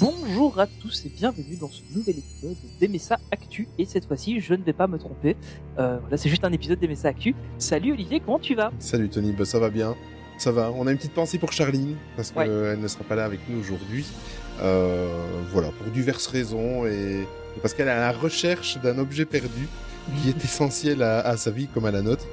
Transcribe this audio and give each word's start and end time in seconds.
Bonjour 0.00 0.58
à 0.58 0.66
tous 0.66 1.04
et 1.06 1.08
bienvenue 1.08 1.56
dans 1.60 1.68
ce 1.70 1.80
nouvel 1.94 2.16
épisode 2.18 2.56
d'Emessa 2.80 3.18
Actu. 3.30 3.68
Et 3.78 3.84
cette 3.84 4.06
fois-ci, 4.06 4.40
je 4.40 4.54
ne 4.54 4.62
vais 4.62 4.72
pas 4.72 4.86
me 4.86 4.98
tromper. 4.98 5.36
Euh, 5.78 5.98
voilà, 6.00 6.16
c'est 6.16 6.28
juste 6.28 6.44
un 6.44 6.52
épisode 6.52 6.78
d'Emessa 6.78 7.08
Actu. 7.08 7.34
Salut 7.58 7.92
Olivier, 7.92 8.20
comment 8.24 8.38
tu 8.38 8.54
vas? 8.54 8.72
Salut 8.78 9.08
Tony, 9.08 9.32
bah, 9.32 9.44
ça 9.44 9.58
va 9.58 9.70
bien. 9.70 9.94
Ça 10.38 10.52
va. 10.52 10.72
On 10.72 10.86
a 10.86 10.90
une 10.90 10.96
petite 10.96 11.14
pensée 11.14 11.38
pour 11.38 11.52
Charline 11.52 11.96
parce 12.16 12.32
Ouais. 12.34 12.46
qu'elle 12.46 12.80
ne 12.80 12.88
sera 12.88 13.04
pas 13.04 13.14
là 13.14 13.24
avec 13.24 13.40
nous 13.48 13.58
aujourd'hui. 13.60 14.04
Euh, 14.62 15.06
voilà, 15.52 15.68
pour 15.70 15.86
diverses 15.92 16.26
raisons 16.26 16.86
et 16.86 17.26
parce 17.62 17.74
qu'elle 17.74 17.88
est 17.88 17.92
à 17.92 18.00
la 18.00 18.12
recherche 18.12 18.78
d'un 18.82 18.98
objet 18.98 19.24
perdu 19.24 19.68
qui 20.22 20.28
est 20.30 20.44
essentiel 20.44 21.02
à, 21.02 21.20
à 21.20 21.36
sa 21.36 21.50
vie 21.50 21.68
comme 21.68 21.84
à 21.84 21.90
la 21.90 22.02
nôtre. 22.02 22.26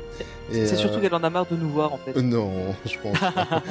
C'est 0.52 0.74
euh, 0.74 0.76
surtout 0.76 1.00
qu'elle 1.00 1.14
en 1.14 1.24
a 1.24 1.30
marre 1.30 1.46
de 1.50 1.56
nous 1.56 1.70
voir 1.70 1.94
en 1.94 1.98
fait. 1.98 2.16
euh, 2.18 2.22
Non, 2.22 2.52
je 2.86 2.98
pense. 2.98 3.18
pas. 3.20 3.34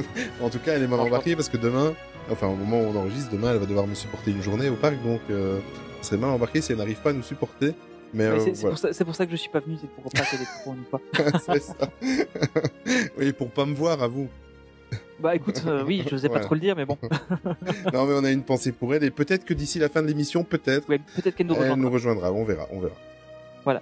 en 0.42 0.48
tout 0.50 0.58
cas, 0.58 0.74
elle 0.74 0.82
est 0.82 0.86
mal 0.88 1.00
embarquée 1.00 1.34
parce 1.36 1.48
que 1.48 1.56
demain, 1.56 1.94
enfin 2.30 2.46
au 2.48 2.56
moment 2.56 2.80
où 2.80 2.84
on 2.94 2.96
enregistre, 2.96 3.30
demain, 3.32 3.52
elle 3.52 3.58
va 3.58 3.66
devoir 3.66 3.86
me 3.86 3.94
supporter 3.94 4.30
une 4.32 4.42
journée 4.42 4.68
au 4.68 4.74
parc, 4.76 4.94
donc 5.02 5.20
euh, 5.30 5.58
serait 6.02 6.16
mal 6.16 6.30
embarquée 6.30 6.60
si 6.60 6.72
elle 6.72 6.78
n'arrive 6.78 7.00
pas 7.00 7.10
à 7.10 7.12
nous 7.12 7.22
supporter. 7.22 7.74
Mais 8.12 8.24
euh, 8.24 8.40
c'est 8.40 8.52
voilà. 8.54 8.70
pour, 8.70 8.78
ça- 8.78 8.92
c'est 8.92 9.04
pour 9.04 9.14
ça 9.14 9.24
que 9.26 9.30
je 9.32 9.36
suis 9.36 9.50
pas 9.50 9.60
venu, 9.60 9.76
c'est 9.80 9.88
pour 9.90 10.04
pas 10.12 10.22
qu'elle 10.22 10.40
trop 10.62 10.74
une 10.74 10.84
fois. 10.84 11.00
c'est 11.44 11.62
ça. 11.62 11.74
oui, 13.18 13.32
pour 13.32 13.50
pas 13.50 13.64
me 13.66 13.74
voir 13.74 14.02
à 14.02 14.08
vous. 14.08 14.28
Bah 15.20 15.36
écoute, 15.36 15.62
euh, 15.66 15.84
oui, 15.86 16.02
je 16.08 16.14
n'osais 16.14 16.28
pas 16.28 16.40
trop 16.40 16.54
le 16.54 16.60
dire, 16.60 16.74
mais 16.74 16.86
bon. 16.86 16.96
Non, 17.92 18.06
mais 18.06 18.14
on 18.14 18.24
a 18.24 18.30
une 18.32 18.42
pensée 18.42 18.72
pour 18.72 18.94
elle 18.94 19.04
et 19.04 19.10
peut-être 19.10 19.44
que 19.44 19.54
d'ici 19.54 19.78
la 19.78 19.88
fin 19.88 20.02
de 20.02 20.08
l'émission, 20.08 20.42
peut-être, 20.42 20.88
Ouais, 20.88 20.98
Peut-être 21.14 21.36
qu'elle 21.36 21.46
nous 21.46 21.54
elle 21.54 21.60
rejoindra. 21.60 21.82
nous 21.84 21.90
rejoindra. 21.90 22.32
On 22.32 22.44
verra, 22.44 22.66
on 22.72 22.80
verra. 22.80 23.80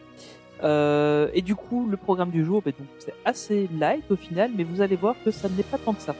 Euh, 0.64 1.28
et 1.34 1.40
du 1.42 1.54
coup, 1.54 1.88
le 1.88 1.96
programme 1.96 2.30
du 2.30 2.44
jour, 2.44 2.62
bah, 2.64 2.72
c'est 2.98 3.14
assez 3.24 3.68
light 3.78 4.02
au 4.10 4.16
final, 4.16 4.50
mais 4.56 4.64
vous 4.64 4.80
allez 4.82 4.96
voir 4.96 5.14
que 5.24 5.30
ça 5.30 5.48
n'est 5.48 5.62
pas 5.62 5.78
tant 5.78 5.94
que 5.94 6.02
ça. 6.02 6.16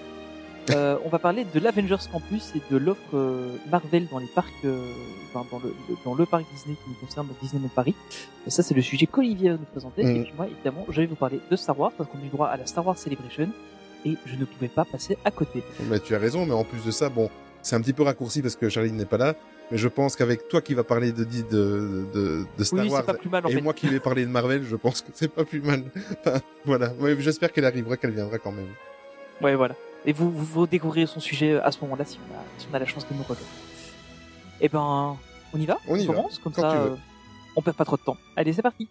Euh, 0.70 0.96
on 1.04 1.08
va 1.08 1.18
parler 1.18 1.44
de 1.52 1.60
l'Avengers 1.60 1.96
Campus 2.12 2.52
et 2.56 2.62
de 2.72 2.76
l'offre 2.78 3.00
euh, 3.14 3.56
Marvel 3.70 4.06
dans 4.10 4.18
les 4.18 4.26
parcs, 4.26 4.52
euh, 4.64 4.78
enfin, 5.32 5.46
dans, 5.50 5.58
le, 5.58 5.74
le- 5.88 5.96
dans 6.04 6.14
le 6.14 6.26
parc 6.26 6.44
Disney 6.52 6.76
qui 6.84 6.90
nous 6.90 6.96
concerne, 7.06 7.28
Disneyland 7.40 7.68
Paris. 7.74 7.94
Et 8.46 8.50
ça, 8.50 8.62
c'est 8.62 8.74
le 8.74 8.82
sujet 8.82 9.06
qu'Olivier 9.06 9.50
va 9.50 9.56
nous 9.56 9.64
présenter. 9.64 10.02
Et 10.02 10.22
puis 10.24 10.32
moi, 10.36 10.46
évidemment, 10.46 10.84
je 10.90 11.00
vais 11.00 11.06
vous 11.06 11.14
parler 11.16 11.40
de 11.50 11.56
Star 11.56 11.78
Wars 11.78 11.92
parce 11.96 12.10
qu'on 12.10 12.18
a 12.18 12.24
eu 12.24 12.28
droit 12.28 12.48
à 12.48 12.56
la 12.56 12.66
Star 12.66 12.86
Wars 12.86 12.98
Celebration 12.98 13.48
et 14.04 14.16
je 14.26 14.36
ne 14.36 14.44
pouvais 14.44 14.68
pas 14.68 14.84
passer 14.84 15.16
à 15.24 15.30
côté. 15.30 15.62
Mais 15.88 16.00
tu 16.00 16.14
as 16.14 16.18
raison, 16.18 16.44
mais 16.46 16.52
en 16.54 16.64
plus 16.64 16.84
de 16.84 16.90
ça, 16.90 17.08
bon, 17.08 17.30
c'est 17.62 17.74
un 17.76 17.80
petit 17.80 17.92
peu 17.92 18.02
raccourci 18.02 18.42
parce 18.42 18.56
que 18.56 18.68
Charline 18.68 18.96
n'est 18.96 19.04
pas 19.06 19.18
là. 19.18 19.34
Mais 19.70 19.76
je 19.76 19.88
pense 19.88 20.16
qu'avec 20.16 20.48
toi 20.48 20.62
qui 20.62 20.72
va 20.74 20.82
parler 20.84 21.12
de, 21.12 21.24
de, 21.24 21.42
de, 22.14 22.44
de, 22.56 22.64
Star 22.64 22.80
oui, 22.84 22.88
Wars 22.90 23.04
plus 23.04 23.28
mal 23.28 23.44
en 23.44 23.48
et 23.50 23.54
fait. 23.54 23.60
moi 23.60 23.74
qui 23.74 23.86
vais 23.86 24.00
parler 24.00 24.24
de 24.24 24.30
Marvel, 24.30 24.64
je 24.64 24.76
pense 24.76 25.02
que 25.02 25.08
c'est 25.14 25.28
pas 25.28 25.44
plus 25.44 25.60
mal. 25.60 25.82
Enfin, 26.24 26.40
voilà. 26.64 26.92
Ouais, 27.00 27.16
J'espère 27.20 27.52
qu'elle 27.52 27.66
arrivera, 27.66 27.96
qu'elle 27.98 28.12
viendra 28.12 28.38
quand 28.38 28.52
même. 28.52 28.68
Ouais, 29.42 29.54
voilà. 29.56 29.74
Et 30.08 30.12
vous, 30.14 30.30
vous, 30.30 30.44
vous 30.46 30.60
son 31.06 31.20
sujet 31.20 31.60
à 31.60 31.70
ce 31.70 31.78
moment-là 31.82 32.06
si 32.06 32.18
on 32.18 32.34
a, 32.34 32.42
si 32.56 32.66
on 32.72 32.74
a 32.74 32.78
la 32.78 32.86
chance 32.86 33.06
de 33.06 33.12
nous 33.12 33.20
rejoindre. 33.24 33.42
Eh 34.58 34.70
ben, 34.70 35.18
on 35.52 35.60
y 35.60 35.66
va? 35.66 35.76
On 35.86 35.96
y 35.96 36.06
va, 36.06 36.14
comme 36.42 36.54
quand 36.54 36.62
ça. 36.62 36.72
euh, 36.72 36.96
on 37.54 37.60
perd 37.60 37.76
pas 37.76 37.84
trop 37.84 37.98
de 37.98 38.02
temps. 38.02 38.16
Allez, 38.34 38.54
c'est 38.54 38.62
parti. 38.62 38.88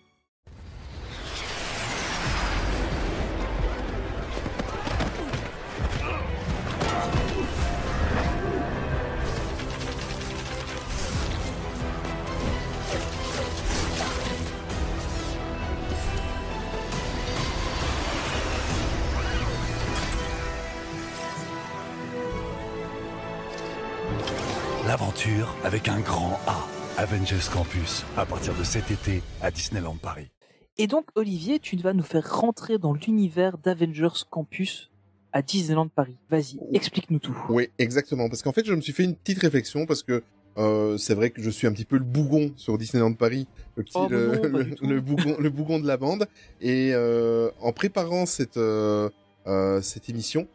Grand 26.07 26.39
A. 26.47 26.65
Avengers 26.97 27.49
Campus, 27.53 28.03
à 28.15 28.25
partir 28.25 28.55
de 28.57 28.63
cet 28.63 28.89
été 28.91 29.21
à 29.41 29.51
Disneyland 29.51 29.97
Paris. 30.01 30.31
Et 30.77 30.87
donc, 30.87 31.05
Olivier, 31.15 31.59
tu 31.59 31.75
vas 31.77 31.93
nous 31.93 32.01
faire 32.03 32.27
rentrer 32.39 32.77
dans 32.79 32.93
l'univers 32.93 33.57
d'Avengers 33.57 34.23
Campus 34.31 34.89
à 35.33 35.41
Disneyland 35.41 35.89
Paris. 35.89 36.15
Vas-y, 36.31 36.59
explique-nous 36.73 37.19
tout. 37.19 37.37
Oui, 37.49 37.69
exactement. 37.77 38.29
Parce 38.29 38.41
qu'en 38.41 38.53
fait, 38.53 38.65
je 38.65 38.73
me 38.73 38.81
suis 38.81 38.93
fait 38.93 39.03
une 39.03 39.15
petite 39.15 39.39
réflexion 39.39 39.85
parce 39.85 40.01
que 40.01 40.23
euh, 40.57 40.97
c'est 40.97 41.13
vrai 41.13 41.29
que 41.29 41.41
je 41.41 41.49
suis 41.51 41.67
un 41.67 41.71
petit 41.73 41.85
peu 41.85 41.97
le 41.97 42.03
bougon 42.03 42.51
sur 42.55 42.77
Disneyland 42.79 43.13
Paris, 43.13 43.47
le 43.75 43.83
petit 43.83 43.93
Oh, 43.95 44.07
le, 44.09 44.27
non, 44.27 44.41
pas 44.41 44.47
le- 44.47 44.63
du 44.63 44.75
tout. 44.75 44.87
le 44.87 45.01
bougon, 45.01 45.35
le 45.39 45.49
bougon 45.51 45.79
de 45.79 45.85
la 45.87 45.97
bande. 45.97 46.25
Et 46.61 46.91
euh, 46.93 47.51
en 47.61 47.73
préparant 47.73 48.25
cette 48.25 48.57
euh, 48.57 49.09
euh, 49.45 49.81
cette 49.83 50.09
émission, 50.09 50.47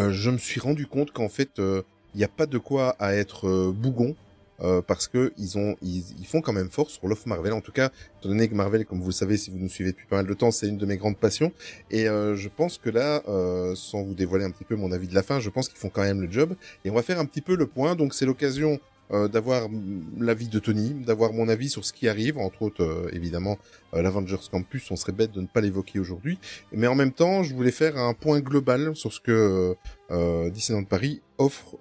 euh, 0.00 0.10
je 0.10 0.30
me 0.30 0.38
suis 0.38 0.58
rendu 0.60 0.86
compte 0.86 1.12
qu'en 1.12 1.28
fait, 1.28 1.58
euh, 1.60 1.82
il 2.14 2.18
n'y 2.18 2.24
a 2.24 2.28
pas 2.28 2.46
de 2.46 2.58
quoi 2.58 2.96
à 2.98 3.12
être 3.14 3.46
euh, 3.48 3.72
bougon. 3.72 4.16
Euh, 4.60 4.82
parce 4.82 5.08
que 5.08 5.32
ils 5.36 5.58
ont 5.58 5.76
ils, 5.82 6.04
ils 6.18 6.26
font 6.26 6.40
quand 6.40 6.52
même 6.52 6.70
fort 6.70 6.90
sur 6.90 7.06
l'offre 7.06 7.28
Marvel. 7.28 7.52
En 7.52 7.60
tout 7.60 7.72
cas 7.72 7.90
étant 8.20 8.28
donné 8.28 8.48
que 8.48 8.54
Marvel 8.54 8.86
comme 8.86 9.00
vous 9.00 9.08
le 9.08 9.12
savez 9.12 9.36
si 9.36 9.50
vous 9.50 9.58
nous 9.58 9.68
suivez 9.68 9.92
depuis 9.92 10.06
pas 10.06 10.16
mal 10.16 10.26
de 10.26 10.34
temps 10.34 10.50
c'est 10.50 10.68
une 10.68 10.78
de 10.78 10.86
mes 10.86 10.96
grandes 10.96 11.18
passions. 11.18 11.52
Et 11.90 12.08
euh, 12.08 12.36
je 12.36 12.48
pense 12.48 12.78
que 12.78 12.90
là 12.90 13.22
euh, 13.28 13.74
sans 13.74 14.02
vous 14.02 14.14
dévoiler 14.14 14.44
un 14.44 14.50
petit 14.50 14.64
peu 14.64 14.76
mon 14.76 14.92
avis 14.92 15.08
de 15.08 15.14
la 15.14 15.22
fin 15.22 15.40
je 15.40 15.50
pense 15.50 15.68
qu'ils 15.68 15.78
font 15.78 15.90
quand 15.90 16.02
même 16.02 16.20
le 16.20 16.30
job. 16.30 16.54
Et 16.84 16.90
on 16.90 16.94
va 16.94 17.02
faire 17.02 17.18
un 17.18 17.26
petit 17.26 17.40
peu 17.40 17.56
le 17.56 17.66
point. 17.66 17.96
Donc 17.96 18.14
c'est 18.14 18.26
l'occasion 18.26 18.78
euh, 19.12 19.28
d'avoir 19.28 19.68
l'avis 20.18 20.48
de 20.48 20.58
Tony, 20.58 20.90
d'avoir 20.90 21.32
mon 21.32 21.48
avis 21.48 21.68
sur 21.68 21.84
ce 21.84 21.92
qui 21.92 22.08
arrive, 22.08 22.38
entre 22.38 22.62
autres 22.62 22.82
euh, 22.82 23.10
évidemment 23.12 23.58
euh, 23.94 24.02
l'Avengers 24.02 24.36
Campus. 24.50 24.90
On 24.90 24.96
serait 24.96 25.12
bête 25.12 25.32
de 25.32 25.40
ne 25.40 25.46
pas 25.46 25.60
l'évoquer 25.60 25.98
aujourd'hui, 25.98 26.38
mais 26.72 26.86
en 26.86 26.94
même 26.94 27.12
temps 27.12 27.42
je 27.42 27.54
voulais 27.54 27.70
faire 27.70 27.98
un 27.98 28.14
point 28.14 28.40
global 28.40 28.96
sur 28.96 29.12
ce 29.12 29.20
que 29.20 29.76
euh, 30.10 30.50
Disneyland 30.50 30.84
Paris 30.84 31.20
offre 31.36 31.76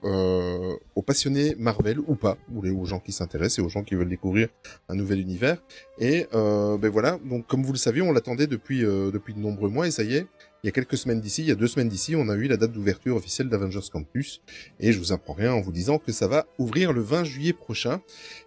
aux 0.95 1.01
passionnés 1.03 1.55
Marvel 1.59 1.99
ou 2.07 2.15
pas, 2.15 2.37
ou 2.51 2.65
aux 2.65 2.85
gens 2.85 2.99
qui 2.99 3.11
s'intéressent 3.11 3.59
et 3.59 3.61
aux 3.61 3.69
gens 3.69 3.83
qui 3.83 3.93
veulent 3.93 4.09
découvrir 4.09 4.47
un 4.89 4.95
nouvel 4.95 5.19
univers. 5.19 5.61
Et 5.99 6.25
ben 6.33 6.89
voilà, 6.89 7.19
donc 7.23 7.45
comme 7.45 7.61
vous 7.61 7.71
le 7.71 7.77
savez, 7.77 8.01
on 8.01 8.11
l'attendait 8.11 8.47
depuis 8.47 8.79
depuis 8.81 9.35
de 9.35 9.39
nombreux 9.39 9.69
mois 9.69 9.85
et 9.85 9.91
ça 9.91 10.01
y 10.01 10.15
est. 10.15 10.25
Il 10.63 10.67
y 10.67 10.69
a 10.69 10.71
quelques 10.71 10.95
semaines 10.95 11.19
d'ici, 11.19 11.41
il 11.41 11.49
y 11.49 11.51
a 11.51 11.55
deux 11.55 11.67
semaines 11.67 11.89
d'ici, 11.89 12.15
on 12.15 12.29
a 12.29 12.35
eu 12.35 12.47
la 12.47 12.55
date 12.55 12.71
d'ouverture 12.71 13.17
officielle 13.17 13.49
d'Avengers 13.49 13.89
Campus. 13.91 14.41
Et 14.79 14.93
je 14.93 14.97
vous 14.99 15.11
apprends 15.11 15.33
rien 15.33 15.51
en 15.51 15.59
vous 15.59 15.73
disant 15.73 15.97
que 15.97 16.13
ça 16.13 16.25
va 16.29 16.45
ouvrir 16.57 16.93
le 16.93 17.01
20 17.01 17.25
juillet 17.25 17.51
prochain. 17.51 17.99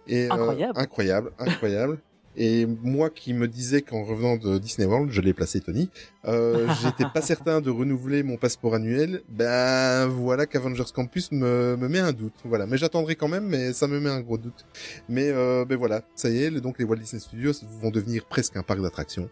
Et, 0.07 0.25
euh, 0.25 0.31
Incroyable. 0.33 0.79
incroyable, 0.79 1.31
incroyable. 1.37 1.99
Et 2.35 2.65
moi 2.65 3.11
qui 3.11 3.33
me 3.33 3.47
disais 3.47 3.83
qu'en 3.83 4.03
revenant 4.03 4.35
de 4.35 4.57
Disney 4.57 4.87
World, 4.87 5.11
je 5.11 5.21
l'ai 5.21 5.33
placé 5.33 5.61
Tony, 5.61 5.91
euh, 6.25 6.67
j'étais 6.81 7.05
pas 7.13 7.21
certain 7.21 7.61
de 7.61 7.69
renouveler 7.69 8.23
mon 8.23 8.37
passeport 8.37 8.73
annuel. 8.73 9.21
Ben 9.29 10.07
voilà 10.07 10.47
qu'Avengers 10.47 10.91
Campus 10.91 11.31
me, 11.31 11.75
me 11.77 11.87
met 11.87 11.99
un 11.99 12.13
doute. 12.13 12.33
Voilà, 12.45 12.65
mais 12.65 12.79
j'attendrai 12.79 13.15
quand 13.15 13.27
même, 13.27 13.45
mais 13.45 13.73
ça 13.73 13.85
me 13.87 13.99
met 13.99 14.09
un 14.09 14.21
gros 14.21 14.39
doute. 14.39 14.65
Mais 15.07 15.29
euh, 15.29 15.65
ben 15.65 15.77
voilà, 15.77 16.01
ça 16.15 16.31
y 16.31 16.41
est, 16.41 16.49
donc 16.61 16.79
les 16.79 16.85
Walt 16.85 16.97
Disney 16.97 17.19
Studios 17.19 17.53
vont 17.79 17.91
devenir 17.91 18.25
presque 18.25 18.57
un 18.57 18.63
parc 18.63 18.81
d'attractions. 18.81 19.29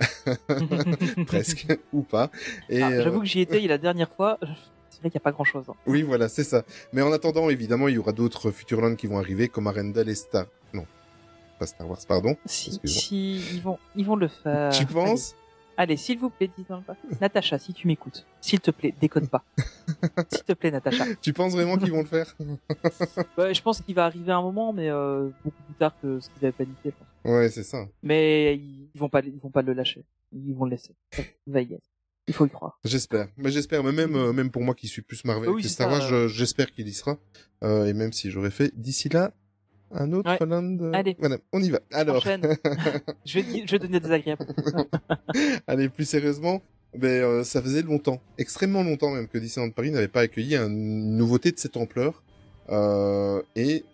presque 1.26 1.66
ou 1.92 2.02
pas. 2.02 2.30
Et 2.68 2.82
Ah, 2.82 2.90
euh, 2.90 3.02
J'avoue 3.04 3.20
que 3.20 3.26
j'y 3.26 3.40
étais 3.40 3.60
la 3.60 3.78
dernière 3.78 4.10
fois. 4.10 4.38
C'est 4.90 5.00
vrai 5.00 5.10
qu'il 5.10 5.18
n'y 5.18 5.22
a 5.22 5.24
pas 5.24 5.32
grand 5.32 5.44
chose. 5.44 5.64
oui, 5.86 6.02
voilà, 6.02 6.28
c'est 6.28 6.44
ça. 6.44 6.62
Mais 6.92 7.02
en 7.02 7.12
attendant, 7.12 7.50
évidemment, 7.50 7.88
il 7.88 7.94
y 7.94 7.98
aura 7.98 8.12
d'autres 8.12 8.50
Futureland 8.50 8.94
qui 8.94 9.06
vont 9.06 9.18
arriver, 9.18 9.48
comme 9.48 9.66
Arendelle 9.66 10.08
et 10.08 10.14
Star. 10.14 10.46
Non, 10.72 10.86
pas 11.58 11.66
Star 11.66 11.88
Wars, 11.88 11.98
pardon. 12.06 12.36
Si, 12.46 12.78
si, 12.84 13.36
ils 13.54 13.62
vont, 13.62 13.78
ils 13.96 14.04
vont 14.06 14.16
le 14.16 14.28
faire. 14.28 14.70
tu 14.72 14.86
penses? 14.86 15.34
Allez, 15.74 15.96
s'il 15.96 16.18
vous 16.18 16.28
plaît, 16.28 16.50
dis 16.56 16.64
donc 16.68 16.84
pas. 16.84 16.94
Natacha, 17.22 17.58
si 17.58 17.72
tu 17.72 17.86
m'écoutes, 17.88 18.26
s'il 18.42 18.60
te 18.60 18.70
plaît, 18.70 18.94
déconne 19.00 19.26
pas. 19.26 19.42
s'il 20.30 20.42
te 20.44 20.52
plaît, 20.52 20.70
Natacha. 20.70 21.06
Tu 21.22 21.32
penses 21.32 21.54
vraiment 21.54 21.78
qu'ils 21.78 21.90
vont 21.90 22.02
le 22.02 22.06
faire? 22.06 22.36
Ouais, 23.38 23.54
je 23.54 23.62
pense 23.62 23.80
qu'il 23.80 23.94
va 23.94 24.04
arriver 24.04 24.30
un 24.32 24.42
moment, 24.42 24.72
mais 24.74 24.90
euh, 24.90 25.30
beaucoup 25.42 25.62
plus 25.62 25.74
tard 25.78 25.94
que 26.02 26.20
ce 26.20 26.28
qu'ils 26.28 26.44
avaient 26.46 26.52
planifié. 26.52 26.90
je 26.90 26.90
pense. 26.90 27.06
Ouais, 27.24 27.48
c'est 27.50 27.62
ça. 27.62 27.86
Mais 28.02 28.56
ils 28.56 28.90
vont 28.98 29.08
pas, 29.08 29.20
ils 29.20 29.38
vont 29.38 29.50
pas 29.50 29.62
le 29.62 29.72
lâcher. 29.72 30.04
Ils 30.32 30.54
vont 30.54 30.64
le 30.64 30.72
laisser. 30.72 30.94
Il 31.46 31.52
va 31.52 31.60
y 31.62 31.74
être. 31.74 31.88
Il 32.28 32.34
faut 32.34 32.46
y 32.46 32.50
croire. 32.50 32.78
J'espère. 32.84 33.28
Mais 33.36 33.50
j'espère. 33.50 33.82
Mais 33.84 33.92
même, 33.92 34.14
euh, 34.14 34.32
même 34.32 34.50
pour 34.50 34.62
moi 34.62 34.74
qui 34.74 34.86
suis 34.88 35.02
plus 35.02 35.24
Marvel 35.24 35.50
oui, 35.50 35.62
que 35.62 35.68
c'est 35.68 35.74
Star 35.74 35.90
ça, 35.90 35.98
Wars, 35.98 36.08
je- 36.08 36.28
j'espère 36.28 36.70
qu'il 36.72 36.86
y 36.88 36.92
sera. 36.92 37.18
Euh, 37.64 37.86
et 37.86 37.92
même 37.92 38.12
si 38.12 38.30
j'aurais 38.30 38.50
fait 38.50 38.72
d'ici 38.78 39.08
là 39.08 39.32
un 39.90 40.12
autre 40.12 40.30
Ouais. 40.30 40.46
land. 40.46 40.78
euh, 40.80 40.92
Allez. 40.94 41.16
Voilà, 41.18 41.38
on 41.52 41.62
y 41.62 41.68
va. 41.70 41.80
Alors, 41.92 42.22
je 43.26 43.38
vais, 43.40 43.66
je 43.66 43.70
vais 43.72 43.78
devenir 43.78 44.00
désagréable. 44.00 44.46
allez, 45.66 45.88
plus 45.88 46.04
sérieusement, 46.08 46.62
ben, 46.96 47.08
euh, 47.22 47.44
ça 47.44 47.60
faisait 47.62 47.82
longtemps, 47.82 48.20
extrêmement 48.38 48.82
longtemps 48.82 49.10
même, 49.10 49.28
que 49.28 49.38
Disneyland 49.38 49.70
Paris 49.72 49.90
n'avait 49.90 50.08
pas 50.08 50.20
accueilli 50.20 50.56
une 50.56 51.16
nouveauté 51.16 51.52
de 51.52 51.58
cette 51.58 51.76
ampleur. 51.76 52.22
Euh, 52.70 53.42
et 53.56 53.84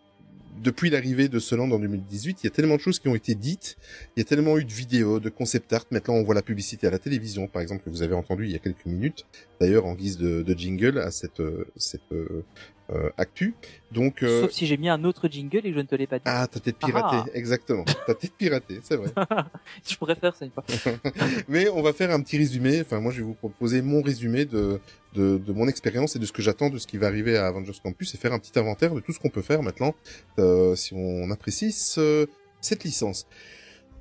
depuis 0.63 0.91
l'arrivée 0.91 1.29
de 1.29 1.39
ce 1.39 1.55
land 1.55 1.71
en 1.71 1.79
2018, 1.79 2.43
il 2.43 2.47
y 2.47 2.49
a 2.49 2.51
tellement 2.51 2.77
de 2.77 2.81
choses 2.81 2.99
qui 2.99 3.09
ont 3.09 3.15
été 3.15 3.35
dites, 3.35 3.77
il 4.17 4.21
y 4.21 4.23
a 4.23 4.25
tellement 4.25 4.59
eu 4.59 4.65
de 4.65 4.73
vidéos, 4.73 5.21
de 5.21 5.29
concept 5.29 5.73
art. 5.73 5.85
Maintenant, 5.91 6.15
on 6.15 6.23
voit 6.25 6.35
la 6.35 6.43
publicité 6.43 6.87
à 6.87 6.91
la 6.91 6.99
télévision, 6.99 7.47
par 7.47 7.63
exemple, 7.63 7.83
que 7.85 7.91
vous 7.91 8.03
avez 8.03 8.15
entendu 8.15 8.45
il 8.45 8.53
y 8.53 8.57
a 8.57 8.59
quelques 8.59 8.87
minutes, 8.87 9.27
d'ailleurs 9.61 9.87
en 9.87 9.95
guise 9.95 10.19
de, 10.19 10.43
de 10.43 10.59
jingle 10.59 10.99
à 10.99 11.11
cette, 11.11 11.43
cette 11.77 12.01
euh, 12.13 12.45
euh, 12.91 13.11
actu. 13.19 13.55
Donc, 13.93 14.23
euh, 14.23 14.43
Sauf 14.43 14.51
si 14.53 14.67
j'ai 14.67 14.79
mis 14.79 14.89
un 14.89 15.05
autre 15.05 15.29
jingle 15.29 15.59
et 15.59 15.71
que 15.71 15.75
je 15.75 15.79
ne 15.79 15.83
te 15.83 15.95
l'ai 15.95 16.07
pas 16.07 16.17
dit. 16.19 16.25
ah, 16.27 16.47
t'as 16.51 16.59
peut-être 16.61 16.79
piraté, 16.79 17.17
Ah. 17.17 17.25
exactement. 17.35 17.85
T'as 18.07 18.15
peut-être 18.15 18.35
piraté, 18.35 18.81
c'est 18.83 18.97
vrai. 18.97 19.11
Je 19.87 19.97
pourrais 19.97 20.15
faire 20.15 20.35
ça 20.35 20.47
une 20.47 20.51
fois. 20.53 20.65
Mais 21.49 21.69
on 21.69 21.83
va 21.83 21.93
faire 21.93 22.11
un 22.11 22.21
petit 22.23 22.39
résumé. 22.39 22.81
Enfin, 22.81 22.99
moi, 23.01 23.13
je 23.13 23.19
vais 23.19 23.25
vous 23.25 23.35
proposer 23.35 23.83
mon 23.83 24.01
résumé 24.01 24.47
de, 24.47 24.81
de, 25.15 25.39
de 25.39 25.53
mon 25.53 25.69
expérience 25.69 26.17
et 26.17 26.19
de 26.19 26.27
ce 26.27 26.33
que 26.33 26.43
j'attends 26.43 26.71
de 26.71 26.79
ce 26.79 26.87
qui 26.87 26.99
va 26.99 27.07
arriver 27.07 27.37
à 27.37 27.47
Avengers 27.47 27.73
Campus 27.83 28.15
et 28.15 28.19
faire 28.19 28.33
un 28.33 28.39
petit 28.39 28.59
inventaire 28.59 28.95
de 28.95 29.01
tout 29.01 29.13
ce 29.13 29.19
qu'on 29.19 29.31
peut 29.31 29.43
faire 29.43 29.63
maintenant, 29.63 29.95
euh, 30.39 30.75
si 30.77 30.93
on 30.95 31.31
apprécie 31.31 31.73
ce- 31.73 32.27
cette 32.61 32.85
licence. 32.85 33.27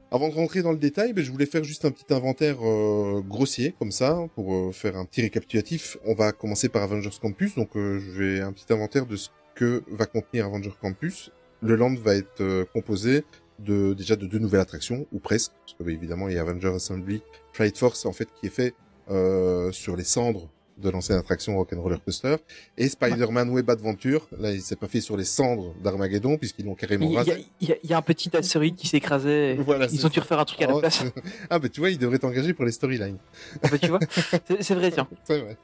Avant 0.10 0.30
de 0.30 0.34
rentrer 0.36 0.62
dans 0.62 0.72
le 0.72 0.78
détail, 0.78 1.12
ben, 1.12 1.24
je 1.24 1.32
voulais 1.32 1.46
faire 1.46 1.64
juste 1.66 1.84
un 1.84 1.92
petit 1.92 2.14
inventaire 2.14 2.58
euh, 2.66 3.22
grossier, 3.28 3.76
comme 3.78 3.92
ça, 3.92 4.26
pour 4.36 4.54
euh, 4.54 4.72
faire 4.72 4.96
un 4.96 5.04
petit 5.06 5.22
récapitulatif. 5.22 5.98
On 6.06 6.14
va 6.14 6.32
commencer 6.32 6.70
par 6.70 6.82
Avengers 6.84 7.10
Campus, 7.22 7.56
donc 7.56 7.76
euh, 7.76 8.00
je 8.00 8.12
vais 8.12 8.40
un 8.40 8.54
petit 8.54 8.72
inventaire 8.72 9.06
de 9.06 9.18
ce 9.18 9.30
que 9.54 9.84
va 9.90 10.06
contenir 10.06 10.46
Avengers 10.46 10.72
Campus. 10.82 11.32
Le 11.62 11.76
land 11.76 11.96
va 11.96 12.16
être 12.16 12.40
euh, 12.42 12.64
composé 12.74 13.26
de 13.60 13.94
déjà 13.94 14.16
de 14.16 14.28
deux 14.28 14.40
nouvelles 14.40 14.62
attractions, 14.62 15.08
ou 15.12 15.20
presque, 15.20 15.52
parce 15.66 15.74
que 15.78 15.84
bah, 15.84 15.92
évidemment 15.92 16.30
il 16.30 16.36
y 16.36 16.38
a 16.38 16.42
Avengers 16.42 16.76
Assembly 16.76 17.22
Flight 17.52 17.78
Force 17.78 18.06
en 18.06 18.14
fait 18.14 18.28
qui 18.40 18.46
est 18.48 18.52
fait 18.52 18.76
euh, 19.10 19.72
sur 19.72 19.96
les 19.96 20.04
cendres 20.04 20.48
de 20.78 20.90
l'ancienne 20.90 21.18
attraction 21.18 21.56
Rock'n'Roller 21.58 21.98
Coaster 22.04 22.36
et 22.78 22.88
Spider-Man 22.88 23.50
Web 23.50 23.70
Adventure. 23.70 24.28
Là, 24.40 24.52
il 24.52 24.62
s'est 24.62 24.76
pas 24.76 24.88
fait 24.88 25.02
sur 25.02 25.18
les 25.18 25.24
cendres 25.26 25.74
d'Armageddon 25.84 26.38
puisqu'ils 26.38 26.66
l'ont 26.66 26.76
carrément 26.76 27.10
y, 27.10 27.16
a, 27.16 27.20
rasé. 27.20 27.46
il 27.62 27.70
y 27.70 27.72
a- 27.72 27.78
il 27.84 27.90
y 27.90 27.94
a 27.94 27.98
un 27.98 28.02
petit 28.02 28.36
astéroïde 28.36 28.76
qui 28.76 28.88
s'écrasait. 28.88 29.56
Voilà, 29.56 29.88
Ils 29.92 30.06
ont 30.06 30.10
dû 30.10 30.20
refaire 30.20 30.40
un 30.40 30.46
truc 30.46 30.62
à 30.62 30.68
la 30.68 30.76
Oh, 30.76 30.80
place. 30.80 31.04
ah 31.50 31.60
bah 31.60 31.70
tu 31.70 31.80
vois, 31.80 31.90
il 31.90 31.98
devrait 31.98 32.20
t'engager 32.20 32.54
pour 32.54 32.66
les 32.66 32.72
storylines. 32.72 33.18
Ah 33.64 33.68
bah, 33.72 33.78
tu 33.78 33.88
vois, 33.88 34.00
c'est 34.48 34.62
c'est 34.62 34.76
vrai, 34.76 34.92
tiens. 34.92 35.08
C'est 35.24 35.40
vrai. 35.40 35.58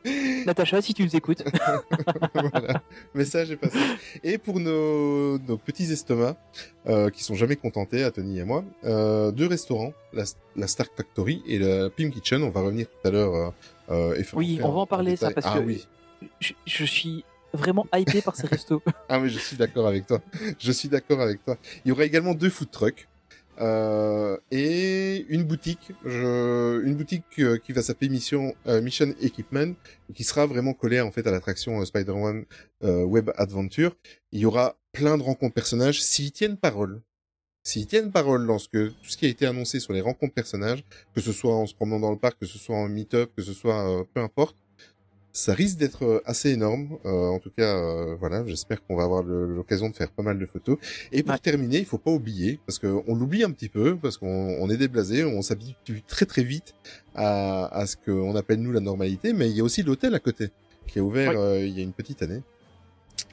Natacha, 0.46 0.82
si 0.82 0.94
tu 0.94 1.04
nous 1.04 1.16
écoutes. 1.16 1.44
voilà. 2.34 2.82
Message 3.14 3.52
est 3.52 3.56
passé. 3.58 3.78
Et 4.24 4.38
pour 4.38 4.60
nos, 4.60 5.38
nos 5.40 5.58
petits 5.58 5.92
estomacs, 5.92 6.38
euh, 6.88 7.10
qui 7.10 7.24
sont 7.24 7.36
jamais 7.36 7.56
contentés, 7.56 8.04
à 8.04 8.12
Tony 8.12 8.40
et 8.40 8.44
moi, 8.44 8.64
euh, 8.84 9.32
deux 9.32 9.48
restaurants, 9.48 9.94
la, 10.14 10.24
la 10.56 10.68
Stark 10.68 10.92
Factory 10.96 11.42
et 11.48 11.60
la 11.60 11.90
Pim 11.90 12.10
Kitchen. 12.10 12.42
On 12.44 12.50
va 12.50 12.62
revenir 12.62 12.88
tout 12.88 13.08
à 13.08 13.12
l'heure. 13.12 13.34
Euh, 13.36 13.50
euh, 13.90 14.16
et 14.16 14.24
faire- 14.24 14.38
Oui, 14.38 14.60
on 14.64 14.72
va 14.72 14.80
en 14.80 14.86
parler, 14.88 15.16
ça, 15.16 15.32
parce 15.32 15.48
ah, 15.50 15.60
que- 15.60 15.64
oui. 15.66 15.88
Je, 16.40 16.54
je 16.66 16.86
suis 16.86 17.26
vraiment 17.54 17.86
hypé 17.94 18.22
par 18.22 18.36
ces 18.36 18.48
restos. 18.48 18.82
Ah 19.10 19.20
mais 19.20 19.30
je 19.30 19.38
suis 19.40 19.58
d'accord 19.58 19.88
avec 19.88 20.08
toi. 20.08 20.22
Je 20.60 20.72
suis 20.72 20.90
d'accord 20.90 21.20
avec 21.22 21.44
toi. 21.44 21.58
Il 21.86 21.90
y 21.90 21.92
aura 21.92 22.06
également 22.06 22.34
deux 22.34 22.50
food 22.50 22.72
trucks. 22.72 23.08
Euh, 23.62 24.36
et 24.50 25.26
une 25.30 25.44
boutique, 25.44 25.92
je, 26.04 26.82
une 26.84 26.96
boutique 26.96 27.24
euh, 27.38 27.58
qui 27.60 27.72
va 27.72 27.84
s'appeler 27.84 28.10
Mission 28.10 28.56
euh, 28.66 28.82
Mission 28.82 29.14
Equipment, 29.22 29.74
qui 30.16 30.24
sera 30.24 30.48
vraiment 30.48 30.74
collée 30.74 31.00
en 31.02 31.12
fait 31.12 31.28
à 31.28 31.32
l'attraction 31.32 31.80
euh, 31.80 31.86
Spider-Man 31.86 32.46
euh, 32.84 33.04
Web 33.04 33.30
Adventure. 33.36 33.96
Il 34.32 34.40
y 34.40 34.46
aura 34.48 34.76
plein 34.92 35.18
de 35.20 35.24
rencontres 35.24 35.54
personnages 35.54 36.02
s'ils 36.02 36.32
tiennent 36.32 36.58
parole. 36.58 37.02
S'ils 37.66 37.88
tiennent 37.88 38.12
parole 38.12 38.46
dans 38.46 38.60
ce 38.60 38.68
que 38.68 38.90
tout 38.90 39.10
ce 39.10 39.16
qui 39.18 39.26
a 39.26 39.30
été 39.30 39.46
annoncé 39.46 39.80
sur 39.80 39.94
les 39.94 40.02
rencontres 40.02 40.34
personnages, 40.34 40.84
que 41.16 41.22
ce 41.22 41.32
soit 41.32 41.56
en 41.56 41.66
se 41.66 41.74
promenant 41.74 42.00
dans 42.02 42.12
le 42.12 42.18
parc, 42.18 42.38
que 42.40 42.46
ce 42.46 42.58
soit 42.58 42.76
en 42.76 42.90
meet-up, 42.90 43.32
que 43.38 43.42
ce 43.42 43.54
soit 43.54 43.90
euh, 43.90 44.04
peu 44.14 44.20
importe, 44.20 44.58
ça 45.32 45.54
risque 45.54 45.78
d'être 45.78 46.04
euh, 46.04 46.22
assez 46.26 46.50
énorme. 46.50 46.98
Euh, 47.06 47.10
en 47.30 47.40
tout 47.40 47.52
cas, 47.58 47.78
euh, 47.78 48.16
voilà, 48.20 48.46
j'espère 48.46 48.84
qu'on 48.86 48.98
va 48.98 49.04
avoir 49.06 49.24
l'occasion 49.24 49.90
de 49.90 49.96
faire 49.96 50.12
pas 50.12 50.24
mal 50.24 50.38
de 50.38 50.46
photos. 50.46 50.78
Et 51.14 51.24
pour 51.24 51.32
Ouais. 51.32 51.40
terminer, 51.40 51.80
il 51.80 51.86
faut 51.86 51.98
pas 51.98 52.12
oublier, 52.12 52.60
parce 52.68 52.80
que 52.80 53.02
on 53.08 53.16
l'oublie 53.16 53.46
un 53.46 53.52
petit 53.52 53.70
peu, 53.70 53.96
parce 53.98 54.18
qu'on 54.18 54.58
on 54.60 54.70
est 54.70 54.78
déblasé, 54.78 55.24
on 55.24 55.42
s'habitue 55.42 56.04
très 56.06 56.26
très 56.26 56.44
vite 56.44 56.76
à, 57.16 57.66
à 57.68 57.86
ce 57.88 57.96
qu'on 57.96 58.36
appelle 58.36 58.60
nous 58.60 58.74
la 58.74 58.82
normalité, 58.82 59.32
mais 59.32 59.50
il 59.50 59.56
y 59.56 59.62
a 59.62 59.64
aussi 59.64 59.84
l'hôtel 59.84 60.14
à 60.16 60.20
côté, 60.20 60.50
qui 60.86 61.00
est 61.00 61.02
ouvert 61.02 61.40
Ouais. 61.40 61.68
il 61.70 61.76
y 61.78 61.80
a 61.80 61.84
une 61.84 61.94
petite 61.94 62.22
année. 62.24 62.42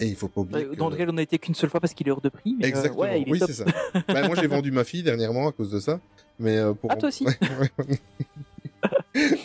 Et 0.00 0.06
il 0.06 0.16
faut 0.16 0.28
pas 0.28 0.40
oublier. 0.40 0.64
Euh, 0.64 0.70
que- 0.70 0.76
Dans 0.76 0.88
lequel 0.88 1.10
on 1.10 1.12
n'a 1.12 1.22
été 1.22 1.38
qu'une 1.38 1.54
seule 1.54 1.70
fois 1.70 1.80
parce 1.80 1.94
qu'il 1.94 2.08
est 2.08 2.10
hors 2.10 2.20
de 2.20 2.28
prix. 2.30 2.56
Mais 2.58 2.64
euh, 2.66 2.68
Exactement. 2.68 3.02
ouais, 3.02 3.24
oui, 3.28 3.40
c'est 3.46 3.52
ça. 3.52 3.64
bah, 4.08 4.26
moi, 4.26 4.36
j'ai 4.40 4.46
vendu 4.46 4.70
ma 4.70 4.84
fille 4.84 5.02
dernièrement 5.02 5.48
à 5.48 5.52
cause 5.52 5.70
de 5.70 5.78
ça. 5.80 6.00
Mais 6.38 6.56
euh, 6.56 6.72
pour 6.72 6.90
Ah, 6.90 6.96
toi 6.96 7.08
aussi 7.08 7.26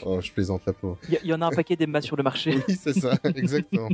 oh, 0.05 0.21
je 0.21 0.31
plaisante 0.31 0.61
la 0.65 0.73
pauvre. 0.73 0.97
Il 1.09 1.27
y, 1.27 1.33
en 1.33 1.41
a 1.41 1.47
un 1.47 1.51
paquet 1.51 1.75
masses 1.87 2.05
sur 2.05 2.15
le 2.15 2.23
marché. 2.23 2.57
Oui, 2.67 2.77
c'est 2.79 2.93
ça, 2.93 3.17
exactement. 3.35 3.89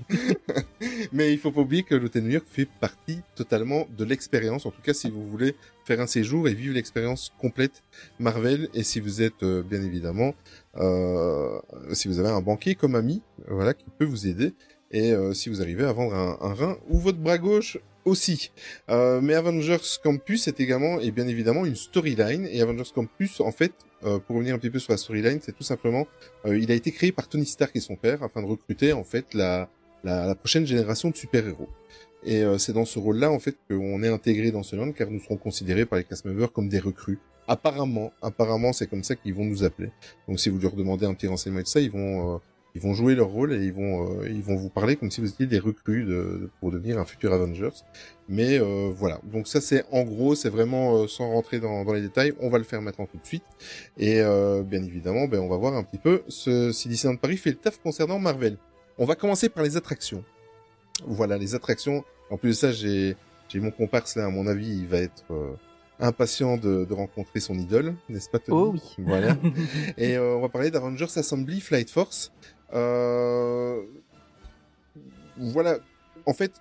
Mais 1.11 1.33
il 1.33 1.39
faut 1.39 1.51
pas 1.51 1.61
oublier 1.61 1.83
que 1.83 1.95
l'hôtel 1.95 2.23
New 2.23 2.29
York 2.31 2.45
fait 2.47 2.67
partie 2.79 3.21
totalement 3.35 3.87
de 3.97 4.05
l'expérience. 4.05 4.65
En 4.65 4.71
tout 4.71 4.81
cas, 4.81 4.93
si 4.93 5.09
vous 5.09 5.27
voulez 5.27 5.55
faire 5.85 5.99
un 5.99 6.07
séjour 6.07 6.47
et 6.47 6.53
vivre 6.53 6.75
l'expérience 6.75 7.33
complète 7.39 7.83
Marvel, 8.19 8.69
et 8.73 8.83
si 8.83 8.99
vous 8.99 9.21
êtes 9.21 9.41
euh, 9.43 9.63
bien 9.63 9.81
évidemment, 9.81 10.35
euh, 10.77 11.59
si 11.93 12.07
vous 12.07 12.19
avez 12.19 12.29
un 12.29 12.41
banquier 12.41 12.75
comme 12.75 12.95
ami, 12.95 13.21
voilà, 13.47 13.73
qui 13.73 13.85
peut 13.97 14.05
vous 14.05 14.27
aider, 14.27 14.53
et 14.91 15.11
euh, 15.13 15.33
si 15.33 15.49
vous 15.49 15.61
arrivez 15.61 15.83
à 15.85 15.93
vendre 15.93 16.13
un, 16.13 16.37
un 16.41 16.53
rein 16.53 16.77
ou 16.89 16.99
votre 16.99 17.17
bras 17.17 17.37
gauche 17.37 17.77
aussi. 18.05 18.51
Euh, 18.89 19.21
mais 19.21 19.33
Avengers 19.33 19.77
Campus 20.03 20.47
est 20.47 20.59
également 20.59 20.99
et 20.99 21.11
bien 21.11 21.27
évidemment 21.27 21.65
une 21.65 21.75
storyline. 21.75 22.47
Et 22.51 22.61
Avengers 22.61 22.91
Campus, 22.93 23.39
en 23.39 23.51
fait, 23.51 23.73
euh, 24.03 24.19
pour 24.19 24.35
revenir 24.35 24.55
un 24.55 24.59
petit 24.59 24.69
peu 24.69 24.79
sur 24.79 24.91
la 24.91 24.97
storyline, 24.97 25.39
c'est 25.41 25.55
tout 25.55 25.63
simplement, 25.63 26.07
euh, 26.45 26.57
il 26.57 26.71
a 26.71 26.75
été 26.75 26.91
créé 26.91 27.11
par 27.11 27.27
Tony 27.27 27.45
Stark 27.45 27.75
et 27.75 27.79
son 27.79 27.95
père 27.95 28.23
afin 28.23 28.41
de 28.41 28.47
recruter 28.47 28.93
en 28.93 29.03
fait 29.03 29.33
la, 29.33 29.69
la, 30.03 30.25
la 30.25 30.35
prochaine 30.35 30.65
génération 30.65 31.09
de 31.09 31.15
super-héros. 31.15 31.69
Et 32.23 32.43
euh, 32.43 32.57
c'est 32.57 32.73
dans 32.73 32.85
ce 32.85 32.99
rôle-là 32.99 33.31
en 33.31 33.39
fait 33.39 33.55
qu'on 33.69 34.03
est 34.03 34.07
intégré 34.07 34.51
dans 34.51 34.63
ce 34.63 34.75
land 34.75 34.91
car 34.91 35.09
nous 35.09 35.19
serons 35.19 35.37
considérés 35.37 35.85
par 35.85 35.97
les 35.97 36.05
cast 36.05 36.25
members 36.25 36.51
comme 36.51 36.69
des 36.69 36.79
recrues. 36.79 37.19
Apparemment, 37.47 38.11
apparemment 38.21 38.73
c'est 38.73 38.87
comme 38.87 39.03
ça 39.03 39.15
qu'ils 39.15 39.33
vont 39.33 39.45
nous 39.45 39.63
appeler. 39.63 39.89
Donc 40.27 40.39
si 40.39 40.49
vous 40.49 40.59
leur 40.59 40.75
demandez 40.75 41.05
un 41.05 41.13
petit 41.13 41.27
renseignement 41.27 41.61
de 41.61 41.67
ça, 41.67 41.79
ils 41.79 41.91
vont 41.91 42.35
euh, 42.35 42.37
ils 42.75 42.81
vont 42.81 42.93
jouer 42.93 43.15
leur 43.15 43.27
rôle 43.27 43.53
et 43.53 43.63
ils 43.65 43.73
vont 43.73 44.21
euh, 44.21 44.29
ils 44.29 44.41
vont 44.41 44.55
vous 44.55 44.69
parler 44.69 44.95
comme 44.95 45.11
si 45.11 45.21
vous 45.21 45.29
étiez 45.29 45.45
des 45.45 45.59
recrues 45.59 46.03
de, 46.05 46.49
pour 46.59 46.71
devenir 46.71 46.99
un 46.99 47.05
futur 47.05 47.33
Avengers. 47.33 47.83
Mais 48.29 48.59
euh, 48.59 48.91
voilà, 48.95 49.19
donc 49.23 49.47
ça 49.47 49.59
c'est 49.59 49.83
en 49.91 50.03
gros, 50.03 50.35
c'est 50.35 50.49
vraiment 50.49 50.95
euh, 50.95 51.07
sans 51.07 51.29
rentrer 51.29 51.59
dans, 51.59 51.83
dans 51.83 51.93
les 51.93 52.01
détails, 52.01 52.33
on 52.39 52.49
va 52.49 52.57
le 52.57 52.63
faire 52.63 52.81
maintenant 52.81 53.05
tout 53.05 53.17
de 53.17 53.25
suite. 53.25 53.43
Et 53.97 54.21
euh, 54.21 54.63
bien 54.63 54.83
évidemment, 54.83 55.27
ben, 55.27 55.39
on 55.39 55.49
va 55.49 55.57
voir 55.57 55.73
un 55.75 55.83
petit 55.83 55.97
peu 55.97 56.23
ce, 56.27 56.71
si 56.71 56.87
Disneyland 56.87 57.17
Paris 57.17 57.37
fait 57.37 57.51
le 57.51 57.57
taf 57.57 57.79
concernant 57.79 58.19
Marvel. 58.19 58.57
On 58.97 59.05
va 59.05 59.15
commencer 59.15 59.49
par 59.49 59.63
les 59.63 59.77
attractions. 59.77 60.23
Voilà, 61.05 61.37
les 61.37 61.55
attractions. 61.55 62.03
En 62.29 62.37
plus 62.37 62.49
de 62.49 62.53
ça, 62.53 62.71
j'ai 62.71 63.15
j'ai 63.49 63.59
mon 63.59 63.71
comparse 63.71 64.15
là, 64.15 64.25
à 64.25 64.29
mon 64.29 64.47
avis, 64.47 64.69
il 64.69 64.87
va 64.87 64.99
être 64.99 65.25
euh, 65.31 65.51
impatient 65.99 66.55
de, 66.55 66.85
de 66.85 66.93
rencontrer 66.93 67.41
son 67.41 67.55
idole, 67.55 67.95
n'est-ce 68.07 68.29
pas 68.29 68.39
Tony? 68.39 68.57
Oh 68.57 68.71
oui. 68.73 68.81
Voilà. 68.99 69.35
Et 69.97 70.15
euh, 70.15 70.37
on 70.37 70.41
va 70.41 70.47
parler 70.47 70.71
d'Avengers 70.71 71.17
Assembly 71.17 71.59
Flight 71.59 71.89
Force. 71.89 72.31
Euh... 72.73 73.81
Voilà, 75.37 75.79
en 76.25 76.33
fait, 76.33 76.51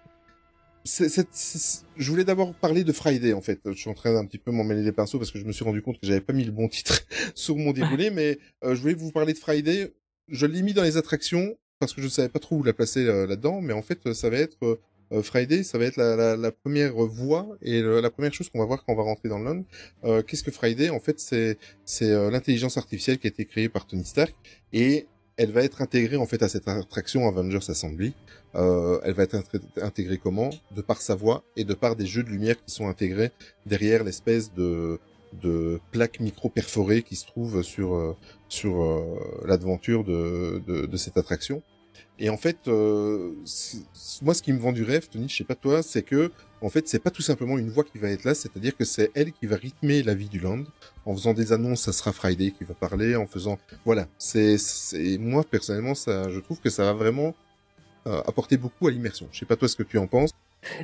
je 0.85 2.11
voulais 2.11 2.25
d'abord 2.25 2.55
parler 2.55 2.85
de 2.85 2.93
Friday, 2.93 3.33
en 3.33 3.40
fait. 3.43 3.61
Je 3.67 3.73
suis 3.73 3.90
en 3.90 3.95
train 3.95 4.12
d'un 4.14 4.25
petit 4.25 4.38
peu 4.38 4.50
m'en 4.50 4.64
mêler 4.64 4.83
les 4.83 4.93
pinceaux 4.93 5.19
parce 5.19 5.31
que 5.31 5.38
je 5.38 5.45
me 5.45 5.52
suis 5.52 5.64
rendu 5.64 5.83
compte 5.83 6.00
que 6.00 6.07
j'avais 6.07 6.21
pas 6.21 6.33
mis 6.33 6.45
le 6.45 6.52
bon 6.52 6.69
titre 6.69 7.00
sur 7.35 7.57
mon 7.57 7.73
déroulé, 7.73 8.11
mais 8.11 8.38
euh, 8.64 8.75
je 8.75 8.81
voulais 8.81 8.95
vous 8.95 9.11
parler 9.12 9.33
de 9.33 9.38
Friday. 9.38 9.93
Je 10.29 10.47
l'ai 10.47 10.62
mis 10.62 10.73
dans 10.73 10.83
les 10.83 10.97
attractions 10.97 11.57
parce 11.79 11.93
que 11.93 12.00
je 12.02 12.09
savais 12.09 12.29
pas 12.29 12.38
trop 12.38 12.57
où 12.57 12.62
la 12.62 12.73
placer 12.73 13.05
euh, 13.07 13.26
là-dedans, 13.26 13.61
mais 13.61 13.73
en 13.73 13.83
fait, 13.83 14.12
ça 14.14 14.31
va 14.31 14.37
être 14.37 14.79
euh, 15.12 15.23
Friday, 15.23 15.64
ça 15.64 15.76
va 15.76 15.87
être 15.87 15.97
la, 15.97 16.14
la, 16.14 16.37
la 16.37 16.52
première 16.52 16.95
voie 16.95 17.49
et 17.62 17.81
le- 17.83 18.00
la 18.00 18.11
première 18.11 18.33
chose 18.33 18.49
qu'on 18.49 18.61
va 18.61 18.64
voir 18.67 18.85
quand 18.85 18.93
on 18.93 18.97
va 18.97 19.02
rentrer 19.02 19.29
dans 19.29 19.38
le 19.40 19.45
land. 19.45 20.23
Qu'est-ce 20.23 20.45
que 20.45 20.52
Friday? 20.52 20.88
En 20.90 21.00
fait, 21.00 21.19
c'est 21.19 21.59
c'est 21.85 22.11
l'intelligence 22.31 22.76
artificielle 22.76 23.19
qui 23.19 23.26
a 23.26 23.31
été 23.31 23.45
créée 23.45 23.69
par 23.69 23.87
Tony 23.88 24.05
Stark 24.05 24.35
et 24.73 25.07
elle 25.40 25.52
va 25.52 25.62
être 25.62 25.80
intégrée 25.80 26.18
en 26.18 26.26
fait 26.26 26.42
à 26.42 26.50
cette 26.50 26.68
attraction 26.68 27.26
Avengers 27.26 27.70
Assembly. 27.70 28.12
Euh, 28.56 29.00
elle 29.04 29.14
va 29.14 29.23
être 29.23 29.42
intégrée 29.80 30.18
comment? 30.18 30.50
De 30.76 30.82
par 30.82 31.00
sa 31.00 31.14
voix 31.14 31.42
et 31.56 31.64
de 31.64 31.73
par 31.73 31.97
des 31.97 32.04
jeux 32.04 32.23
de 32.23 32.28
lumière 32.28 32.62
qui 32.62 32.70
sont 32.70 32.88
intégrés 32.88 33.30
derrière 33.64 34.04
l'espèce 34.04 34.52
de 34.52 35.00
de 35.32 35.80
plaque 35.92 36.20
micro 36.20 36.50
perforée 36.50 37.02
qui 37.02 37.16
se 37.16 37.25
trouve 37.25 37.62
sur 37.62 37.94
euh, 37.94 38.14
sur 38.50 38.82
euh, 38.82 39.44
l'aventure 39.47 40.04
de 40.04 40.61
de 40.66 40.97
cette 40.99 41.16
attraction. 41.16 41.62
Et 42.19 42.30
en 42.30 42.37
fait, 42.37 42.69
euh, 42.69 43.33
moi, 44.23 44.35
ce 44.35 44.42
qui 44.42 44.52
me 44.52 44.59
vend 44.59 44.73
du 44.73 44.83
rêve, 44.83 45.09
Tony, 45.09 45.28
je 45.28 45.37
sais 45.37 45.45
pas 45.45 45.54
toi, 45.54 45.83
c'est 45.83 46.02
que 46.02 46.30
en 46.62 46.69
fait, 46.69 46.88
c'est 46.88 46.99
pas 46.99 47.11
tout 47.11 47.23
simplement 47.23 47.57
une 47.57 47.71
voix 47.71 47.85
qui 47.85 47.99
va 47.99 48.11
être 48.11 48.25
là, 48.25 48.35
c'est-à-dire 48.35 48.76
que 48.76 48.85
c'est 48.85 49.11
elle 49.14 49.33
qui 49.33 49.47
va 49.47 49.57
rythmer 49.57 50.02
la 50.02 50.14
vie 50.14 50.28
du 50.28 50.38
land. 50.38 50.64
En 51.07 51.14
faisant 51.14 51.33
des 51.33 51.52
annonces, 51.52 51.83
ça 51.83 51.92
sera 51.92 52.12
Friday 52.12 52.50
qui 52.50 52.64
va 52.64 52.75
parler. 52.75 53.16
En 53.16 53.26
faisant, 53.26 53.59
voilà, 53.85 54.07
c'est, 54.19 54.59
moi 55.19 55.42
personnellement, 55.42 55.95
ça, 55.95 56.28
je 56.28 56.38
trouve 56.40 56.61
que 56.61 56.69
ça 56.69 56.85
va 56.85 56.92
vraiment 56.92 57.35
euh, 58.07 58.21
apporter 58.26 58.59
beaucoup 58.59 58.88
à 58.88 58.90
l'immersion. 58.90 59.28
Je 59.33 59.38
sais 59.38 59.47
pas 59.47 59.57
toi 59.57 59.69
ce 59.69 59.76
que 59.76 59.83
tu 59.83 59.97
en 59.97 60.07
penses. 60.07 60.30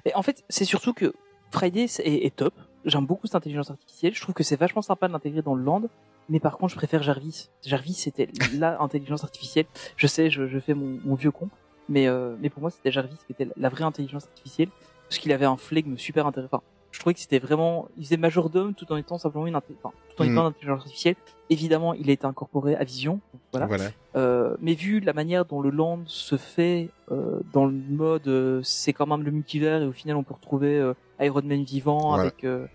Et 0.06 0.14
en 0.14 0.22
fait, 0.22 0.44
c'est 0.48 0.64
surtout 0.64 0.94
que 0.94 1.12
Friday 1.50 1.84
est, 1.84 1.98
est 1.98 2.34
top. 2.34 2.54
J'aime 2.86 3.04
beaucoup 3.04 3.26
cette 3.26 3.36
intelligence 3.36 3.70
artificielle. 3.70 4.14
Je 4.14 4.20
trouve 4.20 4.34
que 4.34 4.44
c'est 4.44 4.56
vachement 4.56 4.82
sympa 4.82 5.08
de 5.08 5.12
l'intégrer 5.12 5.42
dans 5.42 5.54
le 5.54 5.62
land. 5.62 5.82
Mais 6.28 6.40
par 6.40 6.58
contre, 6.58 6.72
je 6.72 6.76
préfère 6.76 7.02
Jarvis. 7.02 7.48
Jarvis, 7.64 7.94
c'était 7.94 8.28
la 8.54 8.80
intelligence 8.80 9.22
artificielle. 9.24 9.66
Je 9.96 10.06
sais, 10.06 10.30
je, 10.30 10.46
je 10.48 10.58
fais 10.58 10.74
mon, 10.74 10.98
mon 11.04 11.14
vieux 11.14 11.30
con. 11.30 11.48
Mais, 11.88 12.08
euh, 12.08 12.34
mais 12.40 12.50
pour 12.50 12.60
moi, 12.62 12.70
c'était 12.70 12.90
Jarvis 12.90 13.16
qui 13.26 13.32
était 13.32 13.48
la 13.56 13.68
vraie 13.68 13.84
intelligence 13.84 14.24
artificielle. 14.24 14.68
parce 15.08 15.18
qu'il 15.18 15.32
avait 15.32 15.44
un 15.46 15.56
flegme 15.56 15.96
super 15.96 16.26
intéressant. 16.26 16.56
Enfin, 16.56 16.62
je 16.90 16.98
trouvais 16.98 17.14
que 17.14 17.20
c'était 17.20 17.38
vraiment, 17.38 17.86
il 17.96 18.04
faisait 18.04 18.16
majordome 18.16 18.74
tout 18.74 18.90
en 18.92 18.96
étant 18.96 19.18
simplement 19.18 19.46
une, 19.46 19.54
enfin, 19.54 19.92
tout 20.16 20.22
en 20.22 20.24
Mm. 20.24 20.32
étant 20.32 20.40
une 20.40 20.46
intelligence 20.48 20.78
artificielle. 20.80 21.14
Évidemment, 21.50 21.94
il 21.94 22.08
a 22.10 22.12
été 22.12 22.26
incorporé 22.26 22.74
à 22.74 22.82
Vision, 22.82 23.20
voilà. 23.52 23.66
Voilà. 23.66 23.84
Euh, 24.16 24.56
mais 24.60 24.74
vu 24.74 24.98
la 25.00 25.12
manière 25.12 25.44
dont 25.44 25.60
le 25.60 25.70
land 25.70 26.00
se 26.06 26.36
fait 26.36 26.88
euh, 27.12 27.40
dans 27.52 27.66
le 27.66 27.72
mode, 27.72 28.26
euh, 28.26 28.60
c'est 28.64 28.92
quand 28.92 29.06
même 29.06 29.22
le 29.22 29.30
multivers 29.30 29.82
et 29.82 29.86
au 29.86 29.92
final 29.92 30.16
on 30.16 30.22
peut 30.24 30.34
retrouver 30.34 30.76
euh, 30.78 30.94
Iron 31.20 31.42
Man 31.44 31.62
vivant 31.64 31.98
Voilà. 32.08 32.22
avec 32.24 32.42
euh, 32.44 32.66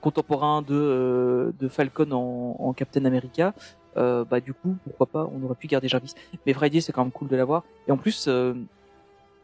contemporain 0.00 0.62
de 0.62 0.74
euh, 0.74 1.52
de 1.58 1.68
Falcon 1.68 2.10
en, 2.12 2.56
en 2.58 2.72
Captain 2.72 3.04
America. 3.04 3.54
Euh, 3.96 4.24
bah 4.24 4.40
du 4.40 4.54
coup 4.54 4.76
pourquoi 4.84 5.06
pas 5.06 5.30
on 5.34 5.42
aurait 5.44 5.54
pu 5.56 5.66
garder 5.66 5.88
Jarvis. 5.88 6.14
Mais 6.46 6.52
Friday 6.52 6.80
c'est 6.80 6.92
quand 6.92 7.02
même 7.02 7.10
cool 7.12 7.28
de 7.28 7.36
l'avoir 7.36 7.64
et 7.88 7.92
en 7.92 7.96
plus 7.96 8.26
euh, 8.28 8.54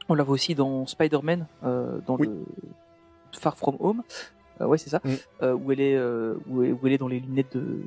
on 0.09 0.15
la 0.15 0.23
voit 0.23 0.35
aussi 0.35 0.55
dans 0.55 0.87
Spider-Man 0.87 1.47
euh, 1.65 1.99
dans 2.07 2.17
Oui. 2.17 2.27
le 2.29 2.45
Far 3.39 3.57
From 3.57 3.77
Home. 3.81 4.03
Ouais 4.61 4.79
c'est 4.79 4.91
ça 4.91 5.01
Mm. 5.05 5.47
où 5.65 5.73
elle 5.73 5.81
est 5.81 5.99
où, 6.49 6.63
elle, 6.63 6.73
où 6.75 6.79
elle 6.87 6.93
est 6.93 6.99
dans 6.99 7.09
les 7.09 7.19
lunettes 7.21 7.57
de 7.57 7.81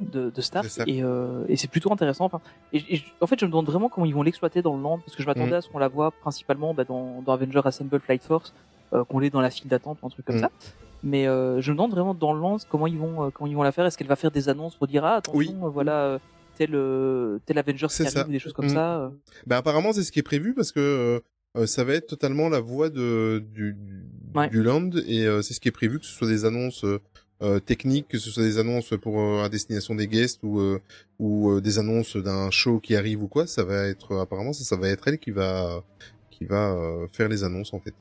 de, 0.00 0.20
de, 0.24 0.30
de 0.30 0.40
Stark 0.42 0.64
De 0.64 0.70
Stark. 0.70 0.88
et, 0.88 1.02
et 1.48 1.56
c'est 1.56 1.68
plutôt 1.68 1.90
intéressant. 1.92 2.24
Enfin, 2.26 2.40
et, 2.72 2.78
et 2.90 2.96
je- 2.96 3.04
en 3.20 3.26
fait, 3.28 3.38
je 3.38 3.46
me 3.46 3.50
demande 3.50 3.66
vraiment 3.66 3.88
comment 3.88 4.04
ils 4.04 4.12
vont 4.14 4.22
l'exploiter 4.24 4.60
dans 4.60 4.76
le 4.76 4.82
land, 4.82 4.98
parce 4.98 5.14
que 5.16 5.22
je 5.22 5.26
m'attendais 5.28 5.52
Mm. 5.52 5.54
à 5.54 5.60
ce 5.62 5.68
qu'on 5.70 5.78
la 5.78 5.88
voit 5.88 6.10
principalement 6.10 6.74
bah, 6.74 6.82
dans, 6.84 7.22
dans 7.22 7.32
Avenger 7.32 7.60
Assemble 7.64 8.00
Flight 8.00 8.22
Force, 8.22 8.52
qu'on 9.02 9.18
l'ait 9.18 9.30
dans 9.30 9.40
la 9.40 9.50
file 9.50 9.66
d'attente 9.68 9.98
ou 10.02 10.06
un 10.06 10.10
truc 10.10 10.24
comme 10.26 10.36
Mm. 10.36 10.40
ça. 10.40 10.50
Mais 11.02 11.26
euh, 11.26 11.60
je 11.60 11.70
me 11.70 11.76
demande 11.76 11.90
vraiment 11.90 12.14
dans 12.14 12.32
le 12.32 12.40
land 12.40 12.58
comment 12.70 12.86
ils 12.86 12.96
vont 12.98 13.24
euh, 13.26 13.30
comment 13.30 13.48
ils 13.48 13.56
vont 13.56 13.62
la 13.64 13.72
faire. 13.72 13.84
Est-ce 13.84 13.98
qu'elle 13.98 14.06
va 14.06 14.16
faire 14.16 14.30
des 14.30 14.48
annonces 14.48 14.76
pour 14.76 14.86
dire 14.86 15.04
ah 15.04 15.16
attention 15.16 15.38
Oui. 15.38 15.54
euh, 15.62 15.68
voilà 15.68 16.04
euh, 16.04 16.18
tel 16.56 16.70
euh, 16.74 17.38
tel 17.46 17.58
Avenger 17.58 17.88
qui 17.88 17.94
C'est 17.94 18.04
arrive 18.04 18.14
ça. 18.14 18.26
ou 18.28 18.30
des 18.30 18.38
choses 18.38 18.52
comme 18.52 18.66
Mm. 18.66 18.74
ça. 18.74 18.96
euh. 19.00 19.08
Bah 19.46 19.56
apparemment 19.58 19.92
c'est 19.92 20.02
ce 20.04 20.12
qui 20.12 20.20
est 20.20 20.22
prévu 20.22 20.54
parce 20.54 20.70
que 20.72 20.80
euh, 20.80 21.20
euh, 21.60 21.66
ça 21.66 21.84
va 21.84 21.92
être 21.94 22.06
totalement 22.06 22.48
la 22.48 22.60
voix 22.60 22.88
de 22.90 23.42
du 23.52 23.76
Ouais. 24.34 24.48
du 24.48 24.62
land 24.64 24.90
et 25.06 25.26
euh, 25.26 25.42
c'est 25.42 25.54
ce 25.54 25.60
qui 25.60 25.68
est 25.68 25.72
prévu 25.72 26.00
que 26.00 26.06
ce 26.06 26.12
soit 26.12 26.26
des 26.26 26.44
annonces 26.44 26.84
euh, 26.84 27.00
euh, 27.42 27.60
techniques, 27.60 28.08
que 28.08 28.18
ce 28.18 28.30
soit 28.30 28.42
des 28.42 28.58
annonces 28.58 28.94
pour 29.00 29.20
euh, 29.20 29.44
à 29.44 29.48
destination 29.48 29.94
des 29.94 30.08
guests 30.08 30.40
ou 30.42 30.58
euh, 30.58 30.80
ou 31.20 31.50
euh, 31.50 31.60
des 31.60 31.78
annonces 31.78 32.16
d'un 32.16 32.50
show 32.50 32.80
qui 32.80 32.96
arrive 32.96 33.22
ou 33.22 33.28
quoi, 33.28 33.46
ça 33.46 33.62
va 33.62 33.86
être 33.86 34.16
apparemment 34.16 34.52
ça, 34.52 34.64
ça 34.64 34.74
va 34.76 34.88
être 34.88 35.06
elle 35.06 35.18
qui 35.18 35.30
va 35.30 35.82
qui 36.30 36.44
va 36.46 36.72
euh, 36.72 37.06
faire 37.12 37.28
les 37.28 37.44
annonces 37.44 37.72
en 37.74 37.78
fait. 37.78 37.94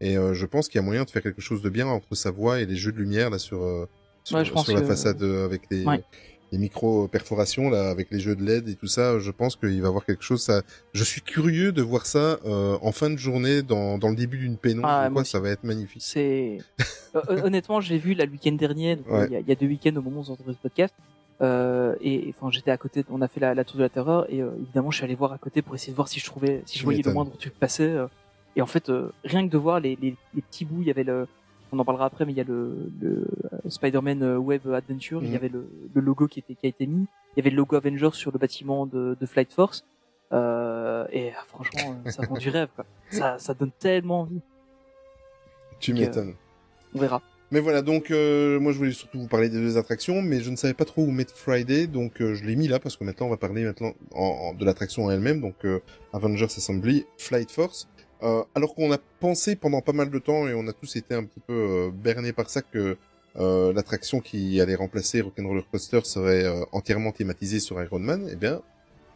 Et 0.00 0.16
euh, 0.16 0.34
je 0.34 0.46
pense 0.46 0.68
qu'il 0.68 0.80
y 0.80 0.82
a 0.82 0.86
moyen 0.86 1.04
de 1.04 1.10
faire 1.10 1.22
quelque 1.22 1.40
chose 1.42 1.62
de 1.62 1.68
bien 1.70 1.86
entre 1.86 2.14
sa 2.14 2.30
voix 2.30 2.60
et 2.60 2.66
les 2.66 2.76
jeux 2.76 2.92
de 2.92 2.98
lumière 2.98 3.30
là 3.30 3.38
sur 3.38 3.62
euh, 3.62 3.88
sur, 4.24 4.36
Ouais, 4.36 4.44
je 4.44 4.52
pense 4.52 4.64
sur 4.66 4.74
la 4.74 4.80
que- 4.82 4.86
façade 4.86 5.22
euh, 5.22 5.44
avec 5.44 5.62
les 5.70 5.84
Ouais. 5.84 6.02
les 6.50 6.58
micro 6.58 7.08
perforations 7.08 7.68
là 7.68 7.90
avec 7.90 8.10
les 8.10 8.20
jeux 8.20 8.34
de 8.34 8.42
LED 8.42 8.68
et 8.70 8.74
tout 8.74 8.86
ça 8.86 9.18
je 9.18 9.30
pense 9.30 9.54
qu'il 9.56 9.68
va 9.68 9.74
y 9.74 9.86
avoir 9.86 10.04
quelque 10.06 10.22
chose 10.24 10.40
ça 10.42 10.62
je 10.94 11.04
suis 11.04 11.20
curieux 11.20 11.72
de 11.72 11.82
voir 11.82 12.06
ça 12.06 12.38
euh, 12.46 12.78
en 12.80 12.90
fin 12.92 13.10
de 13.10 13.18
journée 13.18 13.60
dans, 13.62 13.98
dans 13.98 14.08
le 14.08 14.16
début 14.16 14.38
d'une 14.38 14.56
pénombre 14.56 14.88
Ah, 14.88 15.10
quoi 15.12 15.24
ça 15.24 15.40
va 15.40 15.50
être 15.50 15.64
magnifique 15.64 16.00
C'est 16.02 16.58
honnêtement, 17.28 17.80
j'ai 17.80 17.98
vu 17.98 18.14
le 18.14 18.24
week-end 18.24 18.52
dernier, 18.52 18.98
Ouais. 19.08 19.26
il, 19.28 19.32
y 19.32 19.36
a, 19.36 19.40
il 19.40 19.48
y 19.48 19.52
a 19.52 19.54
deux 19.54 19.66
week-ends 19.66 19.96
au 19.96 20.02
moment 20.02 20.20
où 20.20 20.24
on 20.28 20.32
entend 20.32 20.44
ce 20.46 20.52
podcast. 20.62 20.94
Euh, 21.40 21.94
et 22.00 22.32
enfin, 22.36 22.50
j'étais 22.50 22.70
à 22.70 22.76
côté, 22.76 23.04
on 23.10 23.22
a 23.22 23.28
fait 23.28 23.40
la, 23.40 23.54
la 23.54 23.64
tour 23.64 23.76
de 23.76 23.82
la 23.82 23.88
terreur 23.88 24.26
et 24.28 24.38
évidemment, 24.38 24.90
je 24.90 24.96
suis 24.96 25.04
allé 25.04 25.14
voir 25.14 25.32
à 25.32 25.38
côté 25.38 25.62
pour 25.62 25.74
essayer 25.74 25.92
de 25.92 25.96
voir 25.96 26.08
si 26.08 26.18
je 26.18 26.24
trouvais, 26.24 26.62
si 26.66 26.78
je 26.78 26.84
voyais 26.84 27.02
le 27.02 27.12
moindre 27.12 27.36
truc 27.36 27.54
passer. 27.58 27.94
Et 28.56 28.62
en 28.62 28.66
fait, 28.66 28.88
euh, 28.88 29.10
rien 29.24 29.46
que 29.46 29.52
de 29.52 29.58
voir 29.58 29.80
les, 29.80 29.96
les, 30.00 30.16
les 30.34 30.42
petits 30.42 30.64
bouts, 30.64 30.80
il 30.82 30.88
y 30.88 30.90
avait 30.90 31.04
le, 31.04 31.26
on 31.72 31.78
en 31.78 31.84
parlera 31.84 32.06
après, 32.06 32.24
mais 32.24 32.32
il 32.32 32.38
y 32.38 32.40
a 32.40 32.44
le, 32.44 32.90
le 33.00 33.26
euh, 33.52 33.68
Spider-Man 33.68 34.22
euh, 34.22 34.36
Web 34.38 34.66
Adventure, 34.68 35.22
il 35.22 35.28
Mhm. 35.28 35.32
y 35.32 35.36
avait 35.36 35.48
le, 35.48 35.68
le 35.94 36.00
logo 36.00 36.26
qui 36.26 36.40
était 36.40 36.54
qui 36.54 36.66
a 36.66 36.68
été 36.68 36.86
mis, 36.86 37.06
il 37.36 37.38
y 37.38 37.40
avait 37.40 37.50
le 37.50 37.56
logo 37.56 37.76
Avengers 37.76 38.10
sur 38.14 38.32
le 38.32 38.38
bâtiment 38.38 38.86
de, 38.86 39.16
de 39.20 39.26
Flight 39.26 39.52
Force. 39.52 39.84
Euh, 40.32 41.06
et 41.12 41.30
ah, 41.38 41.44
franchement, 41.46 41.96
ça 42.06 42.26
vend 42.26 42.36
du 42.36 42.50
rêve. 42.50 42.68
Quoi. 42.74 42.84
Ça, 43.10 43.38
ça 43.38 43.54
donne 43.54 43.70
tellement 43.78 44.20
envie. 44.22 44.40
tu 45.80 45.94
m'étonnes 45.94 46.34
On 46.94 46.98
verra. 47.00 47.22
mais 47.50 47.60
voilà 47.60 47.80
donc 47.82 48.10
euh, 48.10 48.58
moi 48.60 48.72
je 48.72 48.78
voulais 48.78 48.92
surtout 48.92 49.20
vous 49.20 49.28
parler 49.28 49.48
des 49.48 49.58
deux 49.58 49.76
attractions 49.78 50.20
mais 50.22 50.40
je 50.40 50.50
ne 50.50 50.56
savais 50.56 50.74
pas 50.74 50.84
trop 50.84 51.02
où 51.02 51.10
mettre 51.10 51.34
Friday 51.36 51.86
donc 51.86 52.20
euh, 52.20 52.34
je 52.34 52.44
l'ai 52.44 52.56
mis 52.56 52.68
là 52.68 52.78
parce 52.78 52.96
que 52.96 53.04
maintenant 53.04 53.26
on 53.26 53.30
va 53.30 53.36
parler 53.36 53.64
maintenant 53.64 53.92
en, 54.12 54.22
en- 54.50 54.54
de 54.54 54.64
l'attraction 54.66 55.04
en 55.06 55.10
elle-même 55.10 55.40
donc 55.40 55.54
euh, 55.64 55.80
Avengers 56.12 56.44
Assembly 56.46 57.06
Flight 57.16 57.50
Force 57.50 57.88
Euh, 58.22 58.42
alors 58.54 58.74
qu'on 58.74 58.90
a 58.92 58.98
pensé 59.20 59.54
pendant 59.56 59.80
pas 59.80 59.92
mal 59.92 60.10
de 60.10 60.18
temps 60.18 60.48
et 60.48 60.54
on 60.54 60.66
a 60.66 60.72
tous 60.72 60.96
été 60.96 61.14
un 61.14 61.24
petit 61.24 61.40
peu 61.46 61.52
euh, 61.54 61.90
bernés 61.92 62.32
par 62.32 62.50
ça 62.50 62.62
que 62.62 62.96
euh, 63.36 63.72
l'attraction 63.72 64.20
qui 64.20 64.60
allait 64.60 64.74
remplacer 64.74 65.20
Rock'n'Roller 65.20 65.64
Coaster 65.70 66.00
serait 66.04 66.44
euh, 66.44 66.64
entièrement 66.72 67.12
thématisée 67.12 67.60
sur 67.60 67.80
Iron 67.82 68.00
Man, 68.00 68.28
eh 68.32 68.36
bien 68.36 68.60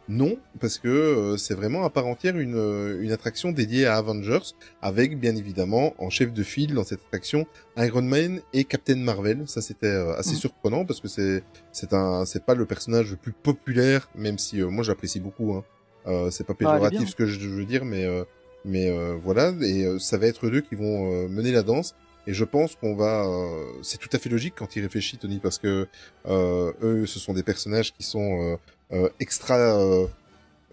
non, 0.09 0.37
parce 0.59 0.79
que 0.79 0.89
euh, 0.89 1.37
c'est 1.37 1.53
vraiment 1.53 1.85
à 1.85 1.89
part 1.89 2.07
entière 2.07 2.37
une, 2.37 2.55
euh, 2.57 3.01
une 3.01 3.13
attraction 3.13 3.53
dédiée 3.53 3.85
à 3.85 3.95
Avengers, 3.95 4.51
avec 4.81 5.17
bien 5.17 5.33
évidemment 5.37 5.93
en 5.97 6.09
chef 6.09 6.33
de 6.33 6.43
file 6.43 6.73
dans 6.73 6.83
cette 6.83 6.99
attraction 7.07 7.45
Iron 7.77 8.01
Man 8.01 8.41
et 8.51 8.65
Captain 8.65 8.97
Marvel. 8.97 9.43
Ça 9.47 9.61
c'était 9.61 9.87
euh, 9.87 10.13
assez 10.17 10.31
Mhm. 10.31 10.37
surprenant 10.39 10.83
parce 10.85 10.99
que 10.99 11.07
c'est 11.07 11.41
c'est 11.71 11.93
un 11.93 12.25
c'est 12.25 12.45
pas 12.45 12.53
le 12.53 12.65
personnage 12.65 13.11
le 13.11 13.15
plus 13.15 13.31
populaire, 13.31 14.09
même 14.15 14.37
si 14.37 14.61
euh, 14.61 14.67
moi 14.69 14.83
j'apprécie 14.83 15.21
beaucoup. 15.21 15.53
Hein. 15.53 15.63
Euh, 16.07 16.29
c'est 16.31 16.43
pas 16.43 16.51
Ah, 16.53 16.55
péjoratif 16.59 17.09
ce 17.09 17.15
que 17.15 17.25
je 17.25 17.47
veux 17.47 17.63
dire, 17.65 17.85
mais 17.85 18.03
euh, 18.03 18.25
mais 18.65 18.89
euh, 18.89 19.15
voilà 19.23 19.53
et 19.61 19.85
euh, 19.85 19.99
ça 19.99 20.17
va 20.17 20.27
être 20.27 20.47
eux 20.47 20.61
qui 20.61 20.75
vont 20.75 21.11
euh, 21.11 21.27
mener 21.27 21.51
la 21.51 21.63
danse. 21.63 21.95
Et 22.25 22.33
je 22.33 22.45
pense 22.45 22.75
qu'on 22.75 22.95
va, 22.95 23.25
euh, 23.25 23.65
c'est 23.81 23.97
tout 23.97 24.09
à 24.13 24.17
fait 24.17 24.29
logique 24.29 24.53
quand 24.57 24.75
il 24.77 24.81
réfléchit, 24.83 25.17
Tony, 25.17 25.39
parce 25.39 25.57
que 25.59 25.87
euh, 26.25 26.71
eux, 26.81 27.05
ce 27.05 27.19
sont 27.19 27.33
des 27.33 27.43
personnages 27.43 27.93
qui 27.93 28.03
sont 28.03 28.41
euh, 28.41 28.55
euh, 28.93 29.09
extra, 29.19 29.57
euh, 29.57 30.07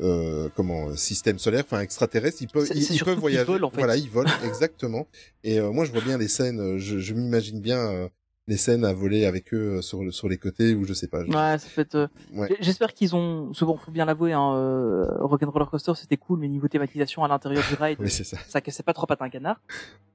euh, 0.01 0.49
comment, 0.55 0.95
système 0.95 1.41
solaire, 1.41 1.65
enfin 1.67 1.81
extraterrestres. 1.81 2.41
Ils 2.41 2.49
peuvent, 2.49 2.69
ils, 2.73 2.93
ils 2.95 3.03
peuvent 3.03 3.19
voyager. 3.19 3.45
volent, 3.45 3.67
en 3.67 3.71
fait. 3.71 3.79
Voilà, 3.79 3.97
ils 3.97 4.09
volent 4.09 4.31
exactement. 4.45 5.09
Et 5.43 5.59
euh, 5.59 5.73
moi, 5.73 5.85
je 5.85 5.91
vois 5.91 6.03
bien 6.03 6.19
les 6.19 6.29
scènes. 6.29 6.79
Je, 6.79 7.01
je 7.01 7.15
m'imagine 7.15 7.61
bien 7.61 7.79
euh, 7.79 8.09
les 8.49 8.57
scènes 8.57 8.85
à 8.85 8.93
voler 8.93 9.27
avec 9.27 9.55
eux 9.55 9.77
euh, 9.77 9.81
sur 9.83 10.03
le- 10.03 10.11
sur 10.11 10.29
les 10.29 10.37
côtés 10.39 10.75
ou 10.75 10.85
je 10.85 10.93
sais 10.93 11.07
pas. 11.07 11.23
je- 11.25 11.29
Ouais, 11.31 11.59
ça 11.59 11.81
être. 11.83 11.95
euh, 11.95 12.07
Ouais. 12.35 12.49
J'espère 12.61 12.95
qu'ils 12.95 13.15
ont. 13.15 13.53
Souvent, 13.55 13.77
faut 13.77 13.93
bien 13.93 14.05
l'avouer, 14.05 14.33
hein, 14.33 14.55
euh, 14.57 15.07
Rock'n'Roller 15.21 15.67
Coaster 15.71 15.93
c'était 15.95 16.17
cool, 16.17 16.41
mais 16.41 16.49
niveau 16.49 16.67
thématisation 16.67 17.23
à 17.23 17.29
l'intérieur 17.29 17.63
du 17.69 17.75
ride, 17.81 17.99
Oui, 18.01 18.11
c'est 18.11 18.25
ça. 18.25 18.39
ça 18.49 18.61
cassait 18.61 18.83
pas 18.83 18.93
trois 18.93 19.07
pattes 19.07 19.23
à 19.23 19.25
un 19.27 19.31
canard. 19.31 19.61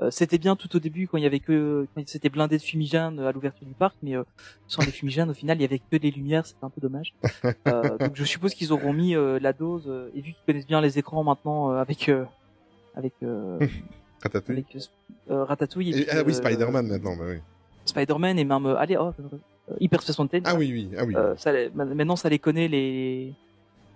Euh, 0.01 0.09
c'était 0.11 0.37
bien 0.37 0.55
tout 0.57 0.75
au 0.75 0.79
début 0.79 1.07
quand 1.07 1.17
il 1.17 1.23
y 1.23 1.27
avait 1.27 1.39
que 1.39 1.87
quand 1.95 2.03
c'était 2.07 2.29
blindé 2.29 2.57
de 2.57 2.61
fumigènes 2.63 3.19
à 3.19 3.31
l'ouverture 3.31 3.65
du 3.65 3.73
parc, 3.73 3.95
mais 4.03 4.17
euh, 4.17 4.23
sans 4.67 4.81
les 4.83 4.91
fumigènes 4.91 5.29
au 5.29 5.33
final 5.33 5.57
il 5.57 5.61
y 5.61 5.65
avait 5.65 5.79
que 5.79 5.95
des 5.95 6.11
lumières, 6.11 6.45
c'était 6.45 6.63
un 6.65 6.69
peu 6.69 6.81
dommage. 6.81 7.13
Euh, 7.67 7.97
donc 7.97 8.11
je 8.15 8.23
suppose 8.23 8.53
qu'ils 8.53 8.73
auront 8.73 8.91
mis 8.93 9.15
euh, 9.15 9.39
la 9.39 9.53
dose 9.53 9.85
euh, 9.87 10.09
et 10.13 10.21
vu 10.21 10.33
qu'ils 10.33 10.43
connaissent 10.45 10.67
bien 10.67 10.81
les 10.81 10.99
écrans 10.99 11.23
maintenant 11.23 11.71
euh, 11.71 11.77
avec 11.77 12.09
euh, 12.09 12.25
avec 12.95 13.13
euh, 13.23 13.57
Ratatouille. 14.23 14.55
avec 14.57 14.77
euh, 15.29 15.43
Ratatouille 15.43 15.89
et, 15.91 15.97
Et- 16.01 16.05
puis, 16.05 16.05
ah 16.11 16.23
oui, 16.25 16.31
euh, 16.33 16.35
Spider-Man 16.35 16.87
maintenant. 16.87 17.15
Bah, 17.15 17.23
oui. 17.29 17.37
Spider-Man 17.85 18.37
et 18.39 18.43
même 18.45 18.65
euh, 18.65 18.77
allez 18.77 18.97
oh, 18.97 19.11
euh, 19.19 19.73
Hyper 19.79 20.01
60 20.01 20.31
Ah 20.43 20.55
oui, 20.55 20.71
oui, 20.71 20.89
ah 20.97 21.03
oui. 21.05 21.15
euh, 21.15 21.35
ça, 21.37 21.51
maintenant, 21.73 22.15
ça 22.15 22.29
les 22.29 22.39
connaît 22.39 22.67
les, 22.67 23.33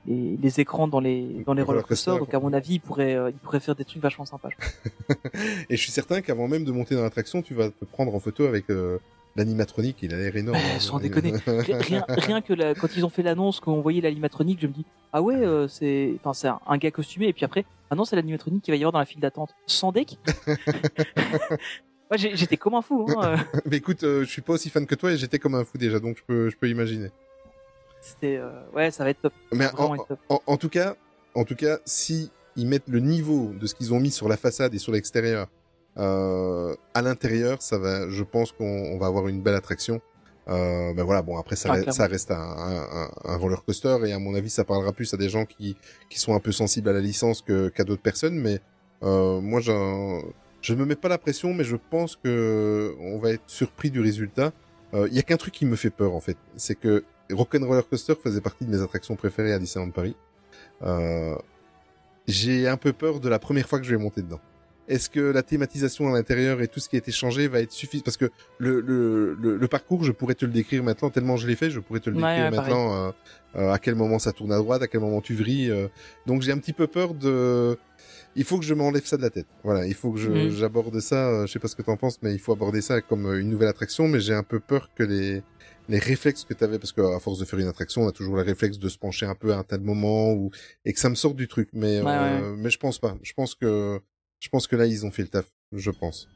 les, 0.07 0.37
les 0.41 0.59
écrans 0.59 0.87
dans 0.87 0.99
les, 0.99 1.43
dans 1.45 1.53
les 1.53 1.61
roller 1.61 1.85
coasters. 1.85 2.17
Donc, 2.17 2.33
à 2.33 2.39
mon 2.39 2.53
avis, 2.53 2.75
ils 2.75 2.79
pourraient, 2.81 3.15
euh, 3.15 3.29
ils 3.29 3.37
pourraient 3.37 3.59
faire 3.59 3.75
des 3.75 3.85
trucs 3.85 4.01
vachement 4.01 4.25
sympas. 4.25 4.49
Et 5.69 5.75
je 5.75 5.81
suis 5.81 5.91
certain 5.91 6.21
qu'avant 6.21 6.47
même 6.47 6.63
de 6.63 6.71
monter 6.71 6.95
dans 6.95 7.03
l'attraction, 7.03 7.41
tu 7.41 7.53
vas 7.53 7.69
te 7.69 7.85
prendre 7.85 8.13
en 8.15 8.19
photo 8.19 8.45
avec 8.45 8.69
euh, 8.71 8.97
l'animatronique. 9.35 9.97
Il 10.01 10.13
a 10.13 10.17
l'air 10.17 10.35
énorme. 10.35 10.57
Hein. 10.57 10.79
sans 10.79 10.99
déconner. 10.99 11.33
Ri- 11.45 11.73
Rien, 11.73 12.05
rien 12.09 12.41
que 12.41 12.53
la, 12.53 12.73
quand 12.73 12.95
ils 12.95 13.05
ont 13.05 13.09
fait 13.09 13.23
l'annonce, 13.23 13.59
qu'on 13.59 13.81
voyait 13.81 14.01
l'animatronique, 14.01 14.59
je 14.61 14.67
me 14.67 14.73
dis, 14.73 14.85
ah 15.13 15.21
ouais, 15.21 15.35
euh, 15.35 15.67
c'est, 15.67 16.13
enfin, 16.19 16.33
c'est 16.33 16.47
un, 16.47 16.59
un 16.65 16.77
gars 16.77 16.91
costumé. 16.91 17.27
Et 17.27 17.33
puis 17.33 17.45
après, 17.45 17.65
ah 17.91 17.95
non, 17.95 18.05
c'est 18.05 18.15
l'animatronique 18.15 18.63
qui 18.63 18.71
va 18.71 18.77
y 18.77 18.79
avoir 18.81 18.91
dans 18.93 18.99
la 18.99 19.05
file 19.05 19.21
d'attente. 19.21 19.53
Sans 19.67 19.91
deck. 19.91 20.17
J'ai- 22.15 22.35
j'étais 22.35 22.57
comme 22.57 22.73
un 22.75 22.81
fou. 22.81 23.05
Hein. 23.09 23.37
euh, 23.53 23.59
Mais 23.65 23.77
écoute, 23.77 24.03
euh, 24.03 24.21
je 24.23 24.29
suis 24.29 24.41
pas 24.41 24.53
aussi 24.53 24.69
fan 24.69 24.85
que 24.85 24.95
toi 24.95 25.11
et 25.11 25.17
j'étais 25.17 25.39
comme 25.39 25.55
un 25.55 25.63
fou 25.63 25.77
déjà, 25.77 25.99
donc 25.99 26.17
je 26.17 26.23
peux, 26.25 26.49
je 26.49 26.57
peux 26.57 26.67
imaginer. 26.69 27.11
C'était, 28.01 28.37
euh, 28.37 28.49
ouais, 28.73 28.91
ça 28.91 29.03
va 29.03 29.09
être 29.11 29.21
top. 29.21 29.33
Mais 29.51 29.67
en, 29.77 29.95
être 29.95 30.07
top. 30.07 30.19
en, 30.29 30.41
en 30.45 30.57
tout 30.57 30.69
cas, 30.69 30.95
en 31.35 31.43
tout 31.43 31.55
cas, 31.55 31.77
si 31.85 32.31
ils 32.55 32.67
mettent 32.67 32.87
le 32.87 32.99
niveau 32.99 33.51
de 33.59 33.67
ce 33.67 33.75
qu'ils 33.75 33.93
ont 33.93 33.99
mis 33.99 34.11
sur 34.11 34.27
la 34.29 34.37
façade 34.37 34.73
et 34.73 34.79
sur 34.79 34.91
l'extérieur 34.91 35.47
euh, 35.97 36.75
à 36.93 37.01
l'intérieur, 37.01 37.61
ça 37.61 37.77
va. 37.77 38.09
Je 38.09 38.23
pense 38.23 38.51
qu'on 38.53 38.65
on 38.65 38.97
va 38.97 39.07
avoir 39.07 39.27
une 39.27 39.41
belle 39.41 39.55
attraction. 39.55 40.01
Euh, 40.47 40.93
ben 40.93 41.03
voilà, 41.03 41.21
bon 41.21 41.37
après 41.37 41.55
ça, 41.55 41.69
Ah, 41.69 41.73
reste, 41.73 41.83
clairement. 41.83 41.97
ça 41.97 42.07
reste 42.07 42.31
un, 42.31 42.35
un, 42.35 43.03
un- 43.03 43.11
un 43.25 43.37
roller 43.37 43.63
coaster 43.63 43.97
et 44.07 44.13
à 44.13 44.19
mon 44.19 44.33
avis 44.33 44.49
ça 44.49 44.63
parlera 44.63 44.93
plus 44.93 45.13
à 45.13 45.17
des 45.17 45.29
gens 45.29 45.45
qui 45.45 45.77
qui 46.09 46.19
sont 46.19 46.33
un 46.33 46.39
peu 46.39 46.51
sensibles 46.51 46.89
à 46.89 46.93
la 46.93 47.01
licence 47.01 47.41
que 47.43 47.69
qu'à 47.69 47.83
d'autres 47.83 48.01
personnes. 48.01 48.35
Mais 48.35 48.59
euh, 49.03 49.39
moi, 49.41 49.59
j'en- 49.59 50.21
je 50.61 50.73
ne 50.73 50.79
me 50.79 50.85
mets 50.85 50.95
pas 50.95 51.07
la 51.09 51.17
pression, 51.17 51.53
mais 51.53 51.63
je 51.63 51.75
pense 51.75 52.15
que 52.15 52.93
on 52.99 53.17
va 53.19 53.31
être 53.31 53.43
surpris 53.47 53.89
du 53.91 53.99
résultat. 54.01 54.51
Euh, 54.93 55.07
Il 55.09 55.15
y 55.15 55.19
a 55.19 55.23
qu'un 55.23 55.37
truc 55.37 55.53
qui 55.53 55.65
me 55.65 55.75
fait 55.75 55.89
peur 55.91 56.13
en 56.15 56.19
fait, 56.19 56.37
c'est 56.55 56.75
que 56.75 57.03
Rock'n'Roller 57.31 57.83
Coaster 57.89 58.15
faisait 58.21 58.41
partie 58.41 58.65
de 58.65 58.71
mes 58.71 58.81
attractions 58.81 59.15
préférées 59.15 59.53
à 59.53 59.59
Disneyland 59.59 59.91
Paris. 59.91 60.15
Euh, 60.83 61.35
j'ai 62.27 62.67
un 62.67 62.77
peu 62.77 62.93
peur 62.93 63.19
de 63.19 63.29
la 63.29 63.39
première 63.39 63.67
fois 63.67 63.79
que 63.79 63.85
je 63.85 63.91
vais 63.95 64.01
monter 64.01 64.21
dedans. 64.21 64.39
est-ce 64.87 65.09
que 65.09 65.19
la 65.19 65.43
thématisation 65.43 66.07
à 66.09 66.11
l'intérieur 66.17 66.61
et 66.61 66.67
tout 66.67 66.79
ce 66.79 66.89
qui 66.89 66.95
a 66.95 66.99
été 66.99 67.11
changé 67.11 67.47
va 67.47 67.59
être 67.61 67.71
suffisant 67.71 68.03
Parce 68.03 68.17
que 68.17 68.29
le, 68.57 68.81
le, 68.81 69.35
le, 69.35 69.57
le 69.57 69.67
parcours, 69.67 70.03
je 70.03 70.11
pourrais 70.11 70.33
te 70.35 70.45
le 70.45 70.51
décrire 70.51 70.83
maintenant 70.83 71.11
tellement 71.11 71.37
je 71.37 71.47
l'ai 71.47 71.55
fait, 71.55 71.69
je 71.69 71.79
pourrais 71.79 71.99
te 71.99 72.09
le 72.09 72.15
décrire 72.15 72.45
ouais, 72.45 72.51
maintenant 72.51 72.95
euh, 72.95 73.11
euh, 73.55 73.71
à 73.71 73.77
quel 73.79 73.93
moment 73.95 74.17
ça 74.19 74.31
tourne 74.31 74.51
à 74.51 74.57
droite, 74.57 74.81
à 74.81 74.87
quel 74.87 75.01
moment 75.01 75.21
tu 75.21 75.35
vrilles. 75.35 75.69
euh. 75.71 75.87
donc 76.25 76.41
j'ai 76.41 76.51
un 76.51 76.57
petit 76.57 76.73
peu 76.73 76.87
peur 76.87 77.13
de. 77.13 77.77
Il 78.35 78.43
faut 78.43 78.59
que 78.59 78.65
je 78.65 78.73
m'enlève 78.73 79.05
ça 79.05 79.17
de 79.17 79.21
la 79.21 79.29
tête. 79.31 79.47
Voilà, 79.63 79.85
il 79.87 79.93
faut 79.95 80.11
que 80.11 80.19
je 80.19 80.29
Mhm. 80.31 80.49
j'aborde 80.51 80.99
ça. 80.99 81.27
euh, 81.29 81.45
je 81.47 81.51
sais 81.51 81.59
pas 81.59 81.67
ce 81.67 81.75
que 81.75 81.81
t'en 81.81 81.97
penses, 81.97 82.21
mais 82.21 82.31
il 82.33 82.39
faut 82.39 82.53
aborder 82.53 82.81
ça 82.81 83.01
comme 83.01 83.25
euh, 83.25 83.39
une 83.41 83.49
nouvelle 83.49 83.67
attraction. 83.69 84.07
Mais 84.07 84.19
j'ai 84.19 84.33
un 84.33 84.43
peu 84.43 84.59
peur 84.59 84.89
que 84.95 85.03
les 85.03 85.41
les 85.89 85.97
réflexes 85.97 86.43
que 86.43 86.53
tu 86.53 86.63
avais, 86.63 86.77
parce 86.77 86.91
qu'à 86.91 87.19
force 87.19 87.39
de 87.39 87.45
faire 87.45 87.57
une 87.57 87.67
attraction, 87.67 88.03
on 88.03 88.07
a 88.07 88.11
toujours 88.11 88.35
le 88.35 88.43
réflexe 88.43 88.77
de 88.77 88.87
se 88.89 88.99
pencher 88.99 89.25
un 89.25 89.33
peu 89.33 89.53
à 89.53 89.57
un 89.57 89.63
tas 89.63 89.79
de 89.79 89.83
moments 89.83 90.31
ou 90.33 90.51
et 90.85 90.93
que 90.93 90.99
ça 90.99 91.09
me 91.09 91.15
sorte 91.15 91.35
du 91.35 91.47
truc. 91.47 91.69
Mais 91.73 91.99
Ouais, 92.01 92.11
euh, 92.11 92.55
mais 92.55 92.69
je 92.69 92.77
pense 92.77 92.99
pas. 92.99 93.15
Je 93.23 93.33
pense 93.33 93.55
que 93.55 93.99
je 94.39 94.49
pense 94.49 94.67
que 94.67 94.75
là 94.75 94.85
ils 94.85 95.05
ont 95.05 95.11
fait 95.11 95.23
le 95.23 95.29
taf. 95.29 95.45
Je 95.73 95.89
pense. 95.91 96.29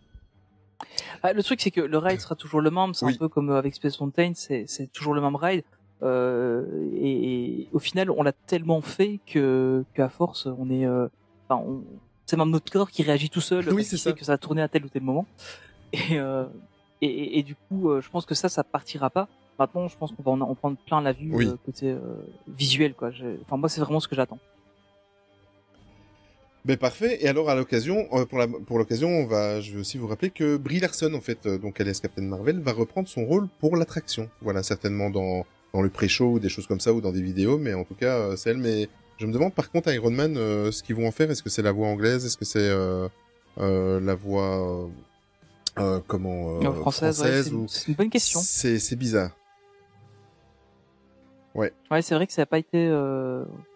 Ah, 1.21 1.31
le 1.33 1.41
truc, 1.43 1.61
c'est 1.61 1.71
que 1.71 1.79
le 1.81 1.97
ride 1.97 2.19
sera 2.19 2.35
toujours 2.35 2.59
le 2.61 2.69
même. 2.71 2.93
C'est 2.93 3.05
Oui. 3.05 3.13
un 3.13 3.17
peu 3.17 3.29
comme 3.29 3.49
euh, 3.51 3.57
avec 3.57 3.73
Space 3.75 3.99
Mountain, 4.01 4.33
c'est 4.35 4.65
c'est 4.67 4.91
toujours 4.91 5.13
le 5.13 5.21
même 5.21 5.35
ride. 5.35 5.63
Euh, 6.01 6.65
et, 6.95 7.61
et 7.61 7.69
au 7.71 7.79
final, 7.79 8.09
on 8.09 8.23
l'a 8.23 8.33
tellement 8.33 8.81
fait 8.81 9.19
que 9.25 9.85
qu'à 9.93 10.09
force, 10.09 10.47
on 10.47 10.69
est, 10.69 10.85
euh, 10.85 11.07
enfin, 11.47 11.61
on- 11.65 11.83
c'est 12.25 12.37
même 12.37 12.49
notre 12.49 12.71
corps 12.71 12.89
qui 12.89 13.03
réagit 13.03 13.29
tout 13.29 13.41
seul. 13.41 13.67
Oui, 13.73 13.83
c'est 13.83 13.97
ça. 13.97 14.11
sait 14.11 14.13
que 14.15 14.23
ça 14.23 14.33
va 14.33 14.37
tourner 14.37 14.61
à 14.61 14.67
tel 14.69 14.85
ou 14.85 14.89
tel 14.89 15.01
moment. 15.03 15.25
Et 15.91 16.17
euh, 16.17 16.45
et, 17.01 17.07
et, 17.07 17.39
et 17.39 17.43
du 17.43 17.55
coup, 17.55 17.89
euh, 17.91 18.01
je 18.01 18.09
pense 18.09 18.25
que 18.25 18.33
ça, 18.35 18.47
ça 18.49 18.63
partira 18.63 19.09
pas. 19.09 19.27
Maintenant, 19.59 19.87
je 19.87 19.97
pense 19.97 20.11
qu'on 20.13 20.23
va 20.23 20.31
en, 20.31 20.41
en 20.41 20.55
prendre 20.55 20.77
plein 20.85 21.01
la 21.01 21.11
vue 21.11 21.29
Oui. 21.33 21.45
euh, 21.47 21.55
côté 21.65 21.95
visuel, 22.47 22.93
quoi. 22.95 23.11
Enfin, 23.43 23.57
moi, 23.57 23.67
c'est 23.69 23.81
vraiment 23.81 23.99
ce 23.99 24.07
que 24.07 24.15
j'attends. 24.15 24.39
Ben 26.65 26.77
parfait. 26.77 27.17
Et 27.21 27.27
alors 27.27 27.49
à 27.49 27.55
l'occasion, 27.55 28.07
pour 28.29 28.37
la 28.39 28.47
pour 28.47 28.77
l'occasion, 28.79 29.09
on 29.09 29.25
va, 29.25 29.59
je 29.59 29.73
vais 29.73 29.79
aussi 29.81 29.97
vous 29.97 30.07
rappeler 30.07 30.29
que 30.29 30.55
Brie 30.55 30.79
Larson, 30.79 31.13
en 31.13 31.19
fait, 31.19 31.45
donc 31.45 31.81
alias 31.81 31.99
Captain 32.01 32.21
Marvel, 32.21 32.59
va 32.61 32.71
reprendre 32.71 33.07
son 33.09 33.25
rôle 33.25 33.49
pour 33.59 33.75
l'attraction. 33.75 34.29
Voilà, 34.41 34.63
certainement 34.63 35.09
dans 35.09 35.45
dans 35.73 35.81
le 35.81 35.89
pré-show 35.89 36.31
ou 36.33 36.39
des 36.39 36.47
choses 36.49 36.65
comme 36.67 36.79
ça 36.79 36.93
ou 36.93 37.01
dans 37.01 37.11
des 37.11 37.21
vidéos, 37.21 37.57
mais 37.57 37.73
en 37.73 37.83
tout 37.83 37.95
cas 37.95 38.37
c'est 38.37 38.51
elle. 38.51 38.59
Mais 38.59 38.87
je 39.23 39.27
me 39.27 39.31
demande 39.33 39.53
par 39.53 39.71
contre 39.71 39.87
à 39.87 39.93
Iron 39.93 40.11
Man 40.11 40.35
euh, 40.35 40.69
ce 40.69 40.83
qu'ils 40.83 40.95
vont 40.97 41.07
en 41.07 41.11
faire. 41.11 41.31
Est-ce 41.31 41.41
que 41.41 41.49
c'est 41.49 41.61
la 41.61 41.71
voix 41.71 41.87
anglaise? 41.87 42.25
Est-ce 42.25 42.35
que 42.37 42.43
c'est 42.43 42.59
euh, 42.69 43.07
euh, 43.57 44.01
la 44.01 44.15
voix 44.15 44.89
comment 46.07 46.59
française, 46.73 47.21
ouais, 47.21 47.43
c'est 47.43 47.51
ou 47.53 47.61
une- 47.61 47.67
c'est 47.69 47.87
une 47.87 47.93
bonne 47.95 48.09
question. 48.09 48.41
C'est 48.43 48.79
c'est 48.79 48.97
bizarre. 48.97 49.31
Ouais, 51.55 51.71
c'est 52.01 52.15
vrai 52.15 52.27
que 52.27 52.33
ça 52.33 52.41
n'a 52.41 52.45
pas 52.47 52.57
été. 52.59 52.89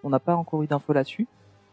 on 0.04 0.10
n'a 0.10 0.20
pas 0.20 0.36
encore 0.36 0.64
eu 0.64 0.68
d'infos 0.68 0.92
là-dessus. 0.94 1.28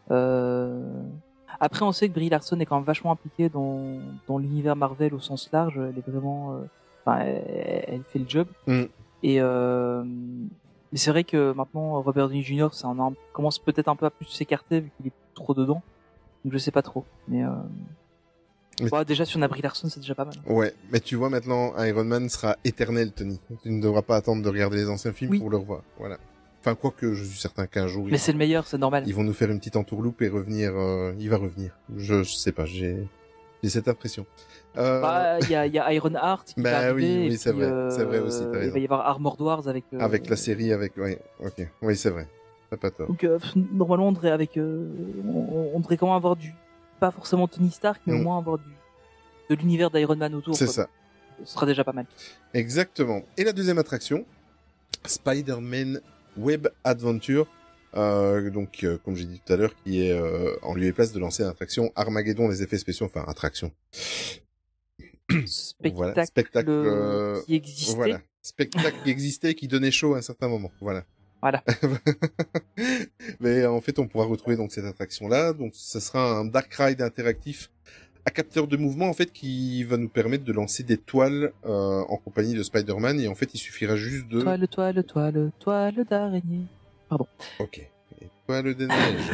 Après, 0.09 1.83
on 1.85 1.91
sait 1.91 2.07
que 2.09 2.13
Brie 2.13 2.29
Larson 2.29 2.59
est 2.59 2.65
quand 2.65 2.75
même 2.75 2.85
vachement 2.85 3.11
impliquée 3.11 3.49
dans, 3.49 3.97
dans 4.27 4.37
l'univers 4.37 4.75
Marvel 4.75 5.13
au 5.13 5.19
sens 5.19 5.49
large. 5.51 5.77
Elle 5.77 5.97
est 5.97 6.09
vraiment. 6.09 6.59
Enfin, 7.05 7.19
elle, 7.19 7.83
elle 7.87 8.03
fait 8.03 8.19
le 8.19 8.25
job. 8.29 8.47
Mm. 8.67 8.83
Et 9.23 9.41
euh, 9.41 10.03
mais 10.91 10.97
c'est 10.97 11.11
vrai 11.11 11.23
que 11.23 11.51
maintenant 11.53 12.01
Robert 12.01 12.27
Downey 12.29 12.41
Jr. 12.43 12.69
Ça 12.73 12.87
en 12.87 13.13
commence 13.33 13.59
peut-être 13.59 13.87
un 13.87 13.95
peu 13.95 14.05
à 14.05 14.09
plus 14.09 14.25
s'écarter 14.25 14.81
vu 14.81 14.91
qu'il 14.97 15.07
est 15.07 15.13
trop 15.33 15.53
dedans. 15.53 15.81
Donc 16.43 16.53
je 16.53 16.57
sais 16.57 16.71
pas 16.71 16.81
trop. 16.81 17.05
Mais, 17.27 17.43
euh... 17.43 17.49
Mais- 18.81 18.93
ouais, 18.93 19.05
déjà 19.05 19.25
si 19.25 19.37
on 19.37 19.41
a 19.41 19.47
Brie 19.47 19.61
Larson, 19.61 19.87
c'est 19.89 19.99
déjà 20.01 20.15
pas 20.15 20.25
mal. 20.25 20.35
Ouais, 20.47 20.73
mais 20.91 20.99
tu 20.99 21.15
vois 21.15 21.29
maintenant, 21.29 21.73
Iron 21.83 22.03
Man 22.03 22.27
sera 22.29 22.57
éternel, 22.65 23.11
Tony. 23.13 23.39
Tu 23.63 23.71
ne 23.71 23.81
devras 23.81 24.01
pas 24.01 24.17
attendre 24.17 24.43
de 24.43 24.49
regarder 24.49 24.77
les 24.77 24.89
anciens 24.89 25.13
films 25.13 25.31
Oui. 25.31 25.39
pour 25.39 25.49
le 25.49 25.57
revoir. 25.57 25.81
Voilà. 25.97 26.17
Enfin, 26.61 26.75
quoique 26.75 27.13
je 27.13 27.23
suis 27.23 27.39
certain 27.39 27.67
qu'un 27.67 27.87
jour, 27.87 28.07
Mais 28.09 28.17
c'est 28.17 28.31
le 28.31 28.37
meilleur, 28.37 28.65
c'est 28.67 28.77
normal. 28.77 29.03
ils 29.07 29.13
vont 29.15 29.23
nous 29.23 29.33
faire 29.33 29.49
une 29.51 29.59
petite 29.59 29.75
entourloupe 29.77 30.21
et 30.23 30.27
revenir. 30.29 30.73
euh, 30.75 31.13
il 31.19 31.29
va 31.29 31.37
revenir. 31.37 31.71
Je, 31.95 32.23
je 32.23 32.33
sais 32.35 32.51
pas, 32.51 32.65
j'ai 32.65 33.07
j'ai 33.65 33.71
cette 33.71 33.87
impression. 33.87 34.25
Euh, 34.77 35.01
Bah, 35.01 35.39
Il 35.41 35.49
y, 35.49 35.55
a, 35.55 35.65
il 35.65 35.73
y 35.73 35.79
a 35.79 35.91
Iron 35.93 36.13
Heart 36.13 36.53
qui 36.53 36.61
Bah 36.61 36.93
oui, 36.93 37.01
oui, 37.03 37.33
et 37.33 37.37
c'est 37.37 37.51
vrai, 37.51 37.71
c'est 37.89 38.03
vrai 38.03 38.19
aussi, 38.19 38.43
Il 38.63 38.69
va 38.69 38.79
y 38.79 38.83
avoir 38.83 39.07
Armored 39.07 39.41
Wars 39.41 39.67
avec. 39.67 39.85
euh, 39.93 39.99
avec 39.99 40.29
la 40.29 40.35
série, 40.35 40.71
avec. 40.71 40.95
Ouais, 40.97 41.19
ok. 41.39 41.67
Oui, 41.81 41.95
c'est 41.95 42.09
vrai. 42.11 42.27
T'as 42.69 42.77
pas 42.77 42.91
tort. 42.91 43.07
Donc 43.07 43.23
euh, 43.23 43.39
normalement 43.71 44.07
on 44.09 44.11
devrait 44.11 44.31
avec, 44.31 44.57
euh, 44.57 44.87
on, 45.27 45.71
on 45.75 45.79
devrait 45.79 45.97
quand 45.97 46.07
même 46.07 46.15
avoir 46.15 46.35
du, 46.35 46.53
pas 46.99 47.11
forcément 47.11 47.47
Tony 47.47 47.71
Stark, 47.71 48.01
mais 48.05 48.13
Mm. 48.13 48.19
au 48.19 48.23
moins 48.23 48.37
avoir 48.37 48.57
du, 48.57 48.65
de 49.49 49.55
l'univers 49.55 49.89
d'Iron 49.91 50.15
Man 50.15 50.35
autour. 50.35 50.55
C'est 50.55 50.67
ça. 50.67 50.87
Ce 51.43 51.53
sera 51.53 51.65
déjà 51.65 51.83
pas 51.83 51.93
mal. 51.93 52.05
Exactement. 52.53 53.21
Et 53.37 53.43
la 53.43 53.51
deuxième 53.53 53.77
attraction, 53.77 54.25
Spider-Man 55.05 56.01
Web 56.37 56.67
Adventure. 56.83 57.47
Euh, 57.95 58.49
donc, 58.49 58.83
euh, 58.83 58.97
comme 59.03 59.15
j'ai 59.15 59.25
dit 59.25 59.41
tout 59.45 59.53
à 59.53 59.55
l'heure, 59.55 59.73
qui 59.83 60.01
est 60.01 60.11
euh, 60.11 60.55
en 60.61 60.73
lieu 60.73 60.85
et 60.85 60.91
place 60.93 61.11
de 61.13 61.19
l'ancienne 61.19 61.47
attraction 61.47 61.91
Armageddon, 61.95 62.47
les 62.49 62.61
effets 62.61 62.77
spéciaux, 62.77 63.05
enfin 63.05 63.23
attraction. 63.27 63.71
Spectacle, 65.45 65.95
Voilà, 65.95 66.25
spectacle, 66.25 66.69
euh, 66.69 67.41
qui 67.45 67.55
existait. 67.55 67.95
Voilà, 67.95 68.21
spectacle 68.41 68.97
qui 69.03 69.09
existait, 69.09 69.53
qui 69.55 69.67
donnait 69.67 69.91
chaud 69.91 70.13
à 70.15 70.19
un 70.19 70.21
certain 70.21 70.47
moment. 70.47 70.71
Voilà. 70.81 71.03
Voilà. 71.41 71.63
Mais 73.39 73.65
en 73.65 73.81
fait, 73.81 73.99
on 73.99 74.07
pourra 74.07 74.25
retrouver 74.25 74.55
donc 74.55 74.71
cette 74.71 74.85
attraction-là. 74.85 75.53
Donc, 75.53 75.73
ça 75.75 75.99
sera 75.99 76.39
un 76.39 76.45
dark 76.45 76.73
ride 76.73 77.01
interactif 77.01 77.69
à 78.25 78.31
capteur 78.31 78.67
de 78.67 78.75
mouvement 78.75 79.07
en 79.07 79.13
fait 79.13 79.31
qui 79.31 79.83
va 79.83 79.97
nous 79.97 80.09
permettre 80.09 80.43
de 80.43 80.51
lancer 80.51 80.83
des 80.83 80.97
toiles 80.97 81.51
euh, 81.65 82.01
en 82.09 82.17
compagnie 82.17 82.55
de 82.55 82.63
Spider-Man 82.63 83.19
et 83.19 83.27
en 83.27 83.35
fait 83.35 83.53
il 83.53 83.59
suffira 83.59 83.95
juste 83.95 84.27
de 84.27 84.41
Toile, 84.41 84.67
toile, 84.67 85.03
toile, 85.03 85.51
toile 85.59 86.05
d'araignée. 86.09 86.65
Ok 87.59 87.89
et 88.21 88.27
toiles 88.47 88.75
de 88.75 88.85
neige 88.85 89.31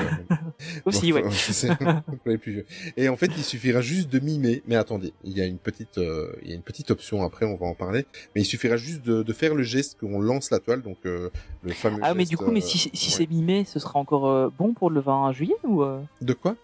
Aussi, 0.85 1.11
Bon, 1.11 1.21
ouais. 2.25 2.37
plus. 2.37 2.65
Et 2.97 3.09
en 3.09 3.15
fait, 3.15 3.31
il 3.37 3.43
suffira 3.43 3.81
juste 3.81 4.09
de 4.09 4.19
mimer. 4.19 4.63
Mais 4.67 4.75
attendez, 4.75 5.13
il 5.23 5.37
y 5.37 5.41
a 5.41 5.45
une 5.45 5.57
petite, 5.57 5.97
euh, 5.97 6.33
il 6.41 6.49
y 6.49 6.53
a 6.53 6.55
une 6.55 6.61
petite 6.61 6.89
option 6.91 7.23
après, 7.23 7.45
on 7.45 7.55
va 7.55 7.67
en 7.67 7.75
parler. 7.75 8.05
Mais 8.33 8.41
il 8.41 8.45
suffira 8.45 8.77
juste 8.77 9.03
de, 9.03 9.23
de 9.23 9.33
faire 9.33 9.53
le 9.55 9.63
geste 9.63 9.99
qu'on 9.99 10.19
lance 10.19 10.49
la 10.51 10.59
toile, 10.59 10.81
donc 10.81 10.97
euh, 11.05 11.29
le 11.63 11.73
fameux. 11.73 11.99
Ah, 12.01 12.13
mais 12.13 12.25
du 12.25 12.37
coup, 12.37 12.51
mais 12.51 12.59
euh, 12.63 12.65
si, 12.65 12.77
si 12.77 12.89
ouais. 12.89 12.91
c'est 13.17 13.29
mimé, 13.29 13.65
ce 13.65 13.79
sera 13.79 13.99
encore 13.99 14.27
euh, 14.27 14.49
bon 14.57 14.73
pour 14.73 14.89
le 14.89 15.01
20 15.01 15.31
juillet 15.33 15.55
ou 15.63 15.83
euh... 15.83 16.01
De 16.21 16.33
quoi? 16.33 16.55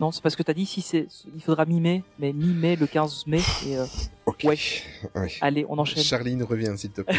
Non, 0.00 0.12
c'est 0.12 0.22
parce 0.22 0.36
que 0.36 0.42
t'as 0.42 0.54
dit 0.54 0.66
si 0.66 0.80
c'est, 0.80 1.08
il 1.34 1.42
faudra 1.42 1.64
mimer, 1.64 2.04
mais 2.18 2.32
mi-mai 2.32 2.76
le 2.76 2.86
15 2.86 3.26
mai. 3.26 3.40
Et 3.66 3.76
euh, 3.76 3.84
Ok. 4.26 4.44
Ouais. 4.44 4.58
Ouais. 5.14 5.32
allez, 5.40 5.66
on 5.68 5.78
enchaîne. 5.78 6.02
Charline 6.02 6.42
revient, 6.42 6.72
s'il 6.76 6.90
te 6.90 7.00
plaît. 7.00 7.16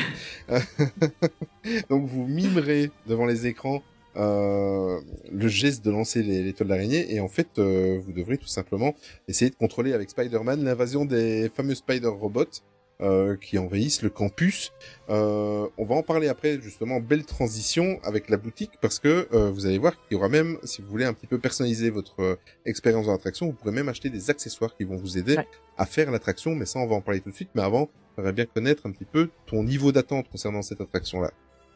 Donc 1.89 2.07
vous 2.07 2.25
mimerez 2.25 2.91
devant 3.07 3.25
les 3.25 3.47
écrans 3.47 3.81
euh, 4.15 4.99
le 5.31 5.47
geste 5.47 5.85
de 5.85 5.91
lancer 5.91 6.23
les, 6.23 6.41
les 6.43 6.53
toiles 6.53 6.69
d'araignée 6.69 7.13
et 7.13 7.19
en 7.19 7.27
fait 7.27 7.47
euh, 7.59 7.99
vous 8.03 8.11
devrez 8.11 8.37
tout 8.37 8.47
simplement 8.47 8.95
essayer 9.27 9.51
de 9.51 9.55
contrôler 9.55 9.93
avec 9.93 10.09
Spider-Man 10.09 10.63
l'invasion 10.63 11.05
des 11.05 11.47
fameux 11.55 11.75
Spider-Robots 11.75 12.63
euh, 13.01 13.35
qui 13.37 13.57
envahissent 13.57 14.01
le 14.01 14.09
campus. 14.09 14.71
Euh, 15.09 15.67
on 15.77 15.85
va 15.85 15.95
en 15.95 16.03
parler 16.03 16.27
après 16.27 16.59
justement, 16.61 16.99
belle 16.99 17.25
transition 17.25 17.99
avec 18.03 18.29
la 18.29 18.37
boutique 18.37 18.71
parce 18.81 18.99
que 18.99 19.27
euh, 19.33 19.49
vous 19.51 19.65
allez 19.65 19.77
voir 19.77 19.93
qu'il 19.93 20.13
y 20.13 20.15
aura 20.15 20.29
même, 20.29 20.57
si 20.63 20.81
vous 20.81 20.89
voulez 20.89 21.05
un 21.05 21.13
petit 21.13 21.27
peu 21.27 21.39
personnaliser 21.39 21.89
votre 21.89 22.19
euh, 22.21 22.35
expérience 22.65 23.05
dans 23.05 23.11
l'attraction, 23.13 23.45
vous 23.47 23.53
pourrez 23.53 23.71
même 23.71 23.89
acheter 23.89 24.09
des 24.09 24.29
accessoires 24.29 24.75
qui 24.75 24.83
vont 24.83 24.97
vous 24.97 25.17
aider 25.17 25.37
Ouais. 25.37 25.47
à 25.77 25.85
faire 25.85 26.11
l'attraction, 26.11 26.55
mais 26.55 26.65
ça 26.65 26.79
on 26.79 26.87
va 26.87 26.95
en 26.95 27.01
parler 27.01 27.21
tout 27.21 27.29
de 27.29 27.35
suite. 27.35 27.49
Mais 27.55 27.61
avant, 27.61 27.89
j'aimerais 28.17 28.33
bien 28.33 28.45
connaître 28.45 28.85
un 28.85 28.91
petit 28.91 29.05
peu 29.05 29.29
ton 29.45 29.63
niveau 29.63 29.91
d'attente 29.91 30.27
concernant 30.29 30.61
cette 30.61 30.81
attraction-là. 30.81 31.31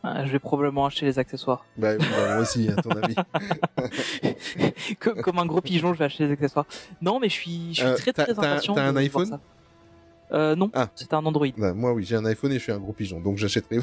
Ah, 0.05 0.25
je 0.25 0.31
vais 0.33 0.39
probablement 0.39 0.85
acheter 0.85 1.05
les 1.05 1.17
accessoires. 1.17 1.65
Bah, 1.77 1.93
oui, 1.97 2.05
bah, 2.05 2.33
moi 2.33 2.37
aussi, 2.41 2.67
à 2.67 2.75
ton 2.81 2.89
avis. 2.89 3.15
Comme 4.99 5.39
un 5.39 5.45
gros 5.45 5.61
pigeon, 5.61 5.93
je 5.93 5.99
vais 5.99 6.05
acheter 6.05 6.25
les 6.25 6.33
accessoires. 6.33 6.65
Non, 7.01 7.21
mais 7.21 7.29
je 7.29 7.33
suis, 7.33 7.69
je 7.73 7.79
suis 7.79 7.85
Euh, 7.85 7.95
très 7.95 8.11
très 8.11 8.31
impatient. 8.31 8.73
t'as 8.75 8.81
un 8.83 8.87
de 8.87 8.91
voir 8.91 9.03
iPhone? 9.03 9.25
ça. 9.27 9.39
Euh, 10.33 10.55
Non, 10.55 10.69
Ah. 10.73 10.89
c'est 10.95 11.13
un 11.13 11.25
Android. 11.25 11.47
Bah, 11.57 11.73
moi, 11.73 11.93
oui, 11.93 12.03
j'ai 12.03 12.15
un 12.15 12.25
iPhone 12.25 12.51
et 12.51 12.55
je 12.55 12.63
suis 12.63 12.71
un 12.71 12.79
gros 12.79 12.93
pigeon, 12.93 13.19
donc 13.19 13.37
j'achèterai. 13.37 13.79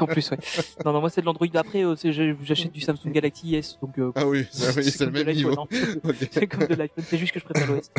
en 0.00 0.06
plus, 0.06 0.30
ouais. 0.30 0.38
Non, 0.84 0.92
non, 0.92 1.00
moi 1.00 1.10
c'est 1.10 1.20
de 1.20 1.26
l'Android. 1.26 1.46
Après, 1.54 1.84
euh, 1.84 1.94
j'achète 2.42 2.72
du 2.72 2.80
Samsung 2.80 3.10
Galaxy 3.12 3.54
S, 3.54 3.78
donc. 3.82 3.98
euh, 3.98 4.12
Ah 4.14 4.26
oui, 4.26 4.46
ça, 4.52 4.72
oui, 4.76 4.84
c'est 4.90 5.06
le 5.06 5.12
même 5.12 5.26
niveau. 5.34 5.58
hein. 5.58 5.66
Ok. 6.04 6.16
C'est 6.30 6.46
comme 6.46 6.66
de 6.66 6.74
l'iPhone, 6.74 7.04
c'est 7.06 7.18
juste 7.18 7.32
que 7.32 7.40
je 7.40 7.44
préfère 7.44 7.70
l'OS. 7.70 7.90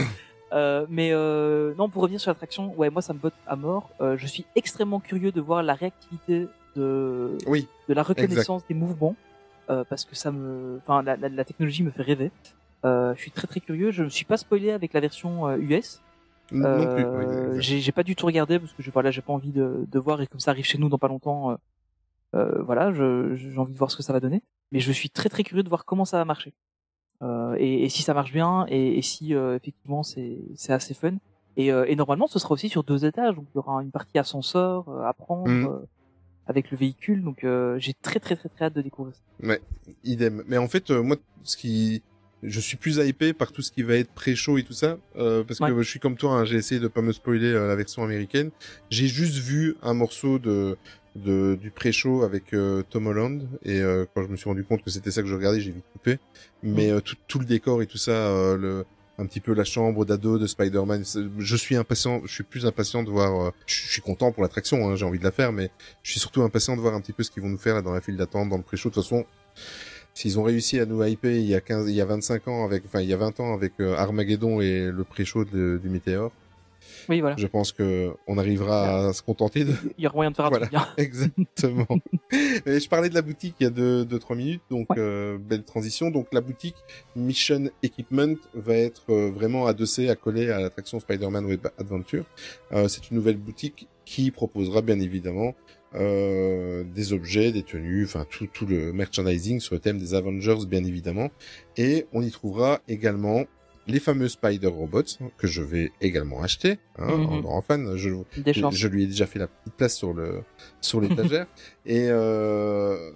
Euh, 0.53 0.85
mais 0.89 1.09
euh, 1.11 1.73
non, 1.77 1.89
pour 1.89 2.03
revenir 2.03 2.19
sur 2.21 2.29
l'attraction, 2.31 2.73
ouais, 2.77 2.89
moi 2.89 3.01
ça 3.01 3.13
me 3.13 3.19
botte 3.19 3.33
à 3.47 3.55
mort. 3.55 3.89
Euh, 3.99 4.15
je 4.17 4.27
suis 4.27 4.45
extrêmement 4.55 4.99
curieux 4.99 5.31
de 5.31 5.41
voir 5.41 5.63
la 5.63 5.73
réactivité 5.73 6.47
de 6.75 7.37
Oui, 7.47 7.67
de 7.89 7.93
la 7.93 8.03
reconnaissance 8.03 8.61
des 8.67 8.75
mouvements, 8.75 9.15
parce 9.67 10.05
que 10.05 10.15
ça 10.15 10.31
me, 10.31 10.77
enfin, 10.83 11.01
la, 11.01 11.15
la, 11.17 11.29
la 11.29 11.43
technologie 11.45 11.83
me 11.83 11.89
fait 11.91 12.03
rêver. 12.03 12.31
Je 12.83 13.13
suis 13.17 13.31
très 13.31 13.47
très 13.47 13.59
curieux. 13.59 13.89
Je 13.91 14.03
me 14.03 14.09
suis 14.09 14.25
pas 14.25 14.37
spoilé 14.37 14.71
avec 14.71 14.93
la 14.93 14.99
version 14.99 15.49
US. 15.57 16.01
Non 16.51 16.93
plus. 16.95 17.03
Euh, 17.05 17.53
oui, 17.55 17.61
j'ai 17.81 17.91
pas 17.91 18.03
du 18.03 18.15
tout 18.15 18.25
regardé 18.25 18.59
parce 18.59 18.71
que 18.73 18.83
je, 18.83 18.91
voilà, 18.91 19.11
j'ai 19.11 19.21
pas 19.21 19.33
envie 19.33 19.51
de, 19.51 19.85
de 19.89 19.99
voir 19.99 20.21
et 20.21 20.27
comme 20.27 20.39
ça 20.39 20.51
arrive 20.51 20.65
chez 20.65 20.77
nous 20.77 20.89
dans 20.89 20.97
pas 20.99 21.07
longtemps. 21.07 21.51
euh, 21.51 21.55
euh, 22.35 22.61
voilà, 22.63 22.91
j'ai 22.93 23.57
envie 23.57 23.73
de 23.73 23.77
voir 23.77 23.89
ce 23.91 23.97
que 23.97 24.03
ça 24.03 24.11
va 24.13 24.19
donner. 24.19 24.41
Mais 24.71 24.79
je 24.79 24.91
suis 24.91 25.09
très 25.09 25.29
très 25.29 25.43
curieux 25.43 25.63
de 25.63 25.69
voir 25.69 25.85
comment 25.85 26.05
ça 26.05 26.17
va 26.17 26.25
marcher. 26.25 26.53
Euh, 27.21 27.55
et, 27.57 27.83
et 27.85 27.89
si 27.89 28.01
ça 28.03 28.13
marche 28.13 28.33
bien 28.33 28.65
et, 28.67 28.97
et 28.97 29.01
si 29.01 29.33
euh, 29.33 29.55
effectivement 29.55 30.03
c'est 30.03 30.37
assez 30.69 30.93
fun. 30.93 31.13
Et, 31.57 31.67
et 31.67 31.95
normalement 31.95 32.27
ce 32.27 32.37
sera 32.39 32.51
aussi 32.51 32.67
sur 32.67 32.83
deux 32.83 33.05
étages, 33.05 33.35
donc 33.35 33.45
il 33.53 33.55
y 33.55 33.59
aura 33.59 33.81
une 33.81 33.91
partie 33.91 34.17
ascenseur 34.19 34.89
à 35.05 35.13
prendre 35.13 35.47
Mhm. 35.49 35.85
avec 36.47 36.69
le 36.71 36.77
véhicule. 36.77 37.23
Donc 37.23 37.45
j'ai 37.77 37.93
très 37.93 38.19
très 38.19 38.35
très 38.35 38.49
très 38.49 38.65
hâte 38.65 38.73
de 38.73 38.81
découvrir 38.81 39.15
ça. 39.15 39.21
Ouais, 39.47 39.61
idem. 40.03 40.43
Mais 40.47 40.57
en 40.57 40.67
fait, 40.67 40.91
moi, 40.91 41.15
ce 41.43 41.55
qui, 41.55 42.03
je 42.47 42.59
suis 42.59 42.77
plus 42.77 42.97
hypé 42.97 43.33
par 43.33 43.51
tout 43.51 43.61
ce 43.61 43.71
qui 43.71 43.83
va 43.83 43.95
être 43.95 44.11
pré-show 44.11 44.57
et 44.57 44.63
tout 44.63 44.73
ça, 44.73 44.97
euh, 45.17 45.43
parce 45.43 45.59
que 45.59 45.65
Ouais. 45.65 45.83
je 45.83 45.89
suis 45.89 45.99
comme 45.99 46.15
toi, 46.17 46.33
hein, 46.39 46.45
j'ai 46.45 46.57
essayé 46.57 46.79
de 46.81 46.87
pas 46.87 47.01
me 47.01 47.11
spoiler 47.11 47.51
euh, 47.51 47.67
la 47.67 47.75
version 47.75 48.03
américaine. 48.03 48.51
J'ai 48.89 49.07
juste 49.07 49.35
vu 49.37 49.75
un 49.81 49.93
morceau 49.93 50.39
de, 50.39 50.77
de 51.15 51.55
du 51.61 51.71
pré-show 51.71 52.23
avec 52.23 52.53
euh, 52.53 52.83
Tom 52.89 53.07
Holland 53.07 53.47
et 53.63 53.79
euh, 53.81 54.05
quand 54.13 54.23
je 54.23 54.27
me 54.27 54.35
suis 54.35 54.49
rendu 54.49 54.63
compte 54.63 54.83
que 54.83 54.89
c'était 54.89 55.11
ça 55.11 55.21
que 55.21 55.27
je 55.27 55.35
regardais, 55.35 55.59
j'ai 55.61 55.71
vite 55.71 55.85
coupé. 55.93 56.19
Mais 56.63 56.91
euh, 56.91 56.99
tout, 57.01 57.15
tout 57.27 57.39
le 57.39 57.45
décor 57.45 57.81
et 57.81 57.87
tout 57.87 57.97
ça, 57.97 58.11
euh, 58.11 58.57
le 58.57 58.85
un 59.17 59.25
petit 59.27 59.39
peu 59.39 59.53
la 59.53 59.63
chambre 59.63 60.03
d'ado 60.03 60.37
de 60.37 60.45
Spider-Man. 60.45 61.05
Je 61.39 61.55
suis 61.55 61.77
impatient, 61.77 62.21
je 62.25 62.33
suis 62.33 62.43
plus 62.43 62.65
impatient 62.65 63.01
de 63.01 63.09
voir. 63.09 63.45
euh, 63.47 63.51
je 63.65 63.75
je 63.85 63.91
suis 63.93 64.01
content 64.01 64.33
pour 64.33 64.43
l'attraction, 64.43 64.89
hein, 64.89 64.97
j'ai 64.97 65.05
envie 65.05 65.19
de 65.19 65.23
la 65.23 65.31
faire, 65.31 65.53
mais 65.53 65.71
je 66.03 66.11
suis 66.11 66.19
surtout 66.19 66.41
impatient 66.41 66.75
de 66.75 66.81
voir 66.81 66.93
un 66.95 66.99
petit 66.99 67.13
peu 67.13 67.23
ce 67.23 67.31
qu'ils 67.31 67.41
vont 67.41 67.47
nous 67.47 67.57
faire 67.57 67.75
là 67.75 67.81
dans 67.81 67.93
la 67.93 68.01
file 68.01 68.17
d'attente, 68.17 68.49
dans 68.49 68.57
le 68.57 68.63
pré-show. 68.63 68.89
De 68.89 68.93
toute 68.95 69.03
façon, 69.03 69.25
s'ils 70.15 70.39
ont 70.39 70.43
réussi 70.43 70.79
à 70.79 70.85
nous 70.87 71.03
hyper 71.03 71.31
il 71.31 71.45
y 71.45 71.53
a 71.53 71.61
15, 71.61 71.87
il 71.89 71.93
y 71.95 72.01
a 72.01 72.05
25 72.05 72.47
ans 72.47 72.65
avec, 72.65 72.83
enfin 72.85 73.01
il 73.01 73.07
y 73.09 73.13
a 73.13 73.17
20 73.17 73.39
ans 73.41 73.53
avec 73.53 73.73
euh, 73.79 73.93
Armageddon 73.95 74.61
et 74.61 74.89
le 74.89 75.03
pré-show 75.03 75.45
du 75.45 75.79
Météore, 75.89 76.31
Oui, 77.09 77.19
voilà. 77.19 77.35
je 77.37 77.45
pense 77.47 77.71
que 77.73 78.11
on 78.25 78.37
arrivera 78.37 79.09
à 79.09 79.13
se 79.13 79.21
contenter 79.21 79.65
de, 79.65 79.73
Il 79.97 80.03
y 80.05 80.07
aura 80.07 80.15
moyen 80.15 80.31
de 80.31 80.35
faire 80.35 80.45
un 80.45 80.49
Voilà. 80.49 80.67
truc 80.67 80.71
bien. 80.79 80.87
Exactement. 80.97 81.87
Mais 82.65 82.79
je 82.79 82.87
parlais 82.89 83.09
de 83.09 83.13
la 83.13 83.21
boutique 83.21 83.55
il 83.59 83.63
y 83.65 83.67
a 83.67 83.69
deux, 83.69 84.05
deux 84.05 84.17
trois 84.19 84.35
minutes, 84.35 84.61
donc 84.71 84.89
Ouais. 84.91 84.95
euh, 84.99 85.37
belle 85.37 85.63
transition. 85.63 86.09
Donc 86.11 86.27
la 86.31 86.41
boutique 86.41 86.75
Mission 87.15 87.69
Equipment 87.83 88.35
va 88.53 88.75
être 88.75 89.03
euh, 89.11 89.29
vraiment 89.31 89.67
adossée, 89.67 90.09
accolée 90.09 90.49
à 90.49 90.59
l'attraction 90.61 90.99
Spider-Man 90.99 91.45
Web 91.45 91.67
Adventure. 91.77 92.23
Euh, 92.71 92.87
c'est 92.87 93.09
une 93.11 93.17
nouvelle 93.17 93.37
boutique 93.37 93.87
qui 94.05 94.31
proposera 94.31 94.81
bien 94.81 94.99
évidemment 94.99 95.55
euh, 95.95 96.83
des 96.83 97.13
objets, 97.13 97.51
des 97.51 97.63
tenues, 97.63 98.03
enfin 98.05 98.25
tout, 98.29 98.47
tout 98.47 98.65
le 98.65 98.91
merchandising 98.93 99.59
sur 99.59 99.75
le 99.75 99.79
thème 99.79 99.97
des 99.97 100.13
Avengers 100.13 100.65
bien 100.67 100.83
évidemment. 100.83 101.29
Et 101.77 102.05
on 102.13 102.21
y 102.21 102.31
trouvera 102.31 102.81
également 102.87 103.45
les 103.87 103.99
fameux 103.99 104.27
Spider 104.29 104.67
Robots 104.67 105.03
que 105.37 105.45
je 105.47 105.61
vais 105.61 105.91
également 106.01 106.41
acheter 106.41 106.79
hein, 106.97 107.07
en 107.07 107.35
Mhm. 107.35 107.41
grand 107.41 107.61
fan. 107.61 107.95
Je, 107.95 108.09
Des 108.41 108.51
je, 108.53 108.59
chances. 108.61 108.75
je 108.75 108.87
lui 108.87 109.03
ai 109.03 109.07
déjà 109.07 109.27
fait 109.27 109.37
la 109.39 109.47
petite 109.47 109.73
place 109.75 109.95
sur 109.95 110.13
le 110.13 110.41
sur 110.81 110.99
l'étagère 111.01 111.45
et 111.85 112.07
euh, 112.09 113.11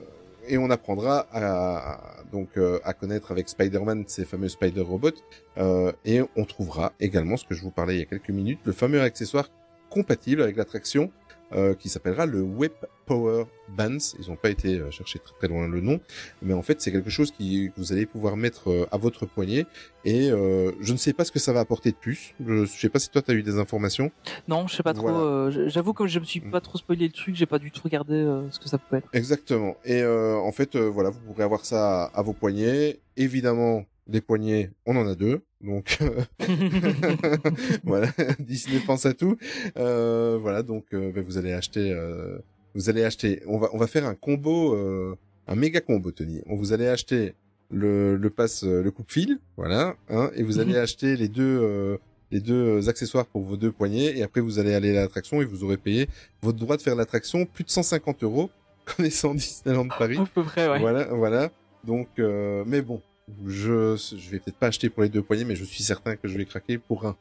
et 0.47 0.57
on 0.59 0.69
apprendra 0.69 1.27
à, 1.31 1.93
à- 1.93 2.23
donc 2.31 2.49
euh, 2.57 2.79
à 2.83 2.93
connaître 2.93 3.31
avec 3.31 3.49
Spider-Man 3.49 4.03
ces 4.07 4.25
fameux 4.25 4.47
Spider 4.49 4.81
Robots 4.81 5.09
euh, 5.57 5.91
et 6.05 6.21
on 6.35 6.45
trouvera 6.45 6.93
également 6.99 7.35
ce 7.37 7.45
que 7.45 7.55
je 7.55 7.61
vous 7.63 7.71
parlais 7.71 7.95
il 7.95 7.99
y 7.99 8.03
a 8.03 8.05
quelques 8.05 8.29
minutes 8.29 8.59
le 8.63 8.71
fameux 8.71 9.01
accessoire 9.01 9.49
compatible 9.89 10.43
avec 10.43 10.55
l'attraction 10.55 11.11
euh, 11.53 11.73
qui 11.73 11.89
s'appellera 11.89 12.25
le 12.25 12.41
Web 12.41 12.71
Power 13.05 13.45
Bands. 13.75 13.97
Ils 14.19 14.29
n'ont 14.29 14.35
pas 14.35 14.49
été 14.49 14.79
euh, 14.79 14.91
chercher 14.91 15.19
très 15.19 15.33
très 15.37 15.47
loin 15.47 15.67
le 15.67 15.81
nom, 15.81 15.99
mais 16.41 16.53
en 16.53 16.61
fait 16.61 16.79
c'est 16.81 16.91
quelque 16.91 17.09
chose 17.09 17.31
qui, 17.31 17.71
vous 17.77 17.91
allez 17.91 18.05
pouvoir 18.05 18.37
mettre 18.37 18.69
euh, 18.69 18.85
à 18.91 18.97
votre 18.97 19.25
poignet. 19.25 19.65
Et 20.05 20.31
euh, 20.31 20.71
je 20.79 20.93
ne 20.93 20.97
sais 20.97 21.13
pas 21.13 21.25
ce 21.25 21.31
que 21.31 21.39
ça 21.39 21.51
va 21.53 21.59
apporter 21.59 21.91
de 21.91 21.95
plus. 21.97 22.33
Je 22.45 22.51
ne 22.53 22.65
sais 22.65 22.89
pas 22.89 22.99
si 22.99 23.09
toi 23.09 23.21
tu 23.21 23.31
as 23.31 23.33
eu 23.33 23.43
des 23.43 23.57
informations. 23.59 24.11
Non, 24.47 24.67
je 24.67 24.75
sais 24.75 24.83
pas 24.83 24.93
trop. 24.93 25.09
Euh, 25.09 25.69
J'avoue 25.69 25.93
que 25.93 26.07
je 26.07 26.19
me 26.19 26.25
suis 26.25 26.39
Mm. 26.39 26.51
pas 26.51 26.61
trop 26.61 26.77
spoilé 26.77 27.05
le 27.07 27.11
truc, 27.13 27.35
j'ai 27.35 27.45
pas 27.45 27.59
du 27.59 27.71
tout 27.71 27.81
regardé 27.83 28.13
ce 28.51 28.59
que 28.59 28.69
ça 28.69 28.77
pouvait 28.77 28.99
être. 28.99 29.09
Exactement. 29.13 29.75
Et 29.85 30.01
euh, 30.01 30.35
en 30.37 30.51
fait, 30.51 30.75
voilà, 30.77 31.09
vous 31.09 31.19
pourrez 31.19 31.43
avoir 31.43 31.65
ça 31.65 32.03
à, 32.05 32.19
à 32.19 32.21
vos 32.21 32.33
poignets. 32.33 32.99
Évidemment, 33.17 33.83
des 34.09 34.21
poignets, 34.21 34.71
on 34.85 34.95
en 34.97 35.07
a 35.07 35.15
deux. 35.15 35.41
Donc 35.61 35.97
voilà, 37.83 38.07
Disney 38.39 38.79
pense 38.85 39.05
à 39.05 39.13
tout. 39.13 39.37
Euh, 39.77 40.37
voilà, 40.41 40.63
donc 40.63 40.85
euh, 40.93 41.11
ben, 41.11 41.23
vous 41.23 41.37
allez 41.37 41.53
acheter, 41.53 41.91
euh, 41.91 42.39
vous 42.75 42.89
allez 42.89 43.03
acheter. 43.03 43.41
On 43.47 43.57
va, 43.59 43.69
on 43.73 43.77
va 43.77 43.87
faire 43.87 44.05
un 44.05 44.15
combo, 44.15 44.73
euh, 44.75 45.15
un 45.47 45.55
méga 45.55 45.81
combo, 45.81 46.11
Tony. 46.11 46.41
On 46.47 46.55
vous 46.55 46.73
allez 46.73 46.87
acheter 46.87 47.33
le, 47.71 48.15
le 48.15 48.29
pass, 48.29 48.63
euh, 48.63 48.81
le 48.81 48.91
coupe-fil, 48.91 49.39
voilà, 49.57 49.95
hein, 50.09 50.31
et 50.35 50.43
vous 50.43 50.59
allez 50.59 50.75
acheter 50.77 51.15
les 51.15 51.27
deux. 51.27 51.59
euh, 51.61 51.97
les 52.31 52.41
deux 52.41 52.87
accessoires 52.89 53.25
pour 53.25 53.41
vos 53.41 53.57
deux 53.57 53.71
poignets 53.71 54.15
et 54.15 54.21
après 54.21 54.39
vous 54.39 54.59
allez 54.59 54.75
aller 54.75 54.95
à 54.95 55.01
l'attraction 55.01 55.41
et 55.41 55.45
vous 55.45 55.63
aurez 55.63 55.77
payé 55.77 56.07
votre 56.43 56.59
droit 56.59 56.77
de 56.77 56.81
faire 56.83 56.93
l'attraction 56.95 57.47
plus 57.47 57.63
de 57.63 57.71
150 57.71 58.21
euros 58.23 58.51
connaissant 58.85 59.33
Disneyland 59.33 59.87
Paris. 59.87 60.17
À 60.21 60.25
peu 60.31 60.43
près, 60.43 60.69
ouais. 60.69 60.77
Voilà, 60.77 61.05
voilà. 61.05 61.49
Donc, 61.83 62.07
euh, 62.19 62.63
mais 62.67 62.83
bon, 62.83 63.01
je 63.45 63.95
je 63.95 64.29
vais 64.29 64.39
peut-être 64.39 64.57
pas 64.57 64.67
acheter 64.67 64.89
pour 64.89 65.03
les 65.03 65.09
deux 65.09 65.21
poignets, 65.21 65.45
mais 65.45 65.55
je 65.55 65.63
suis 65.63 65.83
certain 65.83 66.15
que 66.15 66.27
je 66.27 66.37
vais 66.37 66.45
craquer 66.45 66.77
pour 66.77 67.05
un. 67.05 67.15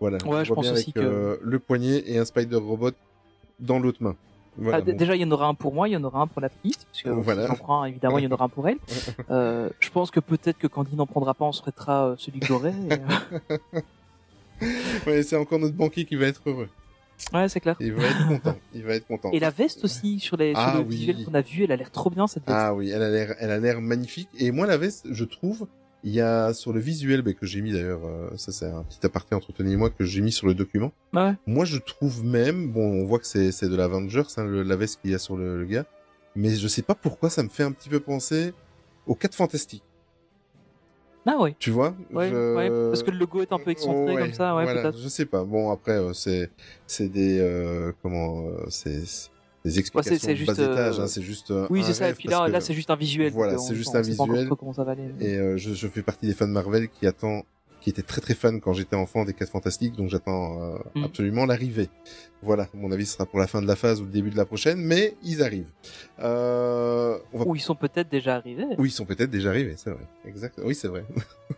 Voilà. 0.00 0.18
Ouais, 0.26 0.44
je 0.44 0.52
pense 0.52 0.70
aussi 0.70 0.92
avec, 0.92 0.94
que- 0.94 1.00
euh, 1.00 1.36
le 1.42 1.58
poignet 1.58 2.02
et 2.06 2.18
un 2.18 2.24
Spider 2.24 2.56
Robot 2.56 2.90
dans 3.60 3.78
l'autre 3.78 4.02
main. 4.02 4.16
Voilà. 4.56 4.78
Ah, 4.78 4.80
bon. 4.82 4.96
Déjà, 4.96 5.16
il 5.16 5.22
y 5.22 5.24
en 5.24 5.30
aura 5.32 5.48
un 5.48 5.54
pour 5.54 5.74
moi, 5.74 5.88
il 5.88 5.92
y 5.92 5.96
en 5.96 6.04
aura 6.04 6.20
un 6.20 6.26
pour 6.28 6.40
la 6.40 6.48
petite, 6.48 6.86
parce 6.86 7.02
que 7.02 7.08
Voilà. 7.10 7.42
si 7.42 7.48
j'en 7.48 7.54
prends 7.56 7.84
évidemment, 7.84 8.18
il 8.18 8.24
y 8.24 8.26
en 8.28 8.30
aura 8.30 8.44
un 8.44 8.48
pour 8.48 8.68
elle. 8.68 8.78
Euh, 9.30 9.68
je 9.80 9.90
pense 9.90 10.10
que 10.10 10.20
peut-être 10.20 10.58
que 10.58 10.66
quand 10.68 10.84
il 10.92 10.96
n'en 10.96 11.06
prendra 11.06 11.34
pas, 11.34 11.44
on 11.44 11.52
se 11.52 11.62
euh, 11.88 12.14
celui 12.18 12.38
que 12.40 12.46
j'aurai. 12.46 12.70
et, 12.70 12.92
euh, 12.92 13.80
Ouais, 15.06 15.22
c'est 15.22 15.36
encore 15.36 15.58
notre 15.58 15.74
banquier 15.74 16.04
qui 16.04 16.14
va 16.16 16.26
être 16.26 16.42
heureux. 16.46 16.68
Ouais, 17.32 17.48
c'est 17.48 17.60
clair. 17.60 17.76
Il 17.80 17.92
va 17.94 18.04
être 18.06 18.28
content. 18.28 18.56
Il 18.74 18.84
va 18.84 18.94
être 18.94 19.06
content. 19.06 19.30
Et 19.32 19.40
la 19.40 19.50
veste 19.50 19.84
aussi, 19.84 20.18
sur, 20.20 20.36
les, 20.36 20.50
sur 20.52 20.60
Ah 20.60 20.74
le 20.78 20.80
oui. 20.84 20.96
visuel 20.96 21.24
qu'on 21.24 21.34
a 21.34 21.40
vu, 21.42 21.64
elle 21.64 21.72
a 21.72 21.76
l'air 21.76 21.90
trop 21.90 22.10
bien, 22.10 22.26
cette 22.26 22.44
veste. 22.46 22.56
Ah 22.58 22.74
oui, 22.74 22.90
elle 22.90 23.02
a 23.02 23.10
l'air, 23.10 23.34
elle 23.38 23.50
a 23.50 23.58
l'air 23.58 23.80
magnifique. 23.80 24.28
Et 24.38 24.50
moi, 24.50 24.66
la 24.66 24.76
veste, 24.76 25.06
je 25.10 25.24
trouve, 25.24 25.66
il 26.02 26.12
y 26.12 26.20
a 26.20 26.52
sur 26.52 26.72
le 26.72 26.80
visuel 26.80 27.22
bah, 27.22 27.32
que 27.32 27.46
j'ai 27.46 27.62
mis 27.62 27.72
d'ailleurs, 27.72 28.04
euh, 28.04 28.28
ça 28.36 28.52
c'est 28.52 28.66
un 28.66 28.82
petit 28.82 29.04
aparté 29.06 29.34
entre 29.34 29.52
Tony 29.52 29.72
et 29.72 29.76
moi 29.76 29.88
que 29.90 30.04
j'ai 30.04 30.20
mis 30.20 30.32
sur 30.32 30.46
le 30.46 30.54
document. 30.54 30.92
Ouais. 31.14 31.32
Moi, 31.46 31.64
je 31.64 31.78
trouve 31.78 32.24
même, 32.24 32.70
bon, 32.70 32.84
on 33.02 33.04
voit 33.06 33.18
que 33.18 33.26
c'est 33.26 33.52
c'est 33.52 33.68
de 33.70 33.76
l'Avengers, 33.76 34.22
hein, 34.36 34.44
le- 34.44 34.62
la 34.62 34.76
veste 34.76 35.00
qu'il 35.00 35.10
y 35.10 35.14
a 35.14 35.18
sur 35.18 35.36
le, 35.36 35.58
le 35.58 35.64
gars, 35.64 35.86
mais 36.36 36.50
je 36.54 36.68
sais 36.68 36.82
pas 36.82 36.94
pourquoi 36.94 37.30
ça 37.30 37.42
me 37.42 37.48
fait 37.48 37.62
un 37.62 37.72
petit 37.72 37.88
peu 37.88 38.00
penser 38.00 38.52
aux 39.06 39.14
4 39.14 39.34
Fantastiques. 39.34 39.82
Ah 41.26 41.38
ouais. 41.40 41.56
Tu 41.58 41.70
vois 41.70 41.94
Ouais, 42.12 42.28
Je- 42.28 42.54
ouais, 42.54 42.68
parce 42.90 43.02
que 43.02 43.10
le 43.10 43.18
logo 43.18 43.40
est 43.40 43.52
un 43.52 43.58
peu 43.58 43.70
excentré 43.70 44.14
Ouais, 44.14 44.20
comme 44.22 44.32
ça, 44.34 44.54
ouais, 44.56 44.64
voilà, 44.64 44.82
peut-être. 44.82 44.98
Je 44.98 45.08
sais 45.08 45.24
pas. 45.26 45.44
Bon, 45.44 45.70
après, 45.70 45.92
euh, 45.92 46.12
c'est 46.12 46.50
c'est 46.86 47.08
des 47.08 47.38
euh, 47.40 47.92
comment 48.02 48.46
euh, 48.46 48.66
c'est 48.68 49.02
des 49.64 49.78
explications 49.78 50.18
c'est 50.20 50.36
juste, 50.36 50.50
étage. 50.58 50.98
euh, 50.98 51.02
Hein, 51.04 51.06
c'est 51.06 51.22
juste. 51.22 51.52
Oui, 51.70 51.82
c'est 51.82 51.94
ça. 51.94 52.10
Et 52.10 52.14
puis 52.14 52.28
là, 52.28 52.46
là 52.48 52.60
c'est 52.60 52.74
juste 52.74 52.90
un 52.90 52.96
visuel. 52.96 53.32
Voilà, 53.32 53.56
c'est 53.58 53.74
juste 53.74 53.94
on 53.94 53.98
un 53.98 54.02
visuel. 54.02 54.46
trop 54.46 54.56
comment 54.56 54.74
ça 54.74 54.84
va 54.84 54.92
aller. 54.92 55.08
Et 55.20 55.36
euh, 55.38 55.56
je, 55.56 55.72
je 55.72 55.88
fais 55.88 56.02
partie 56.02 56.26
des 56.26 56.34
fans 56.34 56.46
de 56.46 56.52
Marvel 56.52 56.88
qui 56.88 57.06
attend, 57.06 57.42
qui 57.84 57.90
était 57.90 58.02
très 58.02 58.22
très 58.22 58.32
fan 58.32 58.62
quand 58.62 58.72
j'étais 58.72 58.96
enfant 58.96 59.26
des 59.26 59.34
4 59.34 59.50
Fantastiques, 59.50 59.94
donc 59.94 60.08
j'attends 60.08 60.62
euh, 60.62 60.78
Mm. 60.94 61.04
absolument 61.04 61.44
l'arrivée. 61.44 61.90
Voilà, 62.42 62.64
à 62.64 62.68
mon 62.74 62.90
avis, 62.92 63.04
ce 63.04 63.12
sera 63.12 63.26
pour 63.26 63.38
la 63.38 63.46
fin 63.46 63.60
de 63.60 63.66
la 63.66 63.76
phase 63.76 64.00
ou 64.00 64.04
le 64.04 64.10
début 64.10 64.30
de 64.30 64.36
la 64.36 64.46
prochaine, 64.46 64.78
mais 64.78 65.14
ils 65.22 65.42
arrivent. 65.42 65.68
Euh, 66.20 67.18
on 67.34 67.38
va... 67.38 67.44
Ou 67.46 67.56
ils 67.56 67.60
sont 67.60 67.74
peut-être 67.74 68.08
déjà 68.08 68.36
arrivés. 68.36 68.64
Oui, 68.78 68.88
ils 68.88 68.92
sont 68.92 69.04
peut-être 69.04 69.30
déjà 69.30 69.50
arrivés, 69.50 69.74
c'est 69.76 69.90
vrai. 69.90 70.02
Exact. 70.26 70.58
Oui, 70.64 70.74
c'est 70.74 70.88
vrai. 70.88 71.04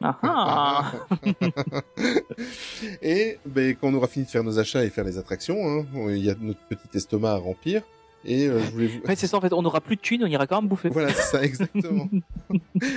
Ah, 0.01 0.19
ah. 0.23 0.93
et 3.03 3.39
ben, 3.47 3.77
quand 3.81 3.89
on 3.89 3.95
aura 3.95 4.09
fini 4.09 4.25
de 4.25 4.31
faire 4.31 4.43
nos 4.45 4.59
achats 4.59 4.85
et 4.85 4.91
faire 4.91 5.05
les 5.05 5.19
attractions, 5.19 5.59
hein, 5.65 5.87
il 6.09 6.25
y 6.25 6.31
a 6.31 6.35
notre 6.41 6.61
petit 6.69 6.97
estomac 6.97 7.33
à 7.33 7.37
remplir. 7.37 7.83
Et 8.25 8.49
euh, 8.49 8.61
je 8.65 8.71
voulais 8.73 8.87
vous... 8.89 9.01
Ouais, 9.07 9.15
c'est 9.15 9.29
ça, 9.29 9.37
en 9.37 9.41
fait, 9.41 9.53
on 9.53 9.65
aura 9.65 9.81
plus 9.81 9.95
de 9.97 10.01
thunes, 10.01 10.25
on 10.25 10.27
ira 10.27 10.49
quand 10.49 10.61
même 10.61 10.69
bouffer. 10.69 10.89
Voilà, 10.89 11.13
c'est 11.13 11.23
ça, 11.23 11.43
exactement. 11.45 12.09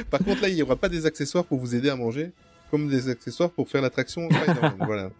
Par 0.10 0.20
contre, 0.22 0.42
là, 0.42 0.50
il 0.50 0.56
n'y 0.56 0.64
aura 0.64 0.76
pas 0.76 0.90
des 0.90 1.06
accessoires 1.06 1.46
pour 1.46 1.60
vous 1.60 1.76
aider 1.76 1.90
à 1.90 1.96
manger, 1.96 2.32
comme 2.70 2.88
des 2.90 3.10
accessoires 3.10 3.50
pour 3.52 3.68
faire 3.70 3.82
l'attraction 3.82 4.30
voilà. 4.80 5.12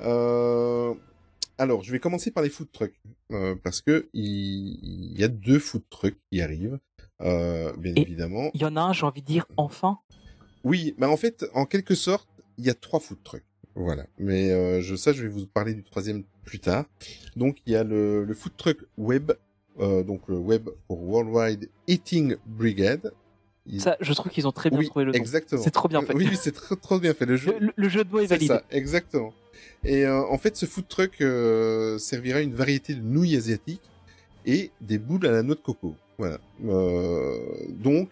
Euh... 0.00 0.94
Alors, 1.56 1.84
je 1.84 1.92
vais 1.92 2.00
commencer 2.00 2.32
par 2.32 2.42
les 2.42 2.50
food 2.50 2.66
trucks, 2.72 3.00
euh, 3.30 3.54
parce 3.62 3.80
que 3.80 4.08
il... 4.12 4.78
il 5.12 5.20
y 5.20 5.22
a 5.22 5.28
deux 5.28 5.60
food 5.60 5.82
trucks 5.88 6.16
qui 6.32 6.40
arrivent, 6.42 6.80
euh, 7.20 7.72
bien 7.76 7.92
Et- 7.94 8.00
évidemment. 8.02 8.50
Il 8.54 8.60
y 8.62 8.64
en 8.64 8.74
a 8.76 8.80
un, 8.80 8.92
j'ai 8.92 9.06
envie 9.06 9.22
de 9.22 9.26
dire, 9.26 9.46
enfin. 9.56 9.98
Oui, 10.64 10.94
mais 10.98 11.06
en 11.06 11.16
fait, 11.16 11.44
en 11.54 11.64
quelque 11.64 11.94
sorte, 11.94 12.28
il 12.58 12.64
y 12.64 12.70
a 12.70 12.74
trois 12.74 12.98
food 12.98 13.18
trucks. 13.22 13.44
Voilà. 13.76 14.06
Mais 14.18 14.50
euh, 14.50 14.80
je, 14.80 14.96
ça, 14.96 15.12
je 15.12 15.22
vais 15.22 15.28
vous 15.28 15.46
parler 15.46 15.74
du 15.74 15.84
troisième 15.84 16.24
plus 16.44 16.58
tard. 16.58 16.86
Donc, 17.36 17.58
il 17.66 17.72
y 17.72 17.76
a 17.76 17.84
le, 17.84 18.24
le 18.24 18.34
food 18.34 18.56
truck 18.56 18.78
web, 18.98 19.30
euh, 19.78 20.02
donc 20.02 20.22
le 20.28 20.36
web 20.38 20.68
pour 20.88 21.02
Worldwide 21.04 21.68
Eating 21.86 22.36
Brigade. 22.46 23.12
Il- 23.66 23.80
Ça, 23.80 23.96
je 24.00 24.12
trouve 24.12 24.30
qu'ils 24.30 24.46
ont 24.46 24.52
très 24.52 24.68
bien 24.70 24.78
oui, 24.78 24.86
trouvé 24.86 25.04
le 25.06 25.12
nom. 25.12 25.18
exactement. 25.18 25.62
C'est 25.62 25.70
trop 25.70 25.88
bien 25.88 26.02
fait. 26.02 26.14
Oui, 26.14 26.26
oui, 26.30 26.36
c'est 26.40 26.52
trop, 26.52 26.74
trop 26.76 26.98
bien 26.98 27.14
fait. 27.14 27.24
Le 27.24 27.36
jeu, 27.36 27.54
Le, 27.58 27.72
le- 27.74 27.88
jeu 27.88 28.04
de 28.04 28.10
mots 28.10 28.18
est 28.20 28.24
c'est 28.26 28.34
valide. 28.34 28.48
ça, 28.48 28.62
exactement. 28.70 29.32
Et 29.84 30.04
euh, 30.04 30.22
en 30.26 30.36
fait, 30.38 30.56
ce 30.56 30.66
food 30.66 30.86
truck 30.88 31.20
euh, 31.22 31.96
servira 31.98 32.40
une 32.40 32.54
variété 32.54 32.94
de 32.94 33.00
nouilles 33.02 33.36
asiatiques 33.36 33.80
et 34.46 34.70
des 34.82 34.98
boules 34.98 35.26
à 35.26 35.30
la 35.32 35.42
noix 35.42 35.54
de 35.54 35.60
coco. 35.60 35.94
Voilà. 36.18 36.38
Euh, 36.66 37.38
donc, 37.70 38.10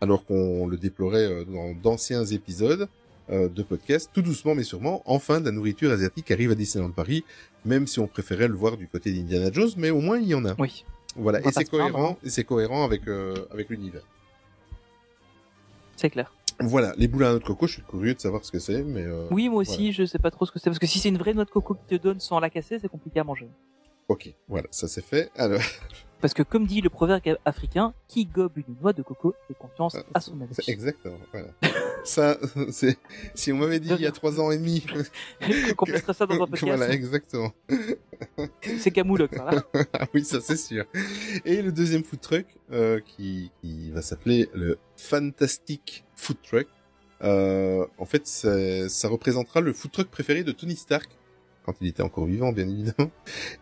alors 0.00 0.24
qu'on 0.26 0.66
le 0.66 0.76
déplorait 0.76 1.24
euh, 1.24 1.44
dans 1.44 1.72
d'anciens 1.72 2.24
épisodes 2.24 2.88
euh, 3.30 3.48
de 3.48 3.62
podcast, 3.62 4.10
tout 4.12 4.20
doucement 4.22 4.54
mais 4.54 4.62
sûrement, 4.64 5.02
enfin 5.06 5.40
de 5.40 5.46
la 5.46 5.52
nourriture 5.52 5.90
asiatique 5.90 6.30
arrive 6.30 6.50
à 6.50 6.54
Disneyland 6.54 6.90
Paris, 6.90 7.24
même 7.64 7.86
si 7.86 7.98
on 8.00 8.06
préférait 8.06 8.48
le 8.48 8.54
voir 8.54 8.76
du 8.76 8.86
côté 8.86 9.12
d'Indiana 9.12 9.50
Jones, 9.50 9.70
mais 9.78 9.88
au 9.90 10.00
moins 10.00 10.18
il 10.18 10.28
y 10.28 10.34
en 10.34 10.44
a. 10.44 10.54
Oui. 10.58 10.84
Voilà, 11.16 11.40
et 11.40 11.50
c'est 11.52 11.64
cohérent, 11.64 12.12
hein. 12.12 12.16
et 12.24 12.28
c'est 12.28 12.44
cohérent 12.44 12.84
avec 12.84 13.08
euh, 13.08 13.34
avec 13.50 13.70
l'univers. 13.70 14.02
C'est 15.96 16.10
clair. 16.10 16.32
Voilà, 16.60 16.92
les 16.96 17.08
boules 17.08 17.24
à 17.24 17.30
noix 17.30 17.40
de 17.40 17.44
coco, 17.44 17.66
je 17.66 17.74
suis 17.74 17.82
curieux 17.82 18.14
de 18.14 18.20
savoir 18.20 18.44
ce 18.44 18.52
que 18.52 18.60
c'est, 18.60 18.82
mais 18.82 19.02
euh, 19.02 19.26
Oui, 19.30 19.48
moi 19.48 19.60
aussi, 19.60 19.92
je 19.92 20.04
sais 20.04 20.20
pas 20.20 20.30
trop 20.30 20.46
ce 20.46 20.52
que 20.52 20.58
c'est. 20.58 20.70
Parce 20.70 20.78
que 20.78 20.86
si 20.86 20.98
c'est 21.00 21.08
une 21.08 21.18
vraie 21.18 21.34
noix 21.34 21.44
de 21.44 21.50
coco 21.50 21.74
qui 21.74 21.96
te 21.96 22.00
donne 22.00 22.20
sans 22.20 22.38
la 22.38 22.48
casser, 22.48 22.78
c'est 22.78 22.88
compliqué 22.88 23.18
à 23.18 23.24
manger. 23.24 23.48
Ok, 24.06 24.32
voilà, 24.48 24.68
ça 24.70 24.86
c'est 24.86 25.04
fait. 25.04 25.30
Alors, 25.36 25.60
Parce 26.24 26.32
que 26.32 26.42
comme 26.42 26.66
dit 26.66 26.80
le 26.80 26.88
proverbe 26.88 27.20
africain, 27.44 27.92
qui 28.08 28.24
gobe 28.24 28.56
une 28.56 28.76
noix 28.80 28.94
de 28.94 29.02
coco 29.02 29.34
fait 29.46 29.52
confiance 29.52 29.94
à 30.14 30.20
son 30.20 30.40
ami. 30.40 30.48
Exactement. 30.68 31.18
Voilà. 31.32 31.48
ça, 32.04 32.38
c'est 32.70 32.96
si 33.34 33.52
on 33.52 33.58
m'avait 33.58 33.78
dit 33.78 33.90
il 33.90 34.00
y 34.00 34.06
a 34.06 34.10
trois 34.10 34.40
ans 34.40 34.50
et 34.50 34.56
demi. 34.56 34.86
Qu'on 35.76 35.84
mettrait 35.84 36.14
ça 36.14 36.24
dans 36.24 36.36
un 36.36 36.46
podcast. 36.46 36.64
voilà, 36.64 36.88
exactement. 36.94 37.52
C'est 38.78 38.90
Camoulox, 38.90 39.36
ça. 39.36 39.50
Là. 39.50 39.64
Ah 39.92 40.06
oui, 40.14 40.24
ça 40.24 40.40
c'est 40.40 40.56
sûr. 40.56 40.86
Et 41.44 41.60
le 41.60 41.72
deuxième 41.72 42.04
food 42.04 42.22
truck 42.22 42.46
euh, 42.72 43.00
qui, 43.00 43.50
qui 43.60 43.90
va 43.90 44.00
s'appeler 44.00 44.48
le 44.54 44.78
Fantastic 44.96 46.06
Food 46.16 46.38
Truck. 46.42 46.68
Euh, 47.22 47.84
en 47.98 48.06
fait, 48.06 48.26
ça, 48.26 48.88
ça 48.88 49.08
représentera 49.08 49.60
le 49.60 49.74
food 49.74 49.90
truck 49.90 50.08
préféré 50.08 50.42
de 50.42 50.52
Tony 50.52 50.74
Stark 50.74 51.10
quand 51.64 51.74
il 51.80 51.88
était 51.88 52.02
encore 52.02 52.26
vivant, 52.26 52.52
bien 52.52 52.68
évidemment. 52.68 53.10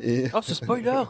Et, 0.00 0.24
Oh, 0.34 0.40
ce 0.42 0.54
spoiler 0.54 1.02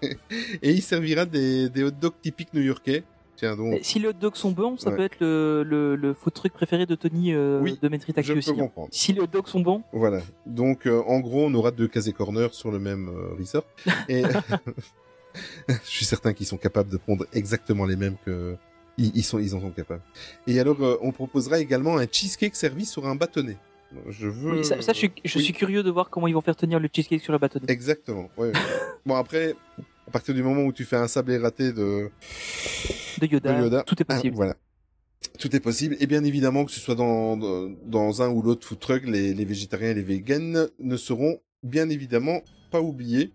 et 0.62 0.70
il 0.72 0.82
servira 0.82 1.24
des, 1.26 1.68
des 1.68 1.82
hot 1.84 1.90
dogs 1.90 2.14
typiques 2.22 2.52
new-yorkais. 2.54 3.04
Tiens 3.36 3.54
donc, 3.56 3.80
Si 3.82 3.98
les 3.98 4.08
hot 4.08 4.12
dogs 4.14 4.34
sont 4.36 4.50
bons, 4.52 4.78
ça 4.78 4.88
Ouais. 4.90 4.96
peut 4.96 5.02
être 5.02 5.20
le, 5.20 5.62
le, 5.62 5.94
le 5.96 6.14
food 6.14 6.32
truc 6.32 6.52
préféré 6.54 6.86
de 6.86 6.94
Tony 6.94 7.34
euh, 7.34 7.60
Oui, 7.60 7.78
de 7.82 7.88
Maître 7.88 8.06
je 8.08 8.12
Taki 8.12 8.32
peux 8.32 8.38
aussi. 8.38 8.50
hein. 8.52 8.54
comprendre. 8.54 8.88
Si 8.92 9.12
les 9.12 9.20
hot 9.20 9.26
dogs 9.26 9.46
sont 9.46 9.60
bons, 9.60 9.82
Voilà. 9.92 10.20
Donc, 10.46 10.86
euh, 10.86 11.02
en 11.06 11.20
gros, 11.20 11.44
on 11.44 11.52
aura 11.54 11.70
deux 11.70 11.86
casés 11.88 12.12
corner 12.12 12.54
sur 12.54 12.70
le 12.70 12.78
même 12.78 13.08
euh, 13.10 13.34
resort. 13.38 13.64
Et 14.08 14.22
je 15.68 15.74
suis 15.84 16.04
certain 16.06 16.32
qu'ils 16.32 16.46
sont 16.46 16.56
capables 16.56 16.88
de 16.90 16.96
prendre 16.96 17.26
exactement 17.34 17.84
les 17.84 17.96
mêmes 17.96 18.16
que 18.24 18.56
ils, 18.98 19.12
ils 19.14 19.22
sont, 19.22 19.38
ils 19.38 19.54
en 19.54 19.60
sont 19.60 19.70
capables. 19.70 20.00
Et 20.46 20.58
alors, 20.58 20.82
euh, 20.82 20.96
on 21.02 21.12
proposera 21.12 21.58
également 21.58 21.98
un 21.98 22.06
cheesecake 22.10 22.56
servi 22.56 22.86
sur 22.86 23.06
un 23.06 23.14
bâtonnet. 23.16 23.58
Je 24.08 24.26
veux. 24.28 24.58
oui, 24.58 24.64
ça, 24.64 24.80
ça, 24.82 24.92
je, 24.92 24.98
suis, 24.98 25.12
je 25.24 25.38
oui. 25.38 25.44
suis 25.44 25.52
curieux 25.52 25.82
de 25.82 25.90
voir 25.90 26.10
comment 26.10 26.26
ils 26.26 26.34
vont 26.34 26.40
faire 26.40 26.56
tenir 26.56 26.78
le 26.80 26.88
cheesecake 26.92 27.20
sur 27.22 27.32
le 27.32 27.38
bâtonnet. 27.38 27.66
Exactement. 27.68 28.28
Ouais. 28.36 28.52
bon 29.06 29.14
après, 29.14 29.54
à 30.06 30.10
partir 30.10 30.34
du 30.34 30.42
moment 30.42 30.62
où 30.62 30.72
tu 30.72 30.84
fais 30.84 30.96
un 30.96 31.08
sablé 31.08 31.38
raté 31.38 31.72
de, 31.72 32.10
De 33.20 33.26
Yoda, 33.26 33.52
de 33.54 33.62
Yoda, 33.64 33.82
tout 33.82 34.00
est 34.00 34.06
ah, 34.08 34.14
possible. 34.14 34.36
voilà. 34.36 34.56
Tout 35.38 35.54
est 35.54 35.60
possible. 35.60 35.96
Et 36.00 36.06
bien 36.06 36.24
évidemment, 36.24 36.64
que 36.64 36.70
ce 36.70 36.80
soit 36.80 36.94
dans, 36.94 37.36
dans 37.84 38.22
un 38.22 38.28
ou 38.30 38.42
l'autre 38.42 38.66
food 38.66 38.78
truck, 38.78 39.04
les, 39.06 39.34
les 39.34 39.44
végétariens 39.44 39.90
et 39.90 39.94
les 39.94 40.02
véganes 40.02 40.68
ne 40.78 40.96
seront 40.96 41.40
bien 41.62 41.88
évidemment 41.90 42.42
pas 42.70 42.80
oubliés. 42.80 43.32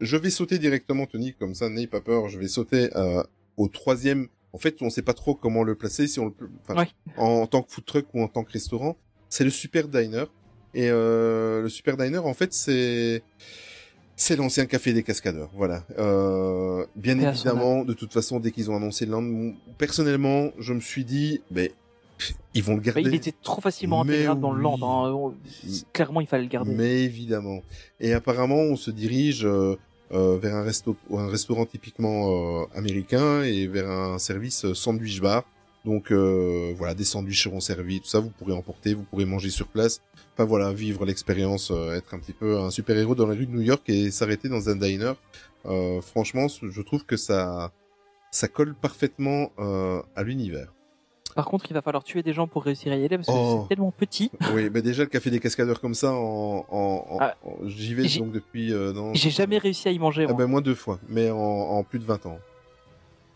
Je 0.00 0.16
vais 0.16 0.30
sauter 0.30 0.58
directement, 0.58 1.06
Tony, 1.06 1.34
comme 1.34 1.54
ça, 1.54 1.68
n'ayez 1.68 1.86
pas 1.86 2.00
peur. 2.00 2.28
Je 2.28 2.38
vais 2.38 2.48
sauter 2.48 2.90
euh, 2.96 3.22
au 3.56 3.68
troisième. 3.68 4.28
En 4.52 4.58
fait, 4.58 4.82
on 4.82 4.90
sait 4.90 5.02
pas 5.02 5.14
trop 5.14 5.34
comment 5.34 5.62
le 5.62 5.74
placer, 5.76 6.06
si 6.08 6.18
on 6.18 6.26
le, 6.26 6.34
enfin, 6.62 6.80
Ouais. 6.80 6.88
en, 7.16 7.42
en 7.42 7.46
tant 7.46 7.62
que 7.62 7.70
food 7.70 7.84
truck 7.84 8.06
ou 8.14 8.22
en 8.22 8.28
tant 8.28 8.42
que 8.42 8.52
restaurant. 8.52 8.96
C'est 9.32 9.44
le 9.44 9.50
Super 9.50 9.88
Diner. 9.88 10.24
Et 10.74 10.90
euh, 10.90 11.62
le 11.62 11.70
Super 11.70 11.96
Diner, 11.96 12.18
en 12.18 12.34
fait, 12.34 12.52
c'est 12.52 13.22
c'est 14.14 14.36
l'ancien 14.36 14.66
café 14.66 14.92
des 14.92 15.02
cascadeurs. 15.02 15.48
Voilà. 15.54 15.84
Euh, 15.98 16.84
bien 16.96 17.18
évidemment, 17.18 17.82
de 17.82 17.94
toute 17.94 18.12
façon, 18.12 18.40
dès 18.40 18.50
qu'ils 18.50 18.70
ont 18.70 18.76
annoncé 18.76 19.06
le 19.06 19.12
lendemain, 19.12 19.54
personnellement, 19.78 20.50
je 20.58 20.74
me 20.74 20.80
suis 20.80 21.06
dit, 21.06 21.40
mais 21.50 21.72
ils 22.52 22.62
vont 22.62 22.74
le 22.74 22.82
garder. 22.82 23.00
il 23.00 23.14
était 23.14 23.32
trop 23.42 23.62
facilement 23.62 24.04
Mais 24.04 24.16
intégrable 24.16 24.42
dans 24.42 24.52
le 24.52 24.60
land. 24.60 24.78
hein. 24.82 25.32
Clairement, 25.94 26.20
il 26.20 26.26
fallait 26.26 26.42
le 26.42 26.50
garder. 26.50 26.74
Mais 26.74 27.02
évidemment. 27.02 27.62
Et 28.00 28.12
apparemment, 28.12 28.56
on 28.56 28.76
se 28.76 28.90
dirige 28.90 29.46
euh, 29.46 29.78
euh, 30.12 30.36
vers 30.36 30.56
un, 30.56 30.62
resto 30.62 30.94
un 31.10 31.28
restaurant 31.28 31.64
typiquement 31.64 32.66
américain 32.74 33.42
et 33.44 33.66
vers 33.66 33.88
un 33.90 34.18
service 34.18 34.70
sandwich 34.74 35.22
bar. 35.22 35.44
Donc 35.84 36.12
euh, 36.12 36.72
voilà, 36.76 36.94
des 36.94 37.04
sandwichs 37.04 37.42
seront 37.42 37.60
servis, 37.60 38.00
tout 38.00 38.06
ça, 38.06 38.20
vous 38.20 38.30
pourrez 38.30 38.52
emporter, 38.52 38.94
vous 38.94 39.02
pourrez 39.02 39.24
manger 39.24 39.50
sur 39.50 39.66
place. 39.66 40.00
Enfin 40.34 40.44
voilà, 40.44 40.72
vivre 40.72 41.04
l'expérience, 41.04 41.70
euh, 41.72 41.96
être 41.96 42.14
un 42.14 42.18
petit 42.20 42.32
peu 42.32 42.58
un 42.58 42.70
super-héros 42.70 43.14
dans 43.16 43.26
la 43.26 43.34
rue 43.34 43.46
de 43.46 43.52
New 43.52 43.60
York 43.62 43.82
et 43.88 44.10
s'arrêter 44.10 44.48
dans 44.48 44.68
un 44.68 44.76
diner. 44.76 45.12
Euh, 45.66 46.00
franchement, 46.00 46.46
je 46.48 46.82
trouve 46.82 47.04
que 47.04 47.16
ça 47.16 47.72
ça 48.30 48.48
colle 48.48 48.74
parfaitement 48.74 49.50
euh, 49.58 50.00
à 50.16 50.22
l'univers. 50.22 50.72
Par 51.34 51.46
contre, 51.46 51.64
il 51.70 51.74
va 51.74 51.80
falloir 51.82 52.04
tuer 52.04 52.22
des 52.22 52.32
gens 52.34 52.46
pour 52.46 52.62
réussir 52.62 52.92
à 52.92 52.96
y 52.96 53.04
aller 53.04 53.16
parce 53.16 53.26
que 53.28 53.32
Oh. 53.34 53.62
c'est 53.62 53.74
tellement 53.74 53.90
petit. 53.90 54.30
oui, 54.54 54.68
bah 54.70 54.82
déjà 54.82 55.02
le 55.02 55.08
café 55.08 55.30
des 55.30 55.40
cascadeurs 55.40 55.80
comme 55.80 55.94
ça, 55.94 56.12
en, 56.12 56.66
en, 56.70 57.06
en- 57.10 57.18
Ah, 57.20 57.36
en- 57.42 57.66
j'y 57.68 57.94
vais 57.94 58.06
donc 58.18 58.32
depuis 58.32 58.72
euh, 58.72 59.12
J'ai 59.14 59.30
jamais 59.30 59.56
réussi 59.58 59.88
à 59.88 59.92
y 59.92 59.98
manger. 59.98 60.24
Ah 60.28 60.32
moi. 60.32 60.36
ben 60.38 60.46
moi 60.46 60.60
deux 60.60 60.74
fois, 60.74 60.98
mais 61.08 61.30
en, 61.30 61.36
en 61.38 61.84
plus 61.84 61.98
de 61.98 62.04
20 62.04 62.26
ans. 62.26 62.38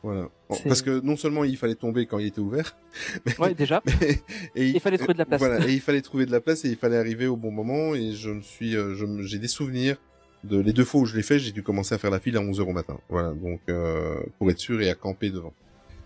Voilà. 0.06 0.28
Parce 0.68 0.82
que 0.82 1.00
non 1.00 1.16
seulement 1.16 1.42
il 1.42 1.56
fallait 1.56 1.74
tomber 1.74 2.06
quand 2.06 2.20
il 2.20 2.28
était 2.28 2.38
ouvert, 2.38 2.76
mais, 3.26 3.36
Ouais, 3.40 3.54
déjà. 3.54 3.82
mais- 4.00 4.20
et 4.54 4.68
Il 4.68 4.78
fallait 4.78 4.98
trouver 4.98 5.14
de 5.14 5.18
la 5.18 5.24
place. 5.24 5.40
Voilà, 5.40 5.66
et 5.66 5.72
il 5.72 5.80
fallait 5.80 6.00
trouver 6.00 6.26
de 6.26 6.30
la 6.30 6.40
place 6.40 6.64
et 6.64 6.68
il 6.68 6.76
fallait 6.76 6.96
arriver 6.96 7.26
au 7.26 7.34
bon 7.34 7.50
moment 7.50 7.92
et 7.96 8.12
je 8.12 8.30
me 8.30 8.40
suis 8.40 8.76
euh, 8.76 8.94
j'ai 9.22 9.40
des 9.40 9.48
souvenirs 9.48 9.96
de 10.44 10.60
les 10.60 10.72
deux 10.72 10.84
fois 10.84 11.00
où 11.00 11.06
je 11.06 11.16
l'ai 11.16 11.24
fait, 11.24 11.40
j'ai 11.40 11.50
dû 11.50 11.64
commencer 11.64 11.92
à 11.92 11.98
faire 11.98 12.12
la 12.12 12.20
file 12.20 12.36
à 12.36 12.40
11h 12.40 12.60
au 12.60 12.72
matin. 12.72 13.00
Voilà, 13.08 13.32
donc 13.32 13.58
euh, 13.68 14.14
pour 14.38 14.48
être 14.48 14.60
sûr 14.60 14.80
et 14.80 14.88
à 14.90 14.94
camper 14.94 15.30
devant. 15.30 15.52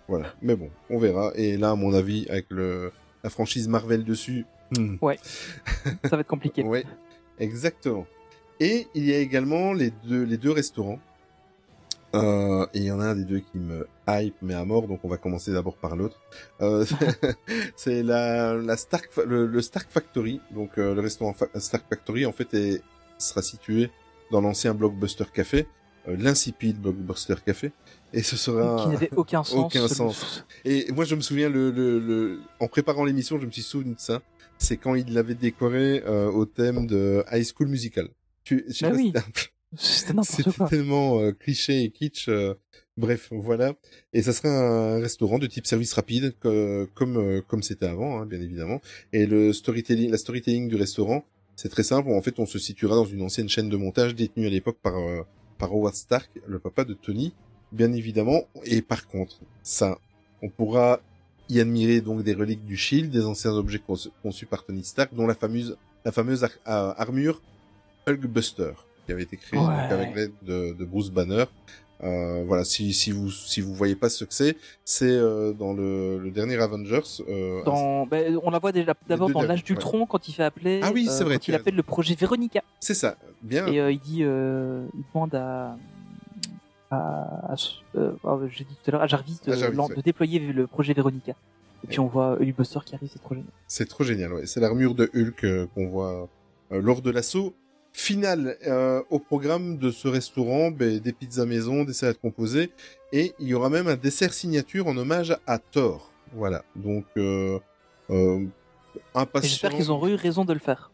Voilà. 0.09 0.35
Mais 0.41 0.57
bon, 0.57 0.71
on 0.89 0.99
verra 0.99 1.33
et 1.35 1.59
là 1.59 1.73
à 1.73 1.75
mon 1.75 1.93
avis 1.93 2.27
avec 2.31 2.47
le 2.49 2.93
la 3.23 3.29
franchise 3.29 3.69
Marvel 3.69 4.03
dessus, 4.03 4.47
hmm, 4.79 4.97
Ça 6.05 6.17
va 6.17 6.21
être 6.21 6.27
compliqué. 6.27 6.63
Ouais, 6.65 6.87
exactement. 7.39 8.07
Et 8.61 8.87
il 8.95 9.05
y 9.05 9.13
a 9.13 9.19
également 9.19 9.75
les 9.75 9.91
deux, 10.09 10.23
les 10.23 10.39
deux 10.39 10.53
restaurants. 10.53 10.99
Euh, 12.15 12.67
et 12.75 12.79
il 12.79 12.85
y 12.85 12.91
en 12.91 13.01
a 13.01 13.07
un 13.07 13.15
des 13.15 13.25
deux 13.25 13.39
qui 13.39 13.59
me 13.59 13.87
hype, 14.09 14.35
mais 14.43 14.55
à 14.55 14.65
mort, 14.65 14.89
donc 14.89 15.01
on 15.05 15.09
va 15.09 15.17
commencer 15.17 15.53
d'abord 15.53 15.77
par 15.77 15.95
l'autre. 15.97 16.21
Euh, 16.61 16.85
c'est 17.77 18.03
la, 18.03 18.55
la 18.55 18.77
Stark, 18.77 19.11
le, 19.27 19.47
le 19.47 19.63
Stark 19.63 19.89
Factory. 19.91 20.41
Donc 20.53 20.71
euh, 20.79 20.95
le 20.95 21.01
restaurant 21.01 21.33
Fa- 21.33 21.49
Stark 21.59 21.85
Factory, 21.89 22.27
en 22.27 22.33
fait, 22.33 22.53
est, 22.55 22.83
sera 23.19 23.43
situé 23.43 23.91
dans 24.33 24.41
l'ancien 24.41 24.75
Blockbuster 24.75 25.25
Café, 25.33 25.67
euh, 26.09 26.17
l'insipide 26.19 26.81
Blockbuster 26.81 27.37
Café. 27.45 27.73
Et 28.13 28.23
ce 28.25 28.37
sera... 28.37 28.83
Qui 28.85 28.89
n'avait 28.91 29.11
aucun 29.15 29.45
sens. 29.45 29.55
Aucun 29.67 29.87
sens. 29.87 30.45
Et 30.65 30.91
moi, 30.91 31.05
je 31.05 31.15
me 31.15 31.21
souviens, 31.21 31.49
le, 31.49 31.71
le, 31.71 32.01
le... 32.01 32.41
en 32.59 32.67
préparant 32.67 33.05
l'émission, 33.05 33.39
je 33.39 33.47
me 33.47 33.53
suis 33.53 33.63
souvenu 33.63 33.95
de 33.95 34.01
ça. 34.01 34.21
C'est 34.59 34.77
quand 34.77 34.97
il 34.97 35.15
l'avait 35.15 35.37
décoré 35.37 36.03
euh, 36.07 36.29
au 36.31 36.45
thème 36.45 36.87
de 36.89 37.25
High 37.31 37.45
School 37.45 37.69
Musical. 37.69 38.09
Tu... 38.43 38.65
je 38.69 38.73
sais 38.73 38.85
Bah 38.87 38.91
pas 38.91 38.97
oui. 38.97 39.13
si 39.37 39.49
C'était 40.25 40.51
tellement 40.69 41.21
euh, 41.21 41.33
cliché 41.33 41.83
et 41.85 41.91
kitsch. 41.91 42.29
euh, 42.29 42.55
bref, 42.97 43.29
voilà. 43.33 43.75
Et 44.13 44.23
ça 44.23 44.33
serait 44.33 44.49
un 44.49 44.99
restaurant 45.01 45.39
de 45.39 45.47
type 45.47 45.67
service 45.67 45.93
rapide, 45.93 46.35
que- 46.41 46.89
comme 46.95 47.17
euh, 47.17 47.41
comme 47.47 47.63
c'était 47.63 47.87
avant, 47.87 48.21
hein, 48.21 48.27
bien 48.27 48.41
évidemment. 48.41 48.81
Et 49.13 49.27
le 49.27 49.53
storytelling, 49.53 50.11
la 50.11 50.19
storytelling 50.19 50.69
du 50.69 50.77
restaurant, 50.77 51.25
c'est 51.57 51.69
très 51.69 51.83
simple. 51.85 52.11
En 52.11 52.21
fait, 52.23 52.39
on 52.41 52.47
se 52.47 52.59
situera 52.59 52.97
dans 52.97 53.05
une 53.05 53.23
ancienne 53.23 53.49
chaîne 53.49 53.69
de 53.69 53.77
montage 53.77 54.15
détenue 54.15 54.47
à 54.47 54.51
l'époque 54.51 54.79
par 54.83 54.97
euh, 54.99 55.23
par 55.59 55.73
Howard 55.73 55.95
Stark, 55.95 56.31
le 56.47 56.59
papa 56.59 56.85
de 56.85 56.95
Tony, 56.95 57.33
bien 57.71 57.93
évidemment. 57.93 58.45
Et 58.65 58.83
par 58.83 59.07
contre, 59.07 59.39
ça, 59.63 59.99
on 60.43 60.49
pourra 60.49 61.01
y 61.49 61.61
admirer 61.61 62.01
donc 62.01 62.23
des 62.25 62.33
reliques 62.35 62.65
du 62.65 62.77
Shield, 62.77 63.11
des 63.11 63.25
anciens 63.25 63.53
objets 63.53 63.83
conçus 64.23 64.47
par 64.47 64.65
Tony 64.65 64.83
Stark, 64.85 65.15
dont 65.15 65.27
la 65.27 65.35
fameuse 65.35 65.77
la 66.05 66.13
fameuse 66.13 66.45
ar- 66.45 66.99
armure 66.99 67.43
Hulkbuster 68.07 68.73
qui 69.11 69.13
avait 69.13 69.23
été 69.25 69.39
donc, 69.53 69.69
Ouais. 69.69 69.75
avec 69.93 70.15
l'aide 70.15 70.33
de, 70.43 70.73
de 70.73 70.85
Bruce 70.85 71.11
Banner. 71.11 71.45
Euh, 72.03 72.45
voilà, 72.47 72.65
si, 72.65 72.95
si 72.95 73.11
vous 73.11 73.31
si 73.31 73.61
vous 73.61 73.75
voyez 73.75 73.95
pas 73.97 74.09
ce 74.09 74.25
que 74.25 74.33
c'est, 74.33 74.57
c'est 74.85 75.05
euh, 75.11 75.53
dans 75.53 75.75
le, 75.75 76.17
le 76.19 76.31
dernier 76.31 76.57
Avengers. 76.57 77.03
Euh, 77.29 77.63
Dans, 77.65 78.07
ben, 78.07 78.39
on 78.43 78.51
la 78.51 78.59
voit 78.59 78.73
déjà 78.73 78.95
d'abord 79.09 79.29
dans 79.31 79.43
l'âge 79.43 79.65
d'Ultron 79.65 80.07
quand 80.07 80.27
il 80.29 80.33
fait 80.33 80.45
appeler. 80.45 80.81
Ah 80.83 80.93
oui, 80.95 81.07
c'est 81.11 81.25
vrai, 81.25 81.35
Quand 81.35 81.49
il 81.49 81.55
appelle 81.55 81.75
le 81.75 81.83
projet 81.83 82.15
Véronica. 82.15 82.63
c'est 82.79 82.95
ça, 82.95 83.17
bien. 83.43 83.67
Et 83.67 83.93
il 83.93 83.99
dit, 84.01 84.21
il 84.21 84.25
demande 85.13 85.35
à, 85.35 85.77
à, 86.91 87.53
à 87.53 87.55
oh, 88.23 88.41
j'ai 88.49 88.65
dit 88.65 88.77
tout 88.83 88.89
à 88.89 88.93
l'heure, 88.93 89.03
à 89.03 89.07
Jarvis, 89.07 89.39
de, 89.45 89.53
À 89.53 89.57
Jarvis, 89.57 89.77
lan- 89.77 89.89
ouais. 89.89 89.97
de 89.97 90.01
déployer 90.01 90.39
le 90.39 90.67
projet 90.67 90.95
Véronica. 90.95 91.33
Et 91.85 91.87
puis 91.87 92.01
on 92.01 92.07
voit 92.07 92.39
Hulkbuster 92.41 92.79
qui 92.85 92.95
arrive, 92.95 93.11
c'est 93.13 93.19
trop 93.23 93.35
génial. 93.35 93.51
C'est 93.67 93.89
trop 93.89 94.05
génial, 94.05 94.33
ouais. 94.33 94.47
C'est 94.47 94.61
l'armure 94.61 94.95
de 94.95 95.11
Hulk 95.15 95.69
qu'on 95.75 95.89
voit 95.89 96.29
lors 96.71 97.03
de 97.03 97.11
l'assaut 97.11 97.55
final. 97.93 98.57
Euh, 98.67 99.03
au 99.11 99.19
programme 99.19 99.79
de 99.79 99.91
ce 99.91 100.09
restaurant, 100.09 100.71
ben, 100.71 100.99
des 100.99 101.13
pizzas 101.13 101.47
maison, 101.47 101.85
des 101.85 101.93
salades 101.93 102.21
composées, 102.21 102.71
et 103.13 103.35
il 103.39 103.49
y 103.49 103.55
aura 103.55 103.69
même 103.71 103.89
un 103.89 103.97
dessert 103.97 104.33
signature 104.33 104.87
en 104.87 104.97
hommage 104.97 105.37
à 105.47 105.59
Thor. 105.59 106.11
Voilà, 106.33 106.63
donc 106.77 107.05
euh, 107.17 107.59
euh, 108.11 108.45
impatient. 109.15 109.49
j'espère 109.49 109.71
qu'ils 109.73 109.91
ont 109.91 110.07
eu 110.07 110.15
raison 110.15 110.45
de 110.45 110.53
le 110.53 110.61
faire. 110.61 110.91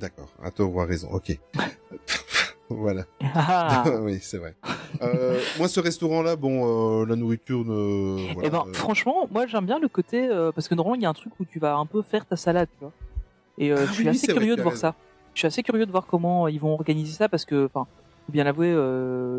D'accord, 0.00 0.30
à 0.42 0.50
Thor 0.50 0.74
aura 0.74 0.86
raison. 0.86 1.08
Ok. 1.12 1.38
voilà. 2.68 3.04
Ah. 3.22 3.84
oui, 4.00 4.18
c'est 4.20 4.38
vrai. 4.38 4.54
Euh, 5.02 5.38
moi, 5.58 5.68
ce 5.68 5.78
restaurant-là, 5.78 6.36
bon, 6.36 7.02
euh, 7.02 7.06
la 7.06 7.14
nourriture 7.16 7.64
ne. 7.64 8.32
Voilà, 8.34 8.48
Eh 8.48 8.50
ben, 8.50 8.64
euh, 8.66 8.72
franchement, 8.72 9.28
moi 9.30 9.46
j'aime 9.46 9.66
bien 9.66 9.78
le 9.78 9.88
côté 9.88 10.28
parce 10.54 10.68
que 10.68 10.74
normalement 10.74 10.96
il 10.96 11.02
y 11.02 11.06
a 11.06 11.10
un 11.10 11.14
truc 11.14 11.32
où 11.38 11.44
tu 11.44 11.58
vas 11.60 11.76
un 11.76 11.86
peu 11.86 12.02
faire 12.02 12.26
ta 12.26 12.36
salade, 12.36 12.68
tu 12.78 12.84
vois. 12.84 12.92
Et 13.58 13.72
Ah 13.72 13.84
je 13.86 13.92
suis 13.92 14.04
oui, 14.04 14.08
assez 14.10 14.26
curieux 14.26 14.56
de 14.56 14.62
voir 14.62 14.76
ça. 14.76 14.94
Suis 15.40 15.46
assez 15.46 15.62
curieux 15.62 15.86
de 15.86 15.90
voir 15.90 16.04
comment 16.06 16.48
ils 16.48 16.60
vont 16.60 16.74
organiser 16.74 17.14
ça 17.14 17.26
parce 17.30 17.46
que, 17.46 17.64
enfin, 17.64 17.86
faut 18.26 18.32
bien 18.32 18.44
l'avouer, 18.44 18.70
euh, 18.70 19.38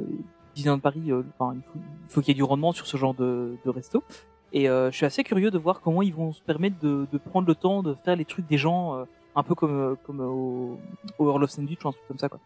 Disneyland 0.56 0.80
Paris, 0.80 1.12
euh, 1.12 1.22
il 1.24 1.32
faut, 1.38 1.54
il 1.76 2.10
faut 2.10 2.22
qu'il 2.22 2.30
y 2.30 2.32
ait 2.32 2.34
du 2.34 2.42
rendement 2.42 2.72
sur 2.72 2.88
ce 2.88 2.98
genre 2.98 3.14
de, 3.14 3.56
resto. 3.68 4.04
Et 4.52 4.68
euh, 4.68 4.90
je 4.90 4.96
suis 4.96 5.06
assez 5.06 5.24
curieux 5.24 5.52
de 5.52 5.60
voir 5.60 5.80
comment 5.80 6.02
ils 6.02 6.12
vont 6.12 6.34
se 6.34 6.42
permettre 6.42 6.78
de, 6.82 7.06
prendre 7.30 7.48
le 7.48 7.54
temps 7.54 7.84
de 7.84 7.94
faire 7.94 8.16
les 8.16 8.26
trucs 8.26 8.48
des 8.48 8.58
gens, 8.58 9.06
un 9.36 9.44
peu 9.44 9.54
comme 9.54 9.96
au, 10.22 10.80
au 11.20 11.30
Earl 11.30 11.44
of 11.44 11.52
Sandwich 11.52 11.86
ou 11.86 11.90
un 11.90 11.92
truc 11.92 12.08
comme 12.08 12.18
ça, 12.18 12.30
quoi. 12.30 12.40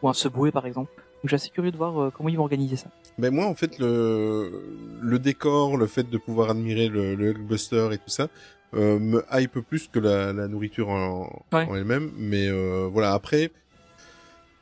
Ou 0.00 0.08
un 0.08 0.14
Subway 0.14 0.50
par 0.50 0.64
exemple. 0.64 0.90
je 1.22 1.28
suis 1.28 1.34
assez 1.34 1.50
curieux 1.50 1.70
de 1.70 1.76
voir 1.76 2.10
comment 2.12 2.30
ils 2.30 2.38
vont 2.38 2.44
organiser 2.44 2.76
ça. 2.76 2.88
Mais 3.18 3.30
moi, 3.30 3.44
en 3.44 3.54
fait, 3.54 3.78
le, 3.78 5.18
décor, 5.18 5.76
le 5.76 5.86
fait 5.86 6.08
de 6.08 6.16
pouvoir 6.16 6.48
admirer 6.48 6.88
le, 6.88 7.14
le 7.14 7.32
Hulkbuster 7.32 7.90
et 7.92 7.98
tout 7.98 8.08
ça, 8.08 8.28
euh, 8.74 8.98
me 8.98 9.24
hype 9.32 9.58
plus 9.60 9.88
que 9.88 9.98
la, 9.98 10.32
la 10.32 10.48
nourriture 10.48 10.88
en, 10.88 11.44
Ouais. 11.52 11.66
en 11.66 11.74
elle-même. 11.76 12.10
Mais 12.16 12.48
euh, 12.48 12.88
voilà, 12.92 13.12
après, 13.12 13.50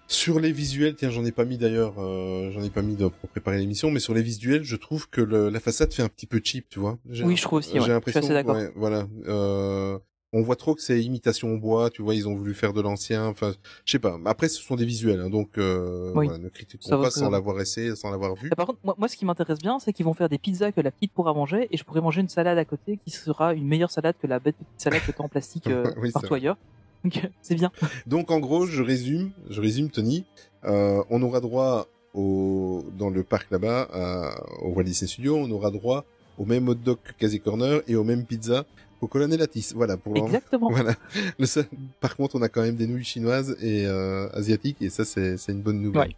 sur 0.08 0.40
les 0.40 0.50
visuels, 0.50 0.96
tiens, 0.96 1.10
j'en 1.10 1.24
ai 1.24 1.30
pas 1.32 1.44
mis 1.44 1.56
d'ailleurs, 1.56 1.94
euh, 1.98 2.50
j'en 2.52 2.62
ai 2.64 2.70
pas 2.70 2.82
mis 2.82 2.96
de- 2.96 3.06
pour 3.08 3.28
préparer 3.30 3.58
l'émission, 3.58 3.90
mais 3.92 4.00
sur 4.00 4.12
les 4.12 4.22
visuels, 4.22 4.64
je 4.64 4.74
trouve 4.76 5.08
que 5.08 5.20
le, 5.20 5.50
la 5.50 5.60
façade 5.60 5.92
fait 5.92 6.02
un 6.02 6.08
petit 6.08 6.26
peu 6.26 6.40
cheap, 6.42 6.68
tu 6.68 6.80
vois. 6.80 6.98
Oui, 7.22 7.36
je 7.36 7.42
trouve 7.42 7.60
aussi, 7.60 7.74
ouais. 7.74 7.76
J'ai 7.76 7.82
suis 7.82 7.92
l'impression, 7.92 8.20
ouais, 8.28 8.72
voilà. 8.74 9.06
Euh, 9.28 9.98
on 10.32 10.42
voit 10.42 10.56
trop 10.56 10.74
que 10.76 10.82
c'est 10.82 11.02
imitation 11.02 11.52
au 11.54 11.58
bois, 11.58 11.90
tu 11.90 12.02
vois, 12.02 12.14
ils 12.14 12.28
ont 12.28 12.34
voulu 12.36 12.54
faire 12.54 12.72
de 12.72 12.80
l'ancien, 12.80 13.26
enfin, 13.26 13.52
je 13.84 13.92
sais 13.92 13.98
pas. 13.98 14.16
Après, 14.26 14.48
ce 14.48 14.62
sont 14.62 14.76
des 14.76 14.84
visuels, 14.84 15.20
hein, 15.20 15.28
donc 15.30 15.58
euh, 15.58 16.12
Oui. 16.14 16.26
voilà, 16.26 16.38
ne 16.38 16.48
critiquons 16.48 16.88
pas 17.02 17.10
sans 17.10 17.26
va. 17.26 17.30
l'avoir 17.32 17.60
essayé, 17.60 17.96
sans 17.96 18.10
l'avoir 18.10 18.34
vu. 18.36 18.48
Et 18.52 18.54
par 18.54 18.66
contre, 18.66 18.78
moi, 18.84 18.94
moi, 18.96 19.08
ce 19.08 19.16
qui 19.16 19.24
m'intéresse 19.24 19.58
bien, 19.58 19.78
c'est 19.80 19.92
qu'ils 19.92 20.04
vont 20.04 20.14
faire 20.14 20.28
des 20.28 20.38
pizzas 20.38 20.70
que 20.72 20.80
la 20.80 20.92
petite 20.92 21.12
pourra 21.12 21.34
manger, 21.34 21.66
et 21.72 21.76
je 21.76 21.82
pourrais 21.84 22.00
manger 22.00 22.20
une 22.20 22.28
salade 22.28 22.58
à 22.58 22.64
côté 22.64 22.98
qui 23.04 23.10
sera 23.10 23.54
une 23.54 23.66
meilleure 23.66 23.90
salade 23.90 24.14
que 24.20 24.26
la 24.28 24.38
bête 24.38 24.56
petite 24.56 24.68
salade 24.80 25.02
que 25.04 25.10
t'as 25.12 25.24
en 25.24 25.28
plastique 25.28 25.66
euh, 25.68 25.90
Oui, 25.96 26.08
c'est 26.08 26.12
partout 26.12 26.34
ailleurs. 26.34 26.56
Donc 27.02 27.20
c'est 27.42 27.54
bien. 27.56 27.72
Donc 28.06 28.30
en 28.30 28.38
gros, 28.38 28.66
je 28.66 28.82
résume, 28.82 29.32
je 29.48 29.60
résume 29.60 29.90
Tony, 29.90 30.26
euh, 30.64 31.02
on 31.10 31.22
aura 31.22 31.40
droit 31.40 31.88
au 32.14 32.84
dans 32.98 33.10
le 33.10 33.22
parc 33.24 33.50
là-bas 33.50 33.88
à- 33.92 34.34
au 34.62 34.68
Walt 34.74 34.84
Disney 34.84 35.08
Studio, 35.08 35.36
on 35.36 35.50
aura 35.50 35.70
droit 35.70 36.04
au 36.38 36.44
même 36.44 36.68
hot 36.68 36.74
dog 36.74 36.98
que 37.02 37.12
Casey 37.18 37.38
Corner 37.38 37.80
et 37.88 37.96
aux 37.96 38.04
mêmes 38.04 38.24
pizzas 38.24 38.64
qu'au 39.00 39.06
Colonelatis. 39.08 39.72
Voilà 39.74 39.96
pour. 39.96 40.16
Exactement. 40.16 40.70
Voilà. 40.70 40.94
Le 41.38 41.46
seul- 41.46 41.66
Par 42.00 42.14
contre, 42.16 42.36
on 42.36 42.42
a 42.42 42.48
quand 42.48 42.62
même 42.62 42.76
des 42.76 42.86
nouilles 42.86 43.02
chinoises 43.04 43.56
et 43.60 43.86
euh, 43.86 44.28
asiatiques 44.34 44.76
et 44.82 44.90
ça 44.90 45.04
c'est 45.04 45.36
c'est 45.38 45.52
une 45.52 45.62
bonne 45.62 45.80
nouvelle. 45.80 46.08
Ouais. 46.08 46.16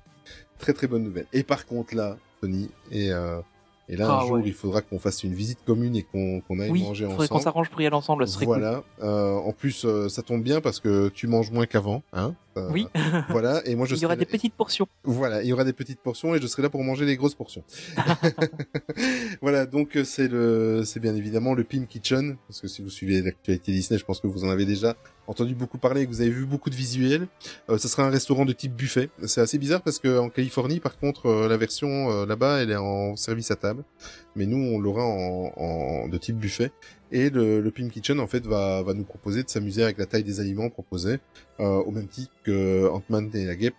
Très 0.59 0.73
très 0.73 0.87
bonne 0.87 1.03
nouvelle. 1.05 1.27
Et 1.33 1.43
par 1.43 1.65
contre 1.67 1.95
là, 1.95 2.17
Tony 2.41 2.69
et 2.91 3.11
euh, 3.13 3.41
et 3.89 3.97
là 3.97 4.09
un 4.11 4.19
Ah, 4.19 4.21
jour 4.23 4.33
ouais. 4.33 4.43
il 4.47 4.53
faudra 4.55 4.81
qu'on 4.81 4.99
fasse 5.01 5.25
une 5.25 5.35
visite 5.35 5.59
commune 5.67 5.97
et 5.97 6.03
qu'on 6.05 6.41
qu'on 6.41 6.61
aille 6.61 6.71
Oui, 6.71 6.83
manger 6.83 7.05
il 7.05 7.11
faudrait 7.11 7.27
qu'on 7.29 7.35
ensemble. 7.37 7.45
s'arrange 7.45 7.71
pour 7.71 7.81
y 7.83 7.87
aller 7.87 7.97
ensemble, 7.97 8.27
ce 8.29 8.35
serait 8.35 8.47
cool. 8.47 8.59
Voilà. 8.59 8.83
Euh, 9.03 9.35
en 9.35 9.53
plus, 9.53 9.85
euh, 9.85 10.09
ça 10.09 10.23
tombe 10.23 10.43
bien 10.43 10.61
parce 10.61 10.79
que 10.79 11.09
tu 11.09 11.27
manges 11.27 11.51
moins 11.51 11.67
qu'avant, 11.67 12.03
hein. 12.13 12.35
Euh, 12.57 12.69
Oui, 12.71 12.87
Voilà. 13.29 13.63
Et 13.67 13.75
moi, 13.75 13.87
je 13.89 13.95
il 13.95 14.03
y 14.03 14.05
aura 14.05 14.17
des 14.17 14.27
petites 14.27 14.55
portions. 14.55 14.87
Voilà, 15.05 15.43
il 15.43 15.49
y 15.49 15.53
aura 15.53 15.65
des 15.65 15.73
petites 15.73 16.01
portions 16.01 16.35
et 16.35 16.41
je 16.41 16.47
serai 16.47 16.63
là 16.63 16.71
pour 16.71 16.83
manger 16.83 17.05
les 17.05 17.17
grosses 17.17 17.35
portions. 17.35 17.65
voilà, 19.41 19.67
donc 19.67 19.97
euh, 19.97 20.05
c'est 20.05 20.29
le, 20.29 20.83
c'est 20.85 21.01
bien 21.01 21.15
évidemment 21.15 21.55
le 21.55 21.65
Pim 21.65 21.85
Kitchen 21.87 22.37
parce 22.49 22.61
que 22.61 22.69
si 22.69 22.83
vous 22.83 22.91
suivez 22.91 23.23
l'actualité 23.23 23.73
Disney, 23.73 23.99
je 23.99 24.05
pense 24.05 24.21
que 24.21 24.27
vous 24.27 24.45
en 24.45 24.51
avez 24.51 24.65
déjà 24.65 24.97
entendu 25.27 25.55
beaucoup 25.55 25.79
parler 25.79 26.03
et 26.03 26.07
que 26.07 26.11
vous 26.11 26.21
avez 26.21 26.31
vu 26.31 26.45
beaucoup 26.45 26.71
de 26.71 26.75
visuels. 26.75 27.27
Euh, 27.71 27.79
ce 27.79 27.89
sera 27.89 28.05
un 28.05 28.11
restaurant 28.11 28.45
de 28.45 28.53
type 28.53 28.75
buffet. 28.75 29.11
C'est 29.27 29.41
assez 29.41 29.59
bizarre 29.59 29.83
parce 29.83 29.99
que 29.99 30.19
en 30.19 30.29
Californie, 30.29 30.81
par 30.81 30.97
contre, 30.97 31.27
euh, 31.27 31.49
la 31.49 31.57
version 31.57 32.11
euh, 32.11 32.27
là-bas, 32.27 32.63
elle 32.63 32.71
est 32.71 32.77
en 32.77 33.17
service 33.17 33.51
à 33.51 33.57
table, 33.57 33.85
mais 34.37 34.47
nous, 34.47 34.57
on 34.59 34.79
l'aura 34.79 35.05
en, 35.05 35.53
en 35.57 36.09
de 36.09 36.19
type 36.19 36.37
buffet. 36.37 36.71
Et 37.11 37.29
le, 37.31 37.61
le 37.61 37.71
Pim 37.71 37.89
Kitchen, 37.89 38.19
en 38.21 38.27
fait, 38.27 38.47
va, 38.47 38.83
va 38.83 38.95
nous 38.95 39.05
proposer 39.05 39.43
de 39.43 39.49
s'amuser 39.49 39.83
avec 39.83 39.99
la 39.99 40.07
taille 40.07 40.25
des 40.25 40.41
aliments 40.41 40.71
proposés, 40.71 41.19
euh, 41.61 41.65
au 41.83 41.91
même 41.91 42.07
titre 42.09 42.33
que 42.45 42.89
Ant-Man 42.89 43.31
et 43.35 43.45
la 43.45 43.55
guêpe 43.57 43.75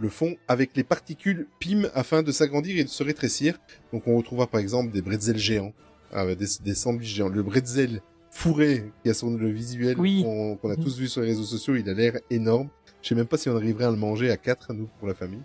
le 0.00 0.08
font 0.08 0.36
avec 0.46 0.76
les 0.76 0.84
particules 0.84 1.48
PIM 1.58 1.88
afin 1.92 2.22
de 2.22 2.30
s'agrandir 2.30 2.78
et 2.78 2.84
de 2.84 2.88
se 2.88 3.02
rétrécir. 3.02 3.58
Donc 3.92 4.06
on 4.06 4.16
retrouvera 4.16 4.46
par 4.46 4.60
exemple 4.60 4.92
des 4.92 5.02
bretzels 5.02 5.38
géants, 5.38 5.72
euh, 6.14 6.34
des, 6.36 6.46
des 6.64 6.74
sandwichs 6.74 7.14
géants. 7.16 7.28
Le 7.28 7.42
bretzel 7.42 8.00
fourré 8.30 8.84
qui 9.02 9.10
a 9.10 9.14
son 9.14 9.34
le 9.36 9.48
visuel 9.50 9.98
Oui. 9.98 10.22
qu'on 10.22 10.70
a 10.70 10.76
Mhm. 10.76 10.84
tous 10.84 10.98
vu 10.98 11.08
sur 11.08 11.20
les 11.22 11.28
réseaux 11.28 11.42
sociaux, 11.42 11.74
il 11.74 11.88
a 11.90 11.94
l'air 11.94 12.16
énorme. 12.30 12.68
Je 13.02 13.08
sais 13.08 13.14
même 13.16 13.26
pas 13.26 13.36
si 13.38 13.48
on 13.48 13.56
arriverait 13.56 13.86
à 13.86 13.90
le 13.90 13.96
manger 13.96 14.30
à 14.30 14.36
quatre, 14.36 14.72
nous, 14.72 14.88
pour 14.98 15.08
la 15.08 15.14
famille. 15.14 15.42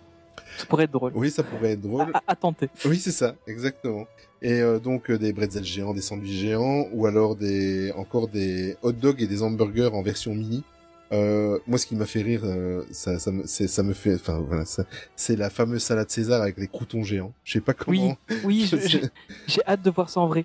Ça 0.58 0.66
pourrait 0.66 0.84
être 0.84 0.90
drôle. 0.92 1.12
Oui, 1.14 1.30
ça 1.30 1.42
pourrait 1.42 1.72
être 1.72 1.80
drôle. 1.80 2.12
À, 2.26 2.36
tenter. 2.36 2.68
Oui, 2.84 2.98
c'est 2.98 3.10
ça, 3.10 3.34
exactement. 3.46 4.06
Et 4.42 4.60
euh, 4.60 4.78
donc 4.78 5.10
euh, 5.10 5.18
des 5.18 5.32
bretzels 5.32 5.64
géants, 5.64 5.94
des 5.94 6.00
sandwichs 6.02 6.38
géants, 6.40 6.86
ou 6.92 7.06
alors 7.06 7.34
des 7.36 7.92
encore 7.92 8.28
des 8.28 8.76
hot 8.82 8.92
dogs 8.92 9.20
et 9.22 9.26
des 9.26 9.42
hamburgers 9.42 9.90
en 9.92 10.02
version 10.02 10.34
mini. 10.34 10.62
Euh, 11.12 11.58
moi, 11.66 11.78
ce 11.78 11.86
qui 11.86 11.94
m'a 11.94 12.06
fait 12.06 12.22
rire, 12.22 12.42
ça, 12.90 13.18
ça, 13.18 13.30
me, 13.30 13.46
c'est- 13.46 13.68
ça 13.68 13.82
me 13.82 13.92
fait, 13.92 14.14
enfin 14.14 14.40
voilà, 14.46 14.64
c'est 15.16 15.36
la 15.36 15.50
fameuse 15.50 15.82
salade 15.82 16.10
César 16.10 16.42
avec 16.42 16.56
les 16.56 16.66
croutons 16.66 17.04
géants. 17.04 17.32
Je 17.44 17.52
sais 17.52 17.60
pas 17.60 17.74
comment. 17.74 18.16
Oui, 18.42 18.66
sais. 18.70 19.00
j'ai 19.46 19.60
hâte 19.66 19.82
de 19.82 19.90
voir 19.90 20.08
ça 20.10 20.20
en 20.20 20.26
vrai. 20.28 20.44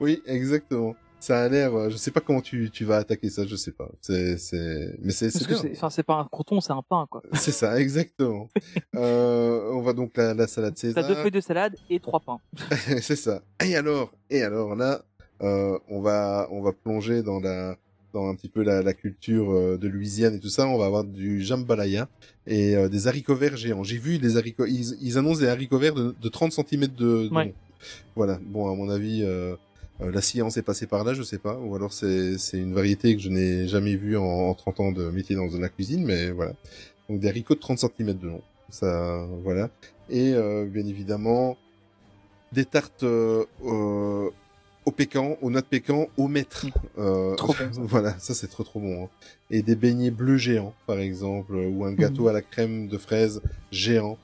Oui, 0.00 0.22
exactement. 0.26 0.94
Ça 1.22 1.40
a 1.42 1.48
l'air. 1.48 1.72
euh, 1.74 1.88
Je 1.88 1.96
sais 1.96 2.10
pas 2.10 2.20
comment 2.20 2.40
tu, 2.40 2.68
tu 2.72 2.84
vas 2.84 2.96
attaquer 2.96 3.30
ça. 3.30 3.46
Je 3.46 3.54
sais 3.54 3.70
pas. 3.70 3.88
C'est, 4.00 4.36
c'est, 4.38 4.96
mais 5.00 5.12
c'est, 5.12 5.30
c'est 5.30 5.70
enfin, 5.72 5.88
c'est 5.88 6.02
pas 6.02 6.16
un 6.16 6.24
croton, 6.24 6.60
c'est 6.60 6.72
un 6.72 6.82
pain, 6.82 7.06
quoi. 7.08 7.22
C'est 7.34 7.52
ça, 7.52 7.78
exactement. 7.80 8.48
euh, 8.96 9.70
on 9.72 9.82
va 9.82 9.92
donc 9.92 10.16
la, 10.16 10.34
la 10.34 10.46
salade 10.48 10.74
T'as 10.74 10.80
César. 10.80 11.06
deux 11.06 11.14
feuilles 11.14 11.30
de 11.30 11.40
salade 11.40 11.76
et 11.90 12.00
trois 12.00 12.18
pains. 12.20 12.38
c'est 13.00 13.16
ça. 13.16 13.42
Et 13.64 13.76
alors, 13.76 14.12
et 14.30 14.42
alors 14.42 14.74
là, 14.74 15.02
euh, 15.42 15.78
on 15.88 16.00
va, 16.00 16.48
on 16.50 16.60
va 16.60 16.72
plonger 16.72 17.22
dans 17.22 17.38
la, 17.38 17.76
dans 18.12 18.28
un 18.28 18.34
petit 18.34 18.48
peu 18.48 18.62
la, 18.62 18.82
la 18.82 18.92
culture 18.92 19.52
euh, 19.52 19.78
de 19.78 19.86
Louisiane 19.86 20.34
et 20.34 20.40
tout 20.40 20.48
ça. 20.48 20.66
On 20.66 20.76
va 20.76 20.86
avoir 20.86 21.04
du 21.04 21.40
jambalaya 21.42 22.08
et 22.48 22.74
euh, 22.74 22.88
des 22.88 23.06
haricots 23.06 23.36
verts 23.36 23.56
géants. 23.56 23.84
J'ai 23.84 23.98
vu 23.98 24.18
des 24.18 24.36
haricots, 24.36 24.66
ils, 24.66 24.96
ils 25.00 25.18
annoncent 25.18 25.40
des 25.40 25.48
haricots 25.48 25.78
verts 25.78 25.94
de, 25.94 26.14
de 26.20 26.28
30 26.28 26.50
cm 26.52 26.80
de, 26.88 26.88
de 27.28 27.28
Ouais. 27.32 27.44
long. 27.44 27.52
Voilà. 28.16 28.38
Bon, 28.44 28.70
à 28.72 28.74
mon 28.76 28.88
avis, 28.90 29.22
euh, 29.24 29.54
la 30.10 30.20
science 30.20 30.56
est 30.56 30.62
passée 30.62 30.86
par 30.86 31.04
là, 31.04 31.14
je 31.14 31.22
sais 31.22 31.38
pas. 31.38 31.58
Ou 31.58 31.74
alors 31.76 31.92
c'est, 31.92 32.36
une 32.54 32.74
variété 32.74 33.14
que 33.16 33.22
je 33.22 33.28
n'ai 33.28 33.68
jamais 33.68 33.96
vue 33.96 34.16
en, 34.16 34.22
en 34.24 34.54
30 34.54 34.80
ans 34.80 34.92
de 34.92 35.10
métier 35.10 35.36
dans 35.36 35.46
la 35.58 35.68
cuisine, 35.68 36.04
mais 36.04 36.30
voilà. 36.30 36.52
Donc 37.08 37.20
des 37.20 37.28
haricots 37.28 37.54
de 37.54 37.60
30 37.60 37.78
cm 37.78 38.14
de 38.18 38.26
long. 38.28 38.42
Ça, 38.70 39.26
voilà. 39.42 39.68
Et 40.08 40.32
euh, 40.34 40.64
bien 40.66 40.86
évidemment, 40.86 41.56
des 42.52 42.64
tartes 42.64 43.02
euh, 43.02 43.44
euh, 43.64 44.30
au 44.84 44.90
pécan, 44.90 45.36
aux 45.42 45.50
noix 45.50 45.60
de 45.60 45.66
pécan, 45.66 46.08
au 46.16 46.26
maître. 46.28 46.66
Euh, 46.98 47.34
Trop 47.36 47.54
bon. 47.54 47.82
Voilà, 47.86 48.18
ça 48.18 48.34
c'est 48.34 48.48
trop 48.48 48.62
trop 48.64 48.80
bon. 48.80 49.04
hein. 49.04 49.08
Et 49.50 49.62
des 49.62 49.76
beignets 49.76 50.10
bleus 50.10 50.38
géants, 50.38 50.74
par 50.86 50.98
exemple, 50.98 51.54
euh, 51.54 51.68
ou 51.68 51.84
un 51.84 51.92
gâteau 51.92 52.22
Mhm. 52.22 52.28
à 52.28 52.32
la 52.32 52.42
crème 52.42 52.88
de 52.88 52.98
fraise 52.98 53.42
géant. 53.70 54.18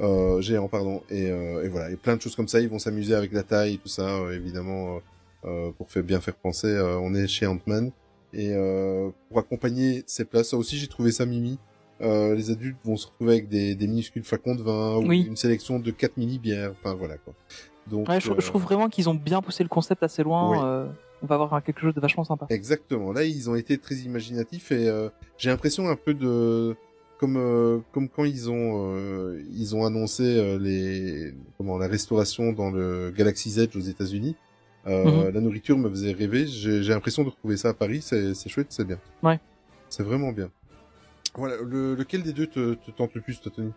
Euh, 0.00 0.40
géant, 0.40 0.66
pardon. 0.68 1.02
Et, 1.08 1.30
euh, 1.30 1.64
et 1.64 1.68
voilà, 1.68 1.90
et 1.90 1.96
plein 1.96 2.16
de 2.16 2.20
choses 2.20 2.34
comme 2.34 2.48
ça. 2.48 2.60
Ils 2.60 2.68
vont 2.68 2.80
s'amuser 2.80 3.14
avec 3.14 3.32
la 3.32 3.44
taille 3.44 3.78
tout 3.78 3.88
ça, 3.88 4.08
euh, 4.18 4.34
évidemment, 4.34 4.96
euh, 4.96 4.98
euh, 4.98 5.00
pour 5.76 5.90
faire 5.90 6.02
bien 6.02 6.20
faire 6.20 6.34
penser. 6.36 6.66
euh, 6.68 6.98
on 6.98 7.14
est 7.14 7.26
chez 7.26 7.46
Ant-Man. 7.46 7.90
Et 8.32 8.50
euh, 8.52 9.10
pour 9.28 9.38
accompagner 9.38 10.02
ces 10.06 10.24
plats, 10.24 10.42
ça 10.44 10.56
aussi 10.56 10.76
j'ai 10.76 10.88
trouvé 10.88 11.12
ça 11.12 11.24
mimi. 11.26 11.58
Euh, 12.00 12.34
les 12.34 12.50
adultes 12.50 12.76
vont 12.84 12.96
se 12.96 13.06
retrouver 13.06 13.34
avec 13.34 13.48
des, 13.48 13.76
des 13.76 13.86
minuscules 13.86 14.24
flacons 14.24 14.56
de 14.56 14.62
vin 14.62 14.96
ou 14.96 15.06
Oui. 15.06 15.24
une 15.28 15.36
sélection 15.36 15.78
de 15.78 15.90
4 15.92 16.16
mini 16.16 16.38
bières. 16.40 16.72
Enfin 16.72 16.94
voilà 16.94 17.16
quoi. 17.18 17.32
Donc 17.88 18.08
Ouais, 18.08 18.20
je, 18.20 18.30
euh, 18.32 18.34
je 18.38 18.46
trouve 18.46 18.62
vraiment 18.62 18.88
qu'ils 18.88 19.08
ont 19.08 19.14
bien 19.14 19.40
poussé 19.40 19.62
le 19.62 19.68
concept 19.68 20.02
assez 20.02 20.22
loin. 20.24 20.50
Oui. 20.50 20.58
euh, 20.64 20.86
on 21.22 21.26
va 21.26 21.36
avoir 21.36 21.62
quelque 21.62 21.80
chose 21.80 21.94
de 21.94 22.00
vachement 22.00 22.24
sympa. 22.24 22.46
Exactement. 22.50 23.12
Là, 23.12 23.22
ils 23.24 23.48
ont 23.48 23.54
été 23.54 23.78
très 23.78 23.94
imaginatifs 23.94 24.72
et 24.72 24.88
euh, 24.88 25.08
j'ai 25.38 25.48
l'impression 25.50 25.88
un 25.88 25.96
peu 25.96 26.12
de 26.12 26.74
comme 27.18 27.36
euh, 27.36 27.78
comme 27.92 28.08
quand 28.08 28.24
ils 28.24 28.50
ont 28.50 28.92
euh, 28.96 29.40
ils 29.56 29.76
ont 29.76 29.86
annoncé 29.86 30.24
euh, 30.24 30.58
les 30.58 31.32
comment 31.56 31.78
la 31.78 31.86
restauration 31.86 32.52
dans 32.52 32.70
le 32.70 33.12
Galaxy's 33.16 33.58
Edge 33.58 33.76
aux 33.76 33.80
États-Unis. 33.80 34.34
Euh, 34.86 35.04
Mhm. 35.04 35.30
La 35.34 35.40
nourriture 35.40 35.78
me 35.78 35.88
faisait 35.88 36.12
rêver. 36.12 36.46
J'ai 36.46 36.82
l'impression 36.82 37.22
de 37.24 37.28
retrouver 37.30 37.56
ça 37.56 37.70
à 37.70 37.74
Paris. 37.74 38.02
C'est 38.02 38.34
chouette, 38.48 38.66
c'est 38.70 38.84
bien. 38.86 38.98
Ouais. 39.22 39.40
C'est 39.88 40.02
vraiment 40.02 40.32
bien. 40.32 40.50
Voilà. 41.34 41.56
Le, 41.62 41.94
lequel 41.94 42.22
des 42.22 42.32
deux 42.32 42.46
te, 42.46 42.74
te 42.74 42.90
tente 42.90 43.14
le 43.14 43.20
plus, 43.20 43.40
toi, 43.40 43.50
Tony? 43.54 43.72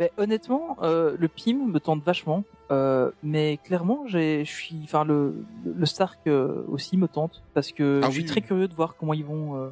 Mais 0.00 0.10
honnêtement, 0.16 0.76
euh, 0.82 1.16
le 1.20 1.28
PIM 1.28 1.66
me 1.68 1.78
tente 1.78 2.02
vachement, 2.02 2.42
euh, 2.72 3.12
mais 3.22 3.60
clairement, 3.62 4.04
j'ai, 4.08 4.44
je 4.44 4.50
suis, 4.50 4.80
enfin 4.82 5.04
le, 5.04 5.36
le 5.64 5.86
Stark 5.86 6.18
euh, 6.26 6.64
aussi 6.68 6.96
me 6.96 7.06
tente 7.06 7.44
parce 7.54 7.70
que 7.70 8.00
Ah 8.02 8.06
je 8.08 8.12
suis 8.14 8.22
oui. 8.22 8.26
très 8.28 8.40
curieux 8.40 8.66
de 8.66 8.74
voir 8.74 8.96
comment 8.96 9.14
ils 9.14 9.24
vont, 9.24 9.56
euh, 9.56 9.68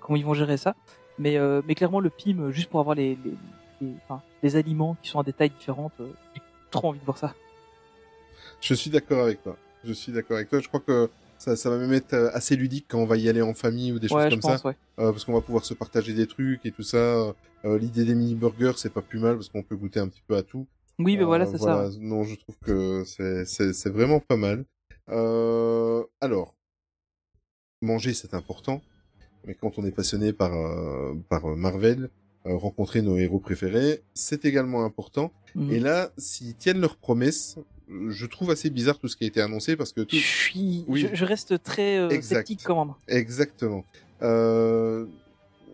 comment 0.00 0.16
ils 0.16 0.24
vont 0.24 0.32
gérer 0.32 0.56
ça. 0.56 0.74
Mais, 1.18 1.36
euh, 1.36 1.60
mais 1.68 1.74
clairement, 1.74 2.00
le 2.00 2.08
PIM, 2.08 2.50
juste 2.50 2.70
pour 2.70 2.80
avoir 2.80 2.94
les, 2.96 3.18
les, 3.22 3.34
les, 3.82 3.92
enfin, 4.04 4.22
les 4.42 4.56
aliments 4.56 4.96
qui 5.02 5.10
sont 5.10 5.18
à 5.20 5.22
des 5.22 5.34
tailles 5.34 5.50
différentes, 5.50 5.92
euh, 6.00 6.08
j'ai 6.34 6.40
trop 6.70 6.88
envie 6.88 7.00
de 7.00 7.04
voir 7.04 7.18
ça. 7.18 7.34
Je 8.62 8.72
suis 8.72 8.88
d'accord 8.90 9.24
avec 9.24 9.42
toi. 9.42 9.54
Je 9.84 9.92
suis 9.92 10.12
d'accord 10.12 10.36
avec 10.36 10.48
toi. 10.48 10.60
Je 10.60 10.68
crois 10.68 10.80
que 10.80 11.08
ça, 11.38 11.56
ça 11.56 11.70
va 11.70 11.78
même 11.78 11.92
être 11.94 12.12
euh, 12.12 12.30
assez 12.34 12.54
ludique 12.54 12.84
quand 12.88 12.98
on 12.98 13.06
va 13.06 13.16
y 13.16 13.28
aller 13.28 13.40
en 13.40 13.54
famille 13.54 13.92
ou 13.92 13.98
des 13.98 14.08
choses 14.08 14.18
ouais, 14.18 14.30
comme 14.30 14.42
ça. 14.42 14.60
ouais. 14.64 14.76
Euh, 14.98 15.10
parce 15.10 15.24
qu'on 15.24 15.32
va 15.32 15.40
pouvoir 15.40 15.64
se 15.64 15.72
partager 15.72 16.12
des 16.12 16.26
trucs 16.26 16.64
et 16.66 16.70
tout 16.70 16.82
ça. 16.82 17.34
Euh, 17.64 17.78
L'idée 17.78 18.04
des 18.04 18.14
mini 18.14 18.34
burgers, 18.34 18.72
c'est 18.76 18.92
pas 18.92 19.00
plus 19.00 19.18
mal 19.18 19.36
parce 19.36 19.48
qu'on 19.48 19.62
peut 19.62 19.76
goûter 19.76 20.00
un 20.00 20.08
petit 20.08 20.22
peu 20.26 20.36
à 20.36 20.42
tout. 20.42 20.66
Oui, 20.98 21.16
mais 21.16 21.22
Euh, 21.22 21.26
voilà, 21.26 21.46
c'est 21.46 21.58
ça. 21.58 21.88
Non, 21.98 22.24
je 22.24 22.34
trouve 22.34 22.56
que 22.62 23.04
c'est 23.06 23.88
vraiment 23.88 24.20
pas 24.20 24.36
mal. 24.36 24.64
Alors, 25.08 26.54
manger 27.80 28.12
c'est 28.12 28.34
important, 28.34 28.82
mais 29.46 29.54
quand 29.54 29.78
on 29.78 29.84
est 29.86 29.90
passionné 29.92 30.34
par 30.34 30.52
par 31.30 31.46
Marvel, 31.56 32.10
rencontrer 32.44 33.00
nos 33.00 33.16
héros 33.16 33.40
préférés, 33.40 34.02
c'est 34.12 34.44
également 34.44 34.84
important. 34.84 35.32
Mhm. 35.54 35.72
Et 35.72 35.80
là, 35.80 36.10
s'ils 36.18 36.54
tiennent 36.54 36.80
leurs 36.80 36.96
promesses, 36.96 37.58
je 38.08 38.26
trouve 38.26 38.50
assez 38.50 38.70
bizarre 38.70 38.98
tout 38.98 39.08
ce 39.08 39.16
qui 39.16 39.24
a 39.24 39.26
été 39.26 39.40
annoncé 39.40 39.76
parce 39.76 39.92
que 39.92 40.00
tout, 40.02 40.16
Je 40.16 40.20
suis, 40.22 40.84
Oui. 40.88 41.06
je, 41.10 41.14
je 41.16 41.24
reste 41.24 41.62
très 41.62 41.98
euh, 41.98 42.20
sceptique 42.20 42.60
quand 42.64 42.84
même. 42.84 42.94
Exactement. 43.08 43.84
Euh, 44.22 45.06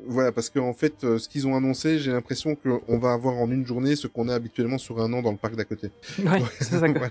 Voilà, 0.08 0.30
parce 0.30 0.50
qu'en 0.50 0.72
fait, 0.72 1.02
euh, 1.02 1.18
ce 1.18 1.28
qu'ils 1.28 1.46
ont 1.48 1.56
annoncé, 1.56 1.98
j'ai 1.98 2.12
l'impression 2.12 2.54
qu'on 2.54 2.98
va 2.98 3.12
avoir 3.12 3.34
en 3.34 3.50
une 3.50 3.66
journée 3.66 3.96
ce 3.96 4.06
qu'on 4.06 4.28
a 4.28 4.34
habituellement 4.34 4.78
sur 4.78 5.00
un 5.00 5.12
an 5.12 5.20
dans 5.20 5.32
le 5.32 5.36
parc 5.36 5.56
d'à 5.56 5.64
côté. 5.64 5.90
Ouais, 6.20 6.42
c'est 6.60 6.78
ça. 6.78 6.78
voilà. 6.78 7.10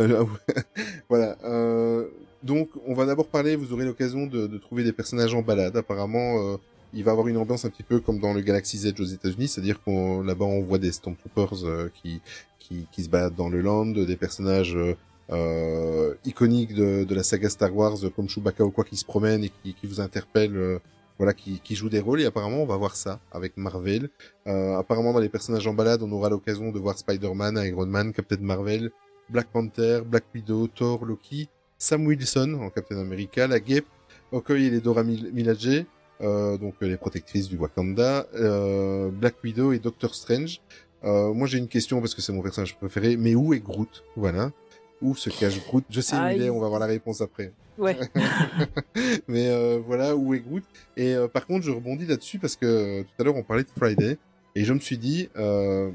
Euh, 0.00 0.24
voilà. 1.08 1.36
Euh, 1.44 2.08
donc, 2.42 2.68
on 2.86 2.94
va 2.94 3.06
d'abord 3.06 3.28
parler. 3.28 3.54
Vous 3.54 3.72
aurez 3.72 3.84
l'occasion 3.84 4.26
de, 4.26 4.48
de 4.48 4.58
trouver 4.58 4.82
des 4.82 4.92
personnages 4.92 5.34
en 5.34 5.42
balade. 5.42 5.76
Apparemment, 5.76 6.54
euh, 6.54 6.56
il 6.94 7.04
va 7.04 7.12
avoir 7.12 7.28
une 7.28 7.36
ambiance 7.36 7.64
un 7.64 7.70
petit 7.70 7.82
peu 7.82 8.00
comme 8.00 8.18
dans 8.18 8.32
le 8.34 8.40
Galaxy's 8.40 8.84
Edge 8.84 9.00
aux 9.00 9.04
États-Unis, 9.04 9.48
c'est-à-dire 9.48 9.80
qu'on 9.82 10.22
là-bas 10.22 10.44
on 10.44 10.62
voit 10.62 10.78
des 10.78 10.92
Stormtroopers 10.92 11.64
euh, 11.64 11.88
qui, 12.02 12.20
qui 12.58 12.86
qui 12.92 13.02
se 13.04 13.08
baladent 13.08 13.34
dans 13.36 13.48
le 13.48 13.60
land, 13.60 13.86
des 13.86 14.16
personnages 14.16 14.76
euh, 14.76 14.94
euh, 15.30 16.14
iconiques 16.24 16.74
de, 16.74 17.04
de 17.04 17.14
la 17.14 17.22
saga 17.22 17.48
Star 17.48 17.74
Wars 17.74 17.96
comme 18.14 18.28
Chewbacca 18.28 18.64
ou 18.64 18.70
quoi 18.70 18.84
qui 18.84 18.96
se 18.96 19.04
promènent 19.04 19.44
et 19.44 19.50
qui, 19.62 19.74
qui 19.74 19.86
vous 19.86 20.00
interpellent. 20.00 20.56
euh, 20.56 20.78
voilà, 21.18 21.34
qui, 21.34 21.60
qui 21.60 21.76
jouent 21.76 21.90
des 21.90 22.00
rôles 22.00 22.20
et 22.22 22.24
apparemment 22.24 22.62
on 22.62 22.66
va 22.66 22.76
voir 22.76 22.96
ça 22.96 23.20
avec 23.30 23.56
Marvel. 23.56 24.08
Euh, 24.48 24.76
apparemment 24.76 25.12
dans 25.12 25.20
les 25.20 25.28
personnages 25.28 25.66
en 25.68 25.74
balade, 25.74 26.02
on 26.02 26.10
aura 26.10 26.28
l'occasion 26.30 26.72
de 26.72 26.78
voir 26.80 26.98
Spider-Man, 26.98 27.62
Iron 27.64 27.86
Man, 27.86 28.12
Captain 28.12 28.38
Marvel, 28.40 28.90
Black 29.28 29.46
Panther, 29.52 30.00
Black 30.04 30.24
Widow, 30.34 30.66
Thor, 30.68 31.04
Loki, 31.04 31.48
Sam 31.78 32.06
Wilson 32.06 32.58
en 32.60 32.70
Captain 32.70 32.98
America, 32.98 33.46
la 33.46 33.60
Guêpe, 33.60 33.86
Okoye 34.32 34.64
et 34.66 34.70
les 34.70 34.80
Dora 34.80 35.04
Mil- 35.04 35.30
Milaje, 35.32 35.84
donc 36.22 36.74
euh, 36.82 36.86
les 36.88 36.96
protectrices 36.96 37.48
du 37.48 37.56
Wakanda, 37.56 38.26
euh, 38.34 39.10
Black 39.10 39.34
Widow 39.42 39.72
et 39.72 39.78
Doctor 39.78 40.14
Strange. 40.14 40.60
Euh, 41.04 41.32
moi 41.34 41.46
j'ai 41.48 41.58
une 41.58 41.68
question 41.68 42.00
parce 42.00 42.14
que 42.14 42.22
c'est 42.22 42.32
mon 42.32 42.42
personnage 42.42 42.76
préféré, 42.76 43.16
mais 43.16 43.34
où 43.34 43.52
est 43.54 43.60
Groot? 43.60 44.04
Voilà. 44.16 44.52
Où 45.00 45.16
se 45.16 45.30
cache 45.30 45.60
Groot? 45.66 45.84
Je 45.90 46.00
sais 46.00 46.14
où 46.14 46.18
Ah, 46.22 46.32
il 46.32 46.42
est, 46.42 46.50
on 46.50 46.60
va 46.60 46.68
voir 46.68 46.78
la 46.80 46.86
réponse 46.86 47.20
après. 47.20 47.52
Ouais. 47.76 47.98
mais 49.28 49.48
euh, 49.48 49.80
voilà 49.84 50.14
où 50.14 50.32
est 50.34 50.40
Groot? 50.40 50.62
Et 50.96 51.14
euh, 51.14 51.26
par 51.28 51.46
contre, 51.46 51.64
je 51.64 51.70
rebondis 51.72 52.06
là-dessus 52.06 52.38
parce 52.38 52.54
que 52.56 52.66
euh, 52.66 53.02
tout 53.02 53.20
à 53.20 53.24
l'heure 53.24 53.36
on 53.36 53.42
parlait 53.42 53.64
de 53.64 53.70
Friday 53.76 54.18
et 54.54 54.64
je 54.64 54.72
me 54.72 54.78
suis 54.78 54.98
dit, 54.98 55.28
euh, 55.36 55.90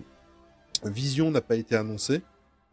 Vision 0.83 1.31
n'a 1.31 1.41
pas 1.41 1.55
été 1.55 1.75
annoncé. 1.75 2.21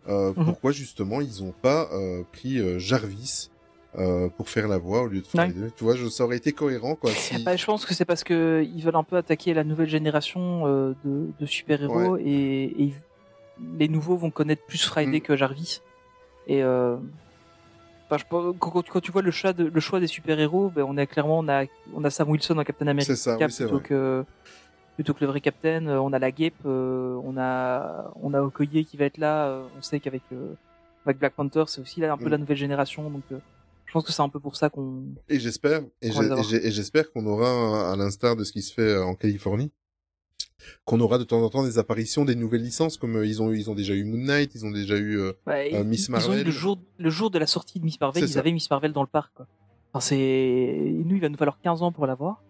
Euh, 0.09 0.33
Mhm. 0.37 0.45
Pourquoi 0.45 0.73
justement 0.73 1.21
ils 1.23 1.43
ont 1.43 1.55
pas 1.63 1.89
euh, 1.93 2.23
pris 2.33 2.59
euh, 2.59 2.79
Jarvis? 2.79 3.51
Euh, 3.99 4.29
pour 4.29 4.49
faire 4.49 4.67
la 4.69 4.79
voix 4.79 5.03
au 5.03 5.07
lieu 5.07 5.21
de 5.21 5.27
Ouais. 5.35 5.51
Friday 5.51 5.71
Tu 5.77 5.85
vois, 5.85 5.95
je, 5.97 6.09
ça 6.09 6.25
aurait 6.25 6.37
été 6.37 6.53
cohérent 6.53 6.95
quoi. 6.97 7.11
Si... 7.15 7.43
Bah, 7.45 7.57
je 7.57 7.65
pense 7.65 7.85
que 7.87 7.95
c'est 7.95 8.05
parce 8.05 8.25
que 8.25 8.65
ils 8.75 8.83
veulent 8.83 8.97
un 8.97 9.05
peu 9.05 9.17
attaquer 9.17 9.55
la 9.55 9.65
nouvelle 9.65 9.89
génération 9.89 10.67
euh, 10.67 10.95
de, 11.05 11.29
de 11.39 11.47
super-héros 11.47 12.17
et, 12.19 12.93
les 13.79 13.87
nouveaux 13.89 14.17
vont 14.17 14.31
connaître 14.31 14.65
plus 14.67 14.85
Friday 14.85 15.19
Mm. 15.19 15.23
que 15.23 15.37
Jarvis. 15.37 15.81
Et 16.49 16.63
euh, 16.65 16.97
je 18.17 18.25
pense- 18.29 18.55
quand, 18.59 19.01
tu 19.01 19.13
vois 19.13 19.23
le 19.23 19.31
choix, 19.31 19.53
de, 19.53 19.65
le 19.65 19.81
choix 19.81 20.01
des 20.01 20.07
super-héros, 20.09 20.71
ben, 20.75 20.85
on 20.89 20.97
a 20.97 21.07
clairement 21.07 21.39
on 21.39 21.49
a, 21.49 21.65
on 21.95 22.03
a 22.05 22.11
Sam 22.11 22.29
Wilson 22.31 22.59
en 22.59 22.65
Captain 22.65 22.87
America 22.89 23.15
C'est 23.15 23.21
ça, 23.21 23.37
oui, 23.41 23.45
c'est 23.51 23.65
plutôt 23.65 23.79
vrai. 23.79 23.89
que 23.89 24.25
plutôt 24.97 25.15
que 25.15 25.21
le 25.23 25.27
vrai 25.29 25.41
Captain. 25.41 25.87
Euh, 25.87 25.99
On 25.99 26.13
a 26.13 26.19
la 26.19 26.31
Guêpe, 26.31 26.55
euh, 26.67 27.19
on 27.25 27.37
a 27.39 28.13
on 28.23 28.35
a 28.35 28.41
Okoye 28.43 28.85
qui 28.85 28.97
va 28.97 29.05
être 29.07 29.19
là. 29.19 29.47
euh, 29.47 29.65
On 29.79 29.83
sait 29.83 29.99
qu'avec 30.01 30.23
euh, 30.33 30.55
avec 31.07 31.19
Black 31.19 31.35
Panther, 31.35 31.65
c'est 31.67 31.81
aussi 31.81 32.01
là 32.01 32.13
un 32.13 32.17
peu 32.17 32.27
Mm. 32.27 32.31
la 32.31 32.39
nouvelle 32.39 32.57
génération. 32.57 33.09
Donc 33.11 33.23
pense 33.95 34.05
que 34.05 34.13
c'est 34.13 34.21
un 34.23 34.29
peu 34.29 34.41
pour 34.41 34.57
ça 34.57 34.69
qu'on 34.69 35.05
Et 35.31 35.41
j'espère, 35.41 35.81
et 36.03 36.11
j'espère 36.71 37.11
qu'on 37.11 37.25
aura, 37.27 37.91
à 37.93 37.97
l'instar 37.97 38.37
de 38.37 38.45
ce 38.45 38.53
qui 38.53 38.61
se 38.63 38.75
fait 38.75 38.83
euh, 38.83 39.05
en 39.05 39.15
Californie, 39.15 39.71
qu'on 40.85 41.01
aura 41.01 41.19
de 41.19 41.25
temps 41.25 41.43
en 41.43 41.49
temps 41.49 41.65
des 41.65 41.79
apparitions 41.79 42.25
des 42.25 42.35
nouvelles 42.35 42.63
licences, 42.63 42.97
comme 42.99 43.17
euh, 43.17 43.27
ils 43.27 43.41
ont 43.43 43.53
ils 43.53 43.71
ont 43.71 43.75
déjà 43.75 43.95
eu 43.95 44.05
Moon 44.05 44.19
Knight, 44.25 44.55
ils 44.55 44.65
ont 44.67 44.71
déjà 44.71 44.97
eu. 44.97 45.19
euh, 45.19 45.33
Ouais, 45.47 45.75
Euh, 45.75 45.81
ils- 45.81 45.85
Miss 45.85 46.09
ils 46.09 46.15
ont 46.15 46.19
eu 46.19 46.27
Marvel. 46.29 46.45
le 46.45 46.51
jour, 46.51 46.79
le 46.99 47.11
jour 47.11 47.31
de 47.31 47.39
la 47.39 47.47
sortie 47.47 47.81
de 47.81 47.85
Miss 47.85 48.01
Marvel, 48.01 48.25
ils 48.25 48.29
ça. 48.29 48.39
avaient 48.41 48.53
Miss 48.53 48.69
Marvel 48.71 48.93
dans 48.93 49.03
le 49.03 49.09
parc. 49.09 49.33
Quoi. 49.35 49.47
Enfin, 49.93 50.07
c'est 50.09 50.77
nous, 51.05 51.15
il 51.17 51.21
va 51.21 51.29
nous 51.29 51.37
falloir 51.39 51.59
15 51.63 51.83
ans 51.83 51.93
pour 51.93 52.07
l'avoir. 52.07 52.43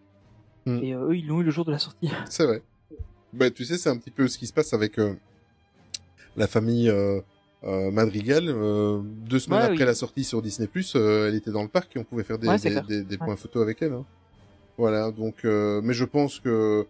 Hmm. 0.66 0.78
Et 0.82 0.92
eux, 0.94 1.14
ils 1.16 1.26
l'ont 1.26 1.40
eu 1.40 1.44
le 1.44 1.50
jour 1.50 1.64
de 1.64 1.72
la 1.72 1.78
sortie. 1.78 2.08
C'est 2.28 2.46
vrai. 2.46 2.62
Bah, 3.32 3.50
tu 3.50 3.64
sais, 3.64 3.76
c'est 3.78 3.90
un 3.90 3.96
petit 3.98 4.10
peu 4.12 4.28
ce 4.28 4.38
qui 4.38 4.46
se 4.46 4.52
passe 4.52 4.72
avec 4.72 4.98
la 6.36 6.46
famille 6.46 6.90
Madrigal. 7.90 8.44
euh, 8.48 9.00
deux 9.02 9.38
semaines 9.38 9.58
Ouais, 9.60 9.64
après 9.66 9.78
oui. 9.78 9.84
la 9.84 9.94
sortie 9.94 10.24
sur 10.24 10.42
Disney+, 10.42 10.68
euh, 10.96 11.28
elle 11.28 11.34
était 11.34 11.50
dans 11.50 11.62
le 11.62 11.68
parc 11.68 11.96
et 11.96 11.98
on 11.98 12.04
pouvait 12.04 12.24
faire 12.24 12.38
des, 12.38 12.48
Ouais, 12.48 12.58
c'est 12.58 12.68
des, 12.68 12.74
clair. 12.74 12.86
des, 12.86 13.02
des 13.02 13.14
Ouais. 13.16 13.24
points 13.26 13.36
photos 13.36 13.62
avec 13.62 13.80
elle. 13.82 13.92
hein. 13.92 14.04
Voilà, 14.76 15.10
donc... 15.10 15.36
euh, 15.44 15.80
mais 15.82 15.94
je 15.94 16.04
pense 16.04 16.40
que, 16.40 16.86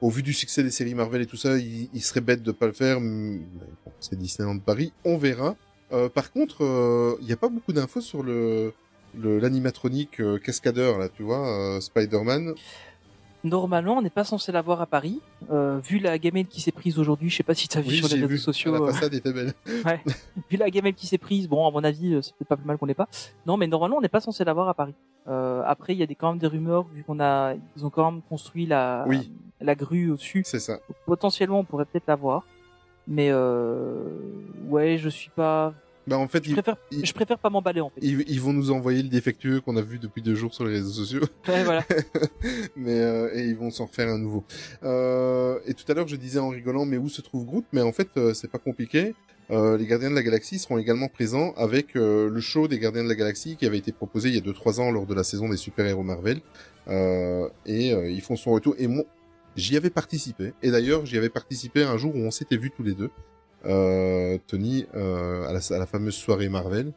au 0.00 0.10
vu 0.10 0.22
du 0.22 0.32
succès 0.32 0.62
des 0.62 0.70
séries 0.70 0.94
Marvel 0.94 1.22
et 1.22 1.26
tout 1.26 1.36
ça, 1.36 1.56
il, 1.58 1.88
il 1.94 2.02
serait 2.02 2.20
bête 2.20 2.42
de 2.42 2.52
pas 2.52 2.66
le 2.66 2.72
faire. 2.72 3.00
bon, 3.00 3.40
c'est 4.00 4.18
Disneyland 4.18 4.58
Paris, 4.58 4.92
on 5.04 5.16
verra. 5.16 5.56
Euh, 5.92 6.08
par 6.08 6.32
contre, 6.32 6.64
euh, 6.64 7.16
il 7.20 7.26
n'y 7.26 7.32
a 7.32 7.36
pas 7.36 7.48
beaucoup 7.48 7.72
d'infos 7.72 8.00
sur 8.00 8.22
le 8.22 8.72
le- 9.18 9.38
l'animatronique 9.38 10.20
euh, 10.20 10.38
cascadeur 10.38 10.98
là, 10.98 11.10
tu 11.10 11.22
vois, 11.22 11.46
euh, 11.46 11.80
Spider-Man. 11.80 12.54
Normalement, 13.44 13.96
on 13.98 14.02
n'est 14.02 14.10
pas 14.10 14.22
censé 14.24 14.52
l'avoir 14.52 14.80
à 14.80 14.86
Paris. 14.86 15.20
Euh, 15.50 15.78
vu 15.80 15.98
la 15.98 16.16
gamelle 16.18 16.46
qui 16.46 16.60
s'est 16.60 16.70
prise 16.70 16.98
aujourd'hui, 16.98 17.28
je 17.28 17.36
sais 17.36 17.42
pas 17.42 17.54
si 17.54 17.66
tu 17.66 17.76
as 17.76 17.80
vu 17.80 17.88
Oui, 17.90 17.96
sur 17.96 18.06
les 18.08 18.14
réseaux 18.14 18.28
vu. 18.28 18.38
sociaux. 18.38 18.72
La 18.72 18.80
euh, 18.80 18.92
façade 18.92 19.14
était 19.14 19.32
belle. 19.32 19.52
vu 20.50 20.56
la 20.56 20.70
gamelle 20.70 20.94
qui 20.94 21.06
s'est 21.08 21.18
prise, 21.18 21.48
bon, 21.48 21.66
à 21.66 21.70
mon 21.72 21.82
avis, 21.82 22.14
euh, 22.14 22.22
c'est 22.22 22.32
peut-être 22.36 22.48
pas 22.48 22.56
plus 22.56 22.66
mal 22.66 22.78
qu'on 22.78 22.86
l'ait 22.86 22.94
pas. 22.94 23.08
Non, 23.46 23.56
mais 23.56 23.66
normalement, 23.66 23.96
on 23.96 24.00
n'est 24.00 24.08
pas 24.08 24.20
censé 24.20 24.44
l'avoir 24.44 24.68
à 24.68 24.74
Paris. 24.74 24.94
Euh, 25.28 25.62
après, 25.66 25.92
il 25.92 25.98
y 25.98 26.02
a 26.02 26.06
des, 26.06 26.14
quand 26.14 26.30
même 26.30 26.38
des 26.38 26.46
rumeurs, 26.46 26.84
vu 26.94 27.02
qu'on 27.02 27.18
a, 27.20 27.54
ils 27.76 27.84
ont 27.84 27.90
quand 27.90 28.10
même 28.12 28.22
construit 28.22 28.66
la, 28.66 29.04
Oui. 29.08 29.32
la 29.60 29.74
grue 29.74 30.10
au-dessus. 30.12 30.42
C'est 30.46 30.60
ça. 30.60 30.78
Potentiellement, 31.06 31.58
on 31.58 31.64
pourrait 31.64 31.84
peut-être 31.86 32.06
l'avoir. 32.06 32.44
Mais 33.08 33.30
euh, 33.30 34.04
ouais, 34.68 34.98
je 34.98 35.08
suis 35.08 35.30
pas. 35.30 35.74
Bah 36.06 36.18
en 36.18 36.26
fait, 36.26 36.42
Je 36.44 36.50
ils, 36.50 36.52
préfère, 36.54 36.76
il- 36.90 37.06
je 37.06 37.12
préfère 37.14 37.38
pas 37.38 37.48
m'emballer 37.48 37.80
en 37.80 37.90
fait. 37.90 38.00
ils, 38.02 38.24
ils 38.28 38.40
vont 38.40 38.52
nous 38.52 38.70
envoyer 38.72 39.02
le 39.02 39.08
défectueux 39.08 39.60
qu'on 39.60 39.76
a 39.76 39.82
vu 39.82 39.98
depuis 40.00 40.20
deux 40.20 40.34
jours 40.34 40.52
sur 40.52 40.64
les 40.64 40.72
réseaux 40.74 40.90
sociaux, 40.90 41.20
Ouais, 41.48 41.62
voilà. 41.64 41.84
mais 42.76 42.98
euh, 42.98 43.30
et 43.34 43.44
ils 43.44 43.56
vont 43.56 43.70
s'en 43.70 43.86
refaire 43.86 44.08
un 44.08 44.18
nouveau. 44.18 44.44
Euh, 44.82 45.58
et 45.66 45.74
tout 45.74 45.84
à 45.90 45.94
l'heure, 45.94 46.08
je 46.08 46.16
disais 46.16 46.38
en 46.40 46.48
rigolant, 46.48 46.84
mais 46.84 46.96
où 46.96 47.08
se 47.08 47.20
trouve 47.20 47.44
Groot? 47.46 47.64
Mais 47.72 47.82
en 47.82 47.92
fait, 47.92 48.08
euh, 48.16 48.34
c'est 48.34 48.50
pas 48.50 48.58
compliqué. 48.58 49.14
Euh, 49.50 49.76
les 49.76 49.86
Gardiens 49.86 50.10
de 50.10 50.14
la 50.14 50.22
Galaxie 50.22 50.58
seront 50.58 50.78
également 50.78 51.08
présents 51.08 51.52
avec 51.56 51.94
euh, 51.96 52.28
le 52.30 52.40
show 52.40 52.68
des 52.68 52.78
Gardiens 52.78 53.04
de 53.04 53.08
la 53.08 53.14
Galaxie 53.14 53.56
qui 53.56 53.66
avait 53.66 53.78
été 53.78 53.92
proposé 53.92 54.28
il 54.30 54.34
y 54.34 54.38
a 54.38 54.40
2-3 54.40 54.80
ans 54.80 54.90
lors 54.90 55.04
de 55.06 55.14
la 55.14 55.24
saison 55.24 55.48
des 55.48 55.56
super-héros 55.56 56.02
Marvel. 56.02 56.40
Euh, 56.88 57.48
et 57.66 57.90
ils 57.90 58.20
font 58.22 58.34
son 58.36 58.52
retour. 58.52 58.74
Et 58.78 58.86
moi, 58.86 59.04
j'y 59.56 59.76
avais 59.76 59.90
participé. 59.90 60.52
Et 60.62 60.70
d'ailleurs, 60.70 61.04
j'y 61.06 61.18
avais 61.18 61.28
participé 61.28 61.82
un 61.82 61.96
jour 61.98 62.14
où 62.14 62.18
on 62.20 62.30
s'était 62.30 62.56
vus 62.56 62.70
tous 62.74 62.82
les 62.82 62.94
deux. 62.94 63.10
Euh, 63.64 64.38
Tony, 64.46 64.86
euh, 64.94 65.44
à, 65.46 65.52
la, 65.52 65.60
à 65.76 65.78
la 65.78 65.86
fameuse 65.86 66.14
soirée 66.14 66.48
Marvel. 66.48 66.92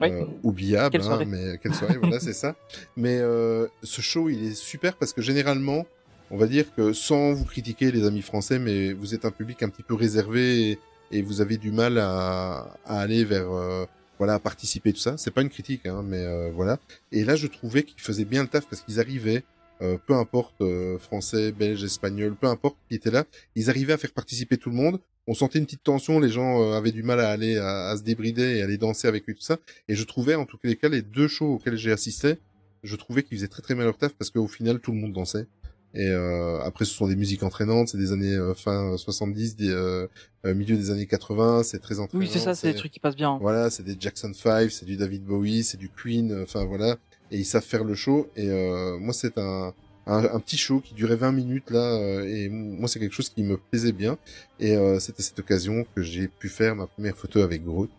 Oui. 0.00 0.10
Euh, 0.10 0.24
oubliable, 0.42 0.92
Quelle 0.92 1.02
hein, 1.02 1.24
mais 1.26 1.58
quelle 1.62 1.74
soirée, 1.74 1.98
voilà, 1.98 2.18
c'est 2.18 2.32
ça. 2.32 2.56
Mais 2.96 3.18
euh, 3.18 3.66
ce 3.82 4.00
show, 4.00 4.30
il 4.30 4.44
est 4.46 4.54
super 4.54 4.96
parce 4.96 5.12
que 5.12 5.20
généralement, 5.20 5.86
on 6.30 6.38
va 6.38 6.46
dire 6.46 6.74
que 6.74 6.94
sans 6.94 7.34
vous 7.34 7.44
critiquer, 7.44 7.92
les 7.92 8.06
amis 8.06 8.22
français, 8.22 8.58
mais 8.58 8.94
vous 8.94 9.14
êtes 9.14 9.26
un 9.26 9.30
public 9.30 9.62
un 9.62 9.68
petit 9.68 9.82
peu 9.82 9.94
réservé 9.94 10.70
et, 10.70 10.78
et 11.10 11.20
vous 11.20 11.42
avez 11.42 11.58
du 11.58 11.70
mal 11.70 11.98
à, 11.98 12.74
à 12.86 13.00
aller 13.00 13.24
vers, 13.24 13.52
euh, 13.52 13.84
voilà, 14.18 14.34
à 14.34 14.38
participer 14.38 14.92
tout 14.92 15.00
ça. 15.00 15.16
C'est 15.18 15.30
pas 15.32 15.42
une 15.42 15.50
critique, 15.50 15.84
hein, 15.84 16.02
mais 16.02 16.24
euh, 16.24 16.50
voilà. 16.54 16.78
Et 17.12 17.22
là, 17.24 17.36
je 17.36 17.46
trouvais 17.46 17.82
qu'ils 17.82 18.00
faisaient 18.00 18.24
bien 18.24 18.42
le 18.42 18.48
taf 18.48 18.66
parce 18.66 18.80
qu'ils 18.80 19.00
arrivaient, 19.00 19.44
euh, 19.84 19.98
peu 20.06 20.14
importe 20.14 20.60
euh, 20.60 20.98
français, 20.98 21.52
belge, 21.52 21.84
espagnol, 21.84 22.34
peu 22.40 22.46
importe 22.46 22.76
qui 22.88 22.94
était 22.94 23.10
là, 23.10 23.24
ils 23.54 23.68
arrivaient 23.68 23.92
à 23.92 23.98
faire 23.98 24.12
participer 24.12 24.56
tout 24.56 24.70
le 24.70 24.76
monde. 24.76 24.98
On 25.26 25.34
sentait 25.34 25.58
une 25.58 25.64
petite 25.64 25.82
tension, 25.82 26.20
les 26.20 26.28
gens 26.28 26.62
euh, 26.62 26.76
avaient 26.76 26.92
du 26.92 27.02
mal 27.02 27.20
à 27.20 27.30
aller 27.30 27.56
à, 27.56 27.88
à 27.88 27.96
se 27.96 28.02
débrider 28.02 28.56
et 28.56 28.62
aller 28.62 28.78
danser 28.78 29.08
avec 29.08 29.28
eux 29.28 29.34
tout 29.34 29.42
ça. 29.42 29.58
Et 29.88 29.94
je 29.94 30.04
trouvais, 30.04 30.34
en 30.34 30.46
tous 30.46 30.58
les 30.64 30.76
cas, 30.76 30.88
les 30.88 31.02
deux 31.02 31.28
shows 31.28 31.54
auxquels 31.54 31.76
j'ai 31.76 31.92
assisté, 31.92 32.36
je 32.82 32.96
trouvais 32.96 33.22
qu'ils 33.22 33.38
faisaient 33.38 33.48
très 33.48 33.62
très 33.62 33.74
bien 33.74 33.84
leur 33.84 33.96
taf 33.96 34.14
parce 34.14 34.30
qu'au 34.30 34.48
final, 34.48 34.80
tout 34.80 34.92
le 34.92 34.98
monde 34.98 35.12
dansait. 35.12 35.46
Et 35.94 36.08
euh, 36.08 36.60
après, 36.62 36.84
ce 36.84 36.92
sont 36.92 37.06
des 37.06 37.14
musiques 37.14 37.44
entraînantes, 37.44 37.88
c'est 37.88 37.98
des 37.98 38.10
années 38.10 38.34
euh, 38.34 38.52
fin 38.52 38.96
70, 38.96 39.54
des, 39.54 40.06
milieu 40.44 40.76
des 40.76 40.90
années 40.90 41.06
80, 41.06 41.62
c'est 41.62 41.78
très 41.78 42.00
entraînant. 42.00 42.20
Oui, 42.20 42.28
c'est 42.30 42.40
ça, 42.40 42.54
c'est 42.54 42.72
des 42.72 42.78
trucs 42.78 42.90
qui 42.90 42.98
passent 42.98 43.16
bien. 43.16 43.38
Voilà, 43.40 43.70
c'est 43.70 43.84
des 43.84 43.96
Jackson 43.98 44.32
5, 44.34 44.70
c'est 44.70 44.86
du 44.86 44.96
David 44.96 45.24
Bowie, 45.24 45.62
c'est 45.62 45.76
du 45.76 45.88
Queen, 45.88 46.42
enfin 46.42 46.64
voilà. 46.64 46.96
Et 47.30 47.38
ils 47.38 47.44
savent 47.44 47.64
faire 47.64 47.84
le 47.84 47.94
show. 47.94 48.28
Et 48.36 48.48
euh, 48.48 48.98
moi, 48.98 49.12
c'est 49.12 49.38
un, 49.38 49.72
un, 50.06 50.40
petit 50.40 50.56
show 50.56 50.80
qui 50.80 50.94
durait 50.94 51.16
20 51.16 51.32
minutes 51.32 51.70
là. 51.70 51.78
euh, 51.94 52.24
et 52.28 52.48
moi, 52.48 52.88
c'est 52.88 52.98
quelque 53.00 53.14
chose 53.14 53.30
qui 53.30 53.42
me 53.42 53.56
plaisait 53.56 53.92
bien. 53.92 54.18
Et 54.60 54.76
euh, 54.76 54.98
c'était 55.00 55.22
cette 55.22 55.38
occasion 55.38 55.84
que 55.94 56.02
j'ai 56.02 56.28
pu 56.28 56.48
faire 56.48 56.76
ma 56.76 56.86
première 56.86 57.16
photo 57.16 57.40
avec 57.40 57.64
Groot. 57.64 57.90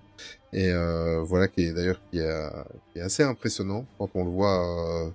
Et 0.53 0.69
euh, 0.69 1.21
voilà, 1.23 1.47
qui 1.47 1.61
est 1.63 1.73
d'ailleurs 1.73 1.99
qui, 2.11 2.19
est- 2.19 3.01
assez 3.01 3.23
impressionnant 3.23 3.85
quand 3.97 4.09
on 4.15 4.23
le 4.23 4.31
voit. 4.31 5.05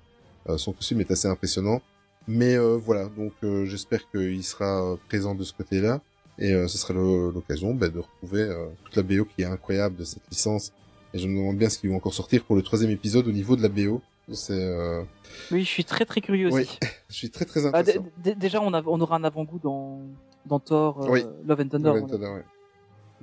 euh, 0.49 0.59
son 0.59 0.73
costume 0.73 1.01
est 1.01 1.11
assez 1.11 1.29
impressionnant. 1.29 1.81
Mais 2.29 2.57
voilà, 2.59 3.07
donc 3.09 3.33
j'espère 3.65 4.09
qu'il 4.11 4.45
sera 4.45 4.97
présent 5.09 5.35
de 5.35 5.43
ce 5.45 5.53
côté-là. 5.53 6.01
Et 6.39 6.53
ce 6.69 6.79
sera 6.79 6.95
l'occasion 6.95 7.75
bah, 7.75 7.89
de 7.89 7.99
retrouver 7.99 8.49
toute 8.85 8.97
la 8.97 9.03
BO 9.03 9.25
qui 9.25 9.43
est 9.43 9.47
incroyable 9.47 9.97
de 9.97 10.05
cette 10.05 10.23
licence. 10.31 10.73
Et 11.15 11.19
je 11.19 11.27
me 11.29 11.37
demande 11.39 11.57
bien 11.57 11.69
ce 11.69 11.79
qu'ils 11.79 11.91
vont 11.91 11.97
encore 11.97 12.15
sortir 12.15 12.45
pour 12.45 12.57
le 12.57 12.63
troisième 12.63 12.91
épisode 12.91 13.27
au 13.27 13.33
niveau 13.33 13.57
de 13.57 13.63
la 13.63 13.69
BO. 13.69 14.01
C'est, 14.33 14.53
euh... 14.53 15.03
Oui, 15.51 15.63
je 15.65 15.69
suis 15.69 15.85
très 15.85 16.05
très 16.05 16.21
curieux 16.21 16.49
aussi. 16.49 16.79
Oui, 16.83 16.89
je 17.09 17.15
suis 17.15 17.31
très 17.31 17.45
très 17.45 17.61
Ah, 17.67 17.83
d- 17.83 17.93
impatient. 17.93 18.07
d- 18.23 18.35
déjà, 18.37 18.61
on, 18.63 18.73
a, 18.75 18.83
on 18.87 19.01
aura 19.01 19.17
un 19.17 19.25
avant-goût 19.25 19.59
dans, 19.63 20.01
dans 20.47 20.61
Thor, 20.61 21.03
euh, 21.03 21.09
Oui. 21.11 21.25
Love 21.47 21.61
and 21.63 21.69
Thunder. 21.69 21.85
Love 21.89 22.03
and 22.05 22.07
Thunder, 22.09 22.27
ouais. 22.29 22.45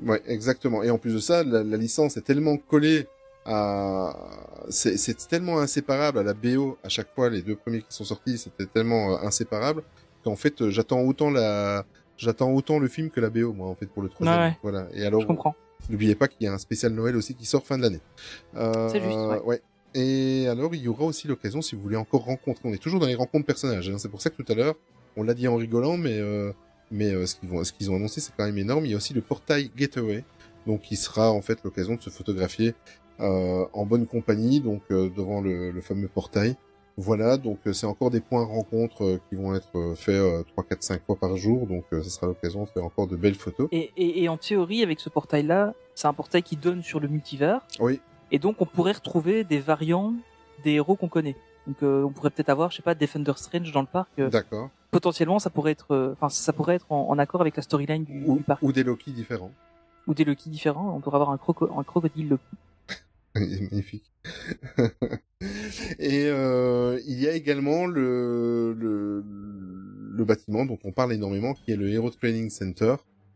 Ouais, 0.06 0.22
exactement. 0.28 0.84
Et 0.84 0.90
en 0.92 0.98
plus 0.98 1.14
de 1.14 1.20
ça, 1.20 1.44
la, 1.44 1.64
la 1.64 1.78
licence 1.78 2.18
est 2.18 2.22
tellement 2.22 2.58
collée 2.58 3.08
à 3.46 4.14
c'est 4.70 5.28
tellement 5.30 5.60
inséparable 5.60 6.20
à 6.20 6.24
la 6.24 6.34
BO 6.34 6.78
à 6.84 6.90
chaque 6.90 7.08
fois 7.16 7.30
les 7.30 7.42
deux 7.42 7.56
premiers 7.56 7.80
qui 7.82 7.88
sont 7.96 8.04
sortis 8.04 8.38
c'était 8.38 8.66
tellement 8.66 9.14
euh, 9.14 9.26
inséparable 9.26 9.84
qu'en 10.26 10.36
fait 10.36 10.62
euh, 10.62 10.70
j'attends 10.70 11.00
autant 11.00 11.30
la 11.30 11.86
j'attends 12.18 12.52
autant 12.52 12.78
le 12.78 12.90
film 12.90 13.10
que 13.10 13.22
la 13.22 13.30
BO 13.30 13.54
moi 13.54 13.70
en 13.70 13.76
fait 13.76 13.86
pour 13.86 14.04
le 14.04 14.10
troisième 14.10 14.38
Ouais, 14.38 14.46
ouais. 14.48 14.58
voilà 14.62 14.88
et 14.94 15.06
alors 15.06 15.22
Je 15.22 15.28
comprends. 15.28 15.56
N'oubliez 15.90 16.16
pas 16.16 16.28
qu'il 16.28 16.46
y 16.46 16.48
a 16.48 16.54
un 16.54 16.58
spécial 16.58 16.94
Noël 16.94 17.16
aussi 17.16 17.36
qui 17.36 17.46
sort 17.46 17.66
fin 17.66 17.78
de 17.78 17.84
l'année 17.84 18.02
euh, 18.56 18.90
C'est 18.90 19.02
juste, 19.02 19.46
ouais. 19.46 19.62
et 19.94 20.48
alors 20.48 20.76
il 20.76 20.82
y 20.82 20.88
aura 20.88 21.06
aussi 21.06 21.28
l'occasion 21.28 21.62
si 21.62 21.76
vous 21.76 21.82
voulez 21.82 21.98
encore 21.98 22.26
rencontrer 22.26 22.68
on 22.68 22.74
est 22.74 22.82
toujours 22.82 23.00
dans 23.00 23.08
les 23.08 23.16
rencontres 23.16 23.46
personnages 23.46 23.90
hein. 23.90 23.98
c'est 23.98 24.10
pour 24.10 24.22
ça 24.22 24.30
que 24.30 24.42
tout 24.42 24.52
à 24.52 24.56
l'heure 24.56 24.76
on 25.16 25.24
l'a 25.24 25.34
dit 25.34 25.48
en 25.48 25.56
rigolant 25.56 25.98
mais 25.98 26.20
euh, 26.20 26.52
mais 26.92 27.12
euh, 27.14 27.26
ce 27.26 27.36
qu'ils 27.36 27.50
vont 27.50 27.64
ce 27.64 27.74
qu'ils 27.74 27.92
ont 27.92 27.96
annoncé 27.96 28.22
c'est 28.22 28.34
quand 28.38 28.46
même 28.46 28.58
énorme 28.58 28.86
il 28.86 28.92
y 28.92 28.94
a 28.94 28.98
aussi 28.98 29.14
le 29.14 29.22
portail 29.22 29.72
Getaway 29.76 30.24
donc 30.66 30.82
qui 30.82 30.96
sera 30.98 31.32
en 31.32 31.42
fait 31.42 31.64
l'occasion 31.64 31.96
de 31.96 32.02
se 32.02 32.10
photographier 32.10 32.76
euh, 33.20 33.66
en 33.74 33.86
bonne 33.86 34.06
compagnie, 34.06 34.60
donc 34.62 34.84
euh, 34.92 35.10
devant 35.10 35.42
le, 35.42 35.72
le 35.72 35.82
fameux 35.82 36.08
portail. 36.08 36.56
Voilà, 37.00 37.38
donc 37.38 37.60
euh, 37.68 37.74
c'est 37.74 37.86
encore 37.86 38.10
des 38.10 38.22
points 38.22 38.44
rencontres 38.44 39.04
euh, 39.04 39.22
qui 39.30 39.36
vont 39.36 39.54
être 39.54 39.70
euh, 39.78 39.94
faits 39.94 40.16
euh, 40.16 40.44
3, 40.54 40.64
4, 40.64 40.82
5 40.84 41.02
fois 41.06 41.16
par 41.16 41.38
jour, 41.38 41.68
donc 41.68 41.84
euh, 41.94 42.02
ce 42.02 42.10
sera 42.10 42.26
l'occasion 42.26 42.64
de 42.64 42.70
faire 42.70 42.84
encore 42.84 43.06
de 43.08 43.16
belles 43.16 43.36
photos. 43.36 43.68
Et, 43.72 43.92
et, 43.98 44.24
et 44.24 44.30
en 44.30 44.38
théorie, 44.38 44.82
avec 44.82 45.00
ce 45.00 45.10
portail-là, 45.10 45.74
c'est 45.94 46.08
un 46.08 46.14
portail 46.14 46.42
qui 46.42 46.56
donne 46.56 46.82
sur 46.82 47.00
le 47.00 47.08
multivers. 47.08 47.62
Oui, 47.80 48.02
Et 48.32 48.40
donc, 48.40 48.56
on 48.62 48.66
pourrait 48.66 48.94
retrouver 48.94 49.44
des 49.44 49.60
variants 49.60 50.14
des 50.64 50.72
héros 50.72 50.96
qu'on 50.96 51.08
connaît. 51.08 51.36
Donc, 51.68 51.84
euh, 51.84 52.02
on 52.04 52.10
pourrait 52.10 52.32
peut-être 52.32 52.50
avoir, 52.50 52.72
je 52.72 52.78
sais 52.78 52.82
pas, 52.82 52.96
Defender 52.96 53.34
Strange 53.36 53.72
dans 53.72 53.82
le 53.82 53.88
parc. 53.88 54.10
euh, 54.18 54.30
d'accord. 54.30 54.70
potentiellement, 54.90 55.38
ça 55.38 55.52
pourrait 55.52 55.74
être, 55.74 55.94
euh, 55.94 56.14
enfin, 56.14 56.30
ça 56.30 56.52
pourrait 56.52 56.76
être 56.76 56.88
en, 56.92 57.10
en 57.10 57.20
accord 57.20 57.42
avec 57.42 57.56
la 57.58 57.62
storyline 57.62 58.06
du, 58.06 58.24
Ou, 58.26 58.38
du 58.38 58.44
parc. 58.44 58.64
ou 58.64 58.72
des 58.72 58.84
Loki 58.84 59.12
différents. 59.12 59.52
Ou 60.08 60.16
des 60.16 60.24
Loki 60.26 60.50
différents. 60.50 60.96
On 60.96 61.00
pourrait 61.00 61.18
avoir 61.18 61.30
un, 61.30 61.38
croco 61.38 61.70
un 61.78 61.84
crocodile 61.84 62.30
Loki. 62.30 62.42
Magnifique. 63.72 64.12
Et 66.00 66.26
euh, 66.28 67.00
il 67.08 67.20
y 67.20 67.28
a 67.28 67.34
également 67.34 67.86
le, 67.86 68.74
le, 68.74 69.24
le 70.12 70.26
bâtiment 70.26 70.66
dont 70.66 70.80
on 70.84 70.92
parle 70.92 71.14
énormément, 71.14 71.54
qui 71.54 71.72
est 71.72 71.76
le 71.76 71.90
Hero 71.90 72.10
Training 72.10 72.50
Center. 72.50 72.96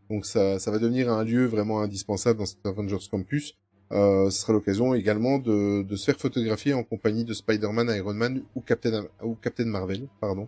Donc 0.10 0.26
ça, 0.26 0.60
ça 0.60 0.72
va 0.72 0.80
devenir 0.80 1.12
un 1.12 1.24
lieu 1.24 1.46
vraiment 1.46 1.82
indispensable 1.82 2.40
dans 2.40 2.46
cet 2.46 2.66
Avengers 2.66 2.98
Campus. 3.10 3.58
Euh, 3.92 4.30
ce 4.30 4.42
sera 4.42 4.54
l'occasion 4.54 4.94
également 4.94 5.38
de, 5.38 5.84
de 5.84 5.96
se 5.96 6.06
faire 6.06 6.18
photographier 6.18 6.74
en 6.74 6.84
compagnie 6.84 7.26
de 7.26 7.34
Spider-Man, 7.34 7.92
Iron 7.96 8.14
Man 8.14 8.42
ou 8.56 8.62
Captain, 8.62 9.06
ou 9.24 9.36
Captain 9.36 9.66
Marvel. 9.66 10.08
Pardon. 10.20 10.48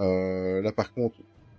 Euh, 0.00 0.60
là 0.62 0.72
par 0.72 0.92
contre, 0.92 1.16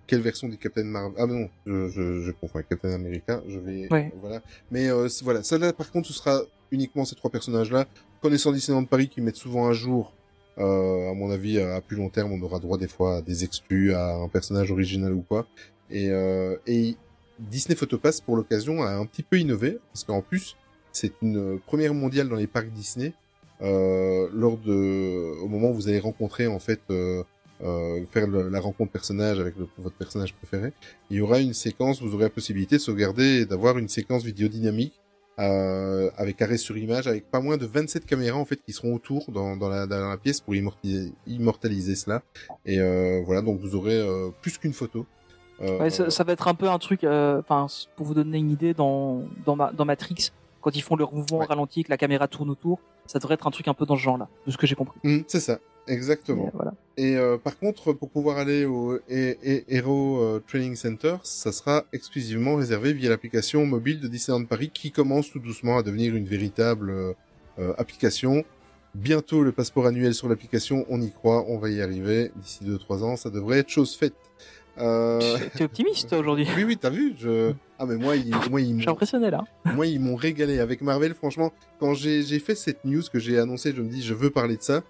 quelle 0.08 0.22
version 0.22 0.48
du 0.48 0.58
Captain 0.58 0.84
Marvel 0.86 1.14
Ah 1.18 1.26
non, 1.26 1.50
je, 1.66 1.90
je, 1.90 2.22
je 2.22 2.32
confonds 2.32 2.56
avec 2.60 2.70
Captain 2.70 2.92
America. 2.94 3.42
Je 3.48 3.60
vais 3.60 3.88
Ouais. 3.92 4.12
voilà. 4.22 4.42
Mais 4.72 4.90
euh, 4.90 5.08
voilà, 5.24 5.44
ça 5.44 5.58
là 5.58 5.74
par 5.74 5.92
contre, 5.92 6.08
ce 6.08 6.14
sera 6.14 6.42
uniquement 6.76 7.06
ces 7.06 7.16
trois 7.16 7.32
personnages-là. 7.32 7.88
Connaissant 8.22 8.52
Disneyland 8.52 8.86
Paris 8.86 9.10
qui 9.10 9.22
mettent 9.22 9.36
souvent 9.36 9.68
un 9.68 9.74
jour, 9.74 10.14
euh, 10.58 11.10
à 11.10 11.14
mon 11.14 11.32
avis, 11.32 11.60
à 11.60 11.82
plus 11.82 11.98
long 11.98 12.10
terme, 12.10 12.32
on 12.32 12.42
aura 12.42 12.60
droit 12.60 12.78
des 12.78 12.88
fois 12.88 13.18
à 13.18 13.22
des 13.22 13.44
exclus, 13.44 13.94
à 13.94 14.16
un 14.16 14.28
personnage 14.28 14.72
original 14.72 15.14
ou 15.14 15.22
quoi. 15.22 15.48
Et, 15.90 16.10
euh, 16.10 16.56
et 16.68 16.96
Disney 17.40 17.76
Photopass, 17.76 18.22
pour 18.22 18.36
l'occasion, 18.36 18.84
a 18.84 18.92
un 18.92 19.06
petit 19.06 19.24
peu 19.24 19.40
innové, 19.40 19.80
parce 19.92 20.04
qu'en 20.04 20.22
plus, 20.22 20.56
c'est 20.92 21.14
une 21.22 21.60
première 21.60 21.94
mondiale 21.94 22.30
dans 22.30 22.36
les 22.36 22.48
parcs 22.48 22.70
Disney. 22.70 23.14
Euh, 23.62 24.28
lors 24.34 24.58
de, 24.58 25.40
au 25.42 25.48
moment 25.48 25.70
où 25.70 25.74
vous 25.74 25.88
allez 25.88 26.00
rencontrer 26.00 26.46
en 26.46 26.60
fait, 26.60 26.82
euh, 26.92 27.24
faire 28.12 28.28
la 28.28 28.60
rencontre 28.60 28.92
personnage 28.92 29.40
avec 29.40 29.56
votre 29.78 29.96
personnage 29.96 30.34
préféré, 30.34 30.74
il 31.10 31.18
y 31.18 31.22
aura 31.22 31.40
une 31.40 31.54
séquence, 31.54 32.02
vous 32.02 32.14
aurez 32.14 32.26
la 32.26 32.30
possibilité 32.30 32.76
de 32.76 32.82
sauvegarder 32.82 33.46
d'avoir 33.46 33.78
une 33.78 33.88
séquence 33.88 34.24
vidéo 34.24 34.50
dynamique 34.50 35.00
euh, 35.40 36.10
avec 36.18 36.42
arrêt 36.42 36.58
sur 36.58 36.78
image, 36.78 37.08
avec 37.08 37.30
pas 37.30 37.40
moins 37.42 37.58
de 37.58 37.66
27 37.66 38.06
caméras 38.06 38.38
en 38.38 38.46
fait 38.46 38.58
qui 38.64 38.72
seront 38.74 38.96
autour 38.96 39.32
dans, 39.32 39.58
dans, 39.58 39.70
la, 39.70 39.86
dans 39.86 40.10
la 40.10 40.18
pièce 40.18 40.40
pour 40.42 40.56
immortaliser, 40.56 41.12
immortaliser 41.28 41.96
cela. 41.96 42.22
Et 42.66 42.80
euh, 42.80 43.22
voilà, 43.26 43.42
donc 43.42 43.60
vous 43.60 43.76
aurez 43.76 44.00
euh, 44.00 44.30
plus 44.42 44.58
qu'une 44.58 44.74
photo. 44.74 45.06
Euh, 45.62 45.80
Ouais, 45.80 45.90
ça, 45.90 46.10
ça 46.10 46.24
va 46.24 46.34
être 46.34 46.48
un 46.48 46.54
peu 46.56 46.70
un 46.70 46.80
truc, 46.80 47.04
euh, 47.04 47.40
enfin, 47.40 47.68
pour 47.96 48.06
vous 48.06 48.14
donner 48.14 48.38
une 48.38 48.52
idée, 48.52 48.74
dans, 48.74 49.24
dans, 49.46 49.56
Ma- 49.56 49.72
dans 49.72 49.86
Matrix, 49.86 50.32
quand 50.62 50.76
ils 50.76 50.82
font 50.82 50.96
leur 50.96 51.14
mouvement 51.14 51.40
Ouais. 51.40 51.46
ralenti 51.46 51.82
et 51.82 51.84
que 51.84 51.90
la 51.90 51.98
caméra 51.98 52.28
tourne 52.28 52.50
autour, 52.50 52.80
ça 53.06 53.20
devrait 53.20 53.34
être 53.36 53.48
un 53.48 53.52
truc 53.52 53.68
un 53.68 53.74
peu 53.74 53.86
dans 53.86 53.96
ce 53.96 54.02
genre-là, 54.02 54.28
de 54.48 54.52
ce 54.52 54.58
que 54.58 54.68
j'ai 54.68 54.76
compris. 54.76 55.00
hum, 55.04 55.24
c'est 55.28 55.40
ça, 55.40 55.60
exactement. 55.88 56.50
Voilà. 56.54 56.74
Et 56.98 57.18
euh, 57.18 57.38
par 57.38 57.58
contre, 57.60 57.92
pour 57.94 58.10
pouvoir 58.10 58.38
aller 58.38 58.64
au 58.66 58.94
E- 58.94 59.02
E- 59.46 59.64
Hero 59.68 60.20
euh, 60.22 60.44
Training 60.48 60.76
Center, 60.76 61.16
ça 61.24 61.52
sera 61.52 61.84
exclusivement 61.92 62.56
réservé 62.56 62.94
via 62.94 63.10
l'application 63.10 63.66
mobile 63.66 64.00
de 64.00 64.08
Disneyland 64.08 64.46
Paris 64.46 64.72
qui 64.74 64.92
commence 64.92 65.30
tout 65.30 65.40
doucement 65.40 65.78
à 65.78 65.84
devenir 65.84 66.16
une 66.16 66.26
véritable 66.26 66.90
euh, 66.90 67.14
euh, 67.60 67.74
application. 67.78 68.44
Bientôt 68.94 69.44
le 69.44 69.52
passeport 69.52 69.88
annuel 69.88 70.14
sur 70.14 70.30
l'application, 70.30 70.86
on 70.90 71.02
y 71.02 71.12
croit, 71.12 71.44
on 71.50 71.58
va 71.58 71.70
y 71.70 71.82
arriver. 71.82 72.32
D'ici 72.38 72.64
2-3 72.64 73.04
ans, 73.04 73.16
ça 73.18 73.30
devrait 73.30 73.60
être 73.60 73.70
chose 73.70 73.94
faite. 73.94 74.14
Euh... 74.78 75.38
T'es 75.56 75.66
optimiste 75.66 76.14
aujourd'hui. 76.20 76.48
Oui, 76.56 76.64
oui, 76.64 76.78
t'as 76.78 76.90
vu 76.90 77.14
je... 77.18 77.52
Ah 77.78 77.86
mais 77.86 77.98
moi, 77.98 78.16
ils, 78.16 78.34
moi, 78.50 78.62
ils 78.62 78.74
m'ont- 78.74 78.88
impressionné 78.90 79.30
là. 79.30 79.44
moi, 79.66 79.86
ils 79.86 80.00
m'ont 80.00 80.16
régalé 80.16 80.60
avec 80.60 80.80
Marvel. 80.82 81.14
Franchement, 81.14 81.52
quand 81.80 81.94
j'ai 81.94 82.24
j'ai 82.24 82.40
fait 82.40 82.56
cette 82.56 82.86
news 82.86 83.04
que 83.12 83.20
j'ai 83.20 83.38
annoncée, 83.38 83.74
je 83.76 83.82
me 83.82 83.90
dis, 83.90 84.02
je 84.02 84.14
veux 84.14 84.30
parler 84.30 84.56
de 84.56 84.62
ça. 84.62 84.82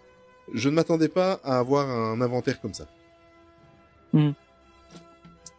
Je 0.53 0.69
ne 0.69 0.75
m'attendais 0.75 1.09
pas 1.09 1.39
à 1.43 1.59
avoir 1.59 1.89
un 1.89 2.21
inventaire 2.21 2.61
comme 2.61 2.73
ça. 2.73 2.87
Hmm. 4.13 4.31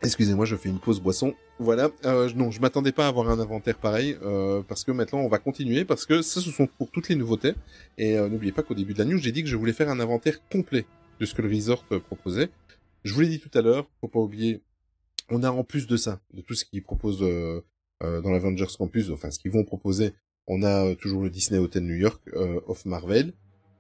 Excusez-moi, 0.03 0.45
je 0.45 0.57
fais 0.57 0.69
une 0.69 0.79
pause 0.79 1.01
boisson. 1.01 1.35
Voilà. 1.59 1.91
Euh, 2.05 2.31
non, 2.35 2.51
je 2.51 2.61
m'attendais 2.61 2.93
pas 2.93 3.07
à 3.07 3.09
avoir 3.09 3.31
un 3.31 3.41
inventaire 3.41 3.79
pareil 3.79 4.17
euh, 4.23 4.63
parce 4.69 4.85
que 4.85 4.93
maintenant 4.93 5.21
on 5.21 5.29
va 5.29 5.39
continuer 5.39 5.85
parce 5.85 6.05
que 6.05 6.23
ça, 6.23 6.41
ce 6.41 6.51
sont 6.51 6.67
pour 6.67 6.91
toutes 6.91 7.09
les 7.09 7.17
nouveautés. 7.17 7.55
Et 7.99 8.17
euh, 8.17 8.29
n'oubliez 8.29 8.53
pas 8.53 8.63
qu'au 8.63 8.75
début 8.75 8.93
de 8.93 8.99
la 8.99 9.05
news, 9.05 9.19
j'ai 9.19 9.33
dit 9.33 9.43
que 9.43 9.49
je 9.49 9.57
voulais 9.57 9.73
faire 9.73 9.89
un 9.89 10.01
inventaire 10.01 10.39
complet 10.49 10.87
de 11.19 11.27
ce 11.27 11.35
que 11.35 11.43
le 11.43 11.49
resort 11.49 11.85
euh, 11.93 11.99
proposait. 11.99 12.51
Je 13.05 13.15
vous 13.15 13.21
l'ai 13.21 13.29
dit 13.29 13.41
tout 13.41 13.57
à 13.57 13.63
l'heure, 13.63 13.89
faut 14.01 14.09
pas 14.09 14.21
oublier. 14.21 14.63
On 15.31 15.43
a 15.43 15.51
en 15.51 15.65
plus 15.65 15.87
de 15.87 15.97
ça, 15.97 16.21
de 16.35 16.41
tout 16.43 16.55
ce 16.55 16.65
qu'ils 16.65 16.83
proposent 16.83 17.23
euh, 18.03 18.21
dans 18.21 18.31
l'Avengers 18.31 18.67
Campus, 18.77 19.11
enfin 19.11 19.31
ce 19.31 19.39
qu'ils 19.39 19.51
vont 19.51 19.65
proposer, 19.65 20.13
on 20.47 20.63
a 20.63 20.95
toujours 20.97 21.23
le 21.23 21.31
Disney 21.31 21.59
Hotel 21.59 21.83
New 21.83 21.95
York 21.95 22.21
euh, 22.35 22.61
of 22.67 22.85
Marvel. 22.85 23.33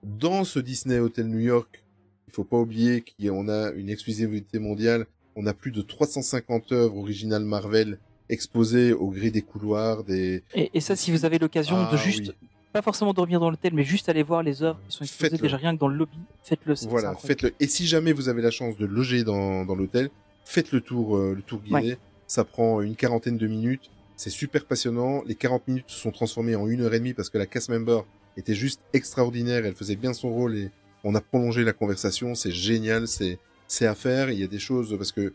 Dans 0.02 0.44
ce 0.44 0.58
Disney 0.58 0.98
Hotel 0.98 1.26
New 1.26 1.38
York, 1.40 1.82
il 2.28 2.32
faut 2.32 2.44
pas 2.44 2.58
oublier 2.58 3.02
qu'on 3.20 3.48
a 3.48 3.70
une 3.72 3.88
exclusivité 3.90 4.58
mondiale. 4.58 5.06
On 5.34 5.46
a 5.46 5.54
plus 5.54 5.70
de 5.72 5.82
350 5.82 6.72
œuvres 6.72 6.96
originales 6.96 7.44
Marvel 7.44 7.98
exposées 8.28 8.92
au 8.92 9.08
gré 9.10 9.30
des 9.30 9.42
couloirs, 9.42 10.04
des. 10.04 10.42
Et, 10.54 10.70
et 10.74 10.80
ça, 10.80 10.96
si 10.96 11.10
vous 11.10 11.24
avez 11.24 11.38
l'occasion 11.38 11.76
Ah, 11.76 11.92
de 11.92 11.96
juste, 11.96 12.28
oui. 12.42 12.48
pas 12.72 12.82
forcément 12.82 13.12
dormir 13.12 13.38
dans 13.40 13.50
l'hôtel, 13.50 13.74
mais 13.74 13.84
juste 13.84 14.08
aller 14.08 14.22
voir 14.22 14.42
les 14.42 14.62
œuvres 14.62 14.80
qui 14.88 14.96
sont 14.96 15.04
exposées 15.04 15.36
déjà 15.38 15.56
rien 15.56 15.74
que 15.74 15.80
dans 15.80 15.88
le 15.88 15.96
lobby, 15.96 16.18
faites-le. 16.42 16.74
Voilà, 16.88 17.14
faites-le. 17.16 17.52
Et 17.60 17.66
si 17.66 17.86
jamais 17.86 18.12
vous 18.12 18.28
avez 18.28 18.42
la 18.42 18.50
chance 18.50 18.76
de 18.76 18.86
loger 18.86 19.24
dans, 19.24 19.64
dans 19.64 19.74
l'hôtel, 19.74 20.10
faites 20.44 20.72
le 20.72 20.80
tour, 20.80 21.16
euh, 21.16 21.34
le 21.34 21.42
tour 21.42 21.60
guidé. 21.60 21.96
Ça 22.26 22.44
prend 22.44 22.80
une 22.80 22.96
quarantaine 22.96 23.36
de 23.38 23.46
minutes. 23.46 23.90
C'est 24.16 24.30
super 24.30 24.64
passionnant. 24.64 25.22
Les 25.26 25.34
40 25.36 25.68
minutes 25.68 25.84
se 25.88 26.00
sont 26.00 26.10
transformées 26.10 26.56
en 26.56 26.66
une 26.66 26.80
heure 26.80 26.92
et 26.94 26.98
demie 26.98 27.12
parce 27.14 27.30
que 27.30 27.38
la 27.38 27.46
cast 27.46 27.68
member 27.68 28.00
était 28.36 28.54
juste 28.54 28.80
extraordinaire. 28.92 29.64
Elle 29.66 29.74
faisait 29.74 29.96
bien 29.96 30.12
son 30.12 30.30
rôle 30.30 30.56
et 30.56 30.70
on 31.04 31.14
a 31.14 31.20
prolongé 31.20 31.64
la 31.64 31.72
conversation. 31.72 32.34
C'est 32.34 32.52
génial. 32.52 33.08
C'est, 33.08 33.38
c'est 33.68 33.86
à 33.86 33.94
faire. 33.94 34.30
Il 34.30 34.38
y 34.38 34.44
a 34.44 34.48
des 34.48 34.58
choses 34.58 34.96
parce 34.96 35.12
que 35.12 35.32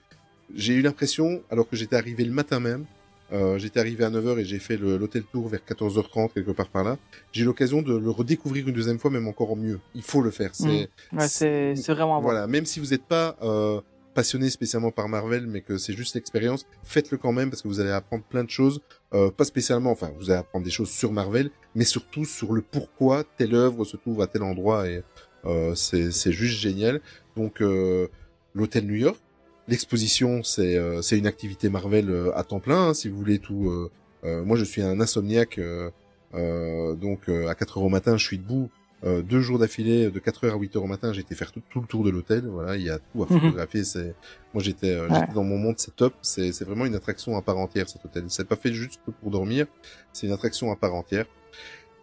j'ai 0.55 0.73
eu 0.73 0.81
l'impression, 0.81 1.41
alors 1.49 1.67
que 1.67 1.75
j'étais 1.75 1.95
arrivé 1.95 2.25
le 2.25 2.31
matin 2.31 2.59
même, 2.59 2.85
euh, 3.33 3.57
j'étais 3.57 3.79
arrivé 3.79 4.03
à 4.03 4.09
9h 4.09 4.39
et 4.39 4.45
j'ai 4.45 4.59
fait 4.59 4.75
l'hôtel 4.75 5.23
tour 5.23 5.47
vers 5.47 5.61
14h30, 5.61 6.33
quelque 6.33 6.51
part 6.51 6.67
par 6.67 6.83
là. 6.83 6.97
J'ai 7.31 7.43
eu 7.43 7.45
l'occasion 7.45 7.81
de 7.81 7.95
le 7.95 8.09
redécouvrir 8.09 8.67
une 8.67 8.73
deuxième 8.73 8.99
fois, 8.99 9.09
même 9.09 9.27
encore 9.27 9.55
mieux. 9.55 9.79
Il 9.95 10.03
faut 10.03 10.21
le 10.21 10.31
faire. 10.31 10.51
C'est, 10.53 10.89
Ouais, 11.13 11.27
c'est 11.27 11.73
vraiment 11.87 12.17
un 12.17 12.21
voilà, 12.21 12.47
même 12.47 12.65
si 12.65 12.79
vous 12.79 12.87
n'êtes 12.87 13.05
pas 13.05 13.37
euh, 13.41 13.79
passionné 14.13 14.49
spécialement 14.49 14.91
par 14.91 15.07
Marvel, 15.07 15.47
mais 15.47 15.61
que 15.61 15.77
c'est 15.77 15.93
juste 15.93 16.15
l'expérience, 16.15 16.65
faites-le 16.83 17.17
quand 17.17 17.31
même 17.31 17.49
parce 17.49 17.61
que 17.61 17.69
vous 17.69 17.79
allez 17.79 17.91
apprendre 17.91 18.23
plein 18.23 18.43
de 18.43 18.49
choses, 18.49 18.81
euh, 19.13 19.31
pas 19.31 19.45
spécialement, 19.45 19.91
enfin, 19.91 20.11
vous 20.17 20.29
allez 20.29 20.39
apprendre 20.39 20.65
des 20.65 20.71
choses 20.71 20.89
sur 20.89 21.13
Marvel, 21.13 21.51
mais 21.75 21.85
surtout 21.85 22.25
sur 22.25 22.53
le 22.53 22.61
pourquoi 22.61 23.23
telle 23.37 23.55
œuvre 23.55 23.85
se 23.85 23.97
trouve 23.97 24.21
à 24.21 24.27
tel 24.27 24.43
endroit 24.43 24.87
et 24.89 25.03
euh, 25.45 25.73
c'est 25.75 26.11
c'est 26.11 26.31
juste 26.31 26.59
génial. 26.59 27.01
Donc 27.35 27.61
euh, 27.61 28.07
l'hôtel 28.53 28.85
New 28.85 28.95
York, 28.95 29.19
l'exposition, 29.67 30.43
c'est 30.43 30.75
euh, 30.77 31.01
c'est 31.01 31.17
une 31.17 31.27
activité 31.27 31.69
Marvel 31.69 32.09
euh, 32.09 32.37
à 32.37 32.43
temps 32.43 32.59
plein, 32.59 32.89
hein, 32.89 32.93
si 32.93 33.09
vous 33.09 33.17
voulez 33.17 33.39
tout. 33.39 33.69
euh, 33.69 33.89
euh, 34.23 34.43
moi, 34.43 34.55
je 34.57 34.63
suis 34.63 34.81
un 34.83 34.99
insomniaque, 35.01 35.57
euh, 35.57 35.89
euh, 36.35 36.93
donc 36.95 37.27
euh, 37.29 37.47
à 37.47 37.55
4 37.55 37.77
heures 37.77 37.83
au 37.85 37.89
matin, 37.89 38.17
je 38.17 38.23
suis 38.25 38.37
debout. 38.37 38.69
Euh, 39.03 39.23
deux 39.23 39.41
jours 39.41 39.57
d'affilée, 39.57 40.11
de 40.11 40.19
4h 40.19 40.51
à 40.51 40.55
8h 40.57 40.77
au 40.77 40.85
matin, 40.85 41.11
j'ai 41.11 41.21
été 41.21 41.33
faire 41.33 41.51
tout, 41.51 41.63
tout 41.71 41.81
le 41.81 41.87
tour 41.87 42.03
de 42.03 42.11
l'hôtel. 42.11 42.45
Voilà, 42.45 42.75
il 42.75 42.83
y 42.83 42.89
a 42.91 42.99
tout 42.99 43.23
à 43.23 43.25
Mhm. 43.33 43.39
photographier. 43.39 43.83
C'est, 43.83 44.13
moi 44.53 44.61
j'étais, 44.61 44.95
Ouais. 44.99 45.07
j'étais 45.09 45.33
dans 45.33 45.43
mon 45.43 45.57
monde, 45.57 45.73
c'est 45.79 45.95
top. 45.95 46.13
C'est, 46.21 46.51
c'est 46.51 46.65
vraiment 46.65 46.85
une 46.85 46.93
attraction 46.93 47.35
à 47.35 47.41
part 47.41 47.57
entière 47.57 47.89
cet 47.89 48.05
hôtel. 48.05 48.25
C'est 48.27 48.47
pas 48.47 48.55
fait 48.57 48.71
juste 48.73 48.99
pour 49.19 49.31
dormir, 49.31 49.65
c'est 50.13 50.27
une 50.27 50.33
attraction 50.33 50.71
à 50.71 50.75
part 50.75 50.93
entière. 50.93 51.25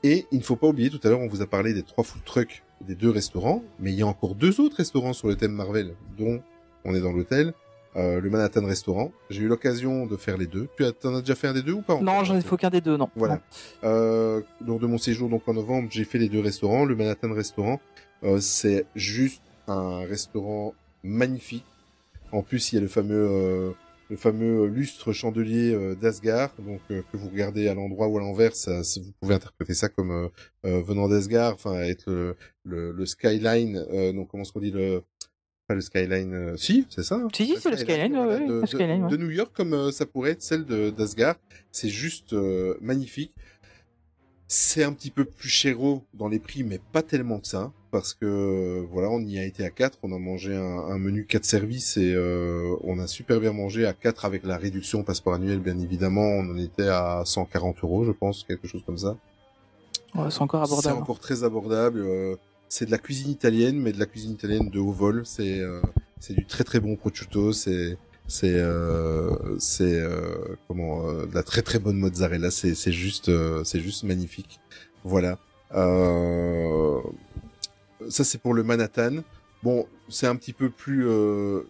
Et 0.04 0.26
il 0.30 0.38
ne 0.38 0.42
faut 0.44 0.56
pas 0.56 0.68
oublier, 0.68 0.90
tout 0.90 1.00
à 1.04 1.08
l'heure, 1.08 1.20
on 1.20 1.28
vous 1.28 1.42
a 1.42 1.46
parlé 1.46 1.74
des 1.74 1.82
trois 1.82 2.04
food 2.04 2.22
trucks, 2.24 2.62
des 2.86 2.94
deux 2.94 3.10
restaurants, 3.10 3.62
mais 3.80 3.92
il 3.92 3.98
y 3.98 4.02
a 4.02 4.06
encore 4.06 4.34
deux 4.34 4.60
autres 4.60 4.76
restaurants 4.76 5.12
sur 5.12 5.28
le 5.28 5.36
thème 5.36 5.52
Marvel, 5.52 5.94
dont 6.16 6.40
on 6.84 6.94
est 6.94 7.00
dans 7.00 7.12
l'hôtel. 7.12 7.52
euh, 7.96 8.20
le 8.20 8.30
Manhattan 8.30 8.64
Restaurant. 8.64 9.10
J'ai 9.30 9.42
eu 9.42 9.48
l'occasion 9.48 10.06
de 10.06 10.16
faire 10.16 10.36
les 10.36 10.46
deux. 10.46 10.68
Tu 10.76 10.84
as, 10.84 10.92
t'en 10.92 11.14
as 11.16 11.20
déjà 11.20 11.34
fait 11.34 11.48
un 11.48 11.54
des 11.54 11.62
deux 11.62 11.72
ou 11.72 11.80
pas 11.82 11.94
encore 11.94 12.04
Non, 12.04 12.22
j'en 12.22 12.36
ai 12.36 12.42
fait 12.42 12.52
aucun 12.52 12.70
des 12.70 12.80
deux, 12.80 12.96
non. 12.96 13.08
Voilà. 13.16 13.40
Euh, 13.82 14.40
lors 14.64 14.78
de 14.78 14.86
mon 14.86 14.98
séjour 14.98 15.28
donc 15.28 15.48
en 15.48 15.54
novembre, 15.54 15.88
j'ai 15.90 16.04
fait 16.04 16.18
les 16.18 16.28
deux 16.28 16.40
restaurants. 16.40 16.84
Le 16.84 16.94
Manhattan 16.94 17.32
Restaurant, 17.32 17.80
euh, 18.22 18.38
c'est 18.40 18.86
juste 18.94 19.42
un 19.66 20.00
restaurant 20.06 20.74
magnifique. 21.02 21.64
En 22.30 22.42
plus, 22.42 22.70
il 22.72 22.76
y 22.76 22.78
a 22.78 22.82
le 22.82 22.88
fameux 22.88 23.26
euh, 23.28 23.70
le 24.10 24.16
fameux 24.16 24.66
lustre 24.66 25.12
chandelier 25.12 25.72
euh, 25.74 25.94
d'Asgard, 25.94 26.54
donc 26.58 26.80
euh, 26.90 27.02
que 27.12 27.16
vous 27.18 27.28
regardez 27.28 27.68
à 27.68 27.74
l'endroit 27.74 28.08
ou 28.08 28.16
à 28.16 28.20
l'envers, 28.20 28.54
ça, 28.56 28.82
ça- 28.82 29.00
vous 29.00 29.12
pouvez 29.20 29.34
interpréter 29.34 29.74
ça 29.74 29.88
comme 29.88 30.10
euh, 30.10 30.28
euh, 30.66 30.80
venant 30.82 31.08
d'Asgard, 31.08 31.54
enfin 31.54 31.80
être 31.82 32.10
le, 32.10 32.34
le, 32.64 32.92
le 32.92 33.06
skyline. 33.06 33.84
euh, 33.92 34.12
donc 34.12 34.28
comment 34.30 34.42
est-ce 34.44 34.52
qu'on 34.52 34.60
dit 34.60 34.70
le 34.70 35.02
pas 35.66 35.74
le 35.74 35.82
skyline 35.82 36.32
euh, 36.32 36.56
Si, 36.56 36.86
c'est 36.88 37.02
ça. 37.02 37.16
hein. 37.16 37.28
Si, 37.34 37.44
si, 37.44 37.56
c'est 37.60 37.70
le 37.70 37.76
skyline, 37.76 38.16
ouais, 38.16 38.46
de, 38.46 38.52
le 38.54 38.60
de- 38.62 38.66
skyline, 38.66 39.04
ouais. 39.04 39.10
de 39.10 39.16
New 39.18 39.30
York, 39.30 39.52
comme 39.54 39.74
euh, 39.74 39.90
ça 39.92 40.06
pourrait 40.06 40.30
être 40.30 40.40
celle 40.42 40.64
de- 40.64 40.88
d'Asgard. 40.88 41.36
C'est 41.70 41.90
juste 41.90 42.32
euh, 42.32 42.74
magnifique. 42.80 43.34
C'est 44.46 44.82
un 44.82 44.94
petit 44.94 45.10
peu 45.10 45.26
plus 45.26 45.50
chéro 45.50 46.04
dans 46.14 46.28
les 46.28 46.38
prix, 46.38 46.62
mais 46.64 46.80
pas 46.92 47.02
tellement 47.02 47.38
que 47.38 47.46
ça, 47.46 47.70
parce 47.90 48.14
que 48.14 48.84
voilà, 48.92 49.08
on 49.10 49.20
y 49.20 49.38
a 49.38 49.44
été 49.44 49.64
à 49.64 49.70
4, 49.70 49.98
on 50.02 50.12
a 50.12 50.18
mangé 50.18 50.54
un, 50.54 50.60
un 50.78 50.98
menu 50.98 51.26
4 51.26 51.44
services 51.44 51.96
et 51.96 52.12
euh, 52.14 52.76
on 52.84 52.98
a 52.98 53.06
super 53.06 53.40
bien 53.40 53.52
mangé 53.52 53.86
à 53.86 53.92
4 53.94 54.24
avec 54.24 54.44
la 54.44 54.56
réduction 54.58 55.02
passeport 55.04 55.34
annuel, 55.34 55.60
bien 55.60 55.78
évidemment, 55.78 56.22
on 56.22 56.50
en 56.50 56.58
était 56.58 56.88
à 56.88 57.22
140 57.24 57.76
euros, 57.84 58.04
je 58.04 58.12
pense, 58.12 58.44
quelque 58.44 58.68
chose 58.68 58.82
comme 58.86 58.98
ça. 58.98 59.16
Ouais, 60.14 60.30
c'est 60.30 60.40
encore 60.42 60.66
C'est 60.66 60.72
abordable. 60.72 60.98
encore 60.98 61.20
très 61.20 61.44
abordable. 61.44 62.00
euh, 62.00 62.36
c'est 62.68 62.86
de 62.86 62.90
la 62.90 62.98
cuisine 62.98 63.30
italienne, 63.30 63.78
mais 63.80 63.92
de 63.92 63.98
la 63.98 64.06
cuisine 64.06 64.32
italienne 64.32 64.68
de 64.70 64.78
haut 64.78 64.92
vol. 64.92 65.22
C'est 65.26 65.60
euh, 65.60 65.80
c'est 66.20 66.34
du 66.34 66.46
très 66.46 66.64
très 66.64 66.80
bon 66.80 66.96
prosciutto. 66.96 67.52
C'est 67.52 67.96
c'est 68.26 68.54
euh, 68.54 69.58
c'est 69.58 69.98
euh, 70.00 70.56
comment 70.66 71.08
euh, 71.08 71.26
de 71.26 71.34
la 71.34 71.42
très 71.42 71.62
très 71.62 71.78
bonne 71.78 71.96
mozzarella. 71.98 72.50
C'est 72.50 72.74
c'est 72.74 72.92
juste 72.92 73.28
euh, 73.30 73.64
c'est 73.64 73.80
juste 73.80 74.04
magnifique. 74.04 74.60
Voilà. 75.04 75.38
Ça 78.08 78.24
c'est 78.24 78.38
pour 78.38 78.54
le 78.54 78.62
Manhattan. 78.62 79.22
Bon, 79.62 79.86
c'est 80.08 80.26
un 80.26 80.36
petit 80.36 80.52
peu 80.52 80.70
plus. 80.70 81.06
euh, 81.06 81.62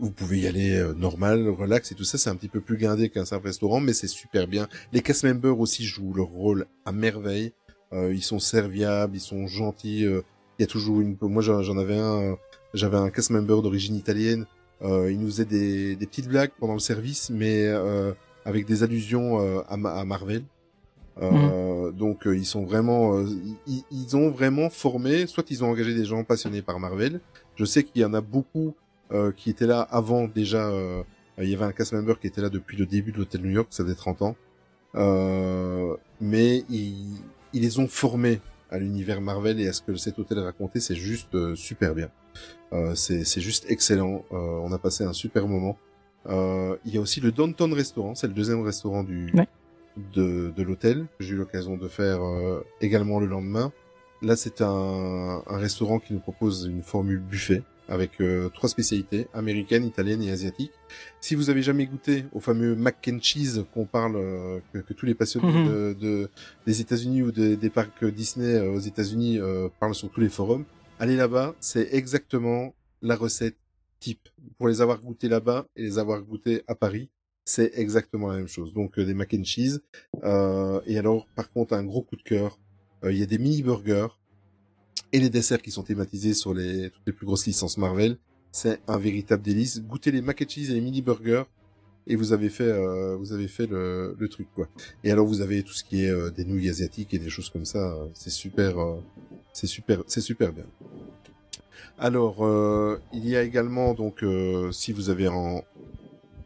vous 0.00 0.10
pouvez 0.10 0.40
y 0.40 0.46
aller 0.46 0.76
euh, 0.76 0.94
normal, 0.94 1.48
relax 1.48 1.92
et 1.92 1.94
tout 1.94 2.04
ça. 2.04 2.16
C'est 2.16 2.30
un 2.30 2.36
petit 2.36 2.48
peu 2.48 2.60
plus 2.60 2.76
guindé 2.76 3.10
qu'un 3.10 3.24
simple 3.24 3.46
restaurant, 3.46 3.80
mais 3.80 3.92
c'est 3.92 4.06
super 4.08 4.46
bien. 4.46 4.68
Les 4.92 5.02
cast 5.02 5.24
members 5.24 5.58
aussi 5.58 5.84
jouent 5.84 6.14
leur 6.14 6.28
rôle 6.28 6.66
à 6.84 6.92
merveille. 6.92 7.52
Euh, 7.92 8.14
ils 8.14 8.22
sont 8.22 8.38
serviables, 8.38 9.16
ils 9.16 9.20
sont 9.20 9.46
gentils. 9.46 10.06
euh, 10.06 10.22
Il 10.58 10.62
y 10.62 10.64
a 10.64 10.66
toujours 10.68 11.00
une. 11.00 11.16
Moi, 11.20 11.42
j'en 11.42 11.76
avais 11.76 11.98
un. 11.98 12.22
euh, 12.22 12.34
J'avais 12.72 12.96
un 12.96 13.10
cast 13.10 13.30
member 13.30 13.62
d'origine 13.62 13.94
italienne. 13.96 14.46
Il 14.82 15.18
nous 15.18 15.28
faisait 15.28 15.44
des, 15.46 15.96
des 15.96 16.06
petites 16.06 16.28
blagues 16.28 16.50
pendant 16.60 16.74
le 16.74 16.78
service, 16.78 17.30
mais 17.30 17.66
avec 18.44 18.66
des 18.66 18.82
allusions 18.82 19.38
à 19.66 20.04
Marvel. 20.04 20.42
Euh, 21.22 21.90
Donc, 21.92 22.26
euh, 22.26 22.36
ils 22.36 22.44
sont 22.46 22.64
vraiment. 22.64 23.16
euh, 23.18 23.26
ils, 23.66 23.82
ils 23.90 24.16
ont 24.16 24.30
vraiment 24.30 24.68
formé. 24.70 25.26
Soit 25.26 25.50
ils 25.50 25.62
ont 25.64 25.68
engagé 25.70 25.94
des 25.94 26.04
gens 26.04 26.24
passionnés 26.24 26.62
par 26.62 26.80
Marvel. 26.80 27.20
Je 27.56 27.64
sais 27.64 27.84
qu'il 27.84 28.02
y 28.02 28.04
en 28.04 28.14
a 28.14 28.20
beaucoup 28.20 28.74
euh, 29.12 29.30
qui 29.32 29.50
étaient 29.50 29.66
là 29.66 29.80
avant 29.82 30.26
déjà. 30.26 30.66
euh, 30.68 31.02
il 31.38 31.48
y 31.48 31.54
avait 31.54 31.64
un 31.64 31.72
cast 31.72 31.92
member 31.92 32.18
qui 32.20 32.28
était 32.28 32.40
là 32.40 32.48
depuis 32.48 32.76
le 32.76 32.86
début 32.86 33.10
de 33.12 33.18
l'hôtel 33.18 33.40
New 33.42 33.50
York, 33.50 33.66
ça 33.70 33.82
faisait 33.84 33.96
30 33.96 34.22
ans. 34.22 34.36
Euh, 34.94 35.96
mais 36.20 36.64
ils, 36.70 37.16
ils 37.52 37.62
les 37.62 37.78
ont 37.80 37.88
formés 37.88 38.40
à 38.70 38.78
l'univers 38.78 39.20
Marvel 39.20 39.60
et 39.60 39.66
à 39.68 39.72
ce 39.72 39.82
que 39.82 39.96
cet 39.96 40.18
hôtel 40.18 40.38
racontait, 40.38 40.80
c'est 40.80 40.94
juste 40.94 41.34
euh, 41.34 41.54
super 41.56 41.94
bien. 41.94 42.08
Euh, 42.72 42.94
c'est 42.94 43.24
c'est 43.24 43.40
juste 43.40 43.66
excellent. 43.68 44.24
Euh, 44.32 44.36
on 44.36 44.72
a 44.72 44.78
passé 44.78 45.04
un 45.04 45.12
super 45.12 45.46
moment. 45.48 45.76
Euh, 46.26 46.76
il 46.84 46.94
y 46.94 46.98
a 46.98 47.00
aussi 47.00 47.20
le 47.20 47.30
Downtown 47.32 47.72
Restaurant, 47.72 48.14
c'est 48.14 48.26
le 48.28 48.32
deuxième 48.32 48.62
restaurant 48.62 49.02
du 49.04 49.32
Ouais. 49.34 49.48
De, 49.96 50.52
de 50.56 50.62
l'hôtel 50.62 51.06
que 51.18 51.24
j'ai 51.24 51.34
eu 51.34 51.36
l'occasion 51.36 51.76
de 51.76 51.88
faire 51.88 52.22
euh, 52.22 52.64
également 52.80 53.20
le 53.20 53.26
lendemain. 53.26 53.72
Là, 54.22 54.36
c'est 54.36 54.60
un, 54.62 55.42
un 55.46 55.58
restaurant 55.58 55.98
qui 55.98 56.12
nous 56.14 56.20
propose 56.20 56.64
une 56.66 56.82
formule 56.82 57.18
buffet 57.18 57.62
avec 57.88 58.12
euh, 58.22 58.48
trois 58.48 58.70
spécialités 58.70 59.26
américaines, 59.34 59.84
italiennes 59.84 60.22
et 60.22 60.30
asiatiques. 60.30 60.72
Si 61.20 61.34
vous 61.34 61.50
avez 61.50 61.60
jamais 61.62 61.84
goûté 61.84 62.24
au 62.32 62.40
fameux 62.40 62.74
mac 62.74 63.06
and 63.12 63.18
cheese 63.20 63.62
qu'on 63.74 63.84
parle, 63.84 64.16
euh, 64.16 64.58
que, 64.72 64.78
que 64.78 64.94
tous 64.94 65.04
les 65.04 65.14
passionnés 65.14 65.52
Mhm. 65.52 65.68
de, 65.68 65.96
de- 66.00 66.30
des 66.66 66.80
États-Unis 66.80 67.22
ou 67.22 67.30
des- 67.30 67.56
des 67.56 67.68
parcs 67.70 68.02
Disney 68.06 68.54
euh, 68.54 68.70
aux 68.72 68.78
États-Unis 68.80 69.38
euh, 69.38 69.68
parlent 69.80 69.94
sur 69.94 70.10
tous 70.10 70.20
les 70.20 70.30
forums, 70.30 70.64
allez 70.98 71.16
là-bas, 71.16 71.54
c'est 71.60 71.92
exactement 71.92 72.74
la 73.02 73.16
recette 73.16 73.56
type. 74.00 74.28
Pour 74.56 74.68
les 74.68 74.80
avoir 74.80 74.98
goûtés 75.02 75.28
là-bas 75.28 75.66
et 75.76 75.82
les 75.82 75.98
avoir 75.98 76.22
goûtés 76.22 76.62
à 76.66 76.74
Paris, 76.74 77.10
c'est 77.44 77.72
exactement 77.74 78.28
la 78.28 78.38
même 78.38 78.48
chose. 78.48 78.72
Donc 78.72 78.98
euh, 78.98 79.04
des 79.04 79.14
mac 79.14 79.34
and 79.34 79.44
cheese. 79.44 79.80
Euh, 80.24 80.80
et 80.86 80.98
alors, 80.98 81.26
par 81.34 81.50
contre, 81.52 81.74
un 81.74 81.84
gros 81.84 82.02
coup 82.02 82.16
de 82.16 82.22
cœur, 82.22 82.58
euh, 83.04 83.12
il 83.12 83.18
y 83.18 83.22
a 83.22 83.26
des 83.26 83.38
mini 83.38 83.62
burgers 83.62 84.08
et 85.12 85.20
les 85.20 85.30
desserts 85.30 85.62
qui 85.62 85.70
sont 85.70 85.82
thématisés 85.82 86.34
sur 86.34 86.54
les 86.54 86.90
toutes 86.90 87.06
les 87.06 87.12
plus 87.12 87.26
grosses 87.26 87.46
licences 87.46 87.78
Marvel. 87.78 88.18
C'est 88.52 88.80
un 88.86 88.98
véritable 88.98 89.42
délice. 89.42 89.82
Goûtez 89.82 90.10
les 90.10 90.22
mac 90.22 90.40
and 90.42 90.48
cheese 90.48 90.70
et 90.70 90.74
les 90.74 90.80
mini 90.80 91.02
burgers 91.02 91.44
et 92.06 92.16
vous 92.16 92.32
avez 92.32 92.50
fait 92.50 92.64
euh, 92.64 93.16
vous 93.16 93.32
avez 93.32 93.48
fait 93.48 93.66
le, 93.66 94.14
le 94.18 94.28
truc 94.28 94.48
quoi. 94.54 94.68
Et 95.02 95.10
alors 95.10 95.26
vous 95.26 95.40
avez 95.40 95.62
tout 95.62 95.72
ce 95.72 95.82
qui 95.84 96.04
est 96.04 96.30
des 96.32 96.44
nouilles 96.44 96.68
asiatiques 96.68 97.14
et 97.14 97.18
des 97.18 97.30
choses 97.30 97.50
comme 97.50 97.64
ça. 97.64 97.96
C'est 98.14 98.30
super 98.30 98.76
c'est 99.52 99.66
super 99.66 100.02
c'est 100.06 100.20
super 100.20 100.52
bien. 100.52 100.66
Alors 101.98 102.44
euh, 102.44 102.98
il 103.12 103.28
y 103.28 103.36
a 103.36 103.42
également 103.42 103.94
donc 103.94 104.22
euh, 104.24 104.72
si 104.72 104.92
vous 104.92 105.10
avez 105.10 105.28
en 105.28 105.62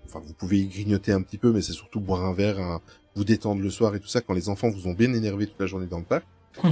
enfin 0.09 0.21
vous 0.27 0.33
pouvez 0.35 0.59
y 0.61 0.67
grignoter 0.67 1.13
un 1.13 1.23
petit 1.23 1.39
peu 1.39 1.53
mais 1.53 1.61
c'est 1.63 1.73
surtout 1.73 2.01
boire 2.01 2.25
un 2.25 2.33
verre, 2.33 2.59
un- 2.61 2.81
vous 3.15 3.25
détendre 3.25 3.61
le 3.61 3.71
soir 3.71 3.95
et 3.95 4.01
tout 4.01 4.09
ça 4.09 4.21
quand 4.21 4.35
les 4.35 4.49
enfants 4.49 4.71
vous 4.71 4.87
ont 4.87 4.93
bien 4.95 5.13
énervé 5.13 5.47
toute 5.47 5.59
la 5.61 5.67
journée 5.67 5.87
dans 5.87 5.99
le 5.99 6.05
parc. 6.05 6.25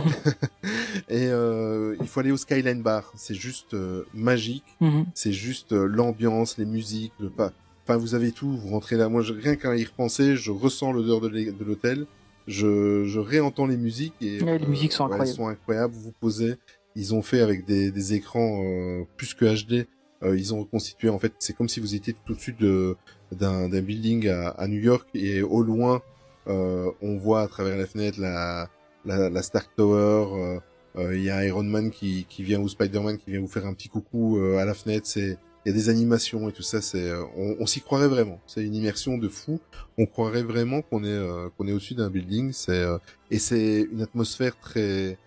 et 1.08 1.26
euh, 1.26 1.96
il 2.00 2.06
faut 2.06 2.20
aller 2.20 2.30
au 2.32 2.36
Skyline 2.36 2.82
Bar, 2.82 3.12
c'est 3.16 3.34
juste 3.34 3.74
euh, 3.74 4.04
magique 4.14 4.64
Mhm. 4.80 5.06
c'est 5.14 5.32
juste 5.32 5.72
euh, 5.72 5.86
l'ambiance, 5.86 6.58
les 6.58 6.64
musiques, 6.66 7.12
le 7.20 7.30
pas. 7.30 7.52
Enfin, 7.84 7.96
vous 7.98 8.14
avez 8.16 8.32
tout. 8.32 8.50
Vous 8.56 8.68
rentrez 8.70 8.96
là. 8.96 9.08
Moi, 9.08 9.22
je, 9.22 9.32
rien 9.32 9.54
qu'à 9.54 9.76
y 9.76 9.84
repenser, 9.84 10.34
je 10.34 10.50
ressens 10.50 10.90
l'odeur 10.92 11.20
de 11.20 11.28
l'hôtel. 11.64 12.06
Je, 12.48 13.04
je 13.04 13.20
réentends 13.20 13.66
les 13.66 13.76
musiques 13.76 14.14
et 14.20 14.42
Ouais, 14.42 14.58
les 14.58 14.66
musiques 14.66 14.92
sont 14.92 15.04
incroyables. 15.04 15.28
sont 15.36 15.46
incroyables. 15.46 15.94
Vous 15.94 16.00
vous 16.00 16.14
posez. 16.20 16.56
Ils 16.96 17.14
ont 17.14 17.22
fait 17.22 17.40
avec 17.40 17.64
des, 17.64 17.92
des 17.92 18.14
écrans 18.14 18.62
euh, 18.64 19.04
plus 19.16 19.34
que 19.34 19.44
HD. 19.44 19.86
Euh, 20.22 20.36
ils 20.38 20.54
ont 20.54 20.60
reconstitué. 20.60 21.08
En 21.08 21.18
fait, 21.18 21.32
c'est 21.38 21.54
comme 21.56 21.68
si 21.68 21.80
vous 21.80 21.94
étiez 21.94 22.14
tout 22.24 22.36
de 22.58 22.96
d'un 23.32 23.68
d'un 23.68 23.82
building 23.82 24.28
à, 24.28 24.48
à 24.50 24.66
New 24.68 24.80
York 24.80 25.08
et 25.14 25.42
au 25.42 25.62
loin, 25.62 26.02
euh, 26.48 26.90
on 27.02 27.16
voit 27.16 27.42
à 27.42 27.48
travers 27.48 27.76
la 27.76 27.86
fenêtre 27.86 28.20
la 28.20 28.68
la, 29.04 29.28
la 29.30 29.42
Stark 29.42 29.68
Tower. 29.76 30.26
euh, 30.32 30.60
euh, 30.98 31.16
Il 31.16 31.22
y 31.22 31.30
a 31.30 31.44
Iron 31.46 31.64
Man 31.64 31.90
qui, 31.90 32.24
qui 32.28 32.42
vient 32.42 32.60
ou 32.60 32.68
Spider-Man 32.68 33.18
qui 33.18 33.30
vient 33.30 33.40
vous 33.40 33.48
faire 33.48 33.66
un 33.66 33.74
petit 33.74 33.88
coucou 33.88 34.38
euh, 34.38 34.58
à 34.58 34.64
la 34.64 34.74
fenêtre. 34.74 35.06
C'est 35.06 35.38
il 35.64 35.70
y 35.70 35.72
a 35.72 35.74
des 35.74 35.88
animations 35.88 36.48
et 36.48 36.52
tout 36.52 36.62
ça. 36.62 36.80
C'est 36.80 37.12
on, 37.36 37.56
on 37.58 37.66
s'y 37.66 37.80
croirait 37.80 38.08
vraiment. 38.08 38.40
C'est 38.46 38.64
une 38.64 38.74
immersion 38.74 39.18
de 39.18 39.28
fou. 39.28 39.60
On 39.98 40.06
croirait 40.06 40.44
vraiment 40.44 40.80
qu'on 40.80 41.02
est 41.04 41.20
qu'on 41.56 41.66
est 41.66 41.72
au-dessus 41.72 41.94
d'un 41.94 42.08
building. 42.08 42.52
C'est 42.52 42.84
et 43.32 43.40
c'est 43.40 43.88
une 43.92 44.02
atmosphère 44.02 44.56
très 44.60 45.18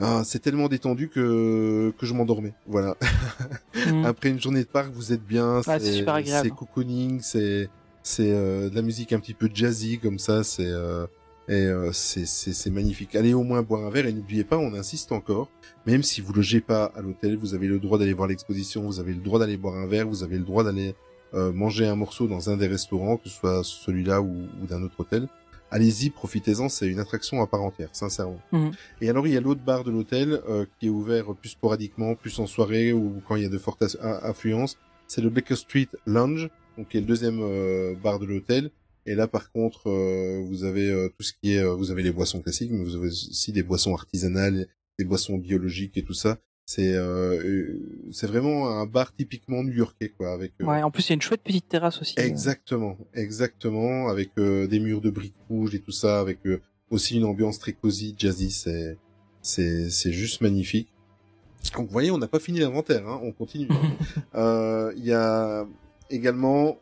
ah, 0.00 0.22
c'est 0.24 0.38
tellement 0.38 0.68
détendu 0.68 1.08
que 1.08 1.92
que 1.98 2.06
je 2.06 2.14
m'endormais. 2.14 2.54
Voilà. 2.66 2.96
Mhm. 3.74 4.04
Après 4.04 4.28
une 4.28 4.40
journée 4.40 4.62
de 4.62 4.68
parc, 4.68 4.92
vous 4.92 5.12
êtes 5.12 5.24
bien. 5.24 5.56
Ouais, 5.58 5.80
c'est 5.80 5.92
super 5.92 6.14
agréable. 6.14 6.48
C'est 6.48 6.54
cocooning, 6.54 7.20
c'est 7.20 7.68
c'est 8.02 8.30
euh, 8.30 8.70
de 8.70 8.74
la 8.74 8.82
musique 8.82 9.12
un 9.12 9.20
petit 9.20 9.34
peu 9.34 9.50
jazzy 9.52 9.98
comme 9.98 10.18
ça. 10.18 10.44
C'est 10.44 10.66
euh, 10.66 11.06
et 11.48 11.64
euh, 11.64 11.90
c'est 11.92 12.26
c'est 12.26 12.52
c'est 12.52 12.70
magnifique. 12.70 13.16
Allez 13.16 13.34
au 13.34 13.42
moins 13.42 13.62
boire 13.62 13.84
un 13.84 13.90
verre 13.90 14.06
et 14.06 14.12
n'oubliez 14.12 14.44
pas, 14.44 14.58
on 14.58 14.72
insiste 14.74 15.10
encore. 15.10 15.50
Même 15.86 16.02
si 16.02 16.20
vous 16.20 16.32
logez 16.32 16.60
pas 16.60 16.92
à 16.94 17.00
l'hôtel, 17.00 17.36
vous 17.36 17.54
avez 17.54 17.66
le 17.66 17.80
droit 17.80 17.98
d'aller 17.98 18.12
voir 18.12 18.28
l'exposition, 18.28 18.82
vous 18.82 19.00
avez 19.00 19.14
le 19.14 19.20
droit 19.20 19.38
d'aller 19.38 19.56
boire 19.56 19.76
un 19.76 19.86
verre, 19.86 20.06
vous 20.06 20.22
avez 20.22 20.38
le 20.38 20.44
droit 20.44 20.62
d'aller 20.62 20.94
euh, 21.34 21.52
manger 21.52 21.86
un 21.86 21.96
morceau 21.96 22.26
dans 22.26 22.50
un 22.50 22.56
des 22.56 22.66
restaurants, 22.66 23.16
que 23.16 23.28
ce 23.28 23.34
soit 23.34 23.64
celui-là 23.64 24.20
ou, 24.20 24.46
ou 24.62 24.66
d'un 24.66 24.82
autre 24.82 25.00
hôtel. 25.00 25.28
Allez-y, 25.70 26.10
profitez-en, 26.10 26.68
c'est 26.68 26.86
une 26.86 26.98
attraction 26.98 27.42
à 27.42 27.46
part 27.46 27.62
entière, 27.62 27.90
sincèrement. 27.92 28.40
Mhm. 28.52 28.70
Et 29.02 29.10
alors 29.10 29.26
il 29.26 29.34
y 29.34 29.36
a 29.36 29.40
l'autre 29.40 29.60
bar 29.62 29.84
de 29.84 29.90
l'hôtel 29.90 30.40
euh, 30.48 30.64
qui 30.80 30.86
est 30.86 30.90
ouvert 30.90 31.34
plus 31.34 31.50
sporadiquement, 31.50 32.14
plus 32.14 32.38
en 32.38 32.46
soirée 32.46 32.92
ou 32.92 33.20
quand 33.28 33.36
il 33.36 33.42
y 33.42 33.46
a 33.46 33.50
de 33.50 33.58
fortes 33.58 33.82
aff- 33.82 33.98
affluences. 34.22 34.78
C'est 35.06 35.20
le 35.20 35.30
Baker 35.30 35.56
Street 35.56 35.88
Lounge, 36.06 36.48
donc 36.76 36.88
qui 36.88 36.96
est 36.96 37.00
le 37.00 37.06
deuxième 37.06 37.40
euh, 37.40 37.94
bar 38.02 38.18
de 38.18 38.24
l'hôtel. 38.26 38.70
Et 39.06 39.14
là 39.14 39.26
par 39.26 39.52
contre, 39.52 39.88
euh, 39.90 40.42
vous 40.46 40.64
avez 40.64 40.90
euh, 40.90 41.08
tout 41.16 41.22
ce 41.22 41.32
qui 41.34 41.52
est, 41.54 41.62
euh, 41.62 41.74
vous 41.74 41.90
avez 41.90 42.02
les 42.02 42.12
boissons 42.12 42.40
classiques, 42.40 42.70
mais 42.72 42.82
vous 42.84 42.96
avez 42.96 43.08
aussi 43.08 43.52
des 43.52 43.62
boissons 43.62 43.94
artisanales, 43.94 44.66
des 44.98 45.04
boissons 45.04 45.36
biologiques 45.38 45.96
et 45.98 46.02
tout 46.02 46.14
ça. 46.14 46.38
C'est 46.70 46.92
euh, 46.92 47.78
c'est 48.12 48.26
vraiment 48.26 48.68
un 48.68 48.84
bar 48.84 49.14
typiquement 49.16 49.62
new-yorkais 49.64 50.10
quoi, 50.10 50.34
avec 50.34 50.52
euh, 50.60 50.66
Ouais, 50.66 50.82
en 50.82 50.90
plus, 50.90 51.06
il 51.06 51.08
y 51.08 51.12
a 51.12 51.14
une 51.14 51.22
chouette 51.22 51.40
petite 51.42 51.66
terrasse 51.66 51.98
aussi. 52.02 52.14
euh. 52.18 52.22
Exactement, 52.22 52.98
exactement, 53.14 54.08
avec 54.10 54.32
euh, 54.36 54.66
des 54.66 54.78
murs 54.78 55.00
de 55.00 55.08
briques 55.08 55.32
rouges 55.48 55.74
et 55.74 55.78
tout 55.80 55.92
ça, 55.92 56.20
avec 56.20 56.40
euh, 56.44 56.60
aussi 56.90 57.16
une 57.16 57.24
ambiance 57.24 57.58
très 57.58 57.72
cosy, 57.72 58.14
jazzy, 58.18 58.50
c'est 58.50 58.98
c'est 59.40 59.88
c'est 59.88 60.12
juste 60.12 60.42
magnifique. 60.42 60.88
Vous 61.74 61.86
voyez, 61.86 62.10
on 62.10 62.18
n'a 62.18 62.28
pas 62.28 62.38
fini 62.38 62.58
l'inventaire, 62.60 63.08
hein, 63.08 63.18
on 63.22 63.32
continue. 63.32 63.68
Euh, 64.34 64.92
Il 64.94 65.06
y 65.06 65.12
a 65.14 65.66
également, 66.10 66.76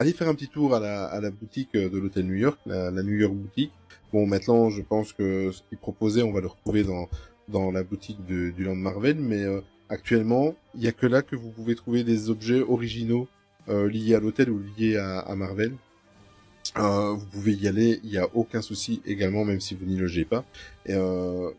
allez 0.00 0.12
faire 0.12 0.28
un 0.28 0.34
petit 0.34 0.48
tour 0.48 0.74
à 0.74 0.80
la, 0.80 1.04
à 1.04 1.20
la 1.20 1.30
boutique 1.30 1.74
de 1.74 1.96
l'hôtel 1.96 2.26
New 2.26 2.34
York, 2.34 2.58
la, 2.66 2.90
la 2.90 3.02
New 3.04 3.14
York 3.16 3.34
boutique. 3.34 3.72
Bon, 4.12 4.26
maintenant, 4.26 4.68
je 4.68 4.82
pense 4.82 5.12
que 5.12 5.52
ce 5.52 5.62
qu'ils 5.68 5.78
proposaient, 5.78 6.22
on 6.22 6.32
va 6.32 6.40
le 6.40 6.48
retrouver 6.48 6.82
dans 6.82 7.08
dans 7.52 7.70
la 7.70 7.84
boutique 7.84 8.24
de, 8.26 8.50
du 8.50 8.64
Land 8.64 8.74
Marvel, 8.76 9.18
mais 9.20 9.42
euh, 9.44 9.60
actuellement, 9.88 10.54
il 10.74 10.82
y 10.82 10.88
a 10.88 10.92
que 10.92 11.06
là 11.06 11.22
que 11.22 11.36
vous 11.36 11.50
pouvez 11.50 11.74
trouver 11.76 12.02
des 12.02 12.30
objets 12.30 12.60
originaux 12.62 13.28
euh, 13.68 13.88
liés 13.88 14.14
à 14.14 14.20
l'hôtel 14.20 14.50
ou 14.50 14.60
liés 14.76 14.96
à, 14.96 15.20
à 15.20 15.36
Marvel. 15.36 15.74
Euh, 16.78 17.12
vous 17.12 17.26
pouvez 17.26 17.52
y 17.52 17.68
aller, 17.68 18.00
il 18.02 18.10
n'y 18.10 18.18
a 18.18 18.28
aucun 18.34 18.62
souci 18.62 19.02
également, 19.04 19.44
même 19.44 19.60
si 19.60 19.74
vous 19.74 19.84
n'y 19.84 19.96
logez 19.96 20.24
pas. 20.24 20.44
Et, 20.86 20.94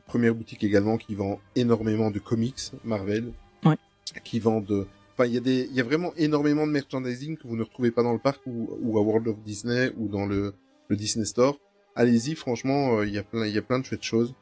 première 0.07 0.33
boutique 0.33 0.63
également 0.63 0.97
qui 0.97 1.13
vend 1.15 1.39
énormément 1.55 2.09
de 2.11 2.19
comics 2.19 2.71
Marvel, 2.83 3.31
Ouais. 3.63 3.75
qui 4.23 4.39
vend 4.39 4.59
de, 4.59 4.87
enfin 5.13 5.25
il 5.25 5.33
y 5.33 5.37
a 5.37 5.39
des, 5.41 5.67
il 5.69 5.75
y 5.75 5.79
a 5.79 5.83
vraiment 5.83 6.13
énormément 6.17 6.65
de 6.67 6.71
merchandising 6.71 7.37
que 7.37 7.47
vous 7.47 7.55
ne 7.55 7.63
retrouvez 7.63 7.91
pas 7.91 8.01
dans 8.03 8.11
le 8.13 8.19
parc 8.19 8.41
ou, 8.47 8.69
ou 8.81 8.97
à 8.97 9.01
World 9.01 9.27
of 9.27 9.37
Disney 9.45 9.91
ou 9.97 10.07
dans 10.07 10.25
le, 10.25 10.53
le 10.89 10.95
Disney 10.95 11.25
Store. 11.25 11.57
Allez-y, 11.95 12.33
franchement, 12.35 13.03
il 13.03 13.11
y 13.13 13.19
a 13.19 13.23
plein, 13.23 13.45
il 13.45 13.53
y 13.53 13.57
a 13.59 13.61
plein 13.61 13.77
de 13.79 13.85
chouettes 13.85 14.03
choses 14.03 14.33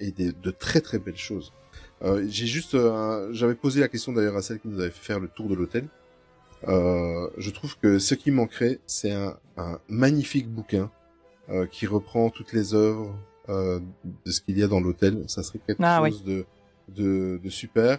et 0.00 0.10
des, 0.12 0.32
de 0.32 0.50
très 0.50 0.80
très 0.80 0.98
belles 0.98 1.16
choses. 1.16 1.52
Euh, 2.02 2.24
J'ai 2.28 2.46
juste, 2.46 2.74
euh, 2.74 3.28
j'avais 3.32 3.54
posé 3.54 3.80
la 3.80 3.88
question 3.88 4.12
d'ailleurs 4.12 4.36
à 4.36 4.42
celle 4.42 4.60
qui 4.60 4.68
nous 4.68 4.80
avait 4.80 4.90
fait 4.90 5.04
faire 5.04 5.20
le 5.20 5.28
tour 5.28 5.48
de 5.48 5.54
l'hôtel. 5.54 5.86
Euh, 6.68 7.28
je 7.38 7.50
trouve 7.50 7.78
que 7.78 7.98
ce 7.98 8.14
qui 8.14 8.30
manquerait, 8.30 8.80
c'est 8.86 9.12
un, 9.12 9.36
un 9.56 9.78
magnifique 9.88 10.48
bouquin 10.48 10.90
euh, 11.48 11.66
qui 11.66 11.86
reprend 11.86 12.30
toutes 12.30 12.52
les 12.52 12.74
œuvres 12.74 13.14
euh, 13.48 13.78
de 14.24 14.30
ce 14.30 14.40
qu'il 14.40 14.58
y 14.58 14.62
a 14.62 14.66
dans 14.68 14.80
l'hôtel. 14.80 15.24
Ça 15.28 15.42
serait 15.42 15.60
quelque 15.66 15.80
Ah, 15.82 16.02
chose 16.06 16.24
de, 16.24 16.44
de, 16.88 17.40
de 17.42 17.50
super. 17.50 17.98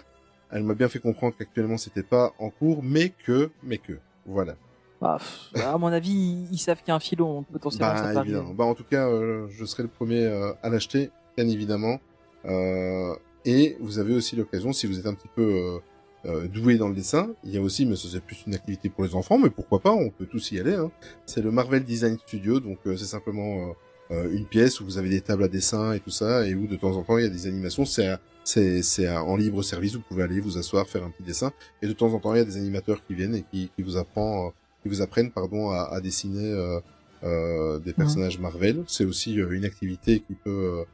Elle 0.52 0.64
m'a 0.64 0.74
bien 0.76 0.90
fait 0.90 1.00
comprendre 1.00 1.36
qu'actuellement 1.38 1.78
c'était 1.78 2.04
pas 2.04 2.34
en 2.40 2.50
cours, 2.50 2.82
mais 2.84 3.14
que, 3.26 3.50
mais 3.64 3.78
que, 3.78 3.94
voilà. 4.26 4.56
Bah, 5.02 5.18
pff, 5.20 5.64
à 5.64 5.78
mon 5.78 5.88
avis, 5.88 6.12
ils, 6.12 6.48
ils 6.54 6.58
savent 6.58 6.80
qu'il 6.80 6.88
y 6.90 6.92
a 6.92 6.96
un 6.96 7.00
filon, 7.00 7.44
potentiellement 7.44 7.96
ça 7.98 8.14
Bah, 8.14 8.22
évidemment. 8.24 8.54
Bah, 8.54 8.64
en 8.66 8.74
tout 8.74 8.84
cas, 8.84 9.08
euh, 9.08 9.48
je 9.50 9.64
serai 9.66 9.84
le 9.84 9.90
premier 9.90 10.26
euh, 10.26 10.54
à 10.64 10.70
l'acheter, 10.70 11.12
bien 11.38 11.48
évidemment. 11.48 12.00
Euh, 12.46 13.16
et 13.46 13.78
vous 13.80 14.00
avez 14.00 14.14
aussi 14.14 14.36
l'occasion, 14.36 14.74
si 14.74 14.88
vous 14.88 15.00
êtes 15.00 15.06
un 15.06 15.14
petit 15.14 15.30
peu 15.36 15.44
euh, 15.44 15.80
euh, 16.26 16.48
doué 16.48 16.78
dans 16.78 16.90
le 16.90 16.96
dessin, 16.96 17.30
il 17.44 17.52
y 17.52 17.58
a 17.58 17.62
aussi, 17.62 17.86
mais 17.86 17.96
c'est 17.96 18.20
plus 18.20 18.44
une 18.48 18.56
activité 18.56 18.90
pour 18.90 19.04
les 19.04 19.16
enfants, 19.16 19.38
mais 19.38 19.50
pourquoi 19.50 19.80
pas, 19.80 19.92
on 19.92 20.10
peut 20.10 20.26
tous 20.26 20.52
y 20.52 20.60
aller. 20.60 20.74
Hein. 20.74 20.92
C'est 21.26 21.42
le 21.42 21.52
Marvel 21.52 21.84
Design 21.84 22.18
Studio, 22.18 22.60
donc 22.60 22.80
euh, 22.86 22.98
c'est 22.98 23.06
simplement 23.06 23.74
une 24.10 24.46
pièce 24.46 24.80
où 24.80 24.86
vous 24.86 24.98
avez 24.98 25.10
des 25.10 25.20
tables 25.20 25.44
à 25.44 25.50
dessin 25.50 25.92
et 25.92 26.00
tout 26.00 26.10
ça, 26.10 26.48
et 26.48 26.56
où 26.56 26.66
de 26.66 26.78
temps 26.78 26.96
en 26.96 27.04
temps 27.04 27.18
il 27.18 27.26
y 27.26 27.28
a 27.28 27.30
des 27.30 27.46
animations. 27.46 27.84
C'est 27.84 28.18
c'est 28.46 29.10
en 29.10 29.36
libre 29.36 29.62
service, 29.64 29.96
vous 29.96 30.02
pouvez 30.08 30.24
aller 30.24 30.40
vous 30.40 30.58
asseoir, 30.58 30.88
faire 30.88 31.04
un 31.04 31.10
petit 31.10 31.24
dessin, 31.24 31.52
et 31.82 31.88
de 31.88 31.92
temps 31.92 32.14
en 32.14 32.20
temps 32.20 32.34
il 32.34 32.38
y 32.38 32.42
a 32.42 32.46
des 32.46 32.56
animateurs 32.56 33.06
qui 33.06 33.16
viennent 33.16 33.36
et 33.36 33.44
qui, 33.52 33.70
qui 33.76 33.82
vous 33.84 33.98
apprend, 33.98 34.48
euh, 34.48 34.50
qui 34.82 34.88
vous 34.88 35.02
apprennent 35.02 35.32
pardon 35.32 35.72
à, 35.72 35.90
à 35.92 36.00
dessiner. 36.00 36.52
euh, 36.54 36.80
euh, 37.24 37.80
des 37.80 37.94
personnages 37.94 38.40
Marvel. 38.40 38.84
C'est 38.88 39.06
aussi 39.06 39.34
une 39.34 39.66
activité 39.66 40.20
qui 40.20 40.36
peut 40.36 40.50
euh, 40.50 40.86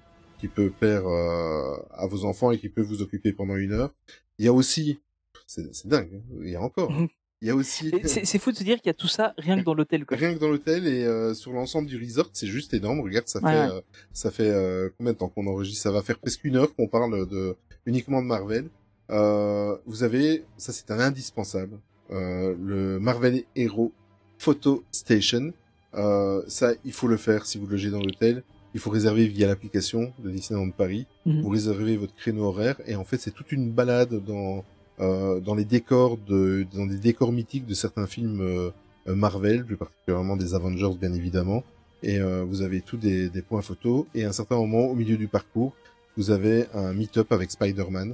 qui 0.43 0.49
peut 0.49 0.69
plaire 0.69 1.07
euh, 1.07 1.77
à 1.93 2.05
vos 2.05 2.25
enfants 2.25 2.51
et 2.51 2.57
qui 2.59 2.67
peut 2.67 2.81
vous 2.81 3.01
occuper 3.01 3.31
pendant 3.31 3.55
une 3.55 3.71
heure. 3.71 3.93
Il 4.37 4.43
y 4.43 4.49
a 4.49 4.51
aussi, 4.53 4.99
c'est 5.47 5.87
dingue, 5.87 6.09
hein, 6.15 6.35
il 6.43 6.49
y 6.49 6.55
a 6.57 6.61
encore. 6.61 6.91
hein. 6.91 7.07
Il 7.41 7.47
y 7.47 7.49
a 7.49 7.55
aussi 7.55 7.91
C'est 8.05 8.39
fou 8.39 8.51
de 8.51 8.57
se 8.57 8.63
dire 8.65 8.77
qu'il 8.81 8.87
y 8.87 8.89
a 8.89 8.93
tout 8.93 9.07
ça 9.07 9.33
rien 9.37 9.57
que 9.57 9.63
dans 9.63 9.73
l'hôtel. 9.73 10.05
rien 10.09 10.33
que 10.33 10.39
dans 10.39 10.49
l'hôtel 10.49 10.85
et 10.85 11.05
euh, 11.05 11.33
sur 11.33 11.53
l'ensemble 11.53 11.87
du 11.87 11.97
resort, 11.97 12.29
c'est 12.33 12.47
juste 12.47 12.73
énorme. 12.73 12.99
Regarde, 12.99 13.27
ça 13.29 13.39
fait 13.39 13.71
euh, 13.71 13.81
ça 14.11 14.31
fait 14.31 14.49
euh, 14.49 14.89
combien 14.97 15.13
de 15.13 15.17
temps 15.17 15.29
qu'on 15.29 15.47
enregistre? 15.47 15.81
Ça 15.81 15.91
va 15.91 16.01
faire 16.01 16.19
presque 16.19 16.43
une 16.43 16.57
heure 16.57 16.75
qu'on 16.75 16.87
parle 16.89 17.25
de 17.29 17.55
uniquement 17.85 18.21
de 18.21 18.27
Marvel. 18.27 18.65
Vous 19.09 20.03
avez, 20.03 20.43
ça 20.57 20.73
c'est 20.73 20.91
un 20.91 20.99
indispensable, 20.99 21.79
le 22.09 22.97
Marvel 22.99 23.43
Hero 23.55 23.93
Photo 24.37 24.83
Station. 24.91 25.53
Euh, 25.95 26.41
ça, 26.47 26.73
il 26.83 26.91
faut 26.93 27.07
le 27.07 27.17
faire 27.17 27.45
si 27.45 27.57
vous 27.57 27.67
logez 27.67 27.91
dans 27.91 27.99
l'hôtel. 28.01 28.43
Il 28.73 28.79
faut 28.79 28.89
réserver 28.89 29.27
via 29.27 29.47
l'application 29.47 30.13
de 30.19 30.29
Disneyland 30.29 30.69
Paris. 30.71 31.05
Mhm. 31.25 31.41
Vous 31.41 31.49
réservez 31.49 31.97
votre 31.97 32.15
créneau 32.15 32.45
horaire 32.45 32.79
et 32.87 32.95
en 32.95 33.03
fait 33.03 33.17
c'est 33.17 33.31
toute 33.31 33.51
une 33.51 33.71
balade 33.71 34.23
dans 34.25 34.63
euh, 34.99 35.39
dans 35.39 35.55
les 35.55 35.65
décors 35.65 36.17
de 36.17 36.65
dans 36.73 36.85
des 36.85 36.97
décors 36.97 37.31
mythiques 37.31 37.65
de 37.65 37.73
certains 37.73 38.07
films 38.07 38.41
euh, 38.41 38.69
euh, 39.07 39.15
Marvel, 39.15 39.65
plus 39.65 39.77
particulièrement 39.77 40.37
des 40.37 40.55
Avengers 40.55 40.95
bien 40.99 41.13
évidemment. 41.13 41.63
Et 42.01 42.19
euh, 42.19 42.43
vous 42.43 42.61
avez 42.61 42.81
tous 42.81 42.97
des, 42.97 43.29
des 43.29 43.41
points 43.41 43.61
photos 43.61 44.05
et 44.13 44.25
à 44.25 44.29
un 44.29 44.33
certain 44.33 44.57
moment 44.57 44.85
au 44.87 44.93
milieu 44.95 45.17
du 45.17 45.27
parcours, 45.27 45.73
vous 46.17 46.31
avez 46.31 46.65
un 46.73 46.93
meet-up 46.93 47.31
avec 47.31 47.51
Spider-Man. 47.51 48.13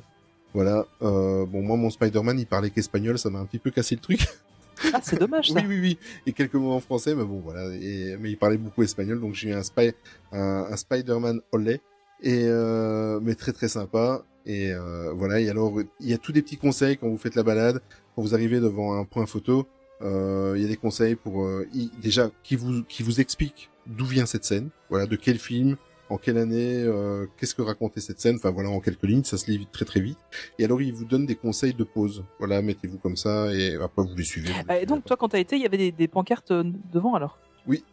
Voilà. 0.54 0.86
Euh, 1.02 1.46
bon 1.46 1.62
moi 1.62 1.78
mon 1.78 1.90
Spider-Man 1.90 2.40
il 2.40 2.48
parlait 2.48 2.70
qu'espagnol, 2.70 3.18
ça 3.18 3.30
m'a 3.30 3.40
un 3.40 3.46
petit 3.46 3.60
peu 3.60 3.72
cassé 3.72 3.96
le 3.96 4.02
truc. 4.02 4.28
Ah, 4.94 5.00
c'est 5.04 5.20
dommage 5.20 5.52
ça. 5.52 5.60
Oui, 5.60 5.66
oui, 5.68 5.80
oui. 5.80 6.00
Et 6.26 6.34
quelques 6.34 6.56
mots 6.56 6.72
en 6.72 6.80
français, 6.80 7.16
mais 7.16 7.26
bon, 7.26 7.40
voilà. 7.40 7.66
Et, 7.76 8.16
mais 8.20 8.32
il 8.32 8.38
parlait 8.38 8.58
beaucoup 8.58 8.84
espagnol, 8.84 9.20
donc 9.20 9.34
j'ai 9.34 9.50
eu 9.50 9.54
un, 9.54 9.64
spy, 9.64 9.92
un, 10.32 10.76
Spider-Man 10.76 11.42
lait. 11.58 11.82
Et, 12.22 12.46
euh, 12.46 13.20
mais 13.22 13.36
très, 13.36 13.54
très 13.54 13.68
sympa. 13.68 14.24
Et 14.46 14.72
euh, 14.72 15.14
voilà. 15.14 15.40
Et 15.40 15.50
alors, 15.50 15.74
il 16.00 16.10
y 16.10 16.14
a 16.14 16.18
tous 16.18 16.32
des 16.32 16.42
petits 16.42 16.58
conseils 16.58 16.98
quand 16.98 17.08
vous 17.08 17.18
faites 17.18 17.36
la 17.36 17.44
balade, 17.44 17.82
quand 18.16 18.22
vous 18.22 18.34
arrivez 18.34 18.60
devant 18.60 19.00
un 19.00 19.06
point 19.06 19.26
photo. 19.26 19.68
Euh, 20.02 20.54
il 20.56 20.62
y 20.62 20.66
a 20.66 20.68
des 20.68 20.78
conseils 20.78 21.16
pour, 21.16 21.44
euh, 21.44 21.68
déjà, 22.02 22.32
qui 22.44 22.56
vous, 22.56 22.84
qui 22.84 23.04
vous 23.04 23.20
expliquent 23.20 23.70
d'où 23.86 24.06
vient 24.06 24.26
cette 24.26 24.46
scène. 24.46 24.70
Voilà, 24.90 25.06
de 25.06 25.16
quel 25.16 25.40
film, 25.40 25.76
en 26.10 26.18
quelle 26.18 26.38
année, 26.38 26.84
euh, 26.84 27.26
qu'est-ce 27.38 27.54
que 27.56 27.62
racontait 27.62 28.02
cette 28.02 28.20
scène? 28.20 28.36
Enfin, 28.38 28.52
voilà, 28.52 28.70
en 28.70 28.80
quelques 28.80 29.04
lignes, 29.04 29.24
ça 29.24 29.38
se 29.38 29.50
lit 29.50 29.68
très, 29.72 29.86
très 29.86 30.00
vite. 30.00 30.18
Et 30.58 30.66
alors, 30.66 30.82
il 30.82 30.94
vous 30.94 31.06
donne 31.06 31.26
des 31.26 31.36
conseils 31.36 31.74
de 31.74 31.84
pause. 31.84 32.24
Voilà, 32.40 32.62
mettez-vous 32.62 32.98
comme 32.98 33.16
ça 33.16 33.54
et 33.54 33.76
après, 33.76 34.04
vous 34.04 34.16
les 34.16 34.24
suivez. 34.24 34.50
vous 34.50 34.56
les 34.58 34.64
Ah, 34.68 34.74
et 34.74 34.78
suivez 34.80 34.86
donc, 34.88 35.06
toi, 35.06 35.18
quand 35.18 35.30
t'as 35.30 35.40
été, 35.40 35.56
il 35.56 35.62
y 35.62 35.66
avait 35.66 35.78
des, 35.78 35.92
des 35.92 36.08
pancartes 36.08 36.52
euh, 36.52 36.64
devant 36.92 37.16
alors? 37.16 37.38
Oui. 37.68 37.84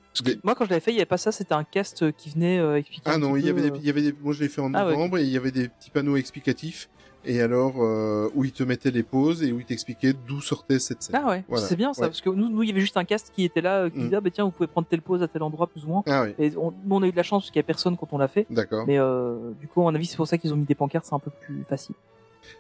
Moi, 0.45 0.55
quand 0.55 0.65
je 0.65 0.71
l'avais 0.71 0.81
fait, 0.81 0.93
il 0.93 0.95
n'y 0.95 1.01
avait 1.01 1.05
pas 1.07 1.19
ça, 1.19 1.31
c'était 1.31 1.53
un 1.53 1.65
cast 1.65 2.03
euh, 2.03 2.11
qui 2.11 2.31
venait 2.31 2.59
euh, 2.59 2.79
expliquer. 2.79 3.03
Ah 3.05 3.19
non, 3.19 3.37
il 3.37 3.45
y 3.45 3.51
avait 3.51 3.71
des, 3.71 3.79
il 3.79 3.85
y 3.85 3.91
avait 3.91 4.01
des, 4.01 4.15
moi 4.19 4.33
je 4.33 4.41
l'ai 4.41 4.49
fait 4.49 4.63
en 4.63 4.73
Ah 4.73 4.87
ouais, 4.87 4.93
novembre 4.93 5.19
et 5.19 5.23
il 5.25 5.29
y 5.29 5.37
avait 5.37 5.51
des 5.51 5.69
petits 5.69 5.91
panneaux 5.91 6.17
explicatifs 6.17 6.89
et 7.27 7.41
alors 7.43 7.75
euh, 7.83 8.31
où 8.35 8.45
ils 8.45 8.53
te 8.53 8.63
mettaient 8.63 8.91
les 8.91 9.03
pauses 9.03 9.43
et 9.43 9.53
où 9.53 9.59
ils 9.61 9.67
t'expliquaient 9.67 10.15
d'où 10.27 10.41
sortait 10.41 10.79
cette 10.79 11.03
scène. 11.03 11.21
Ah 11.23 11.29
ouais, 11.29 11.45
Voilà. 11.49 11.67
c'est 11.67 11.77
bien 11.77 11.93
ça, 11.93 12.03
Ouais. 12.03 12.09
parce 12.09 12.21
que 12.21 12.31
nous, 12.31 12.49
nous, 12.49 12.63
il 12.63 12.69
y 12.69 12.73
avait 12.73 12.81
juste 12.81 12.97
un 12.97 13.05
cast 13.05 13.33
qui 13.35 13.45
était 13.45 13.61
là, 13.61 13.83
euh, 13.85 13.91
qui 13.91 13.99
Mm. 13.99 14.03
disait, 14.05 14.17
ah, 14.17 14.21
bah 14.21 14.31
tiens, 14.33 14.45
vous 14.45 14.51
pouvez 14.53 14.67
prendre 14.67 14.87
telle 14.89 15.03
pause 15.03 15.23
à 15.23 15.29
tel 15.29 15.43
endroit, 15.43 15.67
plus 15.67 15.85
ou 15.85 15.89
moins. 15.89 16.03
Ah 16.07 16.23
oui, 16.25 16.35
Et 16.39 16.57
on, 16.57 16.71
nous, 16.85 16.97
on 16.97 17.03
a 17.03 17.07
eu 17.07 17.13
de 17.13 17.17
la 17.17 17.23
chance 17.23 17.43
parce 17.43 17.51
qu'il 17.51 17.59
y 17.59 17.65
a 17.65 17.67
personne 17.67 17.97
quand 17.97 18.09
on 18.13 18.19
l'a 18.19 18.29
fait. 18.29 18.47
d'accord. 18.51 18.85
Mais 18.87 18.99
euh, 18.99 19.51
du 19.61 19.69
coup, 19.69 19.81
à 19.81 19.85
mon 19.85 19.95
avis, 19.95 20.07
c'est 20.07 20.17
pour 20.17 20.29
ça 20.29 20.39
qu'ils 20.39 20.53
ont 20.53 20.57
mis 20.57 20.65
des 20.65 20.75
pancartes, 20.75 21.05
c'est 21.07 21.15
un 21.15 21.19
peu 21.19 21.31
plus 21.31 21.65
facile. 21.69 21.95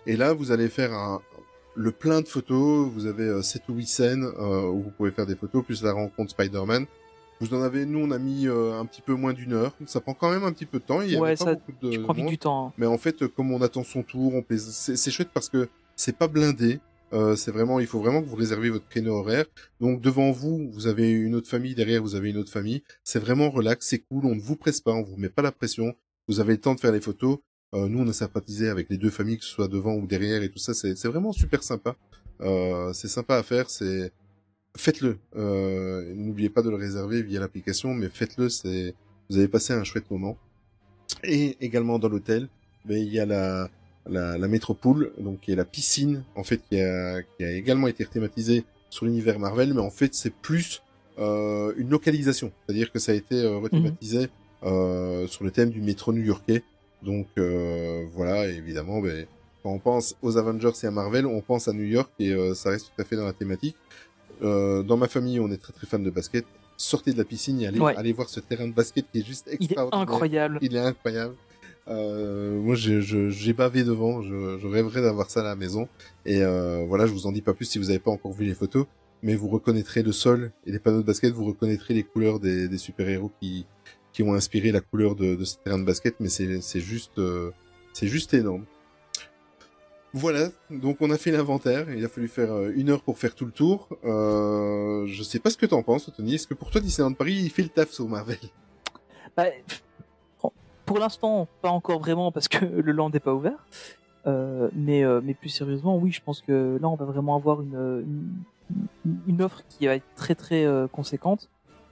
Et 0.06 0.16
là, 0.16 0.32
vous 0.34 0.50
allez 0.52 0.68
faire 0.68 0.92
un, 0.92 1.20
le 1.74 1.90
plein 1.92 2.20
de 2.20 2.26
photos. 2.26 2.88
Vous 2.92 3.06
avez 3.06 3.24
euh, 3.24 3.42
7 3.42 3.62
ou 3.68 3.74
8 3.74 3.86
scènes 3.86 4.24
où 4.24 4.82
vous 4.82 4.90
pouvez 4.96 5.10
faire 5.12 5.26
des 5.26 5.36
photos, 5.36 5.64
plus 5.64 5.82
la 5.82 5.92
rencontre 5.92 6.30
Spider-Man. 6.30 6.86
Vous 7.40 7.52
en 7.54 7.62
avez, 7.62 7.84
nous, 7.84 7.98
on 7.98 8.10
a 8.10 8.18
mis 8.18 8.46
euh, 8.46 8.78
un 8.78 8.86
petit 8.86 9.02
peu 9.02 9.14
moins 9.14 9.32
d'une 9.34 9.52
heure. 9.52 9.74
Ça 9.86 10.00
prend 10.00 10.14
quand 10.14 10.30
même 10.30 10.44
un 10.44 10.52
petit 10.52 10.66
peu 10.66 10.78
de 10.78 10.84
temps. 10.84 11.02
Il 11.02 11.12
y 11.12 11.16
Ouais, 11.16 11.36
pas 11.36 11.44
ça, 11.44 11.54
beaucoup 11.54 11.72
de 11.82 11.90
Tu 11.90 12.00
prends 12.00 12.12
vite 12.14 12.26
du 12.26 12.38
temps. 12.38 12.68
hein. 12.68 12.72
Mais 12.78 12.86
en 12.86 12.96
fait, 12.98 13.22
euh, 13.22 13.28
comme 13.28 13.52
on 13.52 13.60
attend 13.60 13.84
son 13.84 14.02
tour, 14.02 14.34
on 14.34 14.42
plaise... 14.42 14.66
c'est 14.70 15.10
chouette 15.10 15.30
parce 15.34 15.48
que 15.48 15.68
c'est 15.96 16.16
pas 16.16 16.28
blindé. 16.28 16.80
Euh, 17.12 17.36
c'est 17.36 17.52
vraiment, 17.52 17.78
il 17.78 17.86
faut 17.86 18.00
vraiment 18.00 18.20
que 18.22 18.26
vous 18.26 18.36
réserviez 18.36 18.70
votre 18.70 18.88
créneau 18.88 19.14
horaire. 19.14 19.44
Donc 19.80 20.00
devant 20.00 20.32
vous, 20.32 20.68
vous 20.72 20.86
avez 20.86 21.10
une 21.10 21.34
autre 21.34 21.48
famille, 21.48 21.74
derrière 21.74 22.02
vous 22.02 22.14
avez 22.16 22.30
une 22.30 22.36
autre 22.38 22.50
famille. 22.50 22.82
C'est 23.04 23.18
vraiment 23.20 23.50
relax, 23.50 23.86
c'est 23.86 24.00
cool. 24.00 24.24
On 24.26 24.34
ne 24.34 24.40
vous 24.40 24.56
presse 24.56 24.80
pas, 24.80 24.92
on 24.92 25.02
vous 25.02 25.16
met 25.16 25.28
pas 25.28 25.42
la 25.42 25.52
pression. 25.52 25.94
Vous 26.28 26.40
avez 26.40 26.54
le 26.54 26.60
temps 26.60 26.74
de 26.74 26.80
faire 26.80 26.92
les 26.92 27.00
photos. 27.00 27.38
Euh, 27.74 27.88
nous, 27.88 28.00
on 28.00 28.08
a 28.08 28.12
sympathisé 28.12 28.68
avec 28.68 28.88
les 28.90 28.96
deux 28.96 29.10
familles, 29.10 29.38
que 29.38 29.44
ce 29.44 29.50
soit 29.50 29.68
devant 29.68 29.94
ou 29.94 30.06
derrière 30.06 30.42
et 30.42 30.50
tout 30.50 30.58
ça. 30.58 30.74
C'est 30.74 30.96
c'est 30.96 31.08
vraiment 31.08 31.32
super 31.32 31.62
sympa. 31.62 31.94
Euh, 32.40 32.92
c'est 32.92 33.08
sympa 33.08 33.36
à 33.36 33.42
faire. 33.42 33.70
C'est 33.70 34.10
faites-le. 34.76 35.18
Euh, 35.36 36.12
N'oubliez 36.14 36.50
pas 36.50 36.62
de 36.62 36.70
le 36.70 36.76
réserver 36.76 37.22
via 37.22 37.40
l'application, 37.40 37.94
mais 37.94 38.08
faites-le. 38.08 38.48
C'est 38.48 38.94
vous 39.28 39.38
avez 39.38 39.48
passé 39.48 39.72
un 39.72 39.84
chouette 39.84 40.10
moment. 40.10 40.36
Et 41.24 41.56
également 41.60 41.98
dans 41.98 42.08
l'hôtel, 42.08 42.48
ben, 42.84 42.98
il 42.98 43.12
y 43.12 43.18
a 43.18 43.26
la, 43.26 43.68
la, 44.08 44.38
la 44.38 44.48
métropole, 44.48 45.12
donc 45.18 45.40
qui 45.40 45.52
est 45.52 45.56
la 45.56 45.64
piscine, 45.64 46.22
en 46.34 46.44
fait, 46.44 46.60
qui 46.68 46.80
a, 46.80 47.22
qui 47.22 47.44
a 47.44 47.52
également 47.52 47.88
été 47.88 48.04
thématisée 48.04 48.64
sur 48.90 49.06
l'univers 49.06 49.38
Marvel, 49.38 49.74
mais 49.74 49.80
en 49.80 49.90
fait, 49.90 50.14
c'est 50.14 50.32
plus 50.32 50.82
euh, 51.18 51.72
une 51.76 51.90
localisation, 51.90 52.52
c'est-à-dire 52.66 52.92
que 52.92 52.98
ça 52.98 53.12
a 53.12 53.14
été 53.14 53.34
euh, 53.36 53.58
rethématisé 53.58 54.28
euh, 54.62 55.26
sur 55.26 55.44
le 55.44 55.50
thème 55.50 55.70
du 55.70 55.80
métro 55.80 56.12
new-yorkais. 56.12 56.62
Donc 57.02 57.26
euh, 57.38 58.04
voilà, 58.14 58.46
évidemment, 58.46 59.00
ben, 59.00 59.26
quand 59.62 59.72
on 59.72 59.78
pense 59.78 60.16
aux 60.22 60.36
Avengers 60.38 60.70
et 60.82 60.86
à 60.86 60.90
Marvel, 60.90 61.26
on 61.26 61.40
pense 61.40 61.66
à 61.68 61.72
New 61.72 61.84
York 61.84 62.10
et 62.18 62.32
euh, 62.32 62.54
ça 62.54 62.70
reste 62.70 62.92
tout 62.94 63.02
à 63.02 63.04
fait 63.04 63.16
dans 63.16 63.24
la 63.26 63.32
thématique. 63.32 63.76
Euh, 64.42 64.82
dans 64.82 64.96
ma 64.96 65.08
famille, 65.08 65.40
on 65.40 65.50
est 65.50 65.56
très 65.56 65.72
très 65.72 65.86
fan 65.86 66.02
de 66.02 66.10
basket. 66.10 66.44
Sortez 66.76 67.12
de 67.12 67.18
la 67.18 67.24
piscine 67.24 67.60
et 67.60 67.66
allez, 67.66 67.80
Ouais. 67.80 67.94
allez 67.96 68.12
voir 68.12 68.28
ce 68.28 68.40
terrain 68.40 68.68
de 68.68 68.72
basket 68.74 69.06
qui 69.10 69.20
est 69.20 69.26
juste 69.26 69.46
Il 69.48 69.52
est 69.52 69.64
extraordinaire. 69.64 70.02
incroyable. 70.02 70.58
Il 70.60 70.76
est 70.76 70.80
incroyable. 70.80 71.34
Euh, 71.88 72.60
moi, 72.60 72.74
j'ai 72.74 73.52
bavé 73.52 73.84
devant. 73.84 74.20
Je, 74.22 74.58
je 74.60 74.66
rêverais 74.66 75.02
d'avoir 75.02 75.30
ça 75.30 75.40
à 75.40 75.44
la 75.44 75.56
maison. 75.56 75.88
Et 76.24 76.42
euh, 76.42 76.84
voilà, 76.86 77.06
je 77.06 77.12
vous 77.12 77.26
en 77.26 77.32
dis 77.32 77.42
pas 77.42 77.54
plus 77.54 77.64
si 77.64 77.78
vous 77.78 77.86
n'avez 77.86 77.98
pas 77.98 78.10
encore 78.10 78.32
vu 78.32 78.44
les 78.44 78.54
photos. 78.54 78.86
Mais 79.22 79.34
vous 79.34 79.48
reconnaîtrez 79.48 80.02
le 80.02 80.12
sol 80.12 80.52
et 80.66 80.72
les 80.72 80.78
panneaux 80.78 81.00
de 81.00 81.06
basket. 81.06 81.32
Vous 81.32 81.44
reconnaîtrez 81.44 81.94
les 81.94 82.02
couleurs 82.02 82.38
des, 82.40 82.68
des 82.68 82.78
super-héros 82.78 83.30
qui, 83.40 83.64
qui 84.12 84.22
ont 84.22 84.34
inspiré 84.34 84.72
la 84.72 84.80
couleur 84.80 85.14
de, 85.16 85.34
de 85.36 85.44
ce 85.44 85.56
terrain 85.64 85.78
de 85.78 85.84
basket. 85.84 86.16
Mais 86.20 86.28
c'est 86.28 86.60
c'est 86.60 86.80
juste, 86.80 87.18
euh, 87.18 87.50
c'est 87.94 88.08
juste 88.08 88.34
énorme. 88.34 88.64
Voilà, 90.18 90.48
donc 90.70 90.96
on 91.02 91.10
a 91.10 91.18
fait 91.18 91.30
l'inventaire. 91.30 91.92
Il 91.92 92.02
a 92.02 92.08
fallu 92.08 92.26
faire 92.26 92.50
euh, 92.50 92.72
une 92.74 92.88
heure 92.88 93.02
pour 93.02 93.18
faire 93.18 93.34
tout 93.34 93.44
le 93.44 93.50
tour. 93.50 93.86
Euh, 94.02 95.04
je 95.06 95.22
sais 95.22 95.38
pas 95.38 95.50
ce 95.50 95.58
que 95.58 95.66
t'en 95.66 95.82
penses, 95.82 96.10
Tony. 96.16 96.36
Est-ce 96.36 96.46
que 96.46 96.54
pour 96.54 96.70
toi, 96.70 96.80
Disneyland 96.80 97.12
Paris, 97.12 97.34
il 97.34 97.50
fait 97.50 97.62
le 97.62 97.68
taf 97.68 97.90
sur 97.90 98.08
Marvel? 98.08 98.38
Bah, 99.36 99.44
pour 100.86 100.98
l'instant, 100.98 101.48
pas 101.60 101.68
encore 101.68 101.98
vraiment 101.98 102.32
parce 102.32 102.48
que 102.48 102.64
le 102.64 102.92
land 102.92 103.10
n'est 103.10 103.20
pas 103.20 103.34
ouvert. 103.34 103.66
Euh, 104.26 104.70
mais, 104.72 105.04
euh, 105.04 105.20
mais 105.22 105.34
plus 105.34 105.50
sérieusement, 105.50 105.98
oui, 105.98 106.12
je 106.12 106.22
pense 106.22 106.40
que 106.40 106.78
là, 106.80 106.88
on 106.88 106.96
va 106.96 107.04
vraiment 107.04 107.36
avoir 107.36 107.60
une, 107.60 108.46
offre 109.38 109.64
qui 109.68 109.86
va 109.86 109.96
être 109.96 110.14
très 110.16 110.34
très 110.34 110.66
conséquente. 110.92 111.50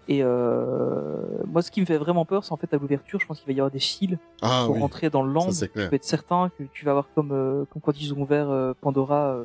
Et 0.08 0.20
euh, 0.22 1.16
moi, 1.46 1.62
ce 1.62 1.70
qui 1.70 1.80
me 1.80 1.86
fait 1.86 1.96
vraiment 1.96 2.24
peur, 2.24 2.44
c'est 2.44 2.52
en 2.52 2.56
fait 2.56 2.72
à 2.74 2.76
l'ouverture, 2.76 3.20
je 3.20 3.26
pense 3.26 3.38
qu'il 3.40 3.46
va 3.46 3.52
y 3.56 3.60
avoir 3.60 3.70
des 3.70 3.78
fils 3.78 4.16
Ah 4.42 4.64
pour 4.66 4.74
oui, 4.74 4.80
rentrer 4.80 5.08
dans 5.10 5.22
le 5.22 5.32
land. 5.32 5.50
ça 5.50 5.66
Tu 5.66 5.72
peux 5.72 5.94
être 5.94 6.04
certain 6.04 6.50
que 6.58 6.64
tu 6.72 6.84
vas 6.84 6.90
avoir 6.92 7.06
comme, 7.14 7.32
euh, 7.32 7.64
comme 7.70 7.80
quand 7.80 7.98
ils 8.00 8.12
ont 8.12 8.18
ouvert 8.22 8.50
euh, 8.50 8.72
Pandora, 8.80 9.28
euh, 9.28 9.44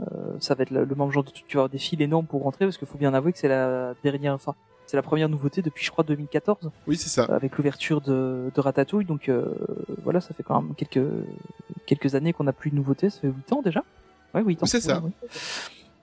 euh, 0.00 0.04
ça 0.40 0.54
va 0.54 0.62
être 0.64 0.70
le, 0.70 0.84
même 0.86 1.10
genre 1.10 1.24
de 1.24 1.30
truc. 1.30 1.44
Tu 1.46 1.56
vas 1.56 1.60
avoir 1.62 1.70
des 1.70 1.78
fils 1.78 2.00
énormes 2.00 2.26
pour 2.26 2.42
rentrer 2.42 2.64
parce 2.66 2.76
qu'il 2.78 2.88
faut 2.88 2.98
bien 2.98 3.14
avouer 3.14 3.32
que 3.32 3.38
c'est 3.38 3.48
la 3.48 3.94
dernière, 4.02 4.34
enfin, 4.34 4.54
c'est 4.86 4.96
la 4.96 5.02
première 5.02 5.28
nouveauté 5.28 5.62
depuis, 5.62 5.84
je 5.84 5.90
crois, 5.90 6.04
2014 6.04 6.70
Oui, 6.86 6.96
c'est 6.96 7.08
ça. 7.08 7.24
avec 7.24 7.56
l'ouverture 7.56 8.00
de, 8.00 8.50
de 8.54 8.60
Ratatouille. 8.60 9.04
Donc 9.04 9.28
euh, 9.28 9.46
voilà, 10.04 10.20
ça 10.20 10.34
fait 10.34 10.42
quand 10.42 10.60
même 10.62 10.74
quelques 10.74 11.06
quelques 11.86 12.14
années 12.16 12.32
qu'on 12.32 12.44
n'a 12.44 12.52
plus 12.52 12.70
de 12.70 12.76
nouveautés. 12.76 13.08
Ça 13.10 13.20
fait 13.20 13.28
8 13.28 13.52
ans 13.52 13.62
déjà. 13.62 13.82
Ouais, 14.34 14.42
8 14.44 14.62
ans. 14.62 14.66
C'est 14.66 14.80
ça. 14.80 15.00
Ouais, 15.00 15.10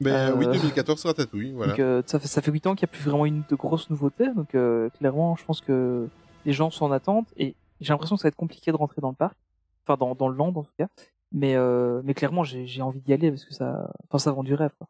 Ben 0.04 0.32
Euh, 0.32 0.36
oui, 0.36 0.46
2014 0.46 1.06
Ratatouille, 1.06 1.52
voilà. 1.54 1.72
Donc 1.74 1.80
euh, 1.80 2.02
ça 2.06 2.20
fait 2.20 2.28
ça 2.28 2.42
fait 2.42 2.52
8 2.52 2.68
ans 2.68 2.76
qu'il 2.76 2.86
n'y 2.86 2.92
a 2.92 2.94
plus 2.94 3.10
vraiment 3.10 3.26
une 3.26 3.44
de 3.50 3.56
grosses 3.56 3.90
nouveautés. 3.90 4.28
Donc 4.34 4.56
euh, 4.56 4.90
clairement, 5.00 5.36
je 5.36 5.46
pense 5.46 5.62
que 5.62 6.08
les 6.46 6.54
gens 6.54 6.70
sont 6.70 6.86
en 6.86 6.92
attente 6.92 7.28
et 7.38 7.56
j'ai 7.82 7.94
l'impression 7.94 8.16
que 8.16 8.22
ça 8.22 8.28
va 8.28 8.30
être 8.30 8.36
compliqué 8.36 8.72
de 8.72 8.78
rentrer 8.78 9.02
dans 9.02 9.10
le 9.10 9.16
parc, 9.16 9.38
enfin 9.86 9.98
dans 9.98 10.16
dans 10.16 10.28
le 10.28 10.36
land 10.36 10.54
en 10.56 10.64
tout 10.64 10.74
cas. 10.78 10.88
Mais 11.32 11.56
euh, 11.56 12.02
mais 12.04 12.14
clairement, 12.14 12.44
j'ai 12.44 12.82
envie 12.82 13.02
d'y 13.02 13.14
aller 13.14 13.32
parce 13.32 13.46
que 13.46 13.54
ça, 13.54 13.90
enfin 14.08 14.20
ça 14.20 14.32
vend 14.32 14.44
du 14.44 14.54
rêve. 14.54 14.72
Quoi. 14.78 14.88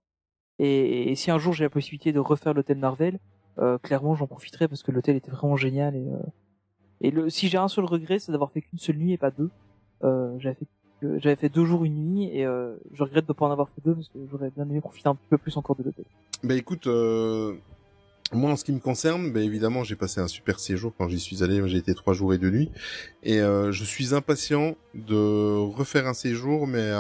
Et, 0.59 1.11
et 1.11 1.15
si 1.15 1.31
un 1.31 1.39
jour 1.39 1.53
j'ai 1.53 1.63
la 1.63 1.69
possibilité 1.69 2.11
de 2.11 2.19
refaire 2.19 2.53
l'hôtel 2.53 2.77
Marvel, 2.77 3.19
euh, 3.59 3.77
clairement 3.77 4.15
j'en 4.15 4.27
profiterai 4.27 4.67
parce 4.67 4.83
que 4.83 4.91
l'hôtel 4.91 5.15
était 5.15 5.31
vraiment 5.31 5.55
génial 5.55 5.95
et 5.95 6.07
euh, 6.07 6.17
et 7.01 7.11
le 7.11 7.29
si 7.29 7.49
j'ai 7.49 7.57
un 7.57 7.67
seul 7.67 7.85
regret, 7.85 8.19
c'est 8.19 8.31
d'avoir 8.31 8.51
fait 8.51 8.61
qu'une 8.61 8.79
seule 8.79 8.97
nuit 8.97 9.13
et 9.13 9.17
pas 9.17 9.31
deux. 9.31 9.49
Euh, 10.03 10.35
j'avais 10.39 10.55
fait 10.55 10.67
que- 11.03 11.19
j'avais 11.19 11.35
fait 11.35 11.49
deux 11.49 11.65
jours 11.65 11.83
une 11.85 11.95
nuit 12.13 12.29
et 12.33 12.45
euh, 12.45 12.75
je 12.93 13.03
regrette 13.03 13.27
de 13.27 13.33
pas 13.33 13.45
en 13.45 13.51
avoir 13.51 13.67
fait 13.69 13.81
deux 13.85 13.93
parce 13.93 14.07
que 14.09 14.19
j'aurais 14.31 14.49
bien 14.55 14.63
aimé 14.69 14.79
profiter 14.81 15.09
un 15.09 15.15
petit 15.15 15.27
peu 15.29 15.37
plus 15.37 15.55
encore 15.57 15.75
de 15.75 15.83
l'hôtel. 15.83 16.05
Ben 16.43 16.57
écoute, 16.57 16.87
euh, 16.87 17.53
moi 18.31 18.51
en 18.51 18.55
ce 18.55 18.63
qui 18.63 18.71
me 18.71 18.79
concerne, 18.79 19.31
ben 19.31 19.43
évidemment 19.43 19.83
j'ai 19.83 19.95
passé 19.95 20.19
un 20.21 20.27
super 20.27 20.59
séjour 20.59 20.93
quand 20.97 21.07
j'y 21.09 21.19
suis 21.19 21.43
allé. 21.43 21.61
J'ai 21.67 21.77
été 21.77 21.93
trois 21.93 22.13
jours 22.13 22.33
et 22.33 22.37
deux 22.37 22.49
nuits, 22.49 22.71
et 23.23 23.39
euh, 23.41 23.71
je 23.71 23.83
suis 23.83 24.15
impatient 24.15 24.75
de 24.95 25.55
refaire 25.75 26.07
un 26.07 26.13
séjour, 26.13 26.65
mais 26.67 26.91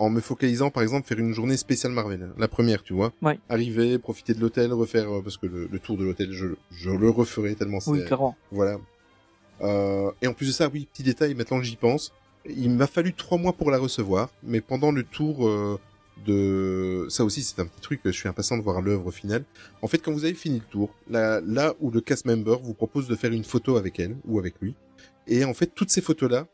en 0.00 0.10
me 0.10 0.20
focalisant 0.20 0.70
par 0.70 0.82
exemple 0.84 1.08
faire 1.08 1.18
une 1.18 1.32
journée 1.32 1.56
spéciale 1.56 1.92
Marvel. 1.92 2.28
La 2.38 2.46
première, 2.46 2.82
tu 2.84 2.92
vois. 2.92 3.12
Ouais. 3.22 3.38
Arriver, 3.48 3.98
profiter 3.98 4.32
de 4.34 4.40
l'hôtel, 4.40 4.72
refaire 4.72 5.08
parce 5.24 5.36
que 5.36 5.46
le, 5.46 5.66
le 5.70 5.78
tour 5.80 5.96
de 5.96 6.04
l'hôtel, 6.04 6.30
je, 6.32 6.46
je 6.70 6.90
le 6.90 7.10
referai 7.10 7.54
tellement 7.56 7.80
c'est 7.80 7.90
Oui, 7.90 8.04
clairement. 8.04 8.36
voilà. 8.52 8.78
Euh, 9.60 10.12
et 10.22 10.28
en 10.28 10.34
plus 10.34 10.46
de 10.46 10.52
ça, 10.52 10.68
oui, 10.72 10.86
petit 10.92 11.02
détail, 11.02 11.34
maintenant 11.34 11.58
que 11.58 11.64
j'y 11.64 11.74
pense, 11.74 12.12
il 12.46 12.70
m'a 12.70 12.86
fallu 12.86 13.12
trois 13.12 13.38
mois 13.38 13.52
pour 13.52 13.70
la 13.70 13.78
recevoir, 13.78 14.30
mais 14.42 14.60
pendant 14.60 14.92
le 14.92 15.02
tour 15.02 15.48
euh, 15.48 15.78
de... 16.26 17.06
Ça 17.10 17.24
aussi, 17.24 17.42
c'est 17.42 17.60
un 17.60 17.66
petit 17.66 17.80
truc, 17.80 18.00
je 18.04 18.10
suis 18.10 18.28
impatient 18.28 18.56
de 18.56 18.62
voir 18.62 18.80
l'œuvre 18.80 19.10
finale. 19.10 19.44
En 19.82 19.88
fait, 19.88 19.98
quand 19.98 20.12
vous 20.12 20.24
avez 20.24 20.34
fini 20.34 20.58
le 20.58 20.64
tour, 20.64 20.94
là, 21.08 21.40
où 21.80 21.90
le 21.90 22.00
cast 22.00 22.24
member 22.24 22.58
vous 22.62 22.74
propose 22.74 23.08
de 23.08 23.16
faire 23.16 23.32
une 23.32 23.44
photo 23.44 23.76
avec 23.76 23.98
elle 24.00 24.16
ou 24.26 24.38
avec 24.38 24.54
lui, 24.60 24.74
et 25.26 25.44
en 25.44 25.54
fait, 25.54 25.72
toutes 25.74 25.90
ces 25.90 26.00
photos-là, 26.00 26.46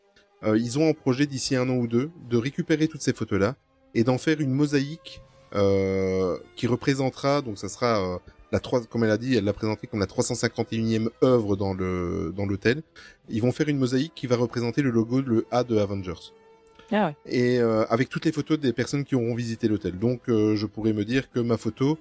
euh, 0.43 0.57
ils 0.57 0.77
ont 0.77 0.89
en 0.89 0.93
projet 0.93 1.25
d'ici 1.25 1.55
un 1.55 1.69
an 1.69 1.75
ou 1.75 1.87
deux 1.87 2.11
de 2.29 2.37
récupérer 2.37 2.87
toutes 2.87 3.01
ces 3.01 3.13
photos-là 3.13 3.55
et 3.93 4.03
d'en 4.03 4.17
faire 4.17 4.41
une 4.41 4.51
mosaïque 4.51 5.21
euh, 5.53 6.37
qui 6.55 6.67
représentera, 6.67 7.41
donc 7.41 7.57
ça 7.57 7.69
sera 7.69 8.19
la 8.51 8.59
3, 8.59 8.85
comme 8.85 9.03
elle 9.03 9.11
a 9.11 9.17
dit, 9.17 9.35
elle 9.35 9.43
l'a 9.43 9.53
présenté 9.53 9.87
comme 9.87 9.99
la 9.99 10.05
351e 10.05 11.09
œuvre 11.23 11.55
dans 11.55 11.73
le 11.73 12.33
dans 12.35 12.45
l'hôtel. 12.45 12.83
Ils 13.29 13.41
vont 13.41 13.51
faire 13.51 13.67
une 13.69 13.77
mosaïque 13.77 14.13
qui 14.15 14.27
va 14.27 14.35
représenter 14.35 14.81
le 14.81 14.89
logo, 14.89 15.21
le 15.21 15.45
A 15.51 15.63
de 15.63 15.77
Avengers. 15.77 16.33
Ah 16.91 17.07
ouais. 17.07 17.15
Et 17.25 17.59
euh, 17.59 17.85
avec 17.89 18.09
toutes 18.09 18.25
les 18.25 18.31
photos 18.31 18.59
des 18.59 18.73
personnes 18.73 19.03
qui 19.03 19.15
auront 19.15 19.33
visité 19.35 19.67
l'hôtel. 19.67 19.97
Donc 19.97 20.29
euh, 20.29 20.55
je 20.55 20.65
pourrais 20.65 20.93
me 20.93 21.03
dire 21.03 21.31
que 21.31 21.39
ma 21.39 21.57
photo 21.57 21.97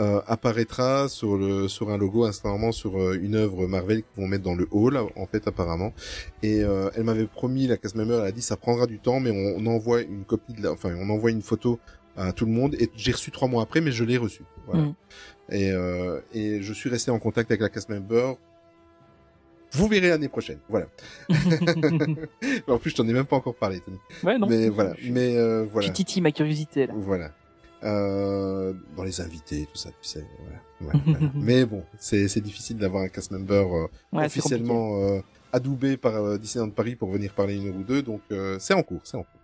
euh, 0.00 0.20
apparaîtra 0.28 1.08
sur 1.08 1.36
le 1.36 1.66
sur 1.66 1.90
un 1.90 1.98
logo 1.98 2.24
instantanément 2.24 2.70
sur 2.70 3.00
euh, 3.00 3.18
une 3.20 3.34
œuvre 3.34 3.66
Marvel 3.66 4.04
qu'ils 4.04 4.22
vont 4.22 4.28
mettre 4.28 4.44
dans 4.44 4.54
le 4.54 4.68
hall 4.70 4.96
en 4.96 5.26
fait 5.26 5.48
apparemment. 5.48 5.92
Et 6.44 6.62
euh, 6.62 6.88
elle 6.94 7.02
m'avait 7.02 7.26
promis 7.26 7.66
la 7.66 7.76
cast 7.76 7.96
member, 7.96 8.20
elle 8.20 8.28
a 8.28 8.30
dit 8.30 8.40
ça 8.40 8.56
prendra 8.56 8.86
du 8.86 9.00
temps 9.00 9.18
mais 9.18 9.32
on, 9.32 9.56
on 9.58 9.66
envoie 9.66 10.02
une 10.02 10.24
copie 10.24 10.52
de 10.52 10.62
la, 10.62 10.70
enfin 10.70 10.94
on 11.00 11.10
envoie 11.10 11.32
une 11.32 11.42
photo 11.42 11.80
à 12.18 12.32
tout 12.32 12.44
le 12.44 12.52
monde 12.52 12.74
et 12.74 12.90
j'ai 12.96 13.12
reçu 13.12 13.30
trois 13.30 13.48
mois 13.48 13.62
après 13.62 13.80
mais 13.80 13.92
je 13.92 14.04
l'ai 14.04 14.16
reçu. 14.16 14.42
Voilà. 14.66 14.82
Mhm. 14.82 14.94
Et 15.50 15.70
euh, 15.72 16.20
et 16.34 16.62
je 16.62 16.72
suis 16.72 16.90
resté 16.90 17.10
en 17.10 17.18
contact 17.18 17.50
avec 17.50 17.60
la 17.60 17.68
cast 17.68 17.88
member. 17.88 18.36
Vous 19.72 19.86
verrez 19.86 20.08
l'année 20.08 20.28
prochaine. 20.28 20.58
Voilà. 20.68 20.86
en 22.68 22.78
plus, 22.78 22.90
je 22.90 22.96
t'en 22.96 23.06
ai 23.06 23.12
même 23.12 23.26
pas 23.26 23.36
encore 23.36 23.54
parlé, 23.54 23.80
Tony. 23.80 23.98
ouais, 24.24 24.38
non. 24.38 24.46
Mais 24.46 24.68
voilà. 24.68 24.94
Mais 25.10 25.36
euh, 25.36 25.66
voilà. 25.70 25.88
Tu 25.88 25.92
titilles 25.92 26.22
ma 26.22 26.32
curiosité 26.32 26.86
là. 26.86 26.94
Voilà. 26.96 27.32
Euh, 27.84 28.72
dans 28.96 29.04
les 29.04 29.20
invités, 29.20 29.68
tout 29.72 29.78
ça, 29.78 29.90
tu 29.90 30.08
sais. 30.08 30.24
Voilà. 30.80 30.94
Ouais, 30.94 31.00
voilà. 31.04 31.32
Mais 31.34 31.64
bon, 31.64 31.84
c'est 31.98 32.26
c'est 32.28 32.40
difficile 32.40 32.76
d'avoir 32.78 33.04
un 33.04 33.08
cast 33.08 33.30
member 33.30 33.54
euh, 33.54 33.86
Ouais, 34.12 34.26
officiellement 34.26 35.00
euh, 35.02 35.20
adoubé 35.52 35.96
par 35.96 36.14
euh, 36.16 36.38
Disneyland 36.38 36.70
Paris 36.70 36.96
pour 36.96 37.10
venir 37.10 37.32
parler 37.32 37.56
une 37.56 37.68
heure 37.68 37.76
ou 37.76 37.84
deux. 37.84 38.02
Donc 38.02 38.20
euh, 38.32 38.58
c'est 38.58 38.74
en 38.74 38.82
cours, 38.82 39.00
c'est 39.04 39.16
en 39.16 39.22
cours. 39.22 39.37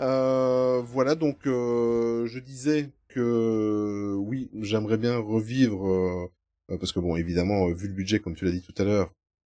Euh, 0.00 0.82
voilà, 0.84 1.14
donc 1.14 1.46
euh, 1.46 2.26
je 2.26 2.38
disais 2.38 2.90
que 3.08 4.14
oui, 4.18 4.50
j'aimerais 4.60 4.96
bien 4.96 5.18
revivre 5.18 5.88
euh, 5.88 6.78
parce 6.78 6.92
que 6.92 7.00
bon, 7.00 7.16
évidemment, 7.16 7.66
vu 7.68 7.88
le 7.88 7.94
budget, 7.94 8.18
comme 8.18 8.34
tu 8.34 8.44
l'as 8.44 8.52
dit 8.52 8.62
tout 8.62 8.74
à 8.80 8.84
l'heure, 8.84 9.10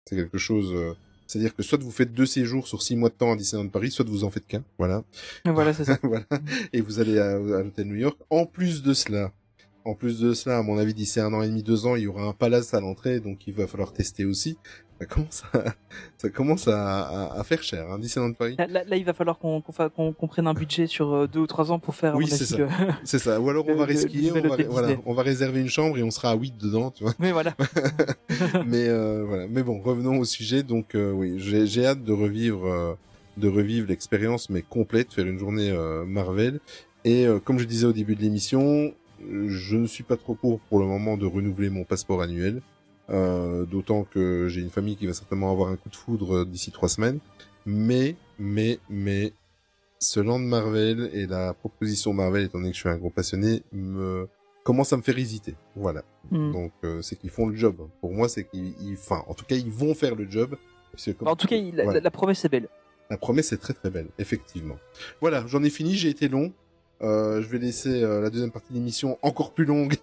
c'est 0.05 0.15
quelque 0.15 0.37
chose. 0.37 0.95
c'est-à-dire 1.25 1.55
que 1.55 1.63
soit 1.63 1.81
vous 1.81 1.91
faites 1.91 2.13
deux 2.13 2.25
séjours 2.25 2.67
sur 2.67 2.81
six 2.81 2.95
mois 2.95 3.09
de 3.09 3.15
temps 3.15 3.31
à 3.31 3.35
Disneyland 3.35 3.69
Paris, 3.69 3.91
soit 3.91 4.05
vous 4.05 4.23
en 4.23 4.29
faites 4.29 4.47
qu'un. 4.47 4.63
Voilà. 4.77 5.03
Voilà, 5.45 5.73
c'est 5.73 5.85
ça. 5.85 5.97
voilà. 6.03 6.25
Et 6.73 6.81
vous 6.81 6.99
allez 6.99 7.17
à, 7.17 7.35
à 7.35 7.63
l'hôtel 7.63 7.87
New 7.87 7.95
York. 7.95 8.19
En 8.29 8.45
plus 8.45 8.83
de 8.83 8.93
cela, 8.93 9.33
en 9.87 9.95
plus 9.95 10.19
de 10.19 10.33
cela, 10.33 10.57
à 10.59 10.63
mon 10.63 10.77
avis, 10.77 10.93
d'ici 10.93 11.19
un 11.19 11.33
an 11.33 11.41
et 11.41 11.47
demi, 11.47 11.63
deux 11.63 11.85
ans, 11.85 11.95
il 11.95 12.03
y 12.03 12.07
aura 12.07 12.23
un 12.23 12.33
palace 12.33 12.73
à 12.73 12.81
l'entrée, 12.81 13.19
donc 13.19 13.47
il 13.47 13.53
va 13.53 13.67
falloir 13.67 13.93
tester 13.93 14.25
aussi. 14.25 14.57
Ça 14.99 15.05
commence 15.05 15.43
à, 15.53 15.63
ça 16.17 16.29
commence 16.29 16.67
à, 16.67 17.01
à, 17.33 17.39
à 17.39 17.43
faire 17.43 17.61
cher, 17.61 17.85
hein, 17.89 17.99
Disneyland 17.99 18.33
Paris. 18.33 18.55
Là, 18.57 18.65
là, 18.67 18.83
là, 18.83 18.95
il 18.97 19.05
va 19.05 19.13
falloir 19.13 19.37
qu'on 19.37 19.61
prenne 20.27 20.47
un 20.47 20.53
budget 20.55 20.87
sur 20.87 21.13
euh, 21.13 21.27
deux 21.27 21.39
ou 21.41 21.47
trois 21.47 21.71
ans 21.71 21.77
pour 21.79 21.93
faire. 21.95 22.15
Oui, 22.15 22.27
c'est 22.27 22.45
ça. 22.45 22.57
le- 22.57 22.67
C'est 23.03 23.19
ça. 23.19 23.39
Ou 23.39 23.47
alors 23.49 23.65
on 23.69 23.75
va 23.75 23.85
risquer, 23.85 24.31
on 24.31 24.41
va, 24.47 24.57
voilà, 24.69 24.95
on 25.05 25.13
va 25.13 25.21
réserver 25.23 25.61
une 25.61 25.69
chambre 25.69 25.97
et 25.99 26.03
on 26.03 26.09
sera 26.11 26.31
à 26.31 26.35
8 26.35 26.55
dedans, 26.57 26.89
tu 26.91 27.03
vois. 27.03 27.13
Mais 27.19 27.31
voilà. 27.31 27.53
mais 28.65 28.87
euh, 28.87 29.23
voilà. 29.27 29.47
Mais 29.47 29.63
bon, 29.63 29.79
revenons 29.81 30.17
au 30.19 30.25
sujet. 30.25 30.63
Donc 30.63 30.95
euh, 30.95 31.11
oui, 31.11 31.35
j'ai 31.37 31.85
hâte 31.85 32.03
de 32.03 32.13
revivre, 32.13 32.65
euh, 32.65 32.93
de 33.37 33.47
revivre 33.47 33.87
l'expérience, 33.87 34.49
mais 34.49 34.63
complète, 34.63 35.13
faire 35.13 35.27
une 35.27 35.37
journée 35.39 35.69
euh, 35.71 36.05
Marvel. 36.05 36.59
Et 37.05 37.25
euh, 37.27 37.39
comme 37.39 37.59
je 37.59 37.65
disais 37.65 37.85
au 37.85 37.93
début 37.93 38.15
de 38.15 38.21
l'émission, 38.21 38.61
euh, 38.63 38.91
je 39.47 39.75
ne 39.77 39.85
suis 39.87 40.03
pas 40.03 40.17
trop 40.17 40.35
pour 40.35 40.59
pour 40.61 40.79
le 40.79 40.85
moment 40.85 41.17
de 41.17 41.25
renouveler 41.25 41.69
mon 41.69 41.83
passeport 41.83 42.21
annuel. 42.21 42.61
Euh, 43.09 43.65
D'autant 43.65 44.03
que 44.03 44.47
j'ai 44.49 44.61
une 44.61 44.69
famille 44.69 44.95
qui 44.97 45.07
va 45.07 45.13
certainement 45.13 45.51
avoir 45.51 45.69
un 45.69 45.75
coup 45.77 45.89
de 45.89 45.95
foudre 45.95 46.37
euh, 46.37 46.45
d'ici 46.45 46.71
trois 46.71 46.89
semaines. 46.89 47.19
Mais, 47.65 48.15
mais, 48.39 48.79
mais, 48.89 49.33
ce 49.99 50.19
land 50.19 50.39
Marvel 50.39 51.09
et 51.13 51.25
la 51.25 51.53
proposition 51.53 52.13
Marvel, 52.13 52.43
étant 52.45 52.59
donné 52.59 52.69
que 52.71 52.75
je 52.75 52.81
suis 52.81 52.89
un 52.89 52.97
gros 52.97 53.09
passionné, 53.09 53.63
me 53.71 54.27
commence 54.63 54.91
à 54.93 54.97
me 54.97 55.01
faire 55.01 55.17
hésiter. 55.17 55.55
Voilà. 55.75 56.03
Hmm. 56.31 56.51
Donc 56.51 56.71
euh, 56.83 57.01
c'est 57.01 57.15
qu'ils 57.17 57.29
font 57.29 57.47
le 57.47 57.55
job. 57.55 57.75
Pour 58.01 58.11
moi, 58.13 58.27
c'est 58.29 58.43
qu'ils, 58.45 58.73
ils- 58.81 58.93
enfin, 58.93 59.23
en 59.27 59.33
tout 59.33 59.45
cas, 59.45 59.55
ils 59.55 59.71
vont 59.71 59.93
faire 59.93 60.15
le 60.15 60.29
job. 60.29 60.55
Comme- 61.17 61.27
En 61.27 61.35
tout 61.35 61.47
cas, 61.47 61.55
il- 61.55 61.75
la, 61.75 61.83
Voilà. 61.85 61.99
la- 61.99 62.03
la 62.05 62.11
promesse 62.11 62.43
est 62.43 62.49
belle. 62.49 62.67
la 63.09 63.17
promesse 63.17 63.53
est 63.53 63.57
très 63.57 63.73
très 63.73 63.89
belle, 63.89 64.07
effectivement. 64.19 64.75
Voilà, 65.21 65.45
j'en 65.47 65.63
ai 65.63 65.69
fini, 65.69 65.95
j'ai 65.95 66.09
été 66.09 66.27
long. 66.27 66.51
Euh, 67.01 67.41
je 67.41 67.47
vais 67.47 67.59
laisser 67.59 68.01
euh, 68.03 68.21
la 68.21 68.29
deuxième 68.29 68.51
partie 68.51 68.69
de 68.73 68.77
l'émission 68.77 69.17
encore 69.21 69.53
plus 69.53 69.65
longue 69.65 69.95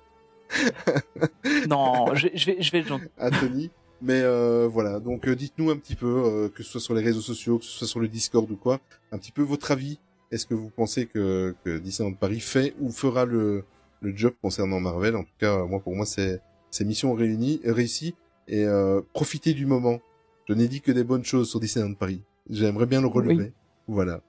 Non, 1.68 2.14
je, 2.14 2.28
je 2.34 2.46
vais, 2.46 2.62
je 2.62 2.70
vais 2.72 2.78
être 2.80 2.88
gentil. 2.88 3.06
à 3.18 3.30
Tony. 3.30 3.70
Mais 4.02 4.20
euh, 4.22 4.68
voilà, 4.70 5.00
donc 5.00 5.26
euh, 5.26 5.34
dites-nous 5.34 5.70
un 5.70 5.76
petit 5.76 5.94
peu, 5.94 6.06
euh, 6.06 6.48
que 6.48 6.62
ce 6.62 6.72
soit 6.72 6.80
sur 6.80 6.94
les 6.94 7.02
réseaux 7.02 7.20
sociaux, 7.22 7.58
que 7.58 7.64
ce 7.64 7.70
soit 7.70 7.86
sur 7.86 8.00
le 8.00 8.08
Discord 8.08 8.50
ou 8.50 8.56
quoi, 8.56 8.80
un 9.12 9.18
petit 9.18 9.32
peu 9.32 9.42
votre 9.42 9.70
avis. 9.70 9.98
Est-ce 10.30 10.46
que 10.46 10.54
vous 10.54 10.68
pensez 10.70 11.06
que, 11.06 11.54
que 11.64 11.78
Disneyland 11.78 12.14
Paris 12.14 12.40
fait 12.40 12.74
ou 12.80 12.90
fera 12.90 13.24
le, 13.24 13.64
le 14.02 14.16
job 14.16 14.34
concernant 14.42 14.80
Marvel? 14.80 15.16
En 15.16 15.22
tout 15.22 15.34
cas, 15.38 15.64
moi 15.64 15.80
pour 15.80 15.94
moi 15.94 16.04
c'est 16.06 16.40
c'est 16.70 16.84
mission 16.84 17.14
réunie, 17.14 17.60
réussie 17.64 18.14
et 18.48 18.64
euh, 18.64 19.00
profitez 19.14 19.54
du 19.54 19.64
moment. 19.64 20.00
Je 20.48 20.54
n'ai 20.54 20.68
dit 20.68 20.80
que 20.82 20.92
des 20.92 21.04
bonnes 21.04 21.24
choses 21.24 21.48
sur 21.48 21.60
Disneyland 21.60 21.94
Paris. 21.94 22.20
J'aimerais 22.50 22.86
bien 22.86 23.00
le 23.00 23.06
relever. 23.06 23.52
Voilà. 23.88 24.20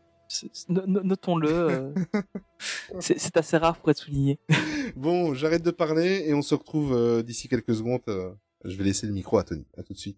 Notons-le. 0.70 1.48
euh, 1.50 1.94
c'est 3.00 3.20
c'est 3.20 3.38
assez 3.38 3.58
rare 3.58 3.78
pour 3.78 3.90
être 3.92 3.98
souligné. 3.98 4.40
Bon, 4.96 5.34
j'arrête 5.34 5.64
de 5.64 5.72
parler 5.72 6.24
et 6.28 6.34
on 6.34 6.42
se 6.42 6.56
retrouve 6.56 6.94
euh, 6.94 7.22
d'ici 7.24 7.48
quelques 7.50 7.76
secondes. 7.76 8.02
euh, 8.08 8.32
je 8.64 8.76
vais 8.78 8.84
laisser 8.84 9.08
le 9.08 9.14
micro 9.14 9.38
à 9.38 9.44
Tony. 9.44 9.66
À 9.78 9.84
tout 9.84 9.94
de 9.94 9.98
suite. 10.00 10.18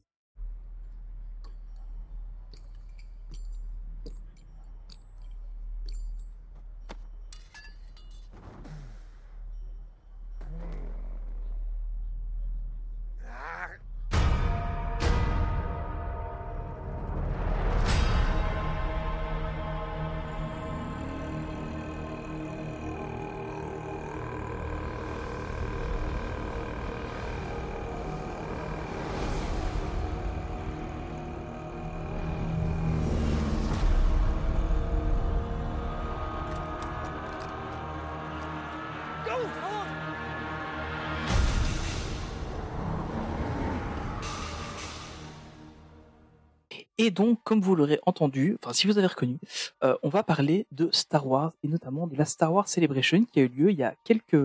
Et 46.98 47.12
donc, 47.12 47.40
comme 47.44 47.62
vous 47.62 47.76
l'aurez 47.76 48.00
entendu, 48.06 48.58
enfin 48.62 48.74
si 48.74 48.88
vous 48.88 48.98
avez 48.98 49.08
reconnu, 49.08 49.40
euh, 49.84 49.96
on 50.02 50.10
va 50.10 50.24
parler 50.24 50.66
de 50.72 50.90
Star 50.92 51.28
Wars 51.28 51.54
et 51.64 51.68
notamment 51.68 52.08
de 52.08 52.16
la 52.16 52.26
Star 52.26 52.52
Wars 52.52 52.68
Celebration 52.68 53.24
qui 53.26 53.40
a 53.40 53.44
eu 53.44 53.50
lieu 53.50 53.72
il 53.72 53.78
y 53.78 53.84
a 53.84 53.94
quelques 54.04 54.42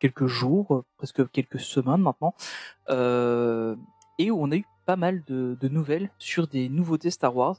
quelques, 0.00 0.26
jours, 0.26 0.74
euh, 0.74 0.84
presque 0.96 1.30
quelques 1.30 1.60
semaines 1.60 2.00
maintenant, 2.00 2.34
euh, 2.88 3.76
et 4.18 4.30
où 4.30 4.42
on 4.42 4.50
a 4.50 4.56
eu 4.56 4.64
pas 4.86 4.96
mal 4.96 5.22
de, 5.26 5.56
de 5.60 5.68
nouvelles 5.68 6.10
sur 6.18 6.46
des 6.46 6.68
nouveautés 6.68 7.10
Star 7.10 7.36
Wars. 7.36 7.56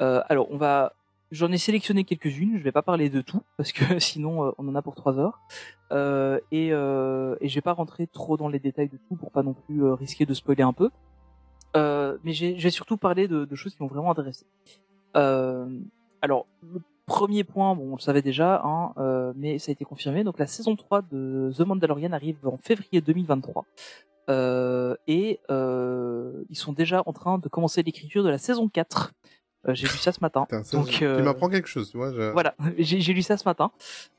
Euh, 0.00 0.22
alors, 0.28 0.50
on 0.50 0.56
va, 0.56 0.94
j'en 1.30 1.50
ai 1.52 1.58
sélectionné 1.58 2.04
quelques-unes. 2.04 2.58
Je 2.58 2.62
vais 2.62 2.72
pas 2.72 2.82
parler 2.82 3.10
de 3.10 3.20
tout 3.20 3.42
parce 3.56 3.72
que 3.72 3.98
sinon 3.98 4.46
euh, 4.46 4.50
on 4.58 4.68
en 4.68 4.74
a 4.74 4.82
pour 4.82 4.94
trois 4.94 5.18
heures. 5.18 5.40
Euh, 5.92 6.40
et 6.50 6.68
et 6.68 7.48
je 7.48 7.54
vais 7.54 7.60
pas 7.60 7.72
rentrer 7.72 8.06
trop 8.06 8.36
dans 8.36 8.48
les 8.48 8.58
détails 8.58 8.88
de 8.88 8.98
tout 9.08 9.16
pour 9.16 9.30
pas 9.30 9.42
non 9.42 9.54
plus 9.54 9.84
risquer 9.92 10.26
de 10.26 10.34
spoiler 10.34 10.62
un 10.62 10.72
peu. 10.72 10.90
Euh, 11.76 12.16
mais 12.24 12.32
j'ai- 12.32 12.56
je 12.58 12.62
vais 12.62 12.70
surtout 12.70 12.96
parler 12.96 13.26
de, 13.28 13.44
de 13.44 13.54
choses 13.56 13.74
qui 13.74 13.82
m'ont 13.82 13.88
vraiment 13.88 14.10
intéressé. 14.10 14.46
Euh, 15.16 15.66
alors, 16.22 16.46
le 16.62 16.80
premier 17.06 17.44
point, 17.44 17.74
bon, 17.74 17.92
on 17.92 17.96
le 17.96 18.00
savait 18.00 18.22
déjà, 18.22 18.62
hein, 18.64 18.92
euh, 18.98 19.32
mais 19.36 19.58
ça 19.58 19.70
a 19.70 19.72
été 19.72 19.84
confirmé. 19.84 20.24
Donc, 20.24 20.38
la 20.38 20.46
saison 20.46 20.74
3 20.76 21.02
de 21.02 21.52
The 21.56 21.60
Mandalorian 21.60 22.12
arrive 22.12 22.36
en 22.46 22.56
février 22.56 23.00
2023. 23.00 23.64
Euh, 24.30 24.96
et 25.06 25.38
euh, 25.50 26.44
ils 26.48 26.56
sont 26.56 26.72
déjà 26.72 27.02
en 27.04 27.12
train 27.12 27.38
de 27.38 27.48
commencer 27.48 27.82
l'écriture 27.82 28.24
de 28.24 28.30
la 28.30 28.38
saison 28.38 28.68
4. 28.68 29.12
Euh, 29.68 29.74
j'ai 29.74 29.86
lu 29.86 29.92
ça 29.98 30.12
ce 30.12 30.20
matin. 30.22 30.42
Putain, 30.48 30.64
ça, 30.64 30.76
Donc, 30.78 30.88
Tu 30.88 31.04
m'apprends 31.04 31.48
quelque 31.50 31.68
chose, 31.68 31.90
tu 31.90 31.98
vois. 31.98 32.12
je- 32.12 32.32
Voilà, 32.32 32.54
j'ai 32.78 33.12
lu 33.12 33.20
ça 33.22 33.36
ce 33.36 33.46
matin. 33.46 33.70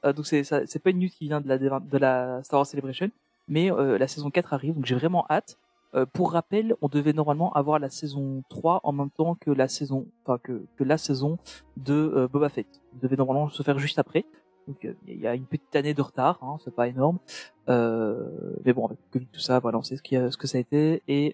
Euh, 0.05 0.13
donc 0.13 0.27
c'est 0.27 0.79
pas 0.83 0.89
une 0.91 0.99
news 0.99 1.09
qui 1.09 1.27
vient 1.27 1.41
de 1.41 1.47
la 1.47 1.57
de 1.57 1.97
la 1.97 2.43
Star 2.43 2.59
Wars 2.59 2.67
Celebration, 2.67 3.09
mais 3.47 3.71
euh, 3.71 3.97
la 3.97 4.07
saison 4.07 4.29
4 4.29 4.53
arrive, 4.53 4.75
donc 4.75 4.85
j'ai 4.85 4.95
vraiment 4.95 5.25
hâte. 5.29 5.57
Euh, 5.95 6.05
pour 6.05 6.31
rappel, 6.33 6.75
on 6.81 6.87
devait 6.87 7.13
normalement 7.13 7.53
avoir 7.53 7.79
la 7.79 7.89
saison 7.89 8.43
3 8.49 8.81
en 8.83 8.91
même 8.91 9.09
temps 9.09 9.35
que 9.35 9.51
la 9.51 9.67
saison, 9.67 10.07
enfin 10.23 10.37
que, 10.41 10.65
la 10.79 10.97
saison 10.97 11.37
de 11.77 11.93
euh, 11.93 12.27
Boba 12.27 12.49
Fett. 12.49 12.67
On 12.93 12.97
devait 13.01 13.15
normalement 13.15 13.49
se 13.49 13.63
faire 13.63 13.79
juste 13.79 13.99
après. 13.99 14.25
Donc 14.67 14.83
euh, 14.83 14.93
il 15.07 15.19
y 15.19 15.27
a 15.27 15.35
une 15.35 15.45
petite 15.45 15.75
année 15.75 15.93
de 15.93 16.01
retard, 16.01 16.39
hein, 16.41 16.57
c'est 16.63 16.75
pas 16.75 16.87
énorme. 16.87 17.19
Mais 17.67 18.73
bon, 18.73 18.85
avec 18.85 18.99
tout 19.31 19.39
ça, 19.39 19.59
voilà, 19.59 19.77
on 19.77 19.83
sait 19.83 19.97
ce, 19.97 20.37
que 20.37 20.47
ça 20.47 20.57
a 20.57 20.61
été. 20.61 21.01
Et 21.07 21.33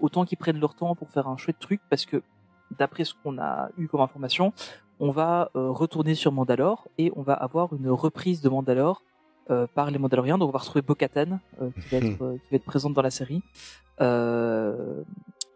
autant 0.00 0.24
qu'ils 0.24 0.38
prennent 0.38 0.60
leur 0.60 0.74
temps 0.74 0.94
pour 0.94 1.10
faire 1.10 1.28
un 1.28 1.36
chouette 1.36 1.58
truc, 1.58 1.80
parce 1.90 2.06
que 2.06 2.22
d'après 2.78 3.04
ce 3.04 3.14
qu'on 3.14 3.38
a 3.38 3.70
eu 3.78 3.88
comme 3.88 4.00
information, 4.00 4.52
on 5.00 5.10
va 5.10 5.50
retourner 5.54 6.14
sur 6.14 6.32
Mandalore 6.32 6.88
et 6.98 7.12
on 7.16 7.22
va 7.22 7.34
avoir 7.34 7.74
une 7.74 7.90
reprise 7.90 8.40
de 8.42 8.48
Mandalore 8.48 9.02
par 9.74 9.90
les 9.90 9.98
Mandaloriens. 9.98 10.38
Donc 10.38 10.48
on 10.48 10.52
va 10.52 10.58
retrouver 10.58 10.82
Bo-Katan 10.82 11.38
euh, 11.62 11.70
qui, 11.80 11.88
va 11.90 11.98
être, 12.06 12.22
euh, 12.22 12.36
qui 12.36 12.50
va 12.50 12.56
être 12.56 12.64
présente 12.64 12.94
dans 12.94 13.02
la 13.02 13.10
série. 13.10 13.42
Euh, 14.00 15.02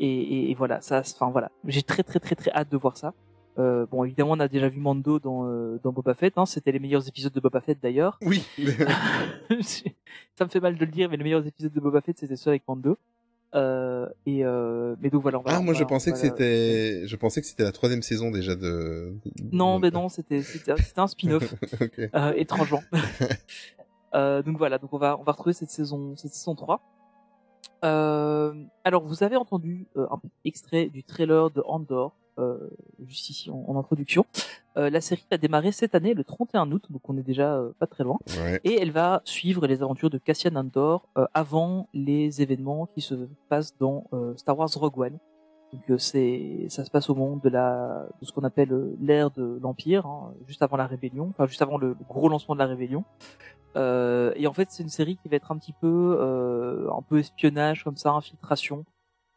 et, 0.01 0.07
et- 0.09 0.51
et 0.51 0.55
voilà, 0.55 0.81
ça, 0.81 1.01
enfin 1.01 1.31
voilà, 1.31 1.51
j'ai 1.67 1.83
très 1.83 2.03
très 2.03 2.19
très 2.19 2.35
très 2.35 2.51
hâte 2.53 2.71
de 2.71 2.77
voir 2.77 2.97
ça. 2.97 3.15
Euh, 3.59 3.85
bon, 3.91 4.03
évidemment, 4.05 4.31
on 4.33 4.41
a 4.41 4.49
déjà 4.49 4.69
vu 4.69 4.81
Mando 4.81 5.19
dans 5.21 5.47
euh, 5.47 5.79
dans 5.83 5.93
Boba 5.93 6.15
Fett. 6.15 6.39
Hein, 6.39 6.47
C'était 6.47 6.73
les 6.73 6.79
meilleurs 6.79 7.07
épisodes 7.07 7.33
de 7.33 7.41
Boba 7.41 7.61
Fett 7.61 7.79
d'ailleurs. 7.83 8.19
Oui. 8.23 8.43
ça 9.61 10.45
me 10.45 10.49
fait 10.49 10.61
mal 10.61 10.77
de 10.77 10.85
le 10.85 10.91
dire, 10.91 11.09
mais 11.11 11.17
les 11.17 11.25
meilleurs 11.25 11.47
épisodes 11.47 11.73
de 11.73 11.81
Boba 11.81 12.01
Fett 12.01 12.19
c'était 12.19 12.37
ceux 12.37 12.51
avec 12.51 12.63
Mando. 12.67 12.97
Euh, 13.55 14.09
et 14.25 14.45
euh, 14.45 14.97
mais 15.01 15.11
donc 15.11 15.23
voilà. 15.23 15.39
On 15.39 15.43
va, 15.43 15.57
ah, 15.57 15.61
moi 15.61 15.75
on 15.75 15.77
je 15.77 15.85
pensais 15.85 16.11
on 16.11 16.15
que 16.15 16.19
c'était, 16.19 17.07
je 17.07 17.17
pensais 17.17 17.41
que 17.41 17.47
c'était 17.47 17.65
la 17.65 17.73
troisième 17.73 18.03
saison 18.03 18.31
déjà 18.31 18.55
de. 18.55 19.15
Non, 19.53 19.79
mais 19.79 19.91
non, 19.91 20.09
c'était 20.09 20.43
c'était 20.43 20.73
un 21.01 21.07
spin-off. 21.07 21.55
ok. 21.81 22.01
euh, 22.15 22.33
étrangement. 22.37 22.83
euh, 24.15 24.43
donc 24.43 24.57
voilà, 24.57 24.79
donc 24.79 24.93
on 24.93 24.99
va 24.99 25.19
on 25.19 25.23
va 25.23 25.33
retrouver 25.33 25.53
cette 25.53 25.71
saison 25.71 26.17
cette 26.17 26.33
saison 26.33 26.55
3. 26.55 26.81
Euh, 27.85 28.55
alors 28.85 29.03
vous 29.03 29.23
avez 29.23 29.37
entendu 29.37 29.87
un 29.97 30.17
petit 30.17 30.49
extrait 30.49 30.87
du 30.87 31.05
trailer 31.05 31.51
de 31.51 31.63
Andor 31.67 32.15
juste 33.07 33.31
ici 33.31 33.51
en, 33.51 33.65
en 33.69 33.79
introduction. 33.79 34.25
Euh, 34.79 34.89
la 34.89 35.01
série 35.01 35.25
va 35.31 35.37
démarrer 35.37 35.71
cette 35.73 35.95
année 35.95 36.15
le 36.15 36.25
31 36.25 36.71
août, 36.73 36.87
donc 36.91 37.09
on 37.09 37.17
est 37.19 37.23
déjà 37.23 37.57
euh, 37.57 37.73
pas 37.79 37.87
très 37.87 38.05
loin. 38.05 38.19
Ouais. 38.39 38.61
Et 38.65 38.81
elle 38.81 38.91
va 38.91 39.21
suivre 39.25 39.67
les 39.67 39.83
aventures 39.83 40.09
de 40.11 40.19
Cassian 40.19 40.55
Andor 40.57 41.09
euh, 41.19 41.27
avant 41.35 41.89
les 41.93 42.41
événements 42.41 42.87
qui 42.87 43.03
se 43.03 43.15
passent 43.49 43.77
dans 43.79 44.05
euh, 44.13 44.35
Star 44.37 44.59
Wars 44.59 44.71
Rogue 44.75 44.99
One. 44.99 45.19
Donc 45.73 45.83
euh, 45.91 45.99
c'est 45.99 46.67
ça 46.69 46.85
se 46.85 46.91
passe 46.91 47.09
au 47.11 47.15
moment 47.15 47.37
de 47.37 47.49
la 47.49 48.07
de 48.21 48.27
ce 48.27 48.33
qu'on 48.33 48.45
appelle 48.45 48.73
euh, 48.73 48.97
l'ère 49.01 49.31
de 49.31 49.59
l'Empire, 49.63 50.07
hein, 50.07 50.33
juste 50.47 50.63
avant 50.63 50.77
la 50.77 50.87
rébellion, 50.87 51.29
enfin 51.31 51.47
juste 51.47 51.63
avant 51.63 51.79
le, 51.79 51.89
le 51.89 52.05
gros 52.09 52.29
lancement 52.29 52.55
de 52.55 52.61
la 52.61 52.67
rébellion. 52.67 53.05
Euh, 53.77 54.33
et 54.37 54.47
en 54.47 54.53
fait 54.53 54.69
c'est 54.71 54.83
une 54.83 54.91
série 54.91 55.17
qui 55.17 55.29
va 55.29 55.37
être 55.37 55.51
un 55.51 55.57
petit 55.57 55.73
peu 55.73 56.19
euh, 56.21 56.91
un 56.91 57.01
peu 57.01 57.19
espionnage 57.19 57.85
comme 57.85 57.97
ça, 57.97 58.11
infiltration. 58.11 58.85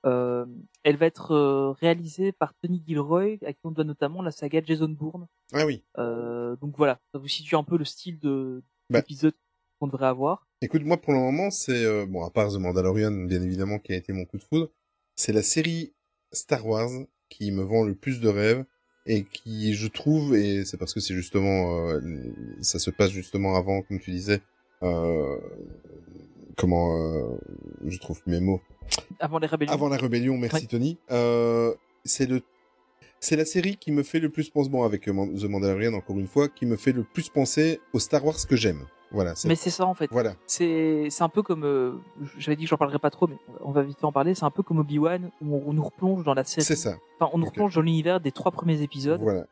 Euh, 0.06 0.45
elle 0.84 0.97
va 0.97 1.08
être 1.08 1.32
euh, 1.32 1.72
réalisée 1.72 2.32
par 2.32 2.53
Tony 2.56 2.84
Gilroy, 2.86 3.38
à 3.45 3.53
qui 3.53 3.60
on 3.64 3.72
doit 3.72 3.84
notamment 3.84 4.22
la 4.22 4.32
saga 4.32 4.62
Jason 4.64 4.89
Bourne. 4.89 5.28
Ah 5.51 5.66
oui. 5.66 5.84
Euh, 5.97 6.56
donc 6.58 6.76
voilà, 6.78 6.99
ça 7.12 7.20
vous 7.20 7.28
situe 7.28 7.56
un 7.56 7.64
peu 7.64 7.78
le 7.78 7.86
style 7.86 8.20
de 8.20 8.64
Bah. 8.89 8.99
d'épisode 8.99 9.34
qu'on 9.80 9.88
devrait 9.88 10.08
avoir. 10.08 10.47
Écoute, 10.62 10.84
moi 10.84 10.97
pour 10.97 11.14
le 11.14 11.20
moment, 11.20 11.49
c'est 11.49 12.06
bon 12.06 12.24
à 12.24 12.30
part 12.30 12.51
The 12.51 12.58
Mandalorian, 12.58 13.12
bien 13.26 13.41
évidemment, 13.41 13.80
qui 13.80 13.93
a 13.93 13.95
été 13.95 14.14
mon 14.14 14.26
coup 14.26 14.38
de 14.38 14.43
foudre, 14.43 14.70
c'est 15.16 15.34
la 15.34 15.41
série 15.41 15.93
Star 16.32 16.66
Wars 16.66 16.91
qui 17.30 17.51
me 17.51 17.64
vend 17.64 17.84
le 17.84 17.95
plus 17.95 18.20
de 18.20 18.30
rêves 18.30 18.64
et 19.08 19.24
qui, 19.24 19.74
je 19.74 19.88
trouve, 19.88 20.36
et 20.36 20.66
c'est 20.66 20.78
parce 20.78 20.93
que 20.93 20.99
c'est 20.99 21.14
justement, 21.14 21.99
ça 22.62 22.80
se 22.80 22.89
passe 22.89 23.12
justement 23.12 23.56
avant, 23.56 23.82
comme 23.82 23.99
tu 23.99 24.12
disais, 24.12 24.41
comment, 26.58 26.96
euh, 26.98 27.38
je 27.86 27.98
trouve 28.00 28.22
mes 28.28 28.40
mots, 28.40 28.62
Avant 29.20 29.40
les 29.40 29.48
rébellions. 29.48 29.74
avant 29.74 29.90
la 29.90 29.98
rébellion, 29.98 30.38
merci 30.38 30.56
Ouais. 30.64 30.68
Tony. 30.68 30.98
Euh, 31.12 31.74
c'est 32.04 32.28
le, 32.28 32.42
c'est 33.20 33.36
la 33.36 33.46
série 33.46 33.78
qui 33.78 33.92
me 33.92 34.04
fait 34.04 34.20
le 34.20 34.30
plus 34.30 34.50
penser, 34.50 34.70
bon 34.70 34.84
avec 34.84 35.08
euh, 35.08 35.12
The 35.14 35.46
Mandalorian 35.46 35.94
encore 35.94 36.18
une 36.18 36.28
fois, 36.28 36.48
qui 36.50 36.66
me 36.66 36.76
fait 36.76 36.92
le 36.92 37.04
plus 37.04 37.30
penser 37.30 37.80
au 37.94 38.00
Star 38.00 38.24
Wars 38.26 38.36
que 38.48 38.56
j'aime. 38.56 38.86
Voilà. 39.12 39.34
Mais 39.46 39.56
c'est 39.56 39.70
ça 39.70 39.86
en 39.86 39.94
fait. 39.94 40.10
Voilà. 40.12 40.34
C'est 40.46 41.08
c'est 41.10 41.24
un 41.24 41.30
peu 41.30 41.42
comme 41.42 41.64
euh, 41.64 41.94
j'avais 42.38 42.56
dit 42.56 42.64
que 42.64 42.70
j'en 42.70 42.78
parlerai 42.78 43.00
pas 43.00 43.12
trop, 43.12 43.28
mais 43.28 43.38
on 43.62 43.72
va 43.72 43.82
vite 43.84 44.04
en 44.04 44.12
parler. 44.12 44.34
C'est 44.36 44.44
un 44.46 44.50
peu 44.52 44.62
comme 44.64 44.80
Obi 44.80 45.00
Wan 45.00 45.30
où 45.42 45.56
on, 45.56 45.64
on 45.70 45.74
nous 45.74 45.84
replonge 45.84 46.24
dans 46.24 46.34
la 46.34 46.44
série. 46.44 46.66
C'est 46.66 46.76
ça. 46.76 46.98
Enfin, 47.20 47.30
on 47.34 47.38
nous 47.38 47.46
replonge 47.46 47.76
dans 47.76 47.82
l'univers 47.82 48.20
des 48.20 48.32
trois 48.32 48.52
premiers 48.52 48.82
épisodes. 48.82 49.22
Voilà. 49.22 49.46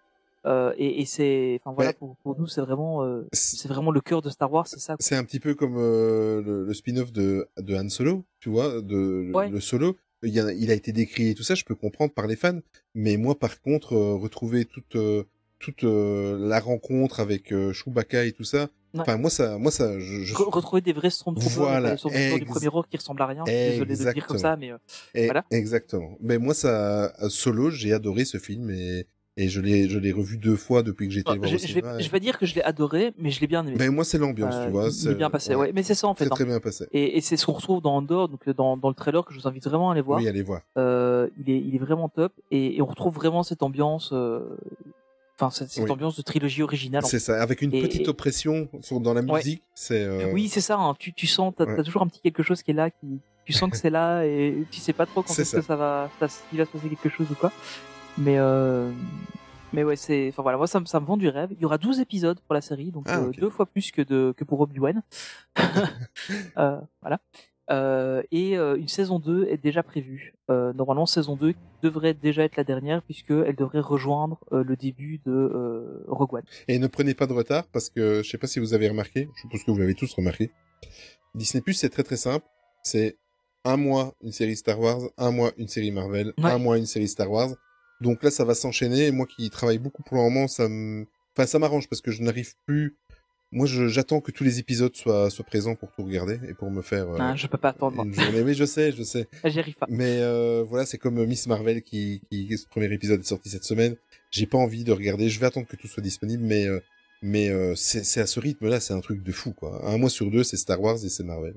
Euh, 0.45 0.73
et 0.77 1.01
et 1.01 1.05
c'est 1.05 1.59
enfin 1.63 1.73
voilà 1.73 1.91
Ouais. 1.91 1.95
pour, 1.97 2.17
pour 2.17 2.37
nous 2.37 2.47
c'est 2.47 2.59
vraiment 2.61 3.03
euh, 3.03 3.27
C'est- 3.31 3.67
vraiment 3.67 3.91
le 3.91 4.01
cœur 4.01 4.21
de 4.21 4.29
Star 4.29 4.51
Wars, 4.51 4.67
c'est 4.67 4.79
ça. 4.79 4.95
C'est 4.99 5.15
un 5.15 5.23
petit 5.23 5.39
peu 5.39 5.55
comme 5.55 5.75
euh, 5.77 6.41
le, 6.41 6.65
le 6.65 6.73
spin-off 6.73 7.11
de, 7.13 7.47
de 7.57 7.75
Han 7.75 7.87
Solo, 7.89 8.25
tu 8.39 8.49
vois, 8.49 8.81
de 8.81 9.31
Ouais. 9.33 9.49
le 9.49 9.59
Solo. 9.61 9.95
Il, 10.25 10.39
a, 10.39 10.53
il 10.53 10.71
a 10.71 10.73
été 10.73 10.91
décrit 10.93 11.29
et 11.29 11.33
tout 11.35 11.43
ça, 11.43 11.53
je 11.55 11.65
peux 11.65 11.75
comprendre 11.75 12.13
par 12.13 12.27
les 12.27 12.37
fans. 12.37 12.59
Mais 12.95 13.17
moi, 13.17 13.37
par 13.37 13.59
contre, 13.61 13.93
retrouver 13.95 14.63
toute 14.65 14.95
toute 15.59 15.83
la 15.83 16.59
rencontre 16.59 17.19
avec 17.21 17.53
Chewbacca 17.73 18.25
et 18.25 18.31
tout 18.33 18.43
ça, 18.43 18.67
Ouais. 18.93 18.99
enfin 19.01 19.17
moi 19.17 19.31
ça, 19.31 19.57
moi 19.57 19.71
ça, 19.71 19.97
je, 19.99 20.21
je 20.23 20.35
Re- 20.35 20.51
retrouver 20.53 20.81
des 20.81 20.93
vrais 20.93 21.09
Stormtroopers, 21.09 21.57
Voilà, 21.57 21.97
Stormtroopers 21.97 22.35
du 22.37 22.43
ex- 22.43 22.51
premier 22.51 22.67
ordre 22.67 22.87
qui 22.87 22.97
ressemblent 22.97 23.23
à 23.23 23.25
rien. 23.25 23.43
Je 23.47 23.51
suis 23.51 23.69
Désolé 23.71 23.79
de 23.79 23.85
dire 23.95 24.07
Exactement. 24.09 24.27
comme 24.27 24.37
ça, 24.37 24.55
mais 24.55 24.71
euh, 24.71 24.77
voilà. 25.25 25.45
exactement. 25.49 26.15
Mais 26.21 26.37
moi 26.37 26.53
ça, 26.53 27.11
Solo, 27.27 27.71
j'ai 27.71 27.91
adoré 27.91 28.23
ce 28.23 28.37
film 28.37 28.69
et 28.69 29.07
et 29.35 29.49
je 29.49 29.61
l'ai 29.61 29.89
je 29.89 29.97
l'ai 29.97 30.11
revu 30.11 30.37
deux 30.37 30.55
fois 30.55 30.83
depuis 30.83 31.07
que 31.09 31.17
été 31.19 31.33
le 31.33 31.35
je, 31.35 31.39
au 31.41 31.45
je 31.47 31.51
vais 31.53 31.67
cinéma. 31.67 31.99
je 31.99 32.09
vais 32.09 32.19
dire 32.19 32.37
que 32.37 32.45
je 32.45 32.53
l'ai 32.55 32.61
adoré, 32.63 33.13
mais 33.17 33.31
je 33.31 33.41
l'ai 33.41 33.47
bien 33.47 33.65
aimé. 33.65 33.75
Mais 33.79 33.89
moi 33.89 34.03
c'est 34.03 34.17
l'ambiance, 34.17 34.53
Euh, 34.55 34.65
tu 34.65 34.71
vois. 34.71 34.87
il- 34.89 35.03
il 35.05 35.11
est 35.11 35.15
bien 35.15 35.29
passé. 35.29 35.55
Ouais, 35.55 35.71
mais 35.73 35.81
c'est 35.83 35.95
ça 35.95 36.07
en 36.07 36.13
fait. 36.13 36.25
C'est 36.25 36.31
hein. 36.31 36.35
très 36.35 36.45
bien 36.45 36.59
passé. 36.59 36.85
Et, 36.91 37.17
et 37.17 37.21
c'est 37.21 37.35
ce 37.37 37.45
qu'on 37.45 37.53
retrouve 37.53 37.81
dans 37.81 37.95
Andor, 37.95 38.29
donc 38.29 38.47
euh, 38.47 38.53
dans, 38.53 38.77
dans 38.77 38.89
le 38.89 38.95
trailer 38.95 39.25
que 39.25 39.33
je 39.33 39.39
vous 39.39 39.47
invite 39.47 39.65
vraiment 39.67 39.89
à 39.89 39.93
aller 39.93 40.01
voir. 40.01 40.19
Oui, 40.19 40.27
allez 40.27 40.43
voir. 40.43 40.61
Euh, 40.77 41.29
il 41.39 41.51
est 41.53 41.59
il 41.59 41.75
est 41.75 41.79
vraiment 41.79 42.09
top 42.09 42.33
et, 42.51 42.75
et 42.77 42.81
on 42.81 42.85
retrouve 42.85 43.13
vraiment 43.15 43.41
cette 43.43 43.63
ambiance, 43.63 44.11
euh, 44.13 44.39
enfin 45.39 45.49
cette, 45.49 45.69
cette 45.71 45.85
Oui. 45.85 45.91
ambiance 45.91 46.15
de 46.15 46.21
trilogie 46.21 46.61
originale. 46.61 47.03
C'est 47.05 47.19
ça, 47.19 47.41
avec 47.41 47.61
une 47.63 47.73
Et- 47.73 47.81
petite 47.81 48.07
oppression 48.07 48.69
sur, 48.81 48.99
dans 48.99 49.13
la 49.15 49.21
Ouais. 49.21 49.39
musique, 49.39 49.63
c'est. 49.73 50.03
euh, 50.03 50.31
Oui, 50.31 50.47
c'est 50.47 50.61
ça. 50.61 50.77
hein. 50.77 50.93
Tu, 50.99 51.11
tu 51.13 51.25
sens, 51.27 51.53
t'as 51.57 51.65
Ouais. 51.65 51.75
t'as 51.75 51.83
toujours 51.83 52.03
un 52.03 52.07
petit 52.07 52.21
quelque 52.21 52.43
chose 52.43 52.61
qui 52.61 52.71
est 52.71 52.75
là, 52.75 52.91
qui, 52.91 53.19
tu 53.45 53.51
sens 53.53 53.69
que 53.71 53.77
c'est 53.77 53.89
là, 53.89 54.23
et 54.25 54.55
tu 54.71 54.79
sais 54.79 54.93
pas 54.93 55.05
trop 55.07 55.21
quand 55.23 55.33
C'est 55.33 55.41
est-ce 55.41 55.55
que 55.57 55.61
ça. 55.63 55.75
va, 55.75 56.09
ça, 56.19 56.27
s'il 56.29 56.57
va 56.59 56.65
se 56.65 56.69
passer 56.71 56.87
quelque 56.87 57.09
chose 57.09 57.27
ou 57.31 57.35
quoi. 57.35 57.51
Mais, 58.17 58.37
euh, 58.37 58.91
mais 59.73 59.83
ouais, 59.83 59.95
c'est, 59.95 60.29
enfin 60.29 60.43
voilà, 60.43 60.57
moi 60.57 60.67
ça 60.67 60.79
me, 60.79 60.85
ça 60.85 60.99
me 60.99 61.05
vend 61.05 61.17
du 61.17 61.27
rêve. 61.29 61.49
Il 61.51 61.59
y 61.61 61.65
aura 61.65 61.77
12 61.77 61.99
épisodes 61.99 62.39
pour 62.41 62.53
la 62.53 62.61
série, 62.61 62.91
donc 62.91 63.05
Ah, 63.07 63.19
euh, 63.19 63.29
ok. 63.29 63.39
deux 63.39 63.49
fois 63.49 63.65
plus 63.65 63.91
que 63.91 64.01
de 64.01 64.33
que 64.37 64.43
pour 64.43 64.59
Obi 64.61 64.79
Wan. 64.79 65.01
euh, 66.57 66.79
voilà. 67.01 67.19
Euh, 67.71 68.21
et 68.31 68.57
euh, 68.57 68.75
une 68.77 68.89
saison 68.89 69.19
2 69.19 69.45
est 69.49 69.57
déjà 69.57 69.83
prévue. 69.83 70.35
Euh, 70.51 70.73
normalement, 70.73 71.05
saison 71.05 71.35
2 71.37 71.53
devrait 71.81 72.13
déjà 72.13 72.43
être 72.43 72.57
la 72.57 72.63
dernière 72.65 73.01
puisque 73.01 73.31
elle 73.31 73.55
devrait 73.55 73.79
rejoindre 73.79 74.37
euh, 74.51 74.63
le 74.63 74.75
début 74.75 75.19
de 75.25 75.31
euh, 75.31 76.03
Rogue 76.07 76.33
One. 76.35 76.43
Et 76.67 76.77
ne 76.77 76.87
prenez 76.87 77.13
pas 77.13 77.25
de 77.25 77.33
retard 77.33 77.65
parce 77.71 77.89
que 77.89 78.21
je 78.21 78.29
sais 78.29 78.37
pas 78.37 78.47
si 78.47 78.59
vous 78.59 78.73
avez 78.73 78.89
remarqué, 78.89 79.29
je 79.35 79.41
suppose 79.41 79.63
que 79.63 79.71
vous 79.71 79.77
l'avez 79.77 79.95
tous 79.95 80.13
remarqué. 80.13 80.51
Disney 81.35 81.61
Plus 81.61 81.73
c'est 81.73 81.89
très 81.89 82.03
très 82.03 82.17
simple, 82.17 82.45
c'est 82.83 83.17
un 83.63 83.77
mois 83.77 84.13
une 84.21 84.33
série 84.33 84.57
Star 84.57 84.77
Wars, 84.79 84.99
un 85.17 85.31
mois 85.31 85.51
une 85.57 85.69
série 85.69 85.91
Marvel, 85.91 86.33
Ouais. 86.37 86.51
un 86.51 86.57
mois 86.57 86.77
une 86.77 86.85
série 86.85 87.07
Star 87.07 87.31
Wars. 87.31 87.49
Donc 88.03 88.23
là 88.23 88.29
ça 88.31 88.45
va 88.45 88.53
s'enchaîner 88.53 89.11
moi 89.11 89.25
qui 89.25 89.49
travaille 89.49 89.79
beaucoup 89.79 90.03
pour 90.03 90.17
le 90.17 90.23
moment, 90.23 90.47
ça 90.47 90.67
me 90.69 91.05
enfin 91.35 91.47
ça 91.47 91.57
m'arrange 91.59 91.87
parce 91.89 92.01
que 92.01 92.11
je 92.11 92.21
n'arrive 92.21 92.53
plus 92.65 92.95
moi, 93.55 93.67
j'attends 93.67 94.19
que 94.19 94.31
tous 94.31 94.43
les 94.43 94.57
épisodes 94.57 94.95
soient, 94.95 95.29
soient 95.29 95.45
présents 95.45 95.75
pour 95.75 95.91
tout 95.91 96.03
regarder 96.03 96.39
et 96.49 96.55
pour 96.55 96.71
me 96.71 96.81
faire 96.81 97.07
euh, 97.07 97.17
Ah, 97.19 97.35
je 97.35 97.45
peux 97.45 97.59
pas 97.59 97.69
attendre. 97.69 98.03
une 98.03 98.11
journée. 98.11 98.41
Oui, 98.41 98.55
je 98.55 98.65
sais, 98.65 98.91
je 98.91 99.03
sais. 99.03 99.27
J'y 99.45 99.59
arrive 99.59 99.75
pas. 99.75 99.85
Mais 99.89 100.21
euh, 100.21 100.63
voilà, 100.67 100.87
c'est 100.87 100.97
comme 100.97 101.23
Miss 101.23 101.45
Marvel 101.45 101.83
qui, 101.83 102.21
qui, 102.31 102.57
ce 102.57 102.67
premier 102.67 102.91
épisode 102.91 103.19
est 103.19 103.27
sorti 103.27 103.49
cette 103.49 103.63
semaine. 103.63 103.95
J'ai 104.31 104.47
pas 104.47 104.57
envie 104.57 104.83
de 104.83 104.91
regarder. 104.91 105.29
Je 105.29 105.39
vais 105.39 105.45
attendre 105.45 105.67
que 105.67 105.75
tout 105.75 105.87
soit 105.87 106.01
disponible, 106.01 106.43
mais 106.43 106.65
euh, 106.65 106.79
mais 107.21 107.49
euh, 107.49 107.75
c'est 107.75 108.19
à 108.19 108.25
ce 108.25 108.39
rythme-là, 108.39 108.79
c'est 108.79 108.95
un 108.95 109.01
truc 109.01 109.21
de 109.21 109.31
fou, 109.31 109.53
quoi. 109.53 109.87
Un 109.87 109.99
mois 109.99 110.09
sur 110.09 110.31
deux, 110.31 110.43
c'est 110.43 110.57
Star 110.57 110.81
Wars 110.81 110.97
et 111.05 111.09
c'est 111.09 111.23
Marvel. 111.23 111.53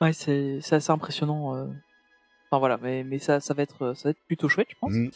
Ouais, 0.00 0.12
c'est 0.12 0.58
assez 0.72 0.90
impressionnant. 0.90 1.54
euh. 1.56 1.66
Enfin 2.50 2.58
voilà, 2.58 2.76
mais 2.82 3.04
mais 3.04 3.20
ça 3.20 3.38
ça 3.38 3.54
va 3.54 3.62
être 3.62 3.94
ça 3.94 4.08
va 4.08 4.10
être 4.10 4.22
plutôt 4.26 4.48
chouette, 4.48 4.66
je 4.70 4.76
pense. 4.80 4.92
Mm. 4.92 5.10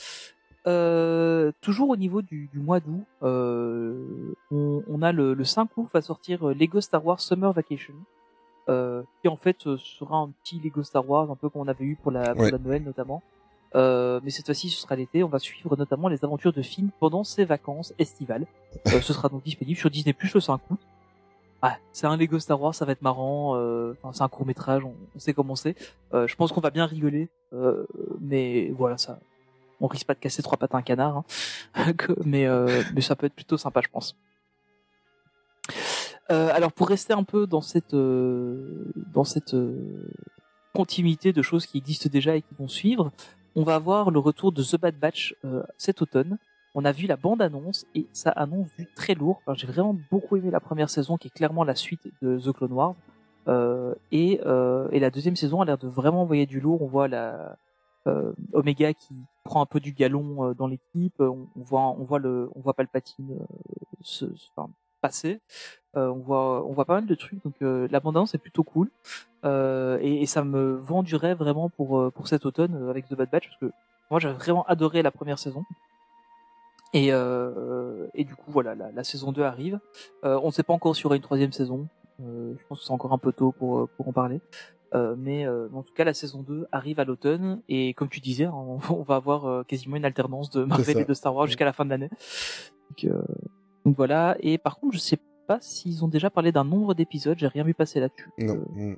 Euh, 0.66 1.52
toujours 1.60 1.90
au 1.90 1.96
niveau 1.96 2.22
du, 2.22 2.48
du 2.52 2.58
mois 2.58 2.80
d'août, 2.80 3.04
euh, 3.22 4.32
on, 4.50 4.82
on 4.88 5.02
a 5.02 5.12
le, 5.12 5.34
le 5.34 5.44
5 5.44 5.68
août 5.76 5.88
va 5.92 6.00
sortir 6.00 6.48
euh, 6.48 6.54
Lego 6.54 6.80
Star 6.80 7.04
Wars 7.04 7.20
Summer 7.20 7.52
Vacation, 7.52 7.94
euh, 8.70 9.02
qui 9.20 9.28
en 9.28 9.36
fait 9.36 9.66
euh, 9.66 9.76
sera 9.76 10.16
un 10.16 10.30
petit 10.42 10.58
Lego 10.60 10.82
Star 10.82 11.08
Wars, 11.08 11.30
un 11.30 11.36
peu 11.36 11.48
comme 11.50 11.62
on 11.62 11.68
avait 11.68 11.84
eu 11.84 11.96
pour 11.96 12.10
la, 12.12 12.32
pour 12.34 12.44
Ouais. 12.44 12.50
la 12.50 12.58
Noël 12.58 12.82
notamment. 12.82 13.22
Euh, 13.74 14.20
mais 14.22 14.30
cette 14.30 14.46
fois-ci, 14.46 14.70
ce 14.70 14.80
sera 14.80 14.94
l'été. 14.96 15.22
On 15.24 15.28
va 15.28 15.40
suivre 15.40 15.76
notamment 15.76 16.08
les 16.08 16.24
aventures 16.24 16.52
de 16.52 16.62
Finn 16.62 16.90
pendant 17.00 17.24
ses 17.24 17.44
vacances 17.44 17.92
estivales. 17.98 18.46
Euh, 18.86 19.00
ce 19.00 19.12
sera 19.12 19.28
donc 19.28 19.42
disponible 19.42 19.76
sur 19.76 19.90
Disney 19.90 20.12
Plus 20.12 20.32
le 20.32 20.40
5 20.40 20.60
août. 20.70 20.78
Ah, 21.60 21.76
c'est 21.92 22.06
un 22.06 22.16
Lego 22.16 22.38
Star 22.38 22.60
Wars, 22.60 22.74
ça 22.74 22.84
va 22.84 22.92
être 22.92 23.02
marrant. 23.02 23.56
euh, 23.56 23.94
enfin, 24.02 24.12
c'est 24.12 24.22
un 24.22 24.28
court 24.28 24.46
métrage, 24.46 24.84
on, 24.84 24.94
on 25.14 25.18
sait 25.18 25.34
comment 25.34 25.56
c'est. 25.56 25.74
Euh, 26.14 26.26
je 26.28 26.36
pense 26.36 26.52
qu'on 26.52 26.60
va 26.60 26.70
bien 26.70 26.86
rigoler, 26.86 27.28
euh, 27.52 27.84
mais 28.20 28.70
voilà, 28.76 28.96
ça, 28.96 29.18
on 29.84 29.86
risque 29.86 30.06
pas 30.06 30.14
de 30.14 30.18
casser 30.18 30.42
trois 30.42 30.56
pattes 30.56 30.74
à 30.74 30.78
un 30.78 30.82
canard, 30.82 31.18
hein. 31.76 31.92
Mais 32.24 32.46
euh, 32.46 32.82
mais 32.94 33.02
ça 33.02 33.16
peut 33.16 33.26
être 33.26 33.34
plutôt 33.34 33.58
sympa, 33.58 33.80
je 33.82 33.88
pense. 33.88 34.16
Euh, 36.30 36.50
alors 36.54 36.72
pour 36.72 36.88
rester 36.88 37.12
un 37.12 37.22
peu 37.22 37.46
dans 37.46 37.60
cette 37.60 37.92
euh, 37.92 38.90
dans 39.12 39.24
cette 39.24 39.54
continuité 40.74 41.32
de 41.32 41.42
choses 41.42 41.66
qui 41.66 41.78
existent 41.78 42.08
déjà 42.10 42.34
et 42.34 42.42
qui 42.42 42.54
vont 42.58 42.68
suivre, 42.68 43.12
on 43.54 43.62
va 43.62 43.74
avoir 43.74 44.10
le 44.10 44.18
retour 44.18 44.52
de 44.52 44.62
The 44.62 44.80
Bad 44.80 44.98
Batch 44.98 45.36
cet 45.76 46.02
automne. 46.02 46.38
On 46.76 46.84
a 46.84 46.90
vu 46.90 47.06
la 47.06 47.16
bande 47.16 47.40
annonce 47.40 47.86
et 47.94 48.06
ça 48.12 48.30
annonce 48.30 48.66
du 48.76 48.88
très 48.96 49.14
lourd. 49.14 49.42
J'ai 49.52 49.68
vraiment 49.68 49.96
beaucoup 50.10 50.36
aimé 50.36 50.50
la 50.50 50.58
première 50.58 50.90
saison 50.90 51.16
qui 51.16 51.28
est 51.28 51.30
clairement 51.30 51.62
la 51.62 51.76
suite 51.76 52.08
de 52.20 52.36
The 52.36 52.52
Clone 52.52 52.72
Wars. 52.72 52.96
Et, 54.10 54.40
et 54.40 55.00
la 55.00 55.10
deuxième 55.10 55.36
saison 55.36 55.60
a 55.60 55.64
l'air 55.64 55.78
de 55.78 55.86
vraiment 55.86 56.22
envoyer 56.22 56.46
du 56.46 56.58
lourd. 56.58 56.82
On 56.82 56.88
voit 56.88 57.06
la 57.06 57.56
Omega 58.52 58.92
qui 58.94 59.14
prend 59.44 59.60
un 59.62 59.66
peu 59.66 59.80
du 59.80 59.92
galon 59.92 60.50
euh, 60.50 60.54
dans 60.54 60.66
l'équipe. 60.66 61.14
On, 61.20 61.46
on 61.56 61.62
voit 61.62 61.80
on 61.80 62.04
voit 62.04 62.18
le 62.18 62.50
on 62.54 62.60
voit 62.60 62.74
Palpatine 62.74 63.38
euh, 63.40 63.44
se, 64.02 64.26
enfin, 64.56 64.70
passer. 65.00 65.40
Euh, 65.96 66.08
on 66.08 66.18
voit 66.18 66.64
on 66.66 66.72
voit 66.72 66.84
pas 66.84 66.94
mal 66.94 67.06
de 67.06 67.14
trucs. 67.14 67.42
Donc 67.44 67.54
euh, 67.62 67.86
la 67.90 68.00
bande 68.00 68.16
annonce 68.16 68.34
est 68.34 68.38
plutôt 68.38 68.64
cool. 68.64 68.90
Euh, 69.44 69.98
et, 70.00 70.22
et 70.22 70.26
ça 70.26 70.42
me 70.44 70.74
vend 70.76 71.02
du 71.02 71.16
rêve 71.16 71.38
vraiment 71.38 71.68
pour 71.68 71.98
euh, 71.98 72.10
pour 72.10 72.28
cet 72.28 72.46
automne 72.46 72.74
euh, 72.74 72.90
avec 72.90 73.06
The 73.08 73.14
Bad 73.14 73.30
Batch 73.30 73.48
parce 73.48 73.60
que 73.60 73.70
moi 74.10 74.20
j'avais 74.20 74.34
vraiment 74.34 74.64
adoré 74.66 75.02
la 75.02 75.10
première 75.10 75.38
saison. 75.38 75.64
Et, 76.94 77.08
euh, 77.12 78.06
et 78.14 78.24
du 78.24 78.36
coup 78.36 78.52
voilà 78.52 78.74
la, 78.76 78.92
la 78.92 79.04
saison 79.04 79.32
2 79.32 79.42
arrive. 79.42 79.80
Euh, 80.24 80.38
on 80.42 80.46
ne 80.46 80.52
sait 80.52 80.62
pas 80.62 80.72
encore 80.72 80.94
s'il 80.94 81.04
y 81.04 81.06
aura 81.06 81.16
une 81.16 81.22
troisième 81.22 81.52
saison. 81.52 81.88
Euh, 82.22 82.54
je 82.56 82.66
pense 82.68 82.78
que 82.78 82.84
c'est 82.86 82.92
encore 82.92 83.12
un 83.12 83.18
peu 83.18 83.32
tôt 83.32 83.52
pour 83.52 83.80
euh, 83.80 83.88
pour 83.96 84.06
en 84.08 84.12
parler. 84.12 84.40
Euh, 84.94 85.16
mais 85.18 85.44
euh, 85.44 85.68
en 85.74 85.82
tout 85.82 85.92
cas 85.92 86.04
la 86.04 86.14
saison 86.14 86.42
2 86.42 86.66
arrive 86.70 87.00
à 87.00 87.04
l'automne 87.04 87.60
et 87.68 87.94
comme 87.94 88.08
tu 88.08 88.20
disais 88.20 88.44
hein, 88.44 88.54
on, 88.54 88.78
on 88.94 89.02
va 89.02 89.16
avoir 89.16 89.44
euh, 89.46 89.62
quasiment 89.64 89.96
une 89.96 90.04
alternance 90.04 90.50
de 90.50 90.62
Marvel 90.64 90.98
et 91.00 91.04
de 91.04 91.14
Star 91.14 91.34
Wars 91.34 91.46
jusqu'à 91.46 91.64
la 91.64 91.72
fin 91.72 91.84
de 91.84 91.90
l'année. 91.90 92.10
Donc, 92.90 93.12
donc 93.84 93.96
voilà 93.96 94.36
et 94.40 94.56
par 94.56 94.78
contre 94.78 94.94
je 94.94 94.98
sais 95.00 95.18
pas 95.48 95.58
s'ils 95.60 96.04
ont 96.04 96.08
déjà 96.08 96.30
parlé 96.30 96.52
d'un 96.52 96.62
nombre 96.64 96.94
d'épisodes, 96.94 97.36
j'ai 97.38 97.48
rien 97.48 97.64
vu 97.64 97.74
passer 97.74 97.98
là-dessus. 97.98 98.30
Non. 98.38 98.64
Mm. 98.72 98.94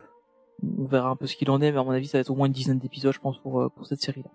on 0.78 0.84
verra 0.84 1.09
un 1.09 1.16
peu 1.16 1.26
ce 1.26 1.34
qu'il 1.34 1.51
en 1.51 1.61
est, 1.62 1.72
mais 1.72 1.78
à 1.78 1.82
mon 1.84 1.90
avis, 1.92 2.07
ça 2.09 2.18
va 2.18 2.20
être 2.20 2.30
au 2.30 2.34
moins 2.36 2.47
une 2.47 2.53
dizaine 2.53 2.78
d'épisodes, 2.78 3.12
je 3.12 3.18
pense, 3.18 3.38
pour, 3.38 3.70
pour 3.74 3.86
cette 3.86 4.01
série-là. 4.01 4.30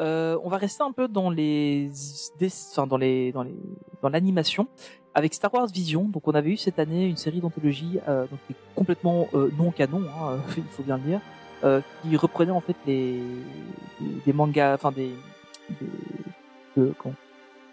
Euh, 0.00 0.38
on 0.42 0.48
va 0.48 0.56
rester 0.58 0.82
un 0.82 0.92
peu 0.92 1.06
dans 1.08 1.30
les, 1.30 1.90
des- 2.38 2.48
enfin, 2.72 2.86
dans 2.86 2.96
les, 2.96 3.30
dans 3.32 3.42
les, 3.44 3.54
dans 4.02 4.08
l'animation 4.08 4.66
avec 5.14 5.34
Star 5.34 5.52
Wars 5.54 5.66
Vision. 5.68 6.04
Donc, 6.04 6.26
on 6.28 6.32
avait 6.32 6.50
eu 6.50 6.56
cette 6.56 6.78
année 6.78 7.06
une 7.06 7.16
série 7.16 7.40
d'anthologie, 7.40 7.98
euh, 8.08 8.26
donc 8.26 8.40
complètement 8.74 9.28
euh, 9.34 9.50
non 9.58 9.70
canon, 9.70 10.02
hein, 10.20 10.38
il 10.56 10.64
faut 10.64 10.82
bien 10.82 10.96
le 10.96 11.02
dire, 11.04 11.20
euh, 11.64 11.80
qui 12.02 12.16
reprenait 12.16 12.50
en 12.52 12.60
fait 12.60 12.76
les, 12.86 13.20
des, 14.26 14.32
mangas, 14.32 14.74
enfin 14.74 14.92
des, 14.92 15.10
des 15.80 15.86
de- 16.76 16.94
comment 16.98 17.14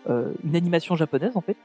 euh, 0.10 0.32
une 0.44 0.56
animation 0.56 0.96
japonaise 0.96 1.36
en 1.36 1.42
fait 1.42 1.58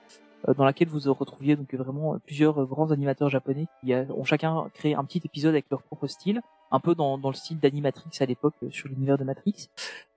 dans 0.57 0.65
laquelle 0.65 0.89
vous 0.89 1.13
retrouviez 1.13 1.57
donc 1.57 1.73
vraiment 1.75 2.15
euh, 2.15 2.19
plusieurs 2.19 2.61
euh, 2.61 2.67
grands 2.67 2.91
animateurs 2.91 3.29
japonais 3.29 3.67
qui 3.81 3.95
ont 3.95 4.25
chacun 4.25 4.69
créé 4.75 4.95
un 4.95 5.05
petit 5.05 5.21
épisode 5.25 5.51
avec 5.51 5.67
leur 5.71 5.83
propre 5.83 6.07
style, 6.07 6.41
un 6.71 6.81
peu 6.81 6.95
dans, 6.95 7.19
dans 7.19 7.31
le 7.31 7.35
style 7.35 7.59
d'Animatrix 7.59 8.11
à 8.21 8.27
l'époque 8.27 8.55
euh, 8.63 8.71
sur 8.71 8.89
l'univers 8.89 9.19
de 9.19 9.25
Matrix. 9.25 9.69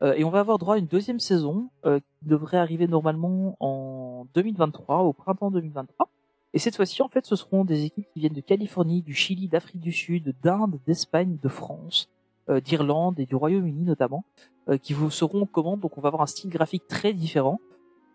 Euh, 0.01 0.13
et 0.13 0.23
on 0.23 0.29
va 0.29 0.39
avoir 0.39 0.57
droit 0.57 0.75
à 0.75 0.77
une 0.77 0.87
deuxième 0.87 1.19
saison 1.19 1.69
euh, 1.85 1.99
qui 1.99 2.29
devrait 2.29 2.57
arriver 2.57 2.87
normalement 2.87 3.55
en 3.59 4.27
2023, 4.33 4.99
au 4.99 5.13
printemps 5.13 5.51
2023. 5.51 6.09
Et 6.53 6.59
cette 6.59 6.75
fois-ci, 6.75 7.01
en 7.01 7.09
fait, 7.09 7.25
ce 7.25 7.35
seront 7.35 7.63
des 7.63 7.85
équipes 7.85 8.07
qui 8.11 8.19
viennent 8.19 8.33
de 8.33 8.41
Californie, 8.41 9.01
du 9.01 9.13
Chili, 9.13 9.47
d'Afrique 9.47 9.79
du 9.79 9.91
Sud, 9.91 10.33
d'Inde, 10.41 10.79
d'Espagne, 10.87 11.37
de 11.41 11.49
France, 11.49 12.09
euh, 12.49 12.59
d'Irlande 12.59 13.19
et 13.19 13.27
du 13.27 13.35
Royaume-Uni 13.35 13.83
notamment, 13.83 14.23
euh, 14.69 14.77
qui 14.77 14.93
vous 14.93 15.11
seront 15.11 15.41
aux 15.41 15.45
commandes. 15.45 15.81
Donc 15.81 15.97
on 15.97 16.01
va 16.01 16.07
avoir 16.07 16.23
un 16.23 16.27
style 16.27 16.49
graphique 16.49 16.87
très 16.87 17.13
différent. 17.13 17.59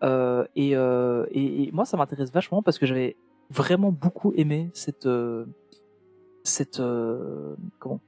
Euh, 0.03 0.45
et, 0.55 0.75
euh, 0.75 1.25
et, 1.31 1.63
et 1.63 1.71
moi, 1.71 1.85
ça 1.85 1.97
m'intéresse 1.97 2.31
vachement 2.31 2.61
parce 2.61 2.77
que 2.77 2.85
j'avais 2.85 3.15
vraiment 3.49 3.91
beaucoup 3.91 4.33
aimé 4.35 4.69
cette 4.73 5.05
euh, 5.05 5.45
cette 6.43 6.79
euh, 6.79 7.55
comment? 7.79 7.99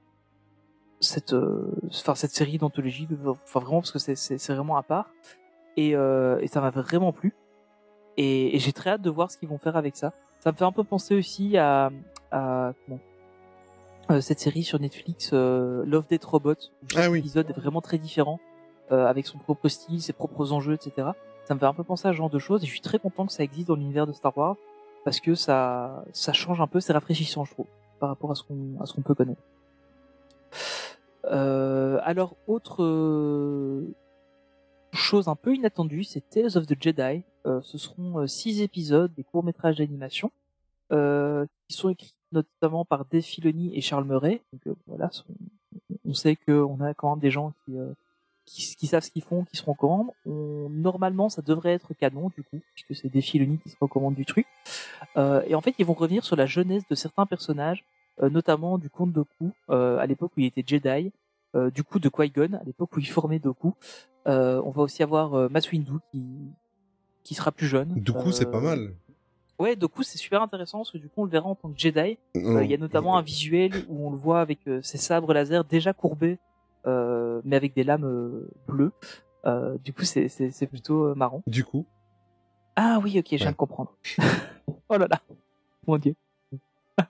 Cette 0.99 1.33
euh, 1.33 1.71
enfin 1.89 2.15
cette 2.15 2.31
série 2.31 2.57
d'anthologie. 2.57 3.07
Enfin 3.25 3.59
vraiment 3.59 3.81
parce 3.81 3.91
que 3.91 3.99
c'est 3.99 4.51
vraiment 4.53 4.77
à 4.77 4.83
part. 4.83 5.09
Et, 5.77 5.95
euh, 5.95 6.39
et 6.41 6.47
ça 6.47 6.59
m'a 6.59 6.71
vraiment 6.71 7.11
plu. 7.13 7.33
Et, 8.17 8.55
et 8.55 8.59
j'ai 8.59 8.73
très 8.73 8.89
hâte 8.91 9.01
de 9.03 9.11
voir 9.11 9.29
ce 9.29 9.37
qu'ils 9.37 9.47
vont 9.49 9.59
faire 9.59 9.75
avec 9.77 9.95
ça. 9.95 10.11
Ça 10.39 10.51
me 10.51 10.57
fait 10.57 10.65
un 10.65 10.71
peu 10.71 10.83
penser 10.83 11.15
aussi 11.15 11.55
à, 11.57 11.91
à 12.31 12.73
comment? 12.85 12.99
Euh, 14.09 14.21
cette 14.21 14.39
série 14.39 14.63
sur 14.63 14.79
Netflix 14.79 15.31
euh, 15.33 15.83
Love 15.85 16.07
Death 16.09 16.25
Robot. 16.25 16.51
Où 16.53 16.55
chaque 16.89 17.03
Ah 17.05 17.09
oui. 17.11 17.19
épisode 17.19 17.49
est 17.49 17.53
vraiment 17.59 17.81
très 17.81 17.97
différent 17.97 18.39
euh, 18.91 19.05
avec 19.05 19.27
son 19.27 19.37
propre 19.37 19.67
style, 19.67 20.01
ses 20.01 20.13
propres 20.13 20.51
enjeux, 20.51 20.73
etc. 20.73 21.09
Ça 21.47 21.55
me 21.55 21.59
fait 21.61 21.65
un 21.65 21.73
peu 21.73 21.85
penser 21.85 22.09
à 22.09 22.11
ce 22.11 22.17
genre 22.17 22.29
de 22.29 22.39
choses 22.39 22.61
et 22.61 22.65
je 22.65 22.71
suis 22.71 22.81
très 22.81 22.99
content 22.99 23.25
que 23.25 23.31
ça 23.31 23.41
existe 23.41 23.69
dans 23.69 23.75
l'univers 23.75 24.05
de 24.05 24.11
Star 24.11 24.37
Wars 24.37 24.57
parce 25.05 25.21
que 25.21 25.33
ça 25.33 26.03
ça 26.11 26.33
change 26.33 26.59
un 26.59 26.67
peu, 26.67 26.81
c'est 26.81 26.91
rafraîchissant 26.91 27.45
je 27.45 27.53
trouve 27.53 27.67
par 28.01 28.09
rapport 28.09 28.31
à 28.31 28.35
ce 28.35 28.43
qu'on 28.43 28.77
à 28.81 28.85
ce 28.85 28.93
qu'on 28.93 29.01
peut 29.01 29.15
connaître. 29.15 29.41
Euh, 31.23 32.01
alors 32.03 32.35
autre 32.47 32.83
euh, 32.83 33.95
chose 34.91 35.29
un 35.29 35.35
peu 35.35 35.55
inattendue, 35.55 36.03
c'est 36.03 36.29
Tales 36.29 36.57
of 36.57 36.67
the 36.67 36.75
Jedi. 36.77 37.23
Euh, 37.45 37.61
ce 37.61 37.77
seront 37.77 38.19
euh, 38.19 38.27
six 38.27 38.61
épisodes, 38.61 39.13
des 39.15 39.23
courts 39.23 39.45
métrages 39.45 39.77
d'animation 39.77 40.31
qui 40.89 41.75
sont 41.77 41.87
écrits 41.87 42.13
notamment 42.33 42.83
par 42.83 43.05
Dave 43.05 43.21
Filoni 43.21 43.73
et 43.73 43.79
Charles 43.79 44.03
Murray. 44.03 44.41
Donc 44.51 44.75
voilà, 44.85 45.09
on 46.03 46.13
sait 46.13 46.35
qu'on 46.35 46.81
a 46.81 46.93
quand 46.93 47.11
même 47.11 47.21
des 47.21 47.31
gens 47.31 47.53
qui 47.63 47.77
qui, 48.47 48.75
qui 48.75 48.87
savent 48.87 49.03
ce 49.03 49.11
qu'ils 49.11 49.21
font, 49.21 49.43
qui 49.43 49.57
seront 49.57 49.75
commandes. 49.75 50.07
On, 50.25 50.69
normalement, 50.69 51.29
ça 51.29 51.43
devrait 51.43 51.73
être 51.73 51.93
canon 51.93 52.31
du 52.35 52.43
coup, 52.43 52.59
puisque 52.73 52.99
c'est 52.99 53.09
des 53.09 53.21
Filoni 53.21 53.59
qui 53.59 53.69
se 53.69 53.75
recommandent 53.79 54.15
du 54.15 54.25
truc. 54.25 54.47
Euh, 55.17 55.43
et 55.45 55.53
en 55.53 55.61
fait, 55.61 55.75
ils 55.77 55.85
vont 55.85 55.93
revenir 55.93 56.23
sur 56.23 56.35
la 56.35 56.47
jeunesse 56.47 56.83
de 56.89 56.95
certains 56.95 57.25
personnages, 57.25 57.85
euh, 58.23 58.29
notamment 58.29 58.77
du 58.77 58.89
comte 58.89 59.11
Doku 59.11 59.51
euh, 59.69 59.99
à 59.99 60.05
l'époque 60.07 60.31
où 60.35 60.39
il 60.39 60.45
était 60.45 60.63
Jedi, 60.65 61.11
du 61.73 61.83
coup 61.83 61.97
de 61.97 62.07
Qui-Gon 62.07 62.53
à 62.53 62.63
l'époque 62.65 62.95
où 62.95 62.99
il 62.99 63.07
formait 63.07 63.39
Doku. 63.39 63.73
On 64.25 64.69
va 64.69 64.81
aussi 64.83 65.01
avoir 65.01 65.49
Mace 65.49 65.71
Windu 65.71 65.93
qui 66.11 66.23
qui 67.23 67.33
sera 67.33 67.51
plus 67.51 67.65
jeune. 67.65 67.95
Du 67.95 68.13
coup, 68.13 68.31
c'est 68.31 68.49
pas 68.49 68.59
mal. 68.59 68.93
Ouais, 69.57 69.75
Doku 69.75 70.03
c'est 70.03 70.19
super 70.19 70.43
intéressant 70.43 70.79
parce 70.79 70.91
que 70.91 70.99
du 70.99 71.09
coup 71.09 71.21
on 71.21 71.23
le 71.23 71.31
verra 71.31 71.47
en 71.49 71.55
tant 71.55 71.69
que 71.69 71.79
Jedi. 71.79 72.19
Il 72.35 72.65
y 72.69 72.75
a 72.75 72.77
notamment 72.77 73.17
un 73.17 73.23
visuel 73.23 73.71
où 73.89 74.07
on 74.07 74.11
le 74.11 74.17
voit 74.17 74.39
avec 74.39 74.59
ses 74.83 74.99
sabres 74.99 75.33
laser 75.33 75.63
déjà 75.63 75.93
courbés, 75.93 76.37
mais 76.85 77.55
avec 77.55 77.73
des 77.75 77.83
lames 77.83 78.05
euh, 78.05 78.49
bleues. 78.67 78.91
Euh, 79.45 79.77
du 79.79 79.93
coup, 79.93 80.03
c'est 80.03 80.67
plutôt 80.69 81.05
euh, 81.05 81.15
marrant. 81.15 81.41
Du 81.47 81.63
coup, 81.63 81.85
Ah 82.75 82.99
oui, 83.03 83.17
ok, 83.19 83.27
je 83.31 83.37
viens 83.37 83.51
de 83.51 83.55
comprendre. 83.55 83.93
oh 84.89 84.97
là 84.97 85.07
là, 85.09 85.21
mon 85.85 85.97
dieu. 85.97 86.15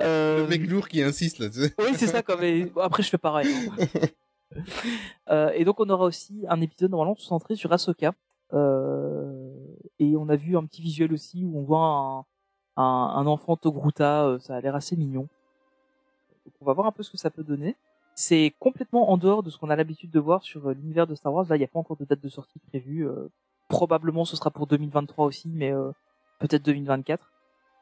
euh, 0.00 0.42
le 0.42 0.46
mec 0.48 0.66
lourd 0.68 0.88
qui 0.88 1.02
insiste 1.02 1.38
là, 1.38 1.48
tu 1.50 1.60
sais. 1.60 1.74
oui, 1.78 1.94
c'est 1.96 2.06
ça. 2.06 2.22
Comme 2.22 2.40
bon, 2.40 2.80
après, 2.80 3.02
je 3.02 3.10
fais 3.10 3.18
pareil. 3.18 3.48
hein. 3.54 3.86
Euh, 5.28 5.52
et 5.54 5.64
donc, 5.64 5.78
on 5.78 5.88
aura 5.90 6.06
aussi 6.06 6.44
un 6.48 6.60
épisode 6.60 6.90
normalement 6.90 7.14
centré 7.14 7.54
sur 7.54 7.72
Ahsoka. 7.72 8.14
Euh, 8.52 9.48
et 10.00 10.16
on 10.16 10.28
a 10.28 10.34
vu 10.34 10.56
un 10.56 10.64
petit 10.66 10.82
visuel 10.82 11.12
aussi 11.12 11.44
où 11.44 11.56
on 11.56 11.62
voit 11.62 11.78
un, 11.86 12.18
un, 12.76 13.12
un 13.14 13.26
enfant 13.28 13.56
Togruta. 13.56 14.24
euh, 14.26 14.38
ça 14.40 14.56
a 14.56 14.60
l'air 14.60 14.74
assez 14.74 14.96
mignon. 14.96 15.28
Donc, 16.44 16.54
on 16.60 16.64
va 16.64 16.72
voir 16.72 16.88
un 16.88 16.90
peu 16.90 17.04
ce 17.04 17.12
que 17.12 17.16
ça 17.16 17.30
peut 17.30 17.44
donner. 17.44 17.76
C'est 18.22 18.54
complètement 18.58 19.10
en 19.10 19.16
dehors 19.16 19.42
de 19.42 19.48
ce 19.48 19.56
qu'on 19.56 19.70
a 19.70 19.76
l'habitude 19.76 20.10
de 20.10 20.20
voir 20.20 20.42
sur 20.42 20.68
euh, 20.68 20.74
l'univers 20.74 21.06
de 21.06 21.14
Star 21.14 21.32
Wars. 21.32 21.46
Là, 21.48 21.56
il 21.56 21.60
n'y 21.60 21.64
a 21.64 21.68
pas 21.68 21.78
encore 21.78 21.96
de 21.96 22.04
date 22.04 22.20
de 22.20 22.28
sortie 22.28 22.58
prévue. 22.58 23.08
euh, 23.08 23.30
probablement, 23.68 24.26
ce 24.26 24.36
sera 24.36 24.50
pour 24.50 24.66
2023 24.66 25.24
aussi, 25.24 25.48
mais 25.48 25.72
euh, 25.72 25.90
peut-être 26.38 26.62
2024. 26.62 27.32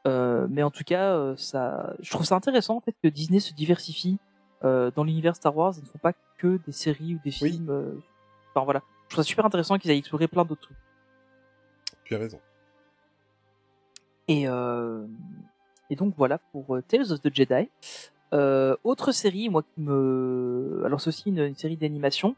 Euh, 0.07 0.47
mais 0.49 0.63
en 0.63 0.71
tout 0.71 0.85
cas, 0.85 1.35
ça, 1.35 1.93
je 1.99 2.09
trouve 2.09 2.25
ça 2.25 2.35
intéressant 2.35 2.77
en 2.77 2.79
fait 2.79 2.95
que 3.03 3.09
Disney 3.09 3.41
se 3.41 3.53
diversifie 3.53 4.17
dans 4.61 5.03
l'univers 5.03 5.35
Star 5.35 5.57
Wars. 5.57 5.73
Ils 5.75 5.83
ne 5.83 5.87
font 5.87 5.99
pas 5.99 6.13
que 6.37 6.57
des 6.65 6.71
séries 6.71 7.15
ou 7.15 7.19
des 7.21 7.31
films. 7.31 7.99
Enfin 8.51 8.63
voilà, 8.63 8.81
je 9.09 9.15
trouve 9.15 9.25
ça 9.25 9.27
super 9.27 9.45
intéressant 9.45 9.77
qu'ils 9.77 9.91
aient 9.91 9.97
exploré 9.97 10.29
plein 10.29 10.45
d'autres 10.45 10.61
trucs. 10.61 10.77
Tu 12.05 12.15
as 12.15 12.17
raison. 12.17 12.39
Et, 14.29 14.43
et 15.89 15.95
donc 15.97 16.13
voilà 16.15 16.37
pour 16.53 16.79
Tales 16.87 17.11
of 17.11 17.19
the 17.19 17.35
Jedi. 17.35 17.67
Euh, 18.33 18.75
autre 18.83 19.11
série, 19.11 19.49
moi 19.49 19.63
qui 19.63 19.81
me, 19.81 20.83
alors 20.85 21.01
c'est 21.01 21.09
aussi 21.09 21.29
une, 21.29 21.39
une 21.39 21.55
série 21.55 21.77
d'animation. 21.77 22.35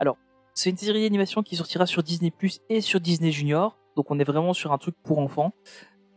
Alors 0.00 0.16
c'est 0.54 0.70
une 0.70 0.76
série 0.76 1.02
d'animation 1.02 1.42
qui 1.42 1.54
sortira 1.56 1.86
sur 1.86 2.02
Disney 2.02 2.30
Plus 2.30 2.60
et 2.68 2.80
sur 2.80 3.00
Disney 3.00 3.30
Junior. 3.30 3.76
Donc 3.96 4.10
on 4.10 4.18
est 4.18 4.24
vraiment 4.24 4.52
sur 4.52 4.72
un 4.72 4.78
truc 4.78 4.96
pour 5.02 5.18
enfants. 5.18 5.52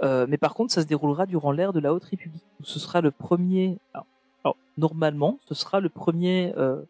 Euh, 0.04 0.26
mais 0.28 0.38
par 0.38 0.56
contre, 0.56 0.74
ça 0.74 0.82
se 0.82 0.88
déroulera 0.88 1.28
durant 1.28 1.52
l'ère 1.52 1.74
de 1.74 1.80
la 1.80 1.94
Haute 1.94 2.06
République. 2.06 2.44
Ce 2.64 2.80
sera 2.80 3.02
le 3.02 3.12
premier. 3.12 3.78
Alors, 4.44 4.58
normalement, 4.78 5.38
ce 5.46 5.54
sera 5.54 5.80
le 5.80 5.90
premier 5.90 6.54
euh, 6.58 6.82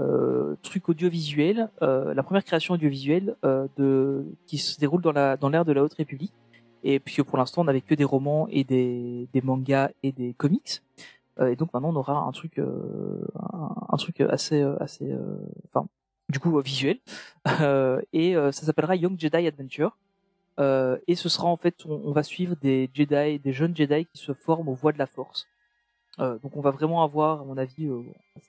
euh, 0.00 0.56
truc 0.62 0.88
audiovisuel, 0.88 1.70
euh, 1.82 2.14
la 2.14 2.22
première 2.24 2.42
création 2.42 2.74
audiovisuelle 2.74 3.36
euh, 3.44 3.68
de 3.76 4.24
qui 4.46 4.58
se 4.58 4.78
déroule 4.80 5.02
dans 5.02 5.12
la 5.12 5.36
dans 5.36 5.48
l'ère 5.48 5.64
de 5.64 5.72
la 5.72 5.84
Haute 5.84 5.94
République. 5.94 6.32
Et 6.82 6.98
puisque 7.00 7.22
pour 7.22 7.38
l'instant, 7.38 7.62
on 7.62 7.64
n'avait 7.64 7.80
que 7.80 7.94
des 7.94 8.04
romans 8.04 8.48
et 8.50 8.64
des, 8.64 9.28
des 9.32 9.40
mangas 9.40 9.90
et 10.02 10.12
des 10.12 10.32
comics. 10.34 10.82
Euh, 11.40 11.52
et 11.52 11.56
donc 11.56 11.72
maintenant, 11.72 11.90
on 11.90 11.96
aura 11.96 12.18
un 12.18 12.32
truc 12.32 12.58
euh, 12.58 13.26
un, 13.88 13.96
truc 13.96 14.20
assez 14.20 14.60
euh, 14.60 14.76
assez 14.80 15.12
enfin 15.66 15.86
du 16.28 16.40
coup 16.40 16.60
visuel. 16.60 16.98
Et 18.12 18.34
ça 18.34 18.52
s'appellera 18.52 18.96
Young 18.96 19.18
Jedi 19.18 19.46
Adventure. 19.46 19.96
Et 20.58 21.14
ce 21.14 21.28
sera 21.28 21.48
en 21.48 21.56
fait, 21.56 21.86
on, 21.86 22.12
va 22.12 22.22
suivre 22.22 22.56
des 22.60 22.90
Jedi, 22.92 23.38
des 23.38 23.52
jeunes 23.52 23.74
Jedi 23.74 24.06
qui 24.06 24.18
se 24.18 24.34
forment 24.34 24.68
aux 24.68 24.74
voies 24.74 24.92
de 24.92 24.98
la 24.98 25.06
Force. 25.06 25.46
Donc 26.18 26.56
on 26.56 26.60
va 26.60 26.70
vraiment 26.70 27.02
avoir, 27.02 27.42
à 27.42 27.44
mon 27.44 27.56
avis, 27.56 27.88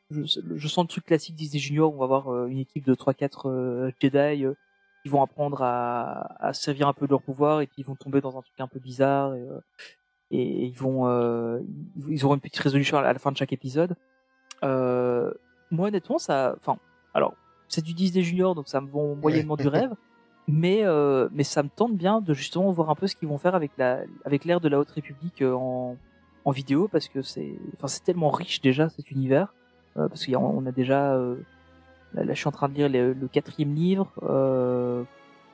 je, 0.10 0.68
sens 0.68 0.84
le 0.84 0.88
truc 0.88 1.06
classique 1.06 1.36
Disney 1.36 1.60
Junior, 1.60 1.94
on 1.94 1.98
va 1.98 2.06
avoir 2.06 2.48
une 2.48 2.58
équipe 2.58 2.84
de 2.84 2.96
3-4 2.96 3.48
euh, 3.48 3.92
Jedi 4.02 4.46
qui 5.04 5.10
vont 5.10 5.22
apprendre 5.22 5.62
à, 5.62 6.44
à 6.44 6.54
se 6.54 6.64
servir 6.64 6.88
un 6.88 6.94
peu 6.94 7.06
de 7.06 7.12
leur 7.12 7.22
pouvoir 7.22 7.62
et 7.62 7.70
ils 7.78 7.86
vont 7.86 7.96
tomber 7.96 8.20
dans 8.20 8.38
un 8.38 8.42
truc 8.42 8.60
un 8.60 8.68
peu 8.68 8.80
bizarre 8.80 9.34
et 10.32 10.66
ils 10.68 10.78
vont, 10.78 11.08
euh, 11.08 11.60
ils 12.08 12.26
auront 12.26 12.36
une 12.36 12.42
petite 12.42 12.60
résolution 12.60 12.98
à 12.98 13.02
la 13.02 13.20
fin 13.20 13.32
de 13.32 13.38
chaque 13.38 13.54
épisode. 13.54 13.96
Euh, 14.64 15.32
moi 15.72 15.88
honnêtement, 15.88 16.18
ça, 16.18 16.56
enfin, 16.60 16.78
alors 17.14 17.34
c'est 17.68 17.84
du 17.84 17.94
Disney 17.94 18.24
Junior 18.24 18.56
donc 18.56 18.68
ça 18.68 18.82
me 18.82 18.90
vend 18.90 19.16
moyennement 19.16 19.56
du 19.56 19.68
rêve 19.68 19.94
mais 20.48 20.80
euh, 20.84 21.30
mais 21.32 21.44
ça 21.44 21.64
me 21.64 21.70
tente 21.70 21.96
bien 21.96 22.22
de 22.22 22.34
justement 22.34 22.72
voir 22.72 22.90
un 22.90 22.96
peu 22.96 23.08
ce 23.08 23.16
qu'ils 23.16 23.28
vont 23.28 23.38
faire 23.38 23.56
avec 23.56 23.72
la 23.78 24.02
avec 24.26 24.46
l'ère 24.46 24.60
de 24.60 24.68
la 24.68 24.80
Haute 24.80 24.90
République 24.90 25.42
euh, 25.42 25.54
en 25.54 25.96
en 26.46 26.52
vidéo 26.52 26.88
parce 26.88 27.08
que 27.08 27.22
c'est 27.22 27.54
enfin 27.76 27.88
c'est 27.88 28.04
tellement 28.04 28.32
riche 28.32 28.60
déjà 28.62 28.90
cet 28.90 29.12
univers 29.12 29.54
euh, 29.98 30.08
parce 30.08 30.26
qu'on 30.26 30.38
on 30.38 30.66
a 30.66 30.72
déjà 30.72 31.14
euh, 31.14 31.36
là, 32.14 32.24
là, 32.24 32.34
je 32.34 32.40
suis 32.40 32.48
en 32.48 32.52
train 32.52 32.68
de 32.68 32.74
lire 32.74 32.90
le, 32.90 33.14
le 33.14 33.28
quatrième 33.28 33.76
livre 33.76 34.12
euh, 34.24 35.04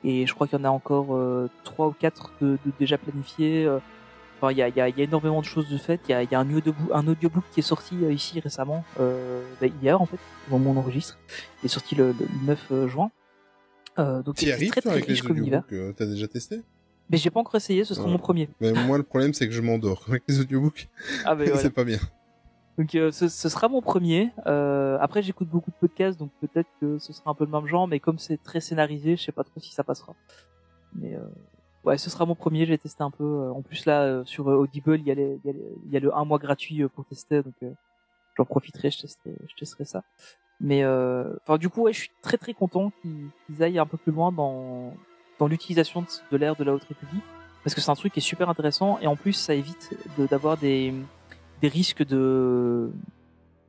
et 0.02 0.26
je 0.26 0.34
crois 0.34 0.46
qu'il 0.46 0.58
y 0.58 0.62
en 0.62 0.64
a 0.64 0.70
encore 0.70 1.14
euh, 1.14 1.50
trois 1.64 1.88
ou 1.88 1.92
quatre 1.92 2.32
de, 2.40 2.58
de 2.64 2.72
déjà 2.78 2.96
planifiés 2.96 3.66
euh. 3.66 3.78
Enfin 4.36 4.52
il 4.52 4.58
y 4.58 4.62
a, 4.62 4.68
y, 4.68 4.80
a, 4.80 4.88
y 4.88 5.00
a 5.00 5.04
énormément 5.04 5.40
de 5.40 5.46
choses 5.46 5.68
de 5.68 5.78
fait 5.78 6.00
il 6.08 6.12
y 6.12 6.14
a, 6.14 6.22
y 6.22 6.34
a 6.34 6.38
un 6.40 6.52
audiobook 6.54 6.90
un 6.92 7.06
audiobook 7.08 7.44
qui 7.52 7.60
est 7.60 7.62
sorti 7.62 7.96
euh, 8.04 8.12
ici 8.12 8.38
récemment 8.40 8.84
euh, 9.00 9.42
bah, 9.60 9.66
hier 9.82 10.00
en 10.00 10.06
fait 10.06 10.18
au 10.48 10.58
moment 10.58 10.70
où 10.70 10.74
on 10.74 10.78
enregistre 10.80 11.18
il 11.62 11.66
est 11.66 11.68
sorti 11.68 11.94
le, 11.94 12.08
le 12.08 12.26
9 12.46 12.86
juin 12.88 13.10
euh, 13.98 14.22
donc 14.22 14.34
c'est 14.38 14.54
très 14.68 14.80
très 14.82 14.90
avec 14.90 15.06
les 15.06 15.14
riche 15.14 15.22
comme 15.22 15.38
univers 15.38 15.62
euh, 15.72 15.92
T'as 15.96 16.06
déjà 16.06 16.28
testé? 16.28 16.60
Mais 17.08 17.16
j'ai 17.18 17.30
pas 17.30 17.40
encore 17.40 17.54
essayé 17.54 17.84
ce 17.84 17.94
sera 17.94 18.06
Ouais. 18.06 18.12
mon 18.12 18.18
premier 18.18 18.48
Mais 18.60 18.72
moi, 18.72 18.98
le 18.98 19.04
problème, 19.04 19.32
c'est 19.32 19.46
que 19.46 19.54
je 19.54 19.60
m'endors 19.62 20.04
avec 20.08 20.24
les 20.28 20.40
audiobooks. 20.40 20.88
ah 21.24 21.34
mais 21.36 21.44
voilà. 21.46 21.60
c'est 21.60 21.70
pas 21.70 21.84
bien. 21.84 21.98
Donc 22.78 22.94
euh, 22.94 23.10
ce, 23.12 23.28
ce 23.28 23.48
sera 23.48 23.68
mon 23.68 23.80
premier. 23.80 24.32
Euh, 24.46 24.98
après 25.00 25.22
j'écoute 25.22 25.48
beaucoup 25.48 25.70
de 25.70 25.76
podcasts, 25.76 26.18
donc 26.18 26.30
peut-être 26.40 26.68
que 26.80 26.98
ce 26.98 27.12
sera 27.14 27.30
un 27.30 27.34
peu 27.34 27.44
le 27.46 27.50
même 27.50 27.66
genre, 27.66 27.86
mais 27.88 28.00
comme 28.00 28.18
c'est 28.18 28.42
très 28.42 28.60
scénarisé, 28.60 29.16
je 29.16 29.22
sais 29.22 29.32
pas 29.32 29.44
trop 29.44 29.60
si 29.60 29.72
ça 29.72 29.82
passera. 29.84 30.14
Mais 30.94 31.14
euh, 31.14 31.20
ouais, 31.86 31.98
ce 31.98 32.10
sera 32.10 32.26
mon 32.26 32.34
premier. 32.34 32.66
J'ai 32.66 32.78
testé 32.78 33.02
un 33.02 33.10
peu. 33.10 33.24
Euh, 33.24 33.52
En 33.52 33.62
plus 33.62 33.86
là 33.86 34.22
sur 34.24 34.46
Audible, 34.46 35.00
il 35.00 35.06
y 35.06 35.96
a 35.96 36.00
le 36.00 36.16
un 36.16 36.24
mois 36.24 36.38
gratuit 36.38 36.82
euh, 36.82 36.88
pour 36.88 37.04
tester, 37.06 37.42
donc 37.42 37.54
euh, 37.62 37.70
j'en 38.36 38.44
profiterai, 38.44 38.90
je 38.90 39.00
testerai, 39.58 39.84
ça. 39.84 40.02
Mais 40.60 40.82
euh, 40.84 41.34
du 41.58 41.68
coup, 41.68 41.82
ouais, 41.82 41.92
je 41.92 42.00
suis 42.00 42.10
très 42.22 42.38
très 42.38 42.54
content 42.54 42.90
qu'ils 43.00 43.62
aillent 43.62 43.78
un 43.78 43.86
peu 43.86 43.96
plus 43.96 44.12
loin 44.12 44.32
dans 44.32 44.94
dans 45.38 45.48
l'utilisation 45.48 46.04
de, 46.30 46.36
l'ère 46.38 46.56
de 46.56 46.64
la 46.64 46.72
Haute 46.72 46.84
République, 46.84 47.22
parce 47.62 47.74
que 47.74 47.82
c'est 47.82 47.90
un 47.90 47.94
truc 47.94 48.14
qui 48.14 48.20
est 48.20 48.22
super 48.22 48.48
intéressant 48.48 48.98
et 49.00 49.06
en 49.06 49.16
plus 49.16 49.34
ça 49.34 49.54
évite 49.54 49.94
d'avoir 50.30 50.56
des 50.56 50.94
des 51.60 51.68
risques 51.68 52.04
de, 52.06 52.90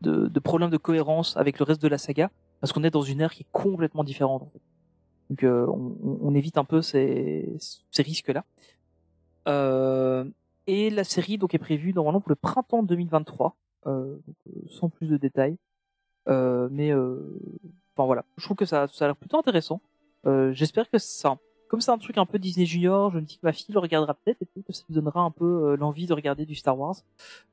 de, 0.02 0.28
de 0.28 0.40
problèmes 0.40 0.70
de 0.70 0.78
cohérence 0.78 1.36
avec 1.36 1.60
le 1.60 1.66
reste 1.66 1.82
de 1.82 1.90
la 1.90 1.98
saga, 1.98 2.30
parce 2.62 2.72
qu'on 2.72 2.84
est 2.86 2.90
dans 2.90 3.02
une 3.02 3.20
ère 3.22 3.34
qui 3.34 3.44
est 3.44 3.52
complètement 3.52 4.06
différente 4.06 4.44
en 4.44 4.48
fait. 4.48 4.62
Donc 5.30 5.44
euh, 5.44 5.66
on, 5.68 5.98
on- 6.22 6.36
évite 6.36 6.58
un 6.58 6.64
peu 6.64 6.82
ces, 6.82 7.50
ces 7.92 8.02
risques-là. 8.04 8.44
Euh, 9.48 10.26
et 10.68 10.90
la 10.90 11.04
série 11.04 11.38
donc 11.38 11.54
est 11.54 11.60
prévue 11.60 11.94
normalement 11.94 12.20
pour 12.22 12.30
le 12.30 12.36
printemps 12.36 12.84
2023, 12.84 13.56
euh, 13.88 14.16
donc, 14.28 14.36
sans 14.70 14.90
plus 14.90 15.08
de 15.08 15.18
détails. 15.18 15.58
Euh, 16.28 16.68
mais 16.72 16.92
euh, 16.92 17.40
enfin 17.96 18.06
voilà, 18.06 18.26
je 18.38 18.44
trouve 18.44 18.58
que 18.58 18.66
ça, 18.66 18.88
ça 18.88 19.06
a 19.06 19.08
l'air 19.10 19.16
plutôt 19.16 19.38
intéressant. 19.38 19.82
Euh, 20.26 20.52
J'espère 20.52 20.90
que 20.90 20.98
ça, 20.98 21.38
comme 21.70 21.80
c'est 21.80 21.92
un 21.92 21.98
truc 21.98 22.18
un 22.18 22.26
peu 22.26 22.38
Disney 22.40 22.66
Junior, 22.66 23.12
je 23.12 23.18
me 23.18 23.22
dis 23.22 23.36
que 23.38 23.46
ma 23.46 23.54
fille 23.54 23.74
le 23.74 23.80
regardera 23.80 24.14
peut-être 24.14 24.42
et 24.42 24.46
peut-être 24.46 24.66
que 24.68 24.74
ça 24.74 24.84
lui 24.90 24.96
donnera 24.96 25.22
un 25.22 25.32
peu 25.32 25.46
euh, 25.46 25.78
l'envie 25.78 26.06
de 26.06 26.14
regarder 26.14 26.46
du 26.46 26.56
Star 26.56 26.78
Wars. 26.78 26.96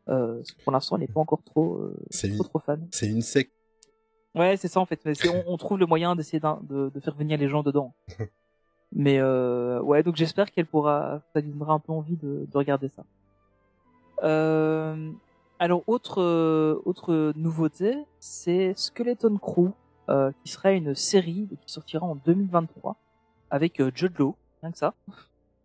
Euh, 0.08 0.36
parce 0.38 0.50
que 0.52 0.62
pour 0.64 0.72
l'instant, 0.72 0.96
elle 0.96 1.02
n'est 1.02 1.08
pas 1.08 1.20
encore 1.20 1.42
trop, 1.44 1.76
euh, 1.76 1.96
trop, 2.10 2.44
une, 2.44 2.48
trop 2.48 2.58
fan. 2.58 2.88
c'est 2.90 3.08
une 3.08 3.22
secte. 3.22 3.52
Ouais, 4.34 4.56
c'est 4.56 4.68
ça 4.68 4.80
en 4.80 4.86
fait. 4.86 5.00
Mais 5.04 5.14
on, 5.28 5.52
on 5.52 5.56
trouve 5.56 5.78
le 5.78 5.86
moyen 5.86 6.16
d'essayer 6.16 6.40
de, 6.40 6.90
de 6.90 7.00
faire 7.00 7.14
venir 7.14 7.38
les 7.38 7.48
gens 7.48 7.62
dedans. 7.62 7.94
Mais 8.92 9.18
euh, 9.18 9.80
ouais, 9.80 10.02
donc 10.02 10.14
j'espère 10.16 10.52
qu'elle 10.52 10.66
pourra, 10.66 11.20
ça 11.32 11.40
lui 11.40 11.50
donnera 11.50 11.74
un 11.74 11.80
peu 11.80 11.92
envie 11.92 12.16
de, 12.16 12.46
de 12.50 12.56
regarder 12.56 12.88
ça. 12.88 13.04
Euh, 14.22 15.10
alors 15.58 15.82
autre 15.88 16.20
euh, 16.22 16.80
autre 16.84 17.32
nouveauté, 17.36 17.96
c'est 18.20 18.72
Skeleton 18.76 19.36
Crew, 19.38 19.70
euh, 20.08 20.30
qui 20.42 20.52
sera 20.52 20.72
une 20.72 20.94
série 20.94 21.48
qui 21.60 21.72
sortira 21.72 22.06
en 22.06 22.14
2023 22.14 22.96
avec 23.50 23.80
euh, 23.80 23.90
Jude 23.94 24.16
Law, 24.18 24.36
rien 24.62 24.70
que 24.70 24.78
ça, 24.78 24.94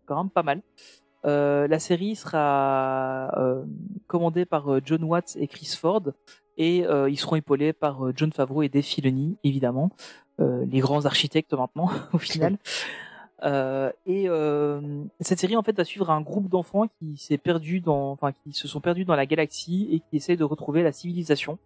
quand 0.06 0.18
même 0.18 0.32
pas 0.32 0.44
mal. 0.44 0.62
Euh, 1.26 1.68
la 1.68 1.80
série 1.80 2.16
sera 2.16 3.32
euh, 3.38 3.66
commandée 4.08 4.46
par 4.46 4.72
euh, 4.72 4.82
John 4.84 5.04
Watts 5.04 5.36
et 5.38 5.48
Chris 5.48 5.76
Ford 5.78 6.04
et 6.58 6.80
ils 7.08 7.18
seront 7.18 7.38
épaulés 7.38 7.72
par 7.72 8.12
John 8.18 8.34
Favreau 8.34 8.64
et 8.64 8.70
Dave 8.70 8.84
Filoni, 8.84 9.38
évidemment, 9.46 9.91
les 10.40 10.80
grands 10.80 11.06
architectes 11.06 11.54
maintenant 11.54 11.90
au 12.14 12.18
final. 12.18 12.58
Et 14.06 14.28
cette 15.22 15.40
série 15.40 15.56
en 15.56 15.64
fait 15.64 15.72
va 15.78 15.86
suivre 15.86 16.10
un 16.10 16.20
groupe 16.20 16.50
d'enfants 16.50 16.88
qui 17.00 17.16
s'est 17.16 17.38
perdu 17.38 17.80
dans, 17.80 18.12
enfin 18.12 18.34
qui 18.34 18.52
se 18.52 18.68
sont 18.68 18.82
perdus 18.82 19.06
dans 19.06 19.16
la 19.16 19.26
galaxie 19.26 19.88
et 19.90 20.00
qui 20.02 20.18
essayent 20.18 20.36
de 20.36 20.44
retrouver 20.44 20.84
la 20.84 20.91
civilisation. 20.91 21.60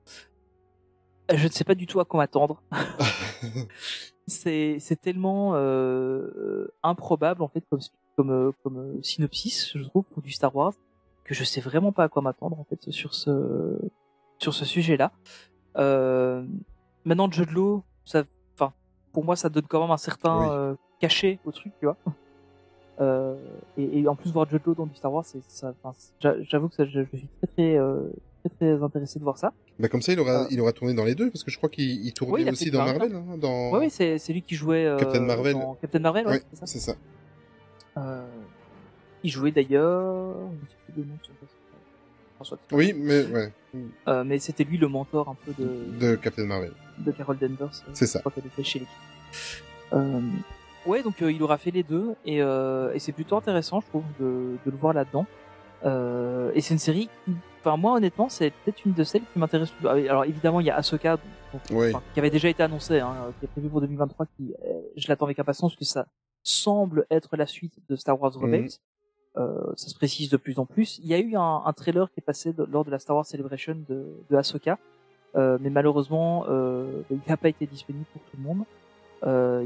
Je 1.34 1.48
ne 1.48 1.52
sais 1.52 1.64
pas 1.64 1.74
du 1.74 1.88
tout 1.88 2.00
à 2.00 2.06
quoi 2.06 2.20
m'attendre. 2.20 2.62
c'est 4.28 5.02
tellement 5.02 5.56
improbable 6.84 7.42
en 7.42 7.48
fait 7.48 7.64
comme 7.68 7.82
comme 8.16 8.32
euh, 8.32 8.52
comme 8.64 8.78
euh, 8.78 9.02
synopsis 9.02 9.72
je 9.78 9.84
trouve 9.84 10.04
pour 10.06 10.22
du 10.22 10.32
Star 10.32 10.56
Wars 10.56 10.74
que 11.24 11.34
je 11.34 11.44
sais 11.44 11.62
vraiment 11.62 11.92
pas 11.92 12.04
à 12.04 12.10
quoi 12.10 12.22
m'attendre 12.22 12.60
en 12.60 12.64
fait 12.66 12.92
sur 12.92 13.14
ce 13.14 13.78
sur 14.40 14.54
ce 14.54 14.66
sujet-là. 14.66 15.12
Euh, 15.78 16.44
maintenant 17.06 17.30
Jude 17.32 17.52
Law, 17.52 17.84
ça, 18.06 18.24
enfin 18.58 18.74
pour 19.14 19.24
moi 19.24 19.36
ça 19.36 19.50
donne 19.50 19.66
quand 19.68 19.82
même 19.82 19.92
un 19.92 19.98
certain 19.98 20.38
Oui. 20.40 20.48
euh, 20.52 20.76
cachet 21.00 21.40
au 21.46 21.52
truc, 21.52 21.74
tu 21.80 21.86
vois. 21.86 21.98
Euh, 23.02 23.34
et, 23.76 24.02
et 24.02 24.08
en 24.08 24.16
plus 24.16 24.32
voir 24.32 24.48
Jude 24.48 24.62
Law 24.68 24.76
dans 24.76 24.86
du 24.86 24.94
Star 24.94 25.12
Wars, 25.12 25.26
J'avoue 26.22 26.70
que 26.70 26.76
ça, 26.76 26.86
je, 26.86 27.00
je 27.12 27.18
suis 27.18 27.28
très 27.42 27.48
très 27.48 27.80
très 28.44 28.50
très 28.56 28.84
intéressé 28.84 29.18
de 29.18 29.24
voir 29.24 29.40
ça. 29.40 29.52
Bah 29.80 29.88
comme 29.88 30.04
ça, 30.04 30.14
il 30.14 30.20
aura, 30.20 30.46
il 30.52 30.62
aura 30.62 30.74
tourné 30.74 30.94
dans 30.94 31.04
les 31.04 31.16
deux, 31.16 31.32
parce 31.32 31.44
que 31.44 31.50
je 31.50 31.58
crois 31.58 31.70
qu'il 31.70 32.06
il 32.06 32.14
tournait 32.14 32.44
Oui, 32.44 32.50
aussi 32.52 32.70
dans 32.70 32.86
Marvel, 32.86 33.16
hein, 33.16 33.38
dans... 33.40 33.72
Ouais, 33.72 33.80
oui, 33.80 33.90
c'est 33.90 34.20
c'est 34.20 34.32
lui 34.32 34.44
qui 34.44 34.54
jouait 34.54 34.96
Captain 35.00 35.22
Marvel. 35.22 35.54
dans 35.54 35.74
Captain 35.74 35.98
Marvel, 36.00 36.28
ouais, 36.28 36.34
Ouais, 36.34 36.42
c'est 36.66 36.78
ça. 36.80 36.94
Euh, 37.98 38.26
il 39.24 39.30
jouait 39.30 39.52
d'ailleurs. 39.52 40.36
François. 42.36 42.58
Oui, 42.72 42.94
mais 42.96 43.26
ouais, 43.26 43.52
Euh, 44.08 44.24
mais 44.24 44.40
c'était 44.40 44.64
lui 44.64 44.78
le 44.78 44.88
mentor 44.88 45.30
un 45.30 45.36
peu 45.46 45.54
de, 45.58 45.86
de 46.00 46.16
Captain 46.16 46.46
Marvel. 46.46 46.72
de 46.98 47.12
Carol 47.12 47.38
Danvers. 47.38 47.68
euh, 47.88 47.92
C'est 47.94 48.08
ça. 48.08 48.20
Je 48.20 48.22
crois 48.22 48.32
qu'elle 48.32 48.46
était 48.48 48.64
chez 48.64 48.80
l'équipe. 48.80 49.64
Euh, 49.94 50.20
ouais, 50.86 51.04
donc 51.04 51.22
euh, 51.22 51.32
il 51.32 51.42
aura 51.44 51.58
fait 51.58 51.72
les 51.72 51.84
deux 51.84 52.16
et, 52.26 52.42
euh, 52.42 52.94
et 52.94 53.00
c'est 53.00 53.12
plutôt 53.12 53.38
intéressant, 53.38 53.80
je 53.82 53.88
trouve, 53.88 54.04
de, 54.20 54.58
de 54.66 54.72
le 54.72 54.78
voir 54.78 54.94
là-dedans. 54.94 55.26
Euh, 55.86 56.52
et 56.56 56.62
c'est 56.62 56.74
une 56.74 56.80
série 56.80 57.10
qui, 57.26 57.34
enfin 57.62 57.78
moi 57.78 57.94
honnêtement, 57.94 58.30
c'est 58.30 58.52
peut-être 58.52 58.84
une 58.86 58.94
de 58.94 59.04
celles 59.04 59.22
qui 59.32 59.40
m'intéresse. 59.40 59.70
le 59.72 59.78
plus. 59.78 59.88
Ah 59.88 60.12
Alors 60.12 60.26
évidemment, 60.26 60.60
il 60.60 60.66
y 60.68 60.70
a 60.70 60.76
Ahsoka, 60.78 61.18
donc, 61.52 61.62
Oui. 61.72 61.90
enfin, 61.90 62.02
qui 62.14 62.20
avait 62.20 62.30
déjà 62.30 62.50
été 62.50 62.64
annoncé, 62.64 63.00
hein, 63.00 63.14
qui 63.40 63.46
est 63.46 63.50
prévu 63.50 63.70
pour 63.70 63.82
2023, 63.82 64.26
qui 64.38 64.54
euh, 64.66 64.80
je 64.98 65.08
l'attends 65.08 65.26
avec 65.26 65.40
impatience 65.40 65.72
parce 65.74 65.80
que 65.80 65.86
ça 65.86 66.08
semble 66.44 67.06
être 67.10 67.36
la 67.38 67.48
suite 67.48 67.74
de 67.90 67.96
Star 67.96 68.22
Wars 68.22 68.34
Rebels. 68.36 68.70
Euh, 69.38 69.74
ça 69.76 69.88
se 69.88 69.96
précise 69.96 70.30
de 70.30 70.38
plus 70.38 70.60
en 70.60 70.66
plus. 70.66 71.00
Il 71.00 71.08
y 71.08 71.14
a 71.16 71.20
eu 71.20 71.36
un, 71.36 71.64
un 71.66 71.74
trailer 71.74 72.08
qui 72.12 72.20
est 72.20 72.24
passé 72.24 72.54
de- 72.54 72.66
lors 72.72 72.86
de 72.86 72.92
la 72.92 73.00
Star 73.00 73.16
Wars 73.16 73.26
Celebration 73.26 73.76
de, 73.90 74.06
de 74.30 74.36
Ahsoka, 74.38 74.78
euh, 75.36 75.58
mais 75.60 75.72
malheureusement, 75.72 76.46
euh, 76.50 77.02
il 77.10 77.20
n'a 77.28 77.38
pas 77.38 77.50
été 77.50 77.66
disponible 77.66 78.06
pour 78.14 78.22
tout 78.22 78.38
le 78.38 78.44
monde. 78.44 78.64
Euh, 79.26 79.66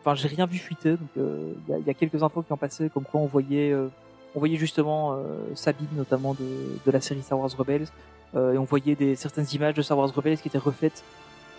enfin, 0.00 0.14
j'ai 0.14 0.28
rien 0.28 0.46
vu 0.46 0.56
fuiter, 0.58 0.92
donc 0.92 1.08
euh, 1.18 1.52
il, 1.66 1.70
y 1.70 1.74
a, 1.74 1.78
il 1.80 1.86
y 1.86 1.90
a 1.90 1.94
quelques 1.94 2.22
infos 2.22 2.42
qui 2.42 2.52
ont 2.52 2.56
passé, 2.56 2.88
comme 2.88 3.02
quoi 3.04 3.20
on 3.20 3.26
voyait, 3.26 3.72
euh, 3.72 3.88
on 4.34 4.38
voyait 4.38 4.56
justement 4.56 5.14
euh, 5.14 5.18
Sabine 5.54 5.88
notamment 5.94 6.32
de, 6.32 6.46
de 6.86 6.90
la 6.90 7.00
série 7.02 7.20
Star 7.22 7.38
Wars 7.38 7.50
Rebels, 7.58 7.88
euh, 8.36 8.52
et 8.54 8.58
on 8.58 8.64
voyait 8.64 8.94
des 8.94 9.16
certaines 9.16 9.46
images 9.52 9.74
de 9.74 9.82
Star 9.82 9.98
Wars 9.98 10.14
Rebels 10.14 10.38
qui 10.38 10.48
étaient 10.48 10.56
refaites 10.58 11.02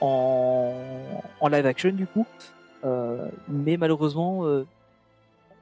en, 0.02 0.74
en 1.42 1.48
live 1.50 1.66
action 1.66 1.92
du 1.92 2.08
coup. 2.08 2.26
Euh, 2.88 3.28
mais 3.50 3.78
malheureusement, 3.78 4.46
euh, 4.46 4.66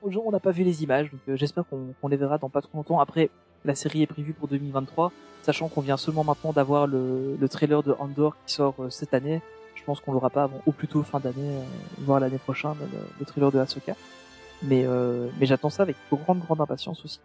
on 0.04 0.32
n'a 0.32 0.40
pas 0.40 0.52
vu 0.52 0.64
les 0.64 0.84
images, 0.84 1.12
donc 1.12 1.22
euh, 1.28 1.36
j'espère 1.36 1.64
qu'on 1.68 2.08
les 2.08 2.18
verra 2.18 2.38
dans 2.38 2.50
pas 2.50 2.62
trop 2.62 2.78
longtemps. 2.78 3.00
Après, 3.00 3.30
la 3.64 3.76
série 3.76 4.04
est 4.04 4.08
prévue 4.08 4.34
pour 4.34 4.48
2023, 4.48 5.12
sachant 5.42 5.68
qu'on 5.68 5.82
vient 5.82 5.98
seulement 5.98 6.24
maintenant 6.24 6.54
d'avoir 6.54 6.86
le, 6.86 7.36
le 7.40 7.50
trailer 7.50 7.82
de 7.82 7.96
Andor 7.98 8.36
qui 8.46 8.54
sort 8.54 8.76
cette 8.90 9.14
année. 9.14 9.42
Je 9.74 9.84
pense 9.84 10.00
qu'on 10.00 10.14
l'aura 10.14 10.30
pas 10.30 10.44
avant, 10.44 10.62
au 10.66 10.72
plus 10.72 10.88
tôt 10.88 11.04
fin 11.04 11.20
d'année, 11.20 11.60
voire 12.00 12.20
l'année 12.20 12.38
prochaine, 12.38 12.76
le, 12.80 13.00
le 13.20 13.26
trailer 13.26 13.52
de 13.52 13.60
Ahsoka. 13.60 13.96
Mais, 14.64 14.86
mais 15.40 15.46
j'attends 15.46 15.70
ça 15.70 15.84
avec 15.84 15.96
grande, 16.12 16.40
grande 16.40 16.62
impatience 16.62 17.04
aussi. 17.04 17.20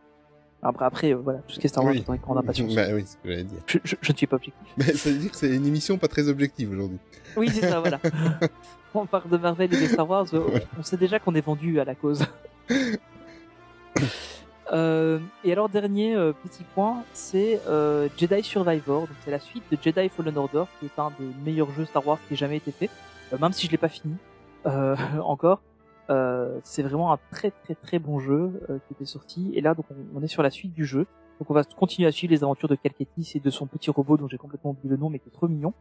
Après, 0.63 0.85
après 0.85 1.13
euh, 1.13 1.17
voilà, 1.17 1.39
tout 1.41 1.55
ce 1.55 1.59
qui 1.61 1.67
est 1.67 1.69
Star 1.69 1.85
Wars, 1.85 1.95
Oui. 1.95 2.05
avec 2.07 2.21
grande 2.21 2.39
impatience. 2.39 2.75
Bah 2.75 2.87
oui, 2.93 3.05
ce 3.07 3.15
que 3.17 3.31
j'allais 3.31 3.45
dire. 3.45 3.61
Je, 3.67 3.79
je, 3.83 3.97
je 4.01 4.13
ne 4.13 4.17
suis 4.17 4.27
pas 4.27 4.37
objectif. 4.37 4.63
Mais 4.77 4.93
ça 4.93 5.11
veut 5.11 5.17
dire 5.17 5.31
que 5.31 5.37
c'est 5.37 5.55
une 5.55 5.67
émission 5.67 5.97
pas 5.97 6.09
très 6.09 6.29
objective 6.29 6.71
aujourd'hui. 6.73 6.99
Oui, 7.37 7.49
c'est 7.51 7.67
ça, 7.69 7.81
voilà. 7.81 7.99
on 8.95 9.07
parle 9.07 9.31
de 9.31 9.37
Marvel 9.37 9.73
et 9.73 9.81
de 9.81 9.87
Star 9.87 10.09
Wars, 10.09 10.27
euh, 10.35 10.59
on 10.79 10.83
sait 10.83 10.97
déjà 10.97 11.19
qu'on 11.19 11.35
est 11.35 11.41
vendu 11.41 11.81
à 11.81 11.85
la 11.85 11.95
cause. 11.95 12.25
Euh, 14.73 15.19
et 15.43 15.53
alors 15.53 15.69
dernier 15.69 16.15
euh, 16.15 16.33
petit 16.33 16.63
point, 16.75 17.03
c'est 17.13 17.61
euh, 17.69 18.09
Jedi 18.17 18.43
Survivor. 18.43 19.01
Donc 19.03 19.17
c'est 19.25 19.31
la 19.31 19.41
suite 19.41 19.65
de 19.71 19.77
Jedi 19.83 20.09
Fallen 20.09 20.37
Order, 20.39 20.65
qui 20.79 20.87
est 20.87 20.99
un 20.99 21.11
des 21.19 21.27
meilleurs 21.45 21.71
jeux 21.73 21.87
Star 21.87 22.07
Wars 22.07 22.19
qui 22.29 22.35
ait 22.35 22.37
jamais 22.37 22.59
été 22.59 22.71
fait. 22.71 22.91
Même 23.41 23.53
si 23.53 23.67
je 23.67 23.73
l'ai 23.73 23.79
pas 23.79 23.89
fini 23.89 24.15
encore, 25.25 25.61
c'est 26.65 26.83
vraiment 26.83 27.13
un 27.13 27.19
très 27.31 27.51
très 27.51 27.75
très 27.75 27.99
bon 27.99 28.19
jeu 28.19 28.63
euh, 28.69 28.79
qui 28.87 28.95
était 28.95 29.05
sorti. 29.05 29.51
Et 29.55 29.61
là 29.61 29.75
donc 29.75 29.87
on, 30.15 30.23
est 30.23 30.29
sur 30.29 30.43
la 30.43 30.51
suite 30.51 30.75
du 30.75 30.85
jeu. 30.85 31.07
Donc 31.39 31.51
on 31.51 31.55
va 31.55 31.65
continuer 31.65 32.09
à 32.09 32.13
suivre 32.13 32.33
les 32.33 32.43
aventures 32.43 32.69
de 32.69 32.75
Calquetis 32.75 33.33
et 33.35 33.41
de 33.41 33.51
son 33.51 33.67
petit 33.67 33.91
robot 33.91 34.17
dont 34.17 34.29
j'ai 34.29 34.39
complètement 34.39 34.71
oublié 34.71 34.91
le 34.91 34.97
nom 34.97 35.11
mais 35.11 35.19
qui 35.19 35.29
est 35.29 35.33
trop 35.33 35.49
mignon. 35.49 35.73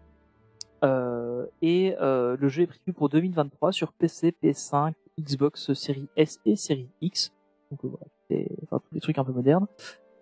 Euh, 0.83 1.45
et 1.61 1.95
euh, 1.99 2.37
le 2.39 2.47
jeu 2.47 2.63
est 2.63 2.67
prévu 2.67 2.93
pour 2.93 3.09
2023 3.09 3.73
sur 3.73 3.91
PC, 3.91 4.33
PS5, 4.41 4.93
Xbox 5.19 5.73
Series 5.73 6.07
S 6.15 6.39
et 6.45 6.55
Series 6.55 6.89
X. 7.01 7.33
Donc 7.71 7.83
euh, 7.85 7.89
voilà, 7.89 8.81
tous 8.81 8.93
les 8.93 9.01
trucs 9.01 9.17
un 9.17 9.23
peu 9.23 9.33
modernes. 9.33 9.67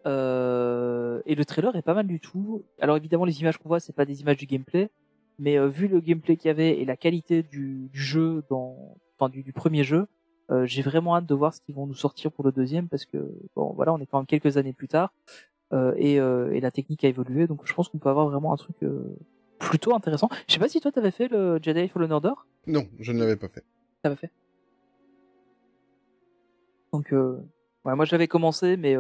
Euh, 0.06 1.22
et 1.26 1.36
le 1.36 1.44
trailer 1.44 1.76
est 1.76 1.82
pas 1.82 1.94
mal 1.94 2.08
du 2.08 2.20
tout. 2.20 2.64
Alors 2.80 2.98
évidemment 2.98 3.26
les 3.26 3.42
images 3.42 3.58
qu'on 3.58 3.68
voit 3.68 3.80
c'est 3.80 3.96
pas 3.96 4.06
des 4.06 4.22
images 4.22 4.38
du 4.38 4.46
gameplay, 4.46 4.90
mais 5.38 5.58
euh, 5.58 5.68
vu 5.68 5.88
le 5.88 6.00
gameplay 6.00 6.38
qu'il 6.38 6.48
y 6.48 6.52
avait 6.52 6.80
et 6.80 6.86
la 6.86 6.96
qualité 6.96 7.44
du 7.44 7.90
jeu 7.94 8.44
dans, 8.50 8.96
enfin 9.20 9.30
du, 9.30 9.44
du 9.44 9.54
premier 9.54 9.84
jeu, 9.84 10.08
euh, 10.52 10.66
j'ai 10.66 10.82
vraiment 10.82 11.16
hâte 11.16 11.26
de 11.26 11.34
voir 11.36 11.54
ce 11.54 11.62
qu'ils 11.62 11.76
vont 11.76 11.88
nous 11.88 11.94
sortir 11.96 12.32
pour 12.32 12.46
le 12.46 12.52
deuxième 12.52 12.88
parce 12.88 13.06
que 13.06 13.18
bon 13.56 13.74
voilà 13.74 13.94
on 13.94 14.00
est 14.00 14.06
quand 14.06 14.18
même 14.20 14.26
quelques 14.26 14.56
années 14.58 14.72
plus 14.74 14.88
tard 14.88 15.12
euh, 15.74 15.94
et, 15.98 16.20
euh, 16.20 16.54
et 16.54 16.62
la 16.62 16.72
technique 16.72 17.04
a 17.04 17.10
évolué 17.10 17.48
donc 17.48 17.62
je 17.66 17.74
pense 17.74 17.90
qu'on 17.90 17.98
peut 17.98 18.10
avoir 18.10 18.28
vraiment 18.30 18.54
un 18.54 18.58
truc 18.58 18.78
plutôt 19.60 19.94
intéressant. 19.96 20.30
Je 20.48 20.54
sais 20.54 20.60
pas 20.60 20.70
si 20.70 20.80
toi 20.80 20.92
t'avais 20.92 21.12
fait 21.12 21.28
le 21.28 21.60
Jedi 21.62 21.88
Fallen 21.90 22.12
Order? 22.12 22.34
Non, 22.68 22.88
je 23.00 23.12
ne 23.12 23.20
l'avais 23.20 23.36
pas 23.36 23.50
fait. 23.50 23.64
T'avais 24.04 24.16
fait? 24.16 24.32
Donc 26.94 27.12
ouais, 27.12 27.96
moi 27.96 28.06
j'avais 28.06 28.28
commencé 28.28 28.78
mais 28.78 28.96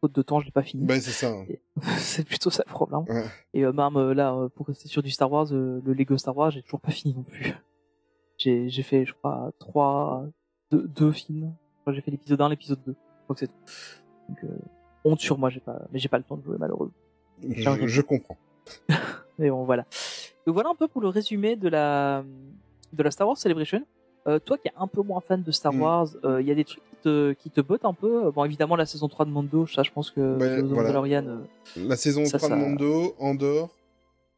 faute 0.00 0.12
de 0.12 0.22
temps 0.22 0.40
je 0.40 0.46
l'ai 0.46 0.50
pas 0.52 0.62
fini. 0.62 0.84
Bah 0.84 0.98
c'est 1.00 1.10
ça. 1.10 1.28
hein. 1.30 1.44
c'est 1.98 2.24
plutôt 2.24 2.50
ça 2.50 2.64
le 2.66 2.72
problème. 2.72 3.00
Ouais. 3.08 3.26
Et 3.54 3.62
même 3.64 3.96
euh, 3.96 4.14
là, 4.14 4.48
pour 4.54 4.66
rester 4.66 4.88
sur 4.88 5.02
du 5.02 5.10
Star 5.10 5.30
Wars, 5.30 5.46
le 5.52 5.80
Lego 5.92 6.16
Star 6.16 6.36
Wars, 6.36 6.50
j'ai 6.50 6.62
toujours 6.62 6.80
pas 6.80 6.90
fini 6.90 7.14
non 7.14 7.22
plus. 7.22 7.54
J'ai 8.40 8.70
j'ai 8.70 8.82
fait, 8.82 9.04
je 9.04 9.12
crois, 9.12 9.52
trois, 9.58 10.24
deux, 10.70 10.88
deux 10.88 11.12
films. 11.12 11.52
J'ai 11.92 12.00
fait 12.00 12.10
l'épisode 12.10 12.40
1, 12.40 12.48
l'épisode 12.48 12.78
2. 12.86 12.92
Je 12.92 13.24
crois 13.24 13.34
que 13.34 13.40
c'est 13.40 13.46
tout. 13.48 13.52
Donc, 14.28 14.38
euh, 14.44 14.48
honte 15.04 15.20
sur 15.20 15.36
moi, 15.38 15.50
j'ai 15.50 15.60
pas, 15.60 15.82
mais 15.92 15.98
j'ai 15.98 16.08
pas 16.08 16.18
le 16.18 16.24
temps 16.24 16.36
de 16.36 16.42
jouer 16.44 16.56
malheureusement. 16.58 16.94
Je, 17.48 17.86
je 17.86 18.00
comprends. 18.00 18.36
Mais 19.38 19.50
bon, 19.50 19.64
voilà. 19.64 19.84
Donc 20.46 20.54
voilà 20.54 20.70
un 20.70 20.74
peu 20.74 20.88
pour 20.88 21.00
le 21.00 21.08
résumé 21.08 21.56
de 21.56 21.68
la 21.68 22.24
de 22.92 23.02
la 23.02 23.10
Star 23.10 23.26
Wars 23.28 23.36
Celebration. 23.36 23.82
Euh, 24.28 24.38
toi 24.38 24.56
qui 24.58 24.68
es 24.68 24.72
un 24.76 24.86
peu 24.86 25.02
moins 25.02 25.20
fan 25.20 25.42
de 25.42 25.50
Star 25.50 25.72
Mm. 25.72 25.80
Wars, 25.82 26.08
euh, 26.24 26.40
il 26.42 26.46
y 26.46 26.50
a 26.50 26.54
des 26.54 26.64
trucs 26.64 26.82
qui 26.84 26.96
te, 27.02 27.32
qui 27.32 27.50
te 27.50 27.60
bottent 27.62 27.84
un 27.86 27.94
peu. 27.94 28.30
Bon, 28.30 28.44
évidemment, 28.44 28.76
la 28.76 28.84
saison 28.86 29.08
3 29.08 29.24
de 29.26 29.30
Mondo, 29.30 29.66
ça, 29.66 29.82
je 29.82 29.90
pense 29.90 30.10
que 30.10 30.20
voilà. 30.74 31.00
Euh, 31.26 31.38
La 31.76 31.96
saison 31.96 32.24
Ça, 32.26 32.36
3 32.38 32.50
ça- 32.50 32.54
de 32.56 32.60
Mondo, 32.60 33.14
Andorre. 33.18 33.70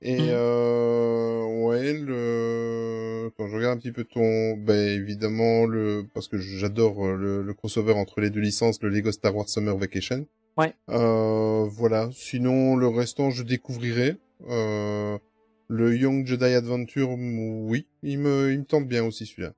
Et 0.05 0.17
Mhm. 0.21 0.29
euh, 0.31 1.45
ouais, 1.65 1.93
le... 1.93 3.29
Attends, 3.29 3.49
je 3.49 3.57
regarde 3.57 3.77
un 3.77 3.81
petit 3.81 3.93
peu 3.93 4.05
ton... 4.05 4.57
Ben 4.57 4.89
évidemment, 4.89 5.65
le... 5.65 6.05
parce 6.13 6.27
que 6.29 6.39
j'adore 6.39 7.07
euh, 7.07 7.17
le, 7.17 7.43
le 7.43 7.55
crossover 7.55 7.93
entre 7.93 8.21
les 8.21 8.31
deux 8.31 8.41
licences, 8.41 8.83
le 8.83 8.89
Lego 8.89 9.13
Star 9.13 9.35
Wars 9.37 9.49
Summer 9.49 9.77
Vacation. 9.77 10.27
Ouais. 10.57 10.75
Euh, 10.91 11.65
voilà. 11.71 12.11
Sinon, 12.13 12.77
le 12.77 12.89
restant, 12.89 13.31
je 13.31 13.43
découvrirai. 13.45 14.17
Euh, 14.49 15.19
le 15.69 15.97
Young 15.97 16.27
Jedi 16.27 16.45
Adventure, 16.47 17.11
oui, 17.13 17.87
il 18.03 18.19
me, 18.19 18.53
il 18.53 18.59
me 18.59 18.65
tente 18.65 18.89
bien 18.89 19.05
aussi 19.05 19.25
celui-là. 19.25 19.53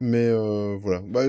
Mais 0.00 0.26
euh, 0.26 0.76
voilà. 0.80 1.00
Bah, 1.00 1.24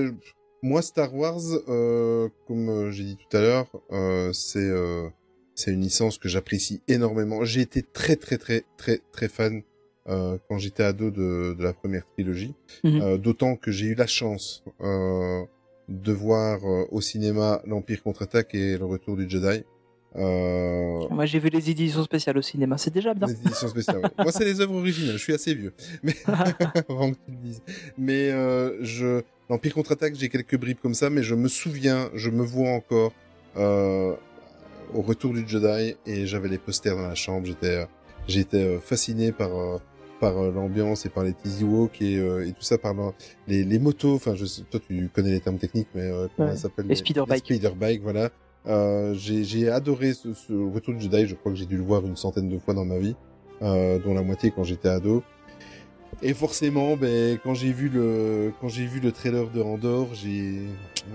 moi, 0.62 0.82
Star 0.82 1.14
Wars, 1.14 1.40
euh, 1.68 2.28
comme 2.46 2.68
euh, 2.68 2.90
j'ai 2.90 3.04
dit 3.04 3.16
tout 3.16 3.36
à 3.36 3.40
l'heure, 3.40 3.66
euh, 3.92 4.32
c'est 4.34 4.58
euh, 4.58 5.08
c'est 5.58 5.72
une 5.72 5.80
licence 5.80 6.18
que 6.18 6.28
j'apprécie 6.28 6.80
énormément. 6.86 7.44
J'ai 7.44 7.62
été 7.62 7.82
très 7.82 8.14
très 8.14 8.38
très 8.38 8.64
très 8.76 9.00
très 9.12 9.28
fan 9.28 9.62
euh, 10.08 10.38
quand 10.48 10.56
j'étais 10.58 10.84
ado 10.84 11.10
de, 11.10 11.54
de 11.58 11.62
la 11.62 11.72
première 11.72 12.06
trilogie. 12.06 12.54
Mhm. 12.84 13.00
Euh, 13.02 13.18
D'autant 13.18 13.56
que 13.56 13.72
j'ai 13.72 13.86
eu 13.86 13.94
la 13.96 14.06
chance 14.06 14.62
euh, 14.80 15.42
de 15.88 16.12
voir 16.12 16.60
euh, 16.64 16.84
au 16.92 17.00
cinéma 17.00 17.60
l'Empire 17.66 18.02
contre-attaque 18.04 18.54
et 18.54 18.78
le 18.78 18.84
Retour 18.84 19.16
du 19.16 19.28
Jedi. 19.28 19.64
Euh, 20.16 21.06
moi 21.10 21.26
j'ai 21.26 21.38
vu 21.38 21.48
les 21.50 21.68
éditions 21.70 22.02
spéciales 22.02 22.38
au 22.38 22.42
cinéma, 22.42 22.78
c'est 22.78 22.92
déjà 22.94 23.12
bien. 23.12 23.26
les 23.26 23.34
éditions 23.34 23.68
spéciales. 23.68 23.98
ouais. 23.98 24.10
Moi, 24.18 24.32
c'est 24.32 24.44
les 24.44 24.60
œuvres 24.60 24.76
originales. 24.76 25.16
Je 25.18 25.22
suis 25.22 25.34
assez 25.34 25.54
vieux, 25.54 25.74
mais 26.04 26.14
avant 26.88 27.10
que 27.12 27.16
tu 27.26 27.30
le 27.32 27.36
dises. 27.36 27.62
Mais 27.98 28.30
euh, 28.30 28.82
je 28.82 29.22
l'Empire 29.50 29.74
contre-attaque, 29.74 30.14
j'ai 30.14 30.28
quelques 30.28 30.56
bribes 30.56 30.78
comme 30.80 30.94
ça, 30.94 31.10
mais 31.10 31.22
je 31.22 31.34
me 31.34 31.48
souviens, 31.48 32.10
je 32.14 32.30
me 32.30 32.42
vois 32.42 32.70
encore 32.70 33.12
euh, 33.56 34.14
au 34.94 35.02
retour 35.02 35.32
du 35.32 35.46
Jedi 35.46 35.94
et 36.06 36.26
j'avais 36.26 36.48
les 36.48 36.58
posters 36.58 36.96
dans 36.96 37.08
la 37.08 37.14
chambre. 37.14 37.46
J'étais, 37.46 37.76
euh, 37.78 37.84
j'étais 38.26 38.62
euh, 38.64 38.78
fasciné 38.80 39.32
par 39.32 39.56
euh, 39.56 39.78
par 40.20 40.36
euh, 40.38 40.50
l'ambiance 40.50 41.06
et 41.06 41.10
par 41.10 41.22
les 41.22 41.32
Tizzy 41.32 41.62
Walk 41.64 42.02
et, 42.02 42.18
euh, 42.18 42.44
et 42.46 42.52
tout 42.52 42.62
ça 42.62 42.76
par 42.76 42.92
le- 42.94 43.12
les, 43.46 43.62
les 43.64 43.78
motos. 43.78 44.14
Enfin, 44.14 44.34
je 44.34 44.44
sais, 44.46 44.62
toi, 44.68 44.80
tu 44.84 45.08
connais 45.14 45.30
les 45.30 45.40
termes 45.40 45.58
techniques, 45.58 45.88
mais 45.94 46.10
euh, 46.10 46.26
comment 46.36 46.48
Ouais. 46.48 46.56
ça 46.56 46.62
s'appelle 46.62 46.86
Les 46.88 46.96
speeder 46.96 47.24
bikes. 47.26 47.44
speeder 47.44 47.74
bikes, 47.76 48.02
voilà. 48.02 48.30
Euh, 48.66 49.14
j'ai 49.14 49.44
j'ai 49.44 49.70
adoré 49.70 50.12
ce, 50.14 50.34
ce 50.34 50.52
Retour 50.52 50.94
du 50.94 51.00
Jedi. 51.02 51.26
Je 51.26 51.34
crois 51.36 51.52
que 51.52 51.58
j'ai 51.58 51.66
dû 51.66 51.76
le 51.76 51.84
voir 51.84 52.04
une 52.04 52.16
centaine 52.16 52.48
de 52.48 52.58
fois 52.58 52.74
dans 52.74 52.84
ma 52.84 52.98
vie, 52.98 53.14
euh, 53.62 53.98
dont 54.00 54.12
la 54.12 54.22
moitié 54.22 54.50
quand 54.50 54.64
j'étais 54.64 54.88
ado. 54.88 55.22
Et 56.20 56.34
forcément, 56.34 56.96
ben, 56.96 57.38
quand 57.42 57.54
j'ai 57.54 57.72
vu 57.72 57.88
le 57.88 58.52
quand 58.60 58.68
j'ai 58.68 58.86
vu 58.86 58.98
le 58.98 59.12
trailer 59.12 59.48
de 59.50 59.60
Andorre, 59.60 60.14
j'ai 60.14 60.62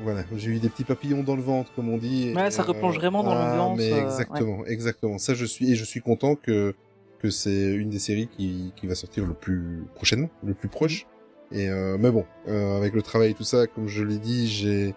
voilà, 0.01 0.23
j'ai 0.37 0.51
eu 0.51 0.59
des 0.59 0.69
petits 0.69 0.85
papillons 0.85 1.23
dans 1.23 1.35
le 1.35 1.41
ventre, 1.41 1.73
comme 1.75 1.89
on 1.89 1.97
dit. 1.97 2.31
Ouais, 2.33 2.47
Et, 2.47 2.51
ça 2.51 2.63
replonge 2.63 2.95
vraiment 2.95 3.21
dans 3.23 3.31
ah, 3.31 3.55
l'ambiance, 3.55 3.77
Mais 3.77 3.91
euh, 3.91 4.03
exactement, 4.03 4.65
exactement. 4.65 5.17
Ça, 5.17 5.33
je 5.33 5.45
suis 5.45 5.71
et 5.71 5.75
je 5.75 5.83
suis 5.83 6.01
content 6.01 6.35
que 6.35 6.73
que 7.19 7.29
c'est 7.29 7.73
une 7.73 7.89
des 7.89 7.99
séries 7.99 8.27
qui 8.27 8.71
qui 8.77 8.87
va 8.87 8.95
sortir 8.95 9.25
le 9.25 9.33
plus 9.33 9.85
prochainement, 9.95 10.29
le 10.43 10.53
plus 10.53 10.69
proche. 10.69 11.05
Et 11.53 11.69
euh, 11.69 11.97
mais 11.99 12.09
bon, 12.09 12.25
euh, 12.47 12.77
avec 12.77 12.93
le 12.93 13.01
travail 13.03 13.31
et 13.31 13.33
tout 13.35 13.43
ça, 13.43 13.67
comme 13.67 13.87
je 13.87 14.03
l'ai 14.03 14.17
dit, 14.17 14.47
j'ai 14.47 14.95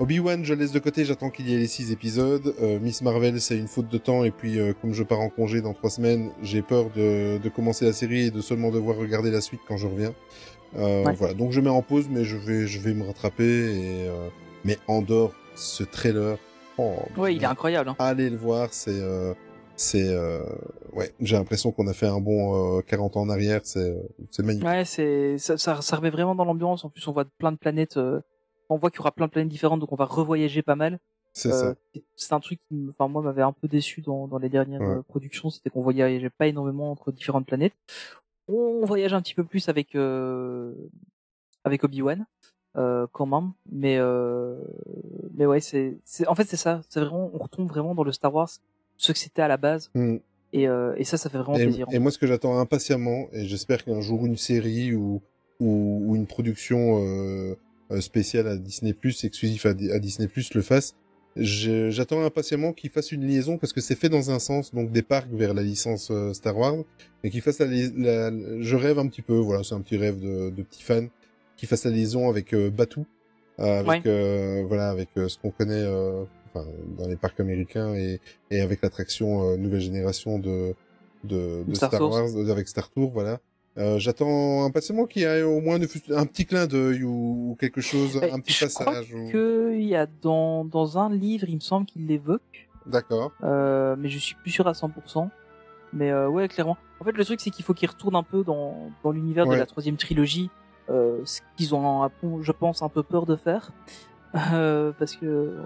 Obi-Wan, 0.00 0.44
je 0.44 0.52
laisse 0.52 0.72
de 0.72 0.80
côté, 0.80 1.04
j'attends 1.04 1.30
qu'il 1.30 1.48
y 1.48 1.54
ait 1.54 1.58
les 1.58 1.68
six 1.68 1.92
épisodes. 1.92 2.54
Euh, 2.60 2.80
Miss 2.80 3.02
Marvel, 3.02 3.40
c'est 3.40 3.56
une 3.56 3.68
faute 3.68 3.88
de 3.88 3.98
temps, 3.98 4.24
et 4.24 4.32
puis 4.32 4.58
euh, 4.58 4.72
comme 4.80 4.92
je 4.92 5.04
pars 5.04 5.20
en 5.20 5.28
congé 5.28 5.60
dans 5.60 5.74
trois 5.74 5.90
semaines, 5.90 6.30
j'ai 6.42 6.60
peur 6.60 6.90
de, 6.96 7.38
de 7.38 7.48
commencer 7.48 7.84
la 7.84 7.92
série 7.92 8.26
et 8.26 8.30
de 8.32 8.40
seulement 8.40 8.70
devoir 8.72 8.96
regarder 8.96 9.30
la 9.30 9.40
suite 9.40 9.60
quand 9.68 9.76
je 9.76 9.86
reviens. 9.86 10.12
Euh, 10.76 11.04
Ouais. 11.04 11.14
Voilà, 11.16 11.34
donc 11.34 11.52
je 11.52 11.60
mets 11.60 11.70
en 11.70 11.82
pause, 11.82 12.06
mais 12.10 12.24
je 12.24 12.36
vais, 12.36 12.66
je 12.66 12.80
vais 12.80 12.94
me 12.94 13.04
rattraper. 13.04 13.44
Et, 13.44 14.08
euh, 14.08 14.28
Mais 14.64 14.78
Andorre, 14.88 15.32
ce 15.54 15.84
trailer, 15.84 16.36
oh, 16.78 16.94
Ouais, 17.16 17.34
il 17.36 17.42
est 17.42 17.46
incroyable. 17.46 17.90
Hein. 17.90 17.96
allez 17.98 18.30
le 18.30 18.36
voir, 18.38 18.68
c'est, 18.72 18.90
euh, 18.90 19.34
c'est, 19.82 20.08
euh, 20.08 20.44
ouais, 20.92 21.12
j'ai 21.20 21.36
l'impression 21.36 21.72
qu'on 21.72 21.86
a 21.88 21.92
fait 21.92 22.06
un 22.06 22.20
bon 22.20 22.78
euh, 22.78 22.82
40 22.82 23.16
ans 23.16 23.22
en 23.22 23.28
arrière, 23.28 23.60
c'est, 23.64 23.80
euh, 23.90 24.00
c'est 24.30 24.42
magnifique. 24.42 24.66
Ouais, 24.68 24.84
c'est 24.84 25.38
ça, 25.38 25.58
ça, 25.58 25.82
ça 25.82 25.96
remet 25.96 26.10
vraiment 26.10 26.34
dans 26.34 26.44
l'ambiance. 26.44 26.84
En 26.84 26.88
plus, 26.90 27.06
on 27.08 27.12
voit 27.12 27.24
plein 27.38 27.52
de 27.52 27.56
planètes. 27.58 27.96
euh, 27.96 28.20
on 28.68 28.76
voit 28.76 28.90
qu'il 28.90 28.98
y 28.98 29.00
aura 29.00 29.12
plein 29.12 29.26
de 29.26 29.30
planètes 29.32 29.48
différentes, 29.50 29.80
donc 29.80 29.92
on 29.92 29.96
va 29.96 30.04
revoyager 30.06 30.62
pas 30.62 30.76
mal. 30.76 30.98
C'est 31.34 31.50
Euh, 31.50 31.74
ça. 31.94 32.00
c'est 32.16 32.32
un 32.34 32.40
truc 32.40 32.60
qui, 32.68 32.86
enfin 32.90 33.08
moi, 33.08 33.22
m'avait 33.22 33.42
un 33.42 33.52
peu 33.52 33.66
déçu 33.68 34.00
dans, 34.02 34.28
dans 34.28 34.38
les 34.38 34.48
dernières 34.48 34.80
Ouais. 34.80 34.96
euh, 34.96 35.02
productions, 35.02 35.50
c'était 35.50 35.70
qu'on 35.70 35.82
voyageait 35.82 36.30
pas 36.30 36.46
énormément 36.46 36.90
entre 36.90 37.10
différentes 37.12 37.46
planètes. 37.46 37.74
On 38.48 38.84
voyage 38.84 39.12
un 39.14 39.20
petit 39.22 39.34
peu 39.34 39.44
plus 39.44 39.68
avec 39.68 39.94
euh, 39.94 40.72
avec 41.64 41.84
Obi 41.84 42.02
Wan. 42.02 42.24
euh, 42.76 43.06
quand 43.12 43.26
même. 43.26 43.52
Mais 43.70 43.96
euh, 43.98 44.56
mais 45.34 45.44
ouais, 45.46 45.60
c'est 45.60 45.98
en 46.26 46.34
fait 46.34 46.44
c'est 46.44 46.56
ça. 46.56 46.80
C'est 46.88 47.00
vraiment 47.00 47.30
on 47.34 47.38
retombe 47.38 47.68
vraiment 47.68 47.94
dans 47.94 48.04
le 48.04 48.12
Star 48.12 48.32
Wars 48.34 48.48
ce 48.96 49.12
que 49.12 49.18
c'était 49.18 49.42
à 49.42 49.48
la 49.48 49.56
base. 49.56 49.90
Hmm. 49.94 50.16
Et, 50.54 50.68
euh, 50.68 50.94
et 50.98 51.04
ça, 51.04 51.16
ça 51.16 51.30
fait 51.30 51.38
vraiment 51.38 51.56
Et, 51.58 51.64
plaisir. 51.64 51.86
et 51.90 51.98
moi, 51.98 52.10
ce 52.10 52.18
que 52.18 52.26
j'attends 52.26 52.58
impatiemment, 52.58 53.28
et 53.32 53.46
j'espère 53.46 53.84
qu'un 53.84 54.00
jour 54.02 54.26
une 54.26 54.36
série 54.36 54.94
ou, 54.94 55.22
ou, 55.60 56.02
ou 56.06 56.14
une 56.16 56.26
production 56.26 57.02
euh, 57.02 57.54
euh, 57.90 58.00
spéciale 58.02 58.46
à 58.48 58.56
Disney+, 58.56 58.94
exclusif 59.02 59.64
à, 59.64 59.70
à 59.70 59.98
Disney+, 59.98 60.28
le 60.54 60.60
fasse, 60.62 60.94
j'attends 61.36 62.22
impatiemment 62.22 62.74
qu'ils 62.74 62.90
fassent 62.90 63.12
une 63.12 63.26
liaison, 63.26 63.56
parce 63.56 63.72
que 63.72 63.80
c'est 63.80 63.94
fait 63.94 64.10
dans 64.10 64.30
un 64.30 64.38
sens, 64.38 64.74
donc 64.74 64.90
des 64.92 65.00
parcs 65.00 65.30
vers 65.32 65.54
la 65.54 65.62
licence 65.62 66.10
euh, 66.10 66.34
Star 66.34 66.56
Wars, 66.58 66.84
mais 67.24 67.30
qu'ils 67.30 67.40
fassent 67.40 67.60
la, 67.60 67.66
la- 67.66 68.60
je 68.60 68.76
rêve 68.76 68.98
un 68.98 69.06
petit 69.08 69.22
peu, 69.22 69.36
voilà, 69.38 69.64
c'est 69.64 69.74
un 69.74 69.80
petit 69.80 69.96
rêve 69.96 70.20
de, 70.20 70.50
de 70.50 70.62
petit 70.62 70.82
fan, 70.82 71.08
qu'ils 71.56 71.68
fassent 71.68 71.84
la 71.86 71.92
liaison 71.92 72.28
avec 72.28 72.52
euh, 72.52 72.70
avec, 73.58 74.06
voilà, 74.68 74.90
avec 74.90 75.08
ce 75.14 75.38
qu'on 75.38 75.50
connaît 75.50 75.86
enfin, 76.54 76.66
dans 76.98 77.08
les 77.08 77.16
parcs 77.16 77.38
américains 77.40 77.94
et, 77.94 78.20
et 78.50 78.60
avec 78.60 78.82
l'attraction 78.82 79.42
euh, 79.50 79.56
nouvelle 79.56 79.80
génération 79.80 80.38
de, 80.38 80.74
de, 81.24 81.64
de 81.66 81.74
Star. 81.74 81.92
Wars, 82.00 82.28
euh, 82.36 82.50
avec 82.50 82.68
Star 82.68 82.90
Tour, 82.90 83.10
voilà. 83.12 83.38
Euh, 83.78 83.98
J'attends 83.98 84.64
impatiemment 84.64 85.06
qu'il 85.06 85.22
y 85.22 85.24
ait 85.24 85.42
au 85.42 85.60
moins 85.62 85.76
un 85.76 86.26
petit 86.26 86.44
clin 86.44 86.66
d'œil 86.66 87.04
ou, 87.04 87.52
ou 87.52 87.56
quelque 87.58 87.80
chose, 87.80 88.20
Bah, 88.20 88.26
un 88.32 88.38
petit 88.40 88.52
je 88.52 88.66
crois 88.66 88.84
passage. 88.84 89.14
ou- 89.14 89.30
que 89.30 89.72
il 89.74 89.86
y 89.88 89.96
a 89.96 90.06
dans 90.20 90.64
dans 90.66 90.98
un 90.98 91.08
livre, 91.10 91.46
il 91.48 91.54
me 91.54 91.60
semble 91.60 91.86
qu'il 91.86 92.06
l'évoque, 92.06 92.68
D'accord. 92.86 93.32
euh, 93.44 93.96
mais 93.98 94.10
je 94.10 94.18
suis 94.18 94.34
plus 94.36 94.50
sûr 94.50 94.66
à 94.68 94.72
100%. 94.72 95.30
Mais 95.94 96.10
euh, 96.10 96.28
ouais, 96.28 96.48
clairement. 96.48 96.76
En 97.00 97.04
fait, 97.04 97.12
le 97.12 97.24
truc 97.24 97.40
c'est 97.40 97.50
qu'il 97.50 97.64
faut 97.64 97.72
qu'ils 97.74 97.88
retournent 97.88 98.16
un 98.16 98.22
peu 98.22 98.44
dans 98.44 98.90
dans 99.02 99.10
l'univers 99.10 99.46
Ouais. 99.46 99.54
de 99.56 99.60
la 99.60 99.66
troisième 99.66 99.96
trilogie, 99.96 100.50
euh, 100.90 101.20
ce 101.24 101.40
qu'ils 101.56 101.74
ont, 101.74 102.10
je 102.42 102.52
pense, 102.52 102.82
un 102.82 102.88
peu 102.90 103.02
peur 103.02 103.24
de 103.24 103.36
faire. 103.36 103.72
Euh, 104.54 104.92
parce 104.98 105.14
que 105.16 105.26
euh, 105.26 105.60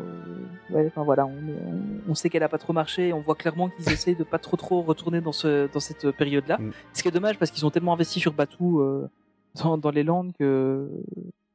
ouais 0.71 0.85
enfin 0.89 1.05
voilà 1.05 1.25
on, 1.25 1.31
on, 1.31 2.11
on 2.11 2.15
sait 2.17 2.29
qu'elle 2.29 2.43
a 2.43 2.49
pas 2.49 2.59
trop 2.59 2.73
marché 2.73 3.13
on 3.13 3.21
voit 3.21 3.37
clairement 3.37 3.69
qu'ils 3.69 3.89
essaient 3.93 4.17
de 4.17 4.25
pas 4.25 4.41
trop 4.41 4.57
trop 4.57 4.83
retourner 4.83 5.21
dans 5.21 5.31
ce 5.31 5.73
dans 5.73 5.79
cette 5.79 6.11
période 6.11 6.49
là 6.49 6.59
Mm. 6.59 6.73
ce 6.93 7.03
qui 7.03 7.09
est 7.09 7.13
dommage 7.13 7.39
parce 7.39 7.53
qu'ils 7.53 7.65
ont 7.65 7.71
tellement 7.71 7.93
investi 7.93 8.19
sur 8.19 8.33
Batuu 8.33 8.81
euh, 8.81 9.07
dans, 9.63 9.79
dans 9.79 9.91
les 9.91 10.03
landes 10.03 10.33
que 10.37 10.91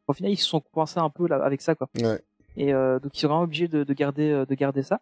au 0.07 0.13
final 0.13 0.31
ils 0.31 0.37
se 0.37 0.45
sont 0.45 0.61
coincés 0.61 1.01
un 1.01 1.09
peu 1.09 1.27
là 1.27 1.43
avec 1.43 1.61
ça 1.61 1.75
quoi 1.75 1.89
Ouais. 2.01 2.21
et 2.55 2.73
euh, 2.73 2.97
donc 2.99 3.17
ils 3.17 3.19
sont 3.19 3.27
vraiment 3.27 3.43
obligés 3.43 3.67
de, 3.67 3.83
de 3.83 3.93
garder 3.93 4.31
euh, 4.31 4.45
de 4.45 4.55
garder 4.55 4.81
ça 4.81 5.01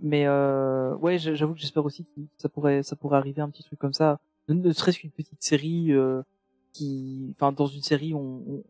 mais 0.00 0.24
euh, 0.26 0.94
ouais 0.96 1.18
j'avoue 1.18 1.52
que 1.52 1.60
j'espère 1.60 1.84
aussi 1.84 2.04
que 2.04 2.20
ça 2.38 2.48
pourrait 2.48 2.82
ça 2.82 2.96
pourrait 2.96 3.18
arriver 3.18 3.42
un 3.42 3.50
petit 3.50 3.62
truc 3.62 3.78
comme 3.78 3.92
ça 3.92 4.20
ne, 4.48 4.54
ne 4.54 4.72
serait-ce 4.72 5.00
qu'une 5.00 5.10
petite 5.10 5.42
série 5.42 5.92
euh, 5.92 6.22
qui 6.72 7.34
enfin 7.36 7.52
dans 7.52 7.66
une 7.66 7.82
série 7.82 8.14
on, 8.14 8.40
on- 8.48 8.62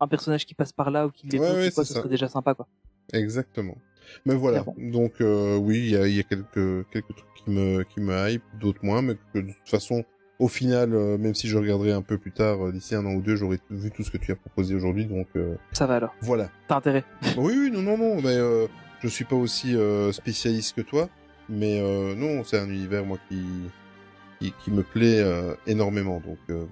un 0.00 0.08
personnage 0.08 0.46
qui 0.46 0.54
passe 0.54 0.72
par 0.72 0.90
là 0.90 1.06
ou 1.06 1.10
qui 1.10 1.26
Ouais, 1.38 1.38
ouais, 1.52 1.70
quoi, 1.70 1.84
ça. 1.84 1.94
serait 1.94 2.08
déjà 2.08 2.28
sympa 2.28 2.54
quoi 2.54 2.66
Exactement. 3.12 3.76
Mais 4.24 4.34
voilà. 4.34 4.64
Donc 4.78 5.20
euh, 5.20 5.56
oui, 5.56 5.78
il 5.78 5.90
y 5.90 5.96
a, 5.96 6.06
il 6.06 6.14
y 6.14 6.20
a 6.20 6.22
quelques 6.22 6.88
quelques 6.90 7.14
trucs 7.14 7.34
qui 7.44 7.50
me 7.50 7.82
qui 7.84 8.00
me 8.00 8.28
hype, 8.30 8.42
d'autres 8.58 8.84
moins, 8.84 9.02
mais 9.02 9.16
que 9.32 9.38
de 9.38 9.52
toute 9.52 9.68
façon, 9.68 10.04
au 10.38 10.48
final, 10.48 10.94
euh, 10.94 11.16
même 11.18 11.34
si 11.34 11.48
je 11.48 11.56
regarderai 11.56 11.92
un 11.92 12.02
peu 12.02 12.18
plus 12.18 12.32
tard, 12.32 12.66
euh, 12.66 12.72
d'ici 12.72 12.94
un 12.94 13.04
an 13.06 13.12
ou 13.12 13.20
deux, 13.20 13.36
j'aurai 13.36 13.60
vu 13.70 13.90
tout 13.90 14.02
ce 14.02 14.10
que 14.10 14.18
tu 14.18 14.32
as 14.32 14.36
proposé 14.36 14.74
aujourd'hui. 14.74 15.06
Donc 15.06 15.28
ça 15.72 15.86
va 15.86 15.96
alors 15.96 16.14
voilà. 16.22 16.50
t'as 16.66 16.76
intérêt 16.76 17.04
Oui, 17.36 17.54
oui, 17.56 17.70
non, 17.70 17.82
non, 17.82 17.98
non, 17.98 18.20
mais 18.22 18.36
je 19.00 19.08
suis 19.08 19.24
pas 19.24 19.36
aussi 19.36 19.76
spécialiste 20.12 20.76
que 20.76 20.82
toi, 20.82 21.08
mais 21.48 21.80
non, 22.16 22.42
c'est 22.44 22.58
un 22.58 22.68
univers 22.68 23.04
moi 23.04 23.18
qui 23.28 23.42
qui, 24.40 24.52
qui 24.64 24.70
me 24.70 24.82
plaît 24.82 25.22
énormément, 25.66 26.20
donc 26.20 26.38
euh, 26.48 26.64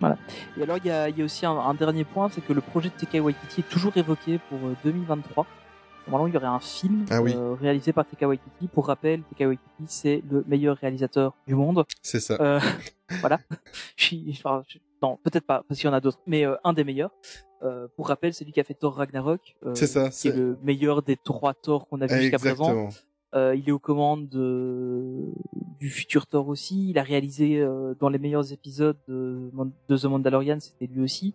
voilà. 0.00 0.16
Et 0.58 0.62
alors, 0.62 0.78
il 0.78 0.86
y 0.86 0.90
a, 0.90 1.08
il 1.08 1.18
y 1.18 1.22
a 1.22 1.24
aussi 1.24 1.46
un, 1.46 1.52
un 1.52 1.74
dernier 1.74 2.04
point, 2.04 2.28
c'est 2.30 2.40
que 2.40 2.52
le 2.52 2.60
projet 2.60 2.88
de 2.88 2.94
Taika 2.94 3.20
Waititi 3.20 3.60
est 3.60 3.68
toujours 3.68 3.96
évoqué 3.96 4.38
pour 4.48 4.58
euh, 4.58 4.74
2023. 4.84 5.46
Normalement, 6.08 6.26
il 6.28 6.34
y 6.34 6.36
aurait 6.36 6.46
un 6.46 6.58
film 6.60 7.04
Ah 7.10 7.20
oui. 7.22 7.34
euh, 7.36 7.54
réalisé 7.60 7.92
par 7.92 8.06
Taika 8.06 8.26
Waititi. 8.26 8.66
Pour 8.68 8.86
rappel, 8.86 9.22
Taika 9.22 9.46
Waititi, 9.46 9.84
c'est 9.86 10.22
le 10.30 10.44
meilleur 10.48 10.76
réalisateur 10.78 11.34
du 11.46 11.54
monde. 11.54 11.84
C'est 12.02 12.20
ça. 12.20 12.36
Euh, 12.40 12.58
voilà. 13.20 13.38
Je 13.96 14.04
suis, 14.04 14.26
enfin, 14.30 14.62
je- 14.68 14.78
non, 15.02 15.18
peut-être 15.22 15.46
pas, 15.46 15.62
parce 15.68 15.78
qu'il 15.80 15.88
y 15.88 15.90
en 15.90 15.94
a 15.96 16.00
d'autres, 16.00 16.18
mais 16.26 16.44
euh, 16.46 16.56
un 16.64 16.72
des 16.72 16.84
meilleurs. 16.84 17.10
Euh, 17.62 17.88
pour 17.94 18.08
rappel, 18.08 18.32
c'est 18.32 18.44
lui 18.46 18.52
qui 18.52 18.60
a 18.60 18.64
fait 18.64 18.72
Thor 18.74 18.96
Ragnarok. 18.96 19.54
euh, 19.66 19.74
c'est 19.74 19.86
ça. 19.86 20.04
qui 20.04 20.06
est 20.06 20.10
C'est 20.12 20.36
le 20.36 20.58
meilleur 20.62 21.02
des 21.02 21.16
trois 21.16 21.52
Thor 21.52 21.86
qu'on 21.88 22.00
a 22.00 22.06
vu 22.06 22.14
jusqu'à 22.22 22.38
présent. 22.38 22.88
Euh, 23.34 23.54
il 23.56 23.68
est 23.68 23.72
aux 23.72 23.78
commandes 23.78 24.28
de... 24.28 25.26
du 25.78 25.88
futur 25.88 26.26
Thor 26.26 26.48
aussi. 26.48 26.90
Il 26.90 26.98
a 26.98 27.02
réalisé 27.02 27.58
euh, 27.60 27.94
dans 28.00 28.08
les 28.08 28.18
meilleurs 28.18 28.52
épisodes 28.52 28.96
de, 29.08 29.50
The 29.88 30.04
Mandalorian, 30.04 30.58
c'était 30.60 30.86
lui 30.92 31.02
aussi. 31.02 31.34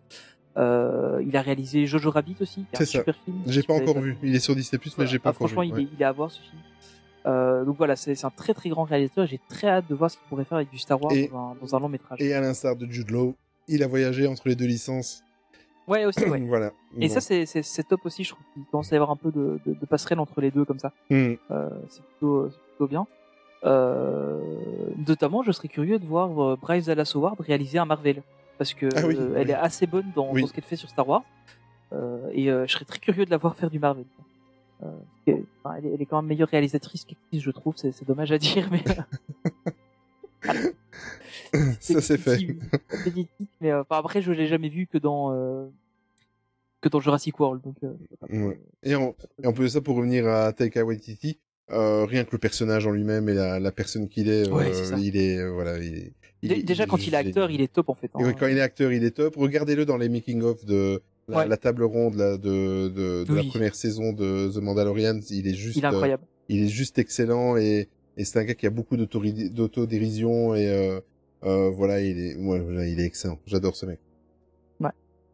Euh, 0.58 1.22
il 1.26 1.36
a 1.38 1.42
réalisé 1.42 1.86
Jojo 1.86 2.12
Rabbit 2.12 2.36
aussi, 2.42 2.66
C'est 2.74 2.86
ça. 2.86 3.00
super 3.00 3.16
film. 3.24 3.38
J'ai 3.48 3.64
pas 3.64 3.74
encore 3.74 4.00
vu. 4.00 4.18
Il 4.24 4.36
est 4.36 4.40
sur 4.40 4.56
Disney+, 4.56 4.80
mais 4.86 4.92
Voilà. 4.96 5.12
j'ai 5.12 5.20
pas 5.20 5.30
Ah, 5.30 5.32
encore 5.32 5.50
franchement, 5.50 5.64
vu. 5.64 5.72
ouais. 5.74 5.84
est, 5.84 5.88
il 5.96 6.02
est 6.02 6.06
à 6.06 6.12
voir 6.12 6.32
ce 6.32 6.42
film. 6.42 6.62
Euh, 7.28 7.66
donc 7.66 7.78
voilà, 7.78 7.96
c'est 7.96 8.14
c'est 8.14 8.26
un 8.28 8.30
très 8.30 8.54
très 8.54 8.70
grand 8.70 8.84
réalisateur. 8.84 9.26
J'ai 9.26 9.40
très 9.50 9.68
hâte 9.68 9.90
de 9.90 9.96
voir 9.96 10.12
ce 10.12 10.18
qu'il 10.18 10.28
pourrait 10.28 10.46
faire 10.46 10.58
avec 10.58 10.70
du 10.70 10.78
Star 10.78 11.02
Wars 11.02 11.12
Et- 11.14 11.28
dans, 11.30 11.52
un, 11.52 11.56
dans 11.60 11.76
un 11.76 11.80
long 11.80 11.90
métrage. 11.90 12.22
Et 12.22 12.34
à 12.34 12.40
l'instar 12.42 12.76
de 12.76 12.86
Jude 12.88 13.10
Law, 13.10 13.36
il 13.68 13.82
a 13.84 13.88
voyagé 13.88 14.28
entre 14.28 14.48
les 14.48 14.56
deux 14.56 14.68
licences. 14.68 15.24
Ouais, 15.88 16.06
aussi, 16.06 16.24
ouais. 16.26 16.40
voilà. 16.48 16.72
Et 17.00 17.08
Bon. 17.08 17.14
ça, 17.14 17.22
c'est 17.22 17.84
top 17.88 18.06
aussi. 18.06 18.24
Je 18.24 18.32
trouve 18.32 18.44
qu'il 18.54 18.64
commence 18.66 18.92
à 18.92 18.96
y 18.96 18.98
avoir 18.98 19.12
un 19.12 19.16
peu 19.16 19.32
de, 19.32 19.60
de, 19.66 19.74
de 19.74 19.86
passerelle 19.86 20.20
entre 20.20 20.42
les 20.42 20.52
deux 20.52 20.66
comme 20.66 20.80
ça. 20.80 20.92
Hmm. 21.10 21.34
Euh, 21.52 21.70
c'est 21.90 22.04
plutôt, 22.04 22.50
c'est 22.50 22.60
plutôt 22.70 22.88
bien. 22.88 23.08
Euh, 23.64 24.40
notamment, 25.08 25.42
je 25.44 25.52
serais 25.52 25.68
curieux 25.68 26.00
de 26.00 26.06
voir 26.06 26.30
euh, 26.44 26.56
Bryce 26.62 26.86
Dallas 26.86 27.12
Howard 27.16 27.40
réaliser 27.40 27.80
un 27.80 27.86
Marvel 27.86 28.22
parce 28.58 28.74
que 28.74 28.88
Ah 28.96 29.02
oui, 29.08 29.16
euh, 29.18 29.28
oui. 29.30 29.34
elle 29.38 29.50
est 29.50 29.54
assez 29.56 29.88
bonne 29.88 30.06
dans, 30.16 30.32
Oui. 30.32 30.42
dans 30.42 30.48
ce 30.48 30.54
qu'elle 30.54 30.64
fait 30.64 30.76
sur 30.76 30.90
Star 30.90 31.08
Wars. 31.08 31.24
Euh, 31.94 32.30
et 32.32 32.50
euh, 32.52 32.66
je 32.68 32.74
serais 32.74 32.86
très 32.86 33.00
curieux 33.00 33.26
de 33.26 33.32
la 33.32 33.38
voir 33.38 33.56
faire 33.56 33.70
du 33.70 33.80
Marvel. 33.80 34.06
Euh, 34.84 34.88
elle, 35.28 35.34
est, 35.34 35.94
elle 35.94 36.02
est 36.02 36.06
quand 36.06 36.22
même 36.22 36.28
meilleure 36.30 36.50
réalisatrice 36.50 37.06
qu'actrice, 37.06 37.42
je 37.42 37.52
trouve. 37.52 37.74
C'est 37.78 37.92
c'est 37.92 38.06
dommage 38.08 38.32
à 38.32 38.38
dire, 38.38 38.68
mais 38.72 38.84
ça 41.80 42.02
c'est 42.02 42.18
fait. 42.18 42.38
tic, 42.38 42.58
mais 43.62 43.72
euh, 43.72 43.82
enfin, 43.82 43.98
après, 44.00 44.22
je 44.22 44.32
l'ai 44.32 44.48
jamais 44.48 44.70
vu 44.70 44.88
que 44.88 44.98
dans 44.98 45.34
euh, 45.34 45.66
que 46.82 46.90
dans 46.90 47.00
Jurassic 47.00 47.40
World. 47.40 47.62
Donc, 47.64 47.76
euh, 47.84 47.94
Ouais. 48.48 48.60
Et 48.84 48.96
en, 48.96 49.16
et 49.42 49.48
en 49.48 49.54
plus 49.54 49.66
de 49.66 49.70
ça, 49.70 49.82
pour 49.82 49.96
revenir 49.98 50.28
à 50.28 50.52
Taika 50.54 50.84
Waititi, 50.86 51.40
euh, 51.72 52.06
rien 52.06 52.24
que 52.26 52.32
le 52.34 52.38
personnage 52.38 52.86
en 52.86 52.92
lui-même 52.92 53.28
et 53.30 53.34
la, 53.34 53.60
la 53.60 53.72
personne 53.72 54.08
qu'il 54.08 54.30
est, 54.30 54.50
Ouais, 54.50 54.70
euh, 54.70 54.74
c'est 54.74 55.00
il 55.02 55.18
est, 55.18 55.38
euh, 55.40 55.52
voilà, 55.52 55.78
il 55.80 55.96
est, 55.96 56.14
il 56.44 56.50
dé- 56.50 56.56
est- 56.60 56.64
déjà 56.64 56.86
quand 56.86 57.06
il 57.08 57.14
est 57.14 57.18
acteur, 57.18 57.50
il 57.50 57.62
est 57.62 57.72
top 57.74 57.90
en 57.90 57.96
fait. 57.96 58.12
hein. 58.14 58.30
Et 58.30 58.34
quand 58.36 58.48
il 58.48 58.58
est 58.58 58.62
acteur, 58.62 58.92
il 58.92 59.04
est 59.04 59.12
top. 59.12 59.36
Regardez-le 59.36 59.86
dans 59.86 59.98
les 59.98 60.10
making 60.10 60.42
of 60.44 60.64
de 60.66 61.02
la, 61.28 61.38
Ouais. 61.38 61.48
la 61.48 61.58
table 61.58 61.84
ronde 61.84 62.16
là, 62.16 62.38
de, 62.38 62.88
de, 62.90 63.24
de 63.24 63.34
la 63.34 63.44
première 63.46 63.74
saison 63.74 64.14
de 64.14 64.52
The 64.54 64.58
Mandalorian. 64.58 65.20
Il 65.32 65.48
est 65.48 65.56
juste, 65.56 65.78
il 65.78 65.84
est 65.84 65.88
incroyable. 65.88 66.24
il 66.50 66.64
est 66.66 66.68
juste 66.68 67.00
excellent 67.00 67.58
et, 67.58 67.90
et 68.16 68.26
c'est 68.26 68.38
un 68.38 68.44
gars 68.44 68.54
qui 68.54 68.68
a 68.68 68.70
beaucoup 68.70 68.96
d'autodérision 68.96 70.54
et 70.54 70.68
euh, 71.44 71.48
euh, 71.68 71.70
voilà, 71.72 72.02
il 72.02 72.18
est, 72.20 72.36
ouais, 72.36 72.60
voilà, 72.60 72.88
il 72.88 73.00
est 73.00 73.06
excellent. 73.06 73.40
J'adore 73.46 73.76
ce 73.76 73.86
mec. 73.86 74.00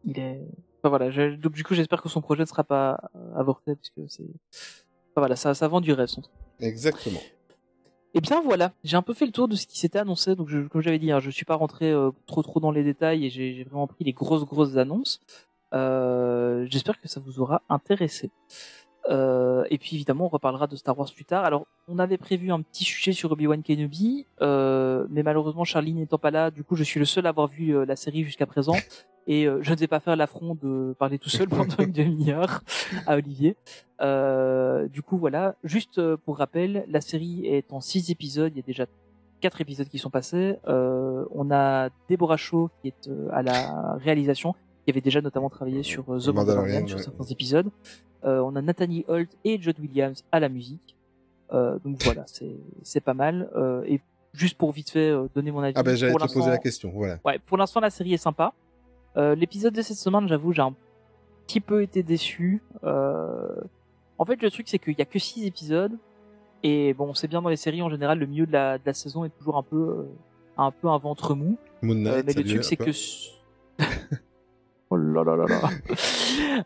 il 0.04 0.18
est 0.18 0.40
enfin, 0.82 0.88
voilà 0.88 1.12
je- 1.12 1.36
donc 1.36 1.52
du 1.52 1.62
coup 1.62 1.74
j'espère 1.74 2.02
que 2.02 2.08
son 2.08 2.20
projet 2.20 2.40
ne 2.42 2.46
sera 2.46 2.64
pas 2.64 2.98
avorté 3.36 3.76
parce 3.76 3.90
que 3.90 4.00
c'est 4.08 4.24
enfin, 4.24 5.18
voilà 5.18 5.36
ça 5.36 5.54
ça 5.54 5.68
vend 5.68 5.80
du 5.80 5.92
rêve 5.92 6.08
son 6.08 6.22
truc 6.22 6.34
Exactement. 6.58 7.20
et 8.14 8.20
bien 8.20 8.42
voilà 8.42 8.72
j'ai 8.82 8.96
un 8.96 9.02
peu 9.02 9.14
fait 9.14 9.26
le 9.26 9.30
tour 9.30 9.46
de 9.46 9.54
ce 9.54 9.68
qui 9.68 9.78
s'était 9.78 10.00
annoncé 10.00 10.34
donc 10.34 10.48
je, 10.48 10.58
comme 10.66 10.80
j'avais 10.80 10.98
dit 10.98 11.12
hein, 11.12 11.20
je 11.20 11.30
suis 11.30 11.44
pas 11.44 11.54
rentré 11.54 11.92
euh, 11.92 12.10
trop 12.26 12.42
trop 12.42 12.58
dans 12.58 12.72
les 12.72 12.82
détails 12.82 13.24
et 13.26 13.30
j'ai 13.30 13.54
j'ai 13.54 13.62
vraiment 13.62 13.86
pris 13.86 14.02
les 14.02 14.12
grosses 14.12 14.44
grosses 14.44 14.76
annonces 14.76 15.20
euh, 15.72 16.66
j'espère 16.68 17.00
que 17.00 17.06
ça 17.06 17.20
vous 17.20 17.38
aura 17.38 17.62
intéressé 17.68 18.32
euh, 19.10 19.64
et 19.70 19.78
puis 19.78 19.96
évidemment 19.96 20.26
on 20.26 20.28
reparlera 20.28 20.66
de 20.66 20.76
Star 20.76 20.96
Wars 20.96 21.10
plus 21.12 21.24
tard 21.24 21.44
alors 21.44 21.66
on 21.88 21.98
avait 21.98 22.18
prévu 22.18 22.52
un 22.52 22.62
petit 22.62 22.84
sujet 22.84 23.12
sur 23.12 23.32
Obi-Wan 23.32 23.62
Kenobi 23.62 24.26
euh, 24.40 25.06
mais 25.10 25.24
malheureusement 25.24 25.64
Charlie 25.64 25.92
n'étant 25.92 26.18
pas 26.18 26.30
là 26.30 26.52
du 26.52 26.62
coup 26.62 26.76
je 26.76 26.84
suis 26.84 27.00
le 27.00 27.06
seul 27.06 27.26
à 27.26 27.30
avoir 27.30 27.48
vu 27.48 27.76
euh, 27.76 27.84
la 27.84 27.96
série 27.96 28.22
jusqu'à 28.22 28.46
présent 28.46 28.76
et 29.26 29.46
euh, 29.46 29.58
je 29.62 29.72
ne 29.72 29.76
vais 29.76 29.88
pas 29.88 30.00
faire 30.00 30.14
l'affront 30.14 30.54
de 30.54 30.94
parler 30.98 31.18
tout 31.18 31.30
seul 31.30 31.48
pendant 31.48 31.76
une 31.78 31.92
demi-heure 31.92 32.62
à 33.06 33.16
Olivier. 33.16 33.56
Euh, 34.00 34.88
du 34.88 35.02
coup, 35.02 35.16
voilà. 35.16 35.54
Juste 35.62 36.00
pour 36.16 36.38
rappel, 36.38 36.84
la 36.88 37.00
série 37.00 37.46
est 37.46 37.72
en 37.72 37.80
six 37.80 38.10
épisodes. 38.10 38.52
Il 38.52 38.56
y 38.56 38.60
a 38.60 38.66
déjà 38.66 38.86
quatre 39.40 39.60
épisodes 39.60 39.88
qui 39.88 39.98
sont 39.98 40.10
passés. 40.10 40.56
On 40.66 41.50
a 41.52 41.88
Deborah 42.10 42.36
Shaw 42.36 42.68
qui 42.80 42.88
est 42.88 43.10
à 43.30 43.42
la 43.42 43.94
réalisation, 43.94 44.54
qui 44.84 44.90
avait 44.90 45.00
déjà 45.00 45.20
notamment 45.20 45.50
travaillé 45.50 45.82
sur 45.82 46.02
euh, 46.10 46.18
The 46.18 46.28
Mandalorian, 46.28 46.34
Mandalorian, 46.34 46.86
sur 46.86 46.96
ouais. 46.98 47.02
certains 47.02 47.24
épisodes. 47.24 47.68
Euh, 48.24 48.40
on 48.40 48.54
a 48.56 48.62
Nathaniel 48.62 49.04
Holt 49.08 49.30
et 49.44 49.60
John 49.60 49.74
Williams 49.80 50.24
à 50.32 50.40
la 50.40 50.48
musique. 50.48 50.96
Euh, 51.52 51.78
donc 51.84 52.02
voilà, 52.04 52.24
c'est 52.82 53.00
pas 53.00 53.14
mal. 53.14 53.50
Euh, 53.56 53.84
et 53.86 54.00
juste 54.32 54.56
pour 54.56 54.72
vite 54.72 54.90
fait 54.90 55.10
euh, 55.10 55.28
donner 55.34 55.50
mon 55.50 55.60
avis. 55.60 55.74
Ah 55.76 55.82
ben 55.82 55.94
j'allais 55.96 56.14
te 56.14 56.32
poser 56.32 56.50
la 56.50 56.58
question. 56.58 56.90
Voilà. 56.94 57.18
Ouais, 57.24 57.38
pour 57.38 57.58
l'instant 57.58 57.80
la 57.80 57.90
série 57.90 58.14
est 58.14 58.18
sympa. 58.18 58.52
Euh, 59.16 59.34
L'épisode 59.34 59.74
de 59.74 59.82
cette 59.82 59.98
semaine, 59.98 60.26
j'avoue, 60.28 60.52
j'ai 60.52 60.62
un 60.62 60.74
petit 61.46 61.60
peu 61.60 61.82
été 61.82 62.02
déçu. 62.02 62.62
Euh... 62.84 63.54
En 64.18 64.24
fait, 64.24 64.40
le 64.40 64.50
truc 64.50 64.68
c'est 64.68 64.78
qu'il 64.78 64.98
y 64.98 65.02
a 65.02 65.04
que 65.04 65.18
six 65.18 65.44
épisodes 65.44 65.92
et 66.62 66.94
bon, 66.94 67.12
c'est 67.14 67.28
bien 67.28 67.42
dans 67.42 67.48
les 67.48 67.56
séries 67.56 67.82
en 67.82 67.90
général, 67.90 68.18
le 68.18 68.26
milieu 68.26 68.46
de 68.46 68.52
la, 68.52 68.78
de 68.78 68.82
la 68.86 68.94
saison 68.94 69.24
est 69.24 69.30
toujours 69.30 69.56
un 69.56 69.62
peu 69.62 69.76
euh, 69.76 70.04
un 70.56 70.70
peu 70.70 70.88
un 70.88 70.98
ventre 70.98 71.34
mou. 71.34 71.56
Moon 71.82 71.94
Knight. 71.94 72.24
mais 72.26 72.32
le 72.34 72.44
truc 72.44 72.64
c'est 72.64 72.76
que. 72.76 72.90
Oh 74.92 74.96
là 74.96 75.24
là 75.24 75.36
là 75.36 75.46
là. 75.46 75.70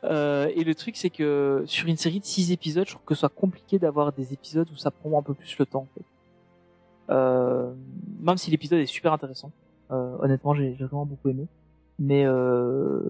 Euh, 0.04 0.48
et 0.54 0.62
le 0.64 0.74
truc, 0.74 0.96
c'est 0.96 1.10
que 1.10 1.62
sur 1.66 1.88
une 1.88 1.96
série 1.96 2.20
de 2.20 2.24
6 2.24 2.52
épisodes, 2.52 2.86
je 2.86 2.92
trouve 2.92 3.04
que 3.04 3.14
ce 3.14 3.20
soit 3.20 3.28
compliqué 3.28 3.78
d'avoir 3.78 4.12
des 4.12 4.32
épisodes 4.32 4.68
où 4.72 4.76
ça 4.76 4.90
prend 4.90 5.18
un 5.18 5.22
peu 5.22 5.34
plus 5.34 5.56
le 5.58 5.66
temps. 5.66 5.80
En 5.82 5.88
fait. 5.94 6.04
Euh, 7.10 7.72
même 8.20 8.36
si 8.36 8.50
l'épisode 8.50 8.80
est 8.80 8.86
super 8.86 9.12
intéressant. 9.12 9.50
Euh, 9.90 10.16
honnêtement, 10.20 10.54
j'ai 10.54 10.72
vraiment 10.74 11.06
beaucoup 11.06 11.28
aimé. 11.28 11.46
Mais 11.98 12.24
euh, 12.26 13.00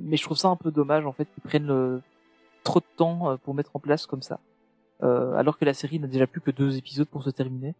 mais 0.00 0.16
je 0.16 0.22
trouve 0.22 0.36
ça 0.36 0.48
un 0.48 0.56
peu 0.56 0.70
dommage 0.70 1.06
en 1.06 1.12
fait 1.12 1.26
qu'ils 1.32 1.42
prennent 1.42 1.66
le- 1.66 2.02
trop 2.64 2.80
de 2.80 2.84
temps 2.96 3.38
pour 3.44 3.54
mettre 3.54 3.70
en 3.74 3.78
place 3.80 4.06
comme 4.06 4.22
ça. 4.22 4.38
Euh, 5.02 5.32
alors 5.34 5.56
que 5.58 5.64
la 5.64 5.72
série 5.74 5.98
n'a 5.98 6.08
déjà 6.08 6.26
plus 6.26 6.40
que 6.40 6.50
deux 6.50 6.76
épisodes 6.76 7.08
pour 7.08 7.22
se 7.22 7.30
terminer. 7.30 7.74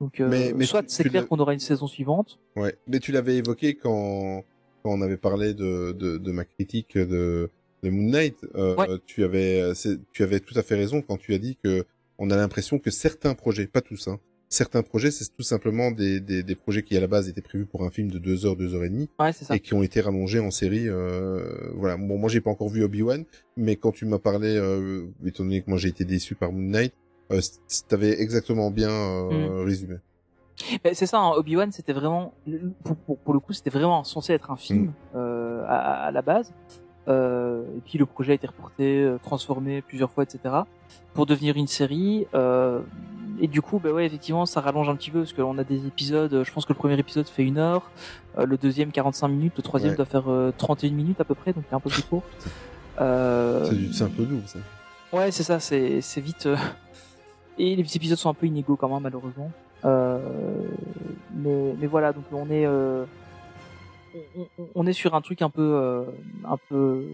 Donc 0.00 0.20
euh, 0.20 0.28
Mais- 0.28 0.52
mais 0.54 0.66
soit 0.66 0.82
c'est 0.88 1.04
clair 1.04 1.26
qu'on 1.26 1.38
aura 1.38 1.54
une 1.54 1.60
saison 1.60 1.86
suivante. 1.86 2.38
Ouais, 2.56 2.76
mais 2.86 2.98
tu 3.00 3.12
l'avais 3.12 3.36
évoqué 3.36 3.74
quand, 3.76 4.42
quand 4.82 4.92
on 4.92 5.02
avait 5.02 5.16
parlé 5.16 5.54
de, 5.54 5.92
de, 5.92 6.16
de 6.18 6.32
ma 6.32 6.44
critique 6.44 6.96
de, 6.96 7.50
de 7.82 7.90
Moon 7.90 8.10
Knight. 8.10 8.36
Euh, 8.54 8.74
Ouais. 8.76 8.86
Tu 9.06 9.24
avais, 9.24 9.72
tu 10.12 10.22
avais 10.22 10.40
tout 10.40 10.58
à 10.58 10.62
fait 10.62 10.74
raison 10.76 11.02
quand 11.02 11.16
tu 11.16 11.34
as 11.34 11.38
dit 11.38 11.56
que 11.62 11.84
on 12.18 12.30
a 12.30 12.36
l'impression 12.36 12.78
que 12.78 12.90
certains 12.90 13.34
projets, 13.34 13.66
pas 13.68 13.80
tous, 13.80 14.08
hein, 14.08 14.18
certains 14.48 14.82
projets, 14.82 15.10
c'est 15.12 15.26
tout 15.36 15.42
simplement 15.42 15.90
des, 15.92 16.18
des, 16.20 16.42
des 16.42 16.54
projets 16.56 16.82
qui 16.82 16.96
à 16.96 17.00
la 17.00 17.06
base 17.06 17.28
étaient 17.28 17.42
prévus 17.42 17.66
pour 17.66 17.84
un 17.84 17.90
film 17.90 18.10
de 18.10 18.18
deux 18.18 18.44
heures, 18.46 18.56
deux 18.56 18.74
heures 18.74 18.82
et 18.84 18.88
demie, 18.88 19.08
Ouais, 19.20 19.32
ça. 19.32 19.54
et 19.54 19.60
qui 19.60 19.74
ont 19.74 19.82
été 19.84 20.00
rallongés 20.00 20.40
en 20.40 20.50
série. 20.50 20.88
Euh, 20.88 21.70
voilà. 21.74 21.96
Bon, 21.96 22.18
moi 22.18 22.28
j'ai 22.28 22.40
pas 22.40 22.50
encore 22.50 22.68
vu 22.70 22.82
Obi 22.82 23.02
Wan, 23.02 23.24
mais 23.56 23.76
quand 23.76 23.92
tu 23.92 24.04
m'as 24.06 24.18
parlé, 24.18 24.56
euh, 24.56 25.04
étant 25.24 25.44
donné 25.44 25.62
que 25.62 25.70
moi 25.70 25.78
j'ai 25.78 25.88
été 25.90 26.04
déçu 26.04 26.34
par 26.34 26.50
Moon 26.50 26.70
Knight, 26.70 26.92
euh, 27.30 27.40
t'avais 27.88 28.20
exactement 28.20 28.70
bien 28.72 28.90
euh, 28.90 29.60
Mm. 29.62 29.66
résumé. 29.66 29.94
C'est 30.92 31.06
ça, 31.06 31.18
hein, 31.20 31.32
Obi-Wan, 31.36 31.70
c'était 31.72 31.92
vraiment, 31.92 32.34
pour, 32.84 32.96
pour, 32.96 33.18
pour 33.18 33.34
le 33.34 33.40
coup, 33.40 33.52
c'était 33.52 33.70
vraiment 33.70 34.02
censé 34.04 34.32
être 34.32 34.50
un 34.50 34.56
film 34.56 34.86
Mm. 34.86 34.92
euh, 35.16 35.64
à, 35.68 36.06
à 36.06 36.10
la 36.10 36.22
base. 36.22 36.52
Euh, 37.08 37.62
et 37.76 37.80
puis 37.80 37.96
le 37.98 38.04
projet 38.04 38.32
a 38.32 38.34
été 38.34 38.46
reporté, 38.46 39.02
euh, 39.02 39.18
transformé 39.22 39.80
plusieurs 39.82 40.10
fois, 40.10 40.24
etc. 40.24 40.54
pour 41.14 41.24
devenir 41.26 41.56
une 41.56 41.66
série. 41.68 42.26
Euh, 42.34 42.80
et 43.40 43.46
du 43.46 43.62
coup, 43.62 43.78
ben 43.78 43.92
ouais, 43.92 44.04
effectivement, 44.04 44.44
ça 44.46 44.60
rallonge 44.60 44.88
un 44.90 44.96
petit 44.96 45.10
peu 45.10 45.20
parce 45.20 45.32
qu'on 45.32 45.56
a 45.58 45.64
des 45.64 45.86
épisodes. 45.86 46.42
Je 46.44 46.52
pense 46.52 46.66
que 46.66 46.72
le 46.72 46.78
premier 46.78 46.98
épisode 46.98 47.26
fait 47.28 47.44
une 47.44 47.56
heure, 47.56 47.90
euh, 48.36 48.44
le 48.44 48.56
deuxième 48.58 48.90
45 48.92 49.28
minutes, 49.28 49.54
le 49.56 49.62
troisième 49.62 49.92
Ouais. 49.92 49.96
doit 49.96 50.04
faire 50.06 50.28
euh, 50.30 50.52
31 50.58 50.90
minutes 50.90 51.20
à 51.20 51.24
peu 51.24 51.34
près, 51.34 51.52
donc 51.54 51.64
il 51.68 51.72
est 51.72 51.76
un 51.76 51.80
peu 51.80 51.90
plus 51.90 52.02
court. 52.02 52.22
Euh, 53.00 53.64
C'est 53.64 53.92
c'est 53.94 54.02
un 54.04 54.08
peu 54.08 54.24
doux, 54.24 54.40
ça. 54.46 54.58
Ouais, 55.12 55.30
c'est 55.30 55.44
ça, 55.44 55.60
c'est 55.60 56.00
c'est 56.00 56.20
vite. 56.20 56.46
euh, 56.46 56.56
Et 57.58 57.76
les 57.76 57.82
petits 57.84 57.96
épisodes 57.98 58.18
sont 58.18 58.28
un 58.28 58.34
peu 58.34 58.46
inégaux 58.46 58.74
quand 58.74 58.88
même, 58.88 59.02
malheureusement. 59.04 59.52
Euh... 59.84 60.18
Mais, 61.34 61.74
mais 61.78 61.86
voilà, 61.86 62.12
donc 62.12 62.24
on 62.32 62.50
est, 62.50 62.66
euh... 62.66 63.04
on, 64.74 64.86
est 64.86 64.92
sur 64.92 65.14
un 65.14 65.20
truc 65.20 65.42
un 65.42 65.50
peu, 65.50 65.62
euh, 65.62 66.04
un 66.44 66.56
peu, 66.68 67.04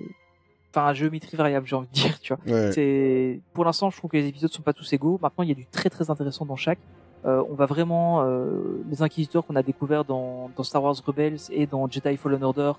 enfin, 0.70 0.86
à 0.86 0.94
géométrie 0.94 1.36
variable, 1.36 1.66
j'ai 1.66 1.76
envie 1.76 1.88
de 1.88 1.92
dire, 1.92 2.18
tu 2.20 2.34
vois. 2.34 2.42
Ouais. 2.54 2.72
C'est, 2.72 3.40
pour 3.52 3.64
l'instant, 3.64 3.90
je 3.90 3.98
trouve 3.98 4.10
que 4.10 4.16
les 4.16 4.26
épisodes 4.28 4.50
sont 4.52 4.62
pas 4.62 4.72
tous 4.72 4.90
égaux. 4.92 5.18
Maintenant, 5.22 5.42
il 5.44 5.48
y 5.48 5.52
a 5.52 5.56
du 5.56 5.66
très 5.66 5.90
très 5.90 6.10
intéressant 6.10 6.46
dans 6.46 6.56
chaque. 6.56 6.78
Euh, 7.26 7.42
on 7.50 7.54
va 7.54 7.66
vraiment, 7.66 8.22
euh, 8.22 8.82
les 8.90 9.02
inquisiteurs 9.02 9.46
qu'on 9.46 9.56
a 9.56 9.62
découverts 9.62 10.04
dans, 10.04 10.50
dans 10.56 10.62
Star 10.62 10.82
Wars 10.82 10.94
Rebels 11.06 11.38
et 11.50 11.66
dans 11.66 11.88
Jedi 11.88 12.16
Fallen 12.18 12.42
Order, 12.44 12.72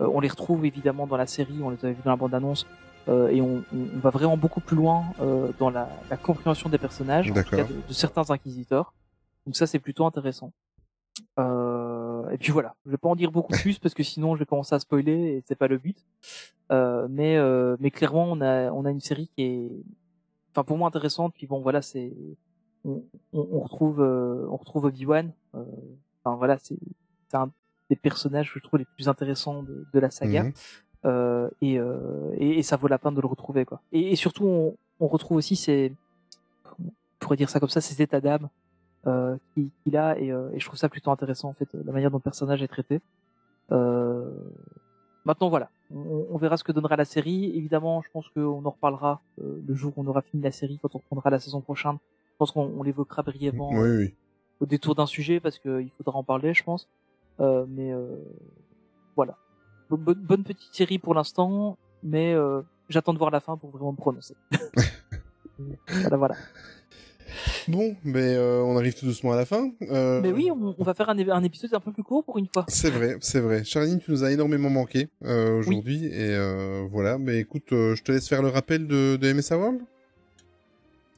euh, 0.00 0.08
on 0.12 0.20
les 0.20 0.28
retrouve 0.28 0.64
évidemment 0.64 1.06
dans 1.08 1.16
la 1.16 1.26
série, 1.26 1.56
on 1.62 1.70
les 1.70 1.78
avait 1.84 1.94
vus 1.94 2.02
dans 2.04 2.12
la 2.12 2.16
bande-annonce, 2.16 2.64
euh, 3.08 3.26
et 3.28 3.40
on, 3.40 3.64
on- 3.74 3.98
va 3.98 4.10
vraiment 4.10 4.36
beaucoup 4.36 4.60
plus 4.60 4.76
loin 4.76 5.02
euh, 5.20 5.48
dans 5.58 5.70
la, 5.70 5.88
la 6.10 6.16
compréhension 6.16 6.68
des 6.68 6.78
personnages, 6.78 7.28
en 7.32 7.34
tout 7.42 7.50
cas 7.56 7.64
de, 7.64 7.74
de 7.88 7.92
certains 7.92 8.30
inquisiteurs. 8.30 8.92
Donc 9.48 9.56
ça, 9.56 9.66
c'est 9.66 9.78
plutôt 9.78 10.04
intéressant. 10.04 10.52
Euh, 11.38 12.28
et 12.28 12.36
puis 12.36 12.52
voilà, 12.52 12.74
je 12.84 12.90
vais 12.90 12.98
pas 12.98 13.08
en 13.08 13.16
dire 13.16 13.30
beaucoup 13.30 13.54
plus 13.54 13.78
parce 13.78 13.94
que 13.94 14.02
sinon 14.02 14.34
je 14.34 14.40
vais 14.40 14.44
commencer 14.44 14.74
à 14.74 14.78
spoiler 14.78 15.12
et 15.12 15.42
c'est 15.46 15.54
pas 15.54 15.68
le 15.68 15.78
but. 15.78 16.04
Euh, 16.70 17.06
mais 17.08 17.38
euh, 17.38 17.74
mais 17.80 17.90
clairement 17.90 18.26
on 18.30 18.42
a 18.42 18.70
on 18.72 18.84
a 18.84 18.90
une 18.90 19.00
série 19.00 19.30
qui 19.34 19.42
est, 19.42 19.70
enfin 20.50 20.64
pour 20.64 20.76
moi 20.76 20.86
intéressante. 20.86 21.32
Puis 21.34 21.46
bon 21.46 21.60
voilà 21.62 21.80
c'est 21.80 22.12
on, 22.84 23.02
on, 23.32 23.48
on 23.52 23.60
retrouve 23.60 24.00
on 24.00 24.56
retrouve 24.56 24.84
Obi 24.84 25.06
Wan. 25.06 25.32
Enfin 25.54 26.36
voilà 26.36 26.58
c'est 26.58 26.76
c'est 27.28 27.38
un 27.38 27.50
des 27.88 27.96
personnages 27.96 28.52
que 28.52 28.60
je 28.60 28.64
trouve 28.64 28.80
les 28.80 28.84
plus 28.84 29.08
intéressants 29.08 29.62
de, 29.62 29.86
de 29.90 29.98
la 29.98 30.10
saga. 30.10 30.42
Mhm. 30.44 31.50
Et, 31.62 31.74
et, 32.36 32.58
et 32.58 32.62
ça 32.62 32.76
vaut 32.76 32.88
la 32.88 32.98
peine 32.98 33.14
de 33.14 33.22
le 33.22 33.28
retrouver 33.28 33.64
quoi. 33.64 33.80
Et, 33.92 34.12
et 34.12 34.16
surtout 34.16 34.44
on, 34.44 34.76
on 35.00 35.06
retrouve 35.08 35.38
aussi 35.38 35.56
ces 35.56 35.94
on 36.78 36.90
pourrait 37.18 37.36
dire 37.36 37.50
ça 37.50 37.60
comme 37.60 37.70
ça 37.70 37.80
ces 37.80 38.02
états 38.02 38.20
d'âme 38.20 38.50
qu'il 39.54 39.70
qu'il 39.82 39.96
a 39.96 40.18
et, 40.18 40.30
euh, 40.32 40.50
et 40.52 40.60
je 40.60 40.66
trouve 40.66 40.78
ça 40.78 40.88
plutôt 40.88 41.10
intéressant 41.10 41.48
en 41.48 41.52
fait 41.52 41.68
la 41.72 41.92
manière 41.92 42.10
dont 42.10 42.18
le 42.18 42.22
personnage 42.22 42.62
est 42.62 42.68
traité. 42.68 43.00
Euh, 43.72 44.30
maintenant 45.24 45.48
voilà, 45.48 45.68
on, 45.94 46.26
on 46.30 46.36
verra 46.38 46.56
ce 46.56 46.64
que 46.64 46.72
donnera 46.72 46.96
la 46.96 47.04
série. 47.04 47.52
Évidemment, 47.56 48.02
je 48.02 48.08
pense 48.12 48.28
qu'on 48.28 48.64
en 48.64 48.70
reparlera 48.70 49.20
euh, 49.42 49.60
le 49.66 49.74
jour 49.74 49.92
où 49.96 50.02
on 50.02 50.06
aura 50.06 50.22
fini 50.22 50.42
la 50.42 50.52
série 50.52 50.78
quand 50.80 50.94
on 50.94 50.98
reprendra 50.98 51.30
la 51.30 51.38
saison 51.38 51.60
prochaine. 51.60 51.96
Je 52.32 52.36
pense 52.38 52.50
qu'on 52.52 52.70
on 52.78 52.82
l'évoquera 52.82 53.22
brièvement 53.22 53.70
Oui, 53.72 53.88
oui. 53.98 54.14
au 54.60 54.66
détour 54.66 54.94
d'un 54.94 55.06
sujet 55.06 55.40
parce 55.40 55.58
qu'il 55.58 55.90
faudra 55.96 56.18
en 56.18 56.22
parler, 56.24 56.54
je 56.54 56.62
pense. 56.64 56.88
Euh, 57.40 57.66
mais 57.68 57.92
euh, 57.92 58.16
voilà, 59.16 59.36
Bo- 59.90 59.96
bonne, 59.96 60.14
bonne 60.20 60.44
petite 60.44 60.74
série 60.74 60.98
pour 60.98 61.14
l'instant, 61.14 61.76
mais 62.02 62.32
euh, 62.34 62.62
j'attends 62.88 63.12
de 63.12 63.18
voir 63.18 63.30
la 63.30 63.40
fin 63.40 63.56
pour 63.56 63.70
vraiment 63.70 63.92
me 63.92 63.96
prononcer. 63.96 64.34
voilà, 65.88 66.16
voilà. 66.16 66.34
Bon, 67.68 67.94
mais 68.02 68.34
euh, 68.34 68.62
on 68.62 68.76
arrive 68.76 68.94
tout 68.94 69.04
doucement 69.04 69.32
à 69.32 69.36
la 69.36 69.44
fin. 69.44 69.70
Euh, 69.82 70.20
Mais 70.22 70.32
oui, 70.32 70.50
on, 70.50 70.74
on 70.78 70.84
va 70.84 70.94
faire 70.94 71.10
un, 71.10 71.42
épisode 71.42 71.74
un 71.74 71.80
peu 71.80 71.92
plus 71.92 72.02
court 72.02 72.24
pour 72.24 72.38
une 72.38 72.48
fois. 72.52 72.64
C'est 72.68 72.90
vrai, 72.90 73.16
c'est 73.20 73.40
vrai. 73.40 73.62
Charline, 73.64 73.98
tu 73.98 74.10
nous 74.10 74.24
as 74.24 74.32
énormément 74.32 74.70
manqué 74.70 75.08
euh, 75.24 75.58
aujourd'hui 75.58 76.06
et 76.06 76.36
voilà. 76.90 77.18
Mais 77.18 77.38
écoute, 77.38 77.68
je 77.70 78.02
te 78.02 78.12
laisse 78.12 78.28
faire 78.28 78.42
le 78.42 78.48
rappel 78.48 78.86
de, 78.86 79.16
de 79.16 79.32
MSA 79.32 79.58
World. 79.58 79.80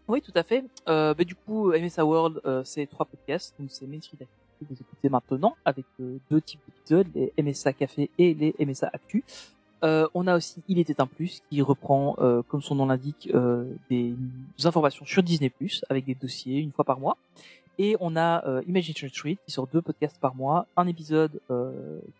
Oui, 0.09 0.21
tout 0.21 0.33
à 0.35 0.43
fait. 0.43 0.65
Bah, 0.87 1.15
du 1.15 1.35
coup, 1.35 1.73
MSA 1.73 2.05
World, 2.05 2.41
c'est 2.65 2.87
trois 2.87 3.07
podcasts. 3.07 3.55
Donc, 3.59 3.71
c'est 3.71 3.87
Main 3.87 4.01
Street 4.01 4.19
Actu 4.21 4.35
que 4.61 4.65
vous 4.69 4.81
écoutez 4.81 5.09
maintenant 5.09 5.57
avec 5.65 5.87
deux 5.99 6.41
types 6.43 6.61
d'épisodes, 6.67 7.07
les 7.15 7.33
MSA 7.43 7.73
Café 7.73 8.11
et 8.19 8.35
les 8.35 8.55
MSA 8.65 8.91
Actu. 8.93 9.25
Euh, 9.83 10.07
on 10.15 10.27
a 10.27 10.37
aussi 10.37 10.63
Il 10.69 10.79
était 10.79 11.01
un 11.01 11.07
plus 11.07 11.43
qui 11.51 11.63
reprend, 11.63 12.17
euh, 12.19 12.43
comme 12.43 12.63
son 12.63 12.75
nom 12.75 12.87
l'indique, 12.87 13.31
euh, 13.35 13.65
des 13.89 14.15
informations 14.65 15.05
sur 15.07 15.23
Disney 15.23 15.51
Plus 15.51 15.85
avec 15.89 16.05
des 16.05 16.15
dossiers 16.15 16.59
une 16.59 16.73
fois 16.73 16.85
par 16.85 16.99
mois. 16.99 17.17
Et 17.79 17.97
on 18.01 18.15
a 18.15 18.47
euh, 18.47 18.63
Imagination 18.67 19.09
Street 19.09 19.39
qui 19.47 19.53
sort 19.53 19.67
deux 19.67 19.81
podcasts 19.81 20.21
par 20.21 20.35
mois, 20.35 20.67
un 20.77 20.87
épisode 20.87 21.41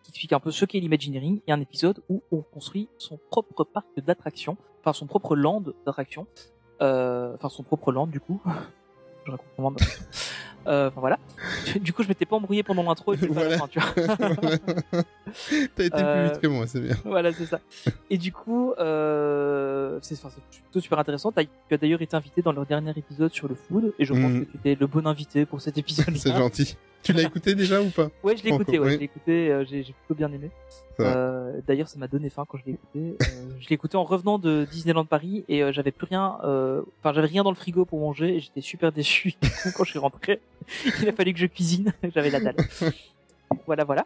qui 0.03 0.09
explique 0.09 0.33
un 0.33 0.39
peu 0.39 0.51
ce 0.51 0.65
qu'est 0.65 0.79
l'imagineering 0.79 1.39
et 1.45 1.51
un 1.51 1.61
épisode 1.61 2.01
où 2.09 2.23
on 2.31 2.41
construit 2.41 2.87
son 2.97 3.19
propre 3.29 3.63
parc 3.63 3.85
d'attractions, 3.97 4.57
enfin 4.79 4.93
son 4.93 5.05
propre 5.05 5.35
land 5.35 5.63
d'attractions, 5.85 6.25
enfin 6.79 7.49
son 7.49 7.63
propre 7.63 7.91
land 7.91 8.07
du 8.07 8.19
coup. 8.19 8.41
Je 9.25 9.31
raconte 9.31 9.47
comment 9.55 9.73
Enfin 10.65 10.99
voilà. 10.99 11.19
Du 11.81 11.93
coup, 11.93 12.03
je 12.03 12.07
m'étais 12.07 12.25
pas 12.25 12.35
embrouillé 12.35 12.63
pendant 12.63 12.83
l'intro 12.83 13.13
et 13.13 13.17
puis 13.17 13.27
pas 13.27 13.43
la 13.47 13.57
Voilà. 13.57 13.57
fin, 13.57 13.67
tu 13.67 13.79
vois. 13.79 15.03
T'as 15.75 15.83
été 15.85 15.95
Euh, 15.97 16.25
plus 16.27 16.33
vite 16.33 16.41
que 16.41 16.47
moi, 16.47 16.67
c'est 16.67 16.81
bien. 16.81 16.95
voilà, 17.05 17.31
c'est 17.31 17.45
ça. 17.45 17.59
Et 18.09 18.17
du 18.17 18.31
coup, 18.31 18.73
euh, 18.79 19.97
c'est 20.01 20.19
plutôt 20.19 20.79
super 20.81 20.99
intéressant. 20.99 21.31
Tu 21.31 21.47
as 21.73 21.77
d'ailleurs 21.77 22.01
été 22.01 22.15
invité 22.15 22.41
dans 22.41 22.51
leur 22.51 22.65
dernier 22.65 22.91
épisode 22.95 23.31
sur 23.33 23.47
le 23.47 23.55
food, 23.55 23.93
et 23.99 24.05
je 24.05 24.13
pense 24.13 24.31
Mm. 24.31 24.45
que 24.45 24.51
tu 24.51 24.57
étais 24.57 24.77
le 24.79 24.87
bon 24.87 25.05
invité 25.07 25.45
pour 25.45 25.61
cet 25.61 25.77
épisode. 25.77 26.15
C'est 26.17 26.35
gentil. 26.35 26.75
Tu 27.03 27.13
l'as 27.13 27.23
écouté 27.23 27.55
déjà 27.55 27.81
ou 27.81 27.89
pas 27.89 28.09
Ouais, 28.23 28.37
je 28.37 28.43
l'ai 28.43 28.49
écouté, 28.49 28.79
ouais, 28.79 28.87
oui. 28.87 28.93
je 28.93 28.97
l'ai 28.99 29.05
écouté, 29.05 29.51
euh, 29.51 29.65
j'ai 29.65 29.83
j'ai 29.83 29.93
plutôt 29.93 30.15
bien 30.15 30.31
aimé. 30.31 30.51
Euh, 30.99 31.59
D'ailleurs, 31.67 31.87
ça 31.87 31.97
m'a 31.99 32.07
donné 32.07 32.29
faim 32.29 32.45
quand 32.47 32.57
je 32.57 32.65
l'ai 32.65 32.73
écouté. 32.73 33.15
Euh, 33.21 33.49
je 33.59 33.69
l'ai 33.69 33.73
écouté 33.73 33.97
en 33.97 34.03
revenant 34.03 34.39
de 34.39 34.67
Disneyland 34.69 35.05
Paris 35.05 35.43
et 35.47 35.63
euh, 35.63 35.71
j'avais 35.71 35.91
plus 35.91 36.07
rien, 36.07 36.37
enfin 36.41 37.13
j'avais 37.13 37.27
rien 37.27 37.43
dans 37.43 37.51
le 37.51 37.55
frigo 37.55 37.85
pour 37.85 37.99
manger 37.99 38.35
et 38.35 38.39
j'étais 38.39 38.61
super 38.61 38.91
déçu 38.91 39.33
quand 39.75 39.83
je 39.83 39.89
suis 39.91 39.99
rentré. 39.99 40.41
Il 41.01 41.09
a 41.09 41.11
fallu 41.11 41.33
que 41.33 41.39
je 41.39 41.45
cuisine, 41.47 41.93
j'avais 42.15 42.29
la 42.29 42.39
dalle. 42.39 42.55
Voilà, 43.65 43.83
voilà. 43.83 44.05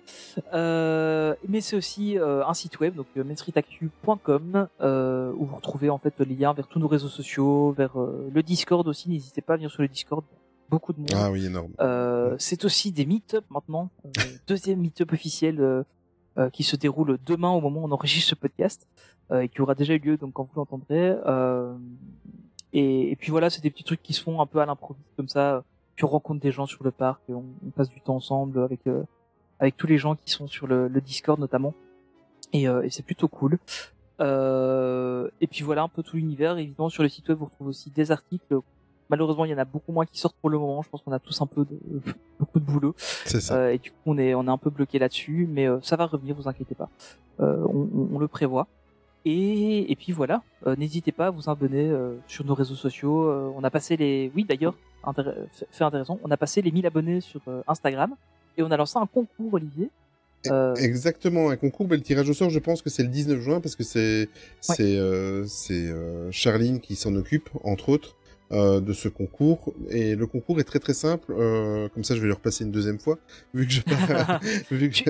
Mais 1.48 1.62
c'est 1.62 1.76
aussi 1.76 2.18
un 2.20 2.54
site 2.56 2.80
web, 2.80 2.96
donc 2.96 3.06
mainstreetactu.com, 3.16 4.68
où 4.82 5.46
vous 5.46 5.56
retrouvez 5.56 5.92
en 5.92 6.00
fait 6.00 6.16
le 6.18 6.26
lien 6.26 6.52
vers 6.54 6.68
tous 6.68 6.80
nos 6.80 6.88
réseaux 6.88 7.10
sociaux, 7.10 7.72
vers 7.72 7.94
le 7.96 8.42
Discord 8.42 8.88
aussi. 8.88 9.08
N'hésitez 9.08 9.42
pas 9.42 9.54
à 9.54 9.58
venir 9.58 9.70
sur 9.70 9.84
le 9.84 9.88
Discord. 9.88 10.24
Beaucoup 10.70 10.94
de 10.94 11.00
monde. 11.00 11.12
Ah 11.14 11.32
oui, 11.32 11.46
énorme. 11.46 11.72
Euh, 11.80 12.36
c'est 12.40 12.66
aussi 12.66 12.92
des 12.92 13.06
meet-up 13.06 13.46
maintenant. 13.50 13.90
Euh, 14.06 14.10
deuxième 14.48 14.80
meet-up 14.80 15.12
officiel 15.12 15.60
euh, 15.60 15.84
euh, 16.38 16.50
qui 16.50 16.64
se 16.64 16.76
déroule 16.76 17.18
demain 17.26 17.50
au 17.50 17.62
moment 17.62 17.82
où 17.82 17.86
on 17.86 17.92
enregistre 17.92 18.30
ce 18.30 18.36
podcast 18.36 18.88
euh, 19.32 19.42
et 19.42 19.50
qui 19.50 19.62
aura 19.62 19.76
déjà 19.76 19.94
eu 19.94 20.00
lieu 20.00 20.18
donc 20.18 20.34
quand 20.34 20.44
vous 20.44 20.56
l'entendrez. 20.56 21.16
Euh, 21.26 21.76
et, 22.74 23.12
et 23.12 23.16
puis 23.16 23.32
voilà, 23.32 23.50
c'est 23.50 23.62
des 23.62 23.70
petits 23.70 23.84
trucs 23.84 24.04
qui 24.04 24.14
se 24.14 24.22
font 24.22 24.42
un 24.42 24.46
peu 24.46 24.60
à 24.60 24.66
l'improviste 24.66 25.08
comme 25.16 25.30
ça. 25.30 25.64
Puis 25.96 26.04
on 26.04 26.10
rencontre 26.10 26.42
des 26.42 26.52
gens 26.52 26.66
sur 26.66 26.84
le 26.84 26.92
parc, 26.92 27.22
et 27.30 27.34
on, 27.34 27.46
on 27.66 27.70
passe 27.70 27.90
du 27.90 28.02
temps 28.02 28.16
ensemble 28.16 28.62
avec 28.62 28.86
euh, 28.88 29.04
avec 29.60 29.78
tous 29.78 29.88
les 29.88 29.98
gens 29.98 30.16
qui 30.16 30.30
sont 30.30 30.48
sur 30.48 30.68
le, 30.68 30.90
le 30.90 31.02
Discord 31.02 31.40
notamment. 31.40 31.74
Et, 32.52 32.68
euh, 32.68 32.82
et 32.82 32.90
c'est 32.90 33.04
plutôt 33.04 33.28
cool. 33.28 33.60
Euh, 34.20 35.30
et 35.42 35.48
puis 35.48 35.64
voilà 35.64 35.84
un 35.84 35.88
peu 35.88 36.04
tout 36.04 36.18
l'univers. 36.18 36.58
Évidemment 36.58 36.90
sur 36.90 37.04
le 37.04 37.10
site 37.10 37.30
web 37.30 37.38
vous 37.38 37.46
retrouvez 37.46 37.70
aussi 37.70 37.92
des 37.92 38.12
articles 38.12 38.60
malheureusement, 39.10 39.46
il 39.46 39.52
y 39.52 39.54
en 39.54 39.58
a 39.58 39.66
beaucoup 39.66 39.92
moins 39.92 40.06
qui 40.06 40.20
sortent 40.20 40.38
pour 40.42 40.50
le 40.50 40.58
moment. 40.58 40.82
Je 40.82 40.90
pense 40.90 41.02
qu'on 41.02 41.12
a 41.12 41.20
tous 41.20 41.42
un 41.42 41.46
peu 41.48 41.66
de, 41.66 41.78
beaucoup 42.40 42.60
de 42.60 42.66
boulot. 42.66 42.94
C'est 42.98 43.42
ça. 43.42 43.56
Euh, 43.58 43.74
et 43.74 43.78
du 43.78 43.92
coup, 43.92 43.98
on 44.06 44.18
est, 44.18 44.34
on 44.34 44.46
est 44.46 44.50
un 44.52 44.58
peu 44.58 44.70
bloqué 44.70 45.00
là-dessus, 45.00 45.48
mais 45.50 45.68
euh, 45.68 45.80
ça 45.82 45.96
va 45.96 46.06
revenir, 46.06 46.36
vous 46.36 46.48
inquiétez 46.48 46.76
pas. 46.76 46.90
Euh, 47.40 47.66
on, 47.68 48.18
le 48.20 48.28
prévoit. 48.28 48.68
Et, 49.26 49.92
et 49.92 49.96
puis 49.96 50.12
voilà, 50.12 50.44
n'hésitez 50.78 51.12
pas 51.12 51.28
à 51.28 51.30
vous 51.32 51.50
abonner 51.50 51.92
sur 52.28 52.46
nos 52.46 52.54
réseaux 52.54 52.76
sociaux. 52.76 53.28
On 53.58 53.64
a 53.64 53.72
passé 53.72 53.98
les, 53.98 54.32
oui 54.36 54.44
d'ailleurs, 54.44 54.76
intér- 55.04 55.34
fait 55.72 55.84
intéressant, 55.84 56.20
on 56.24 56.30
a 56.30 56.38
passé 56.38 56.62
les 56.62 56.72
1000 56.72 56.86
abonnés 56.86 57.22
sur 57.22 57.42
Instagram 57.68 58.14
et 58.56 58.62
on 58.62 58.70
a 58.70 58.78
lancé 58.78 59.00
un 59.00 59.08
concours, 59.08 59.52
Olivier. 59.56 59.90
Euh, 60.52 60.76
Exactement, 60.76 61.50
un 61.50 61.56
concours, 61.58 61.88
mais 61.90 61.96
le 61.96 62.04
tirage 62.04 62.30
au 62.30 62.34
sort, 62.34 62.52
je 62.52 62.60
pense 62.60 62.82
que 62.84 62.90
c'est 62.92 63.02
le 63.04 63.10
19 63.10 63.40
juin 63.40 63.62
parce 63.62 63.76
que 63.76 63.84
c'est 63.84 64.30
euh, 64.80 65.44
c'est 65.48 65.92
Charline 66.32 66.80
qui 66.80 66.96
s'en 66.96 67.16
occupe 67.16 67.50
entre 67.64 67.90
autres 67.90 68.16
euh, 68.52 68.80
de 68.80 68.94
ce 68.94 69.08
concours 69.10 69.74
et 69.90 70.16
le 70.16 70.28
concours 70.28 70.60
est 70.60 70.64
très 70.66 70.80
très 70.80 70.94
simple. 70.94 71.34
euh, 71.38 71.90
comme 71.90 72.04
ça, 72.04 72.16
je 72.16 72.22
vais 72.22 72.28
le 72.28 72.34
repasser 72.34 72.64
une 72.64 72.72
deuxième 72.72 73.00
fois 73.00 73.18
vu 73.54 73.66
que 73.68 73.74
je 73.74 73.82
pars- 73.82 74.40
vu 74.72 74.90
que 74.90 75.10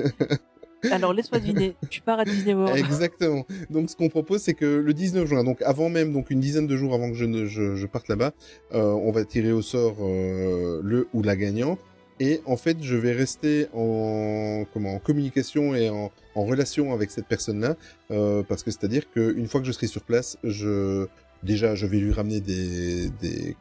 Alors 0.90 1.12
laisse-moi 1.12 1.40
deviner, 1.40 1.74
tu 1.90 2.00
pars 2.00 2.18
à 2.18 2.24
Disney 2.24 2.54
World. 2.54 2.76
Exactement. 2.78 3.44
Donc 3.70 3.90
ce 3.90 3.96
qu'on 3.96 4.08
propose, 4.08 4.40
c'est 4.42 4.54
que 4.54 4.64
le 4.66 4.92
19 4.94 5.26
juin, 5.26 5.42
donc 5.44 5.60
avant 5.62 5.88
même, 5.88 6.12
donc 6.12 6.30
une 6.30 6.40
dizaine 6.40 6.66
de 6.66 6.76
jours 6.76 6.94
avant 6.94 7.08
que 7.10 7.16
je, 7.16 7.24
ne, 7.24 7.46
je, 7.46 7.76
je 7.76 7.86
parte 7.86 8.08
là-bas, 8.08 8.32
euh, 8.74 8.82
on 8.92 9.10
va 9.10 9.24
tirer 9.24 9.52
au 9.52 9.62
sort 9.62 9.96
euh, 10.00 10.80
le 10.84 11.08
ou 11.12 11.22
la 11.22 11.34
gagnante. 11.36 11.78
Et 12.18 12.40
en 12.46 12.56
fait, 12.56 12.78
je 12.80 12.96
vais 12.96 13.12
rester 13.12 13.66
en 13.74 14.64
comment 14.72 14.94
en 14.94 14.98
communication 14.98 15.74
et 15.74 15.90
en, 15.90 16.10
en 16.34 16.44
relation 16.46 16.94
avec 16.94 17.10
cette 17.10 17.26
personne-là, 17.26 17.76
euh, 18.10 18.42
parce 18.42 18.62
que 18.62 18.70
c'est-à-dire 18.70 19.10
qu'une 19.10 19.46
fois 19.48 19.60
que 19.60 19.66
je 19.66 19.72
serai 19.72 19.86
sur 19.86 20.00
place, 20.02 20.38
je 20.42 21.06
déjà 21.46 21.74
je 21.74 21.86
vais 21.86 21.98
lui 21.98 22.12
ramener 22.12 22.40
des 22.40 23.10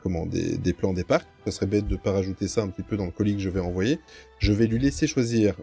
comment 0.03 0.25
des, 0.25 0.73
plans 0.73 0.93
des 0.93 1.05
parcs. 1.05 1.27
Ça 1.45 1.51
serait 1.51 1.67
bête 1.67 1.87
de 1.87 1.95
pas 1.95 2.11
rajouter 2.11 2.47
ça 2.49 2.61
un 2.61 2.67
petit 2.67 2.83
peu 2.83 2.97
dans 2.97 3.05
le 3.05 3.11
colis 3.11 3.35
que 3.35 3.41
je 3.41 3.49
vais 3.49 3.61
envoyer. 3.61 3.99
Je 4.39 4.51
vais 4.51 4.67
lui 4.67 4.79
laisser 4.79 5.07
choisir 5.07 5.55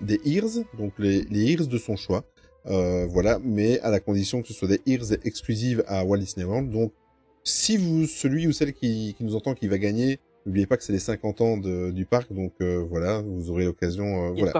des 0.00 0.20
ears, 0.24 0.64
donc 0.78 0.94
les, 0.98 1.22
les 1.30 1.52
ears 1.52 1.66
de 1.66 1.78
son 1.78 1.96
choix. 1.96 2.24
Euh, 2.66 3.06
voilà, 3.06 3.38
mais 3.42 3.80
à 3.80 3.90
la 3.90 4.00
condition 4.00 4.42
que 4.42 4.48
ce 4.48 4.54
soit 4.54 4.68
des 4.68 4.80
ears 4.86 5.12
exclusives 5.24 5.82
à 5.86 6.04
Walt 6.04 6.18
Disney 6.18 6.44
World. 6.44 6.70
Donc, 6.70 6.92
si 7.42 7.76
vous, 7.76 8.06
celui 8.06 8.46
ou 8.46 8.52
celle 8.52 8.74
qui, 8.74 9.14
qui 9.16 9.24
nous 9.24 9.34
entend 9.34 9.54
qui 9.54 9.66
va 9.66 9.78
gagner, 9.78 10.18
n'oubliez 10.46 10.66
pas 10.66 10.76
que 10.76 10.82
c'est 10.84 10.92
les 10.92 10.98
50 10.98 11.40
ans 11.40 11.56
de- 11.56 11.90
du 11.90 12.06
parc, 12.06 12.32
donc 12.32 12.52
euh, 12.60 12.78
voilà, 12.88 13.20
vous 13.20 13.50
aurez 13.50 13.64
l'occasion. 13.64 14.04
euh, 14.04 14.30
voilà. 14.38 14.52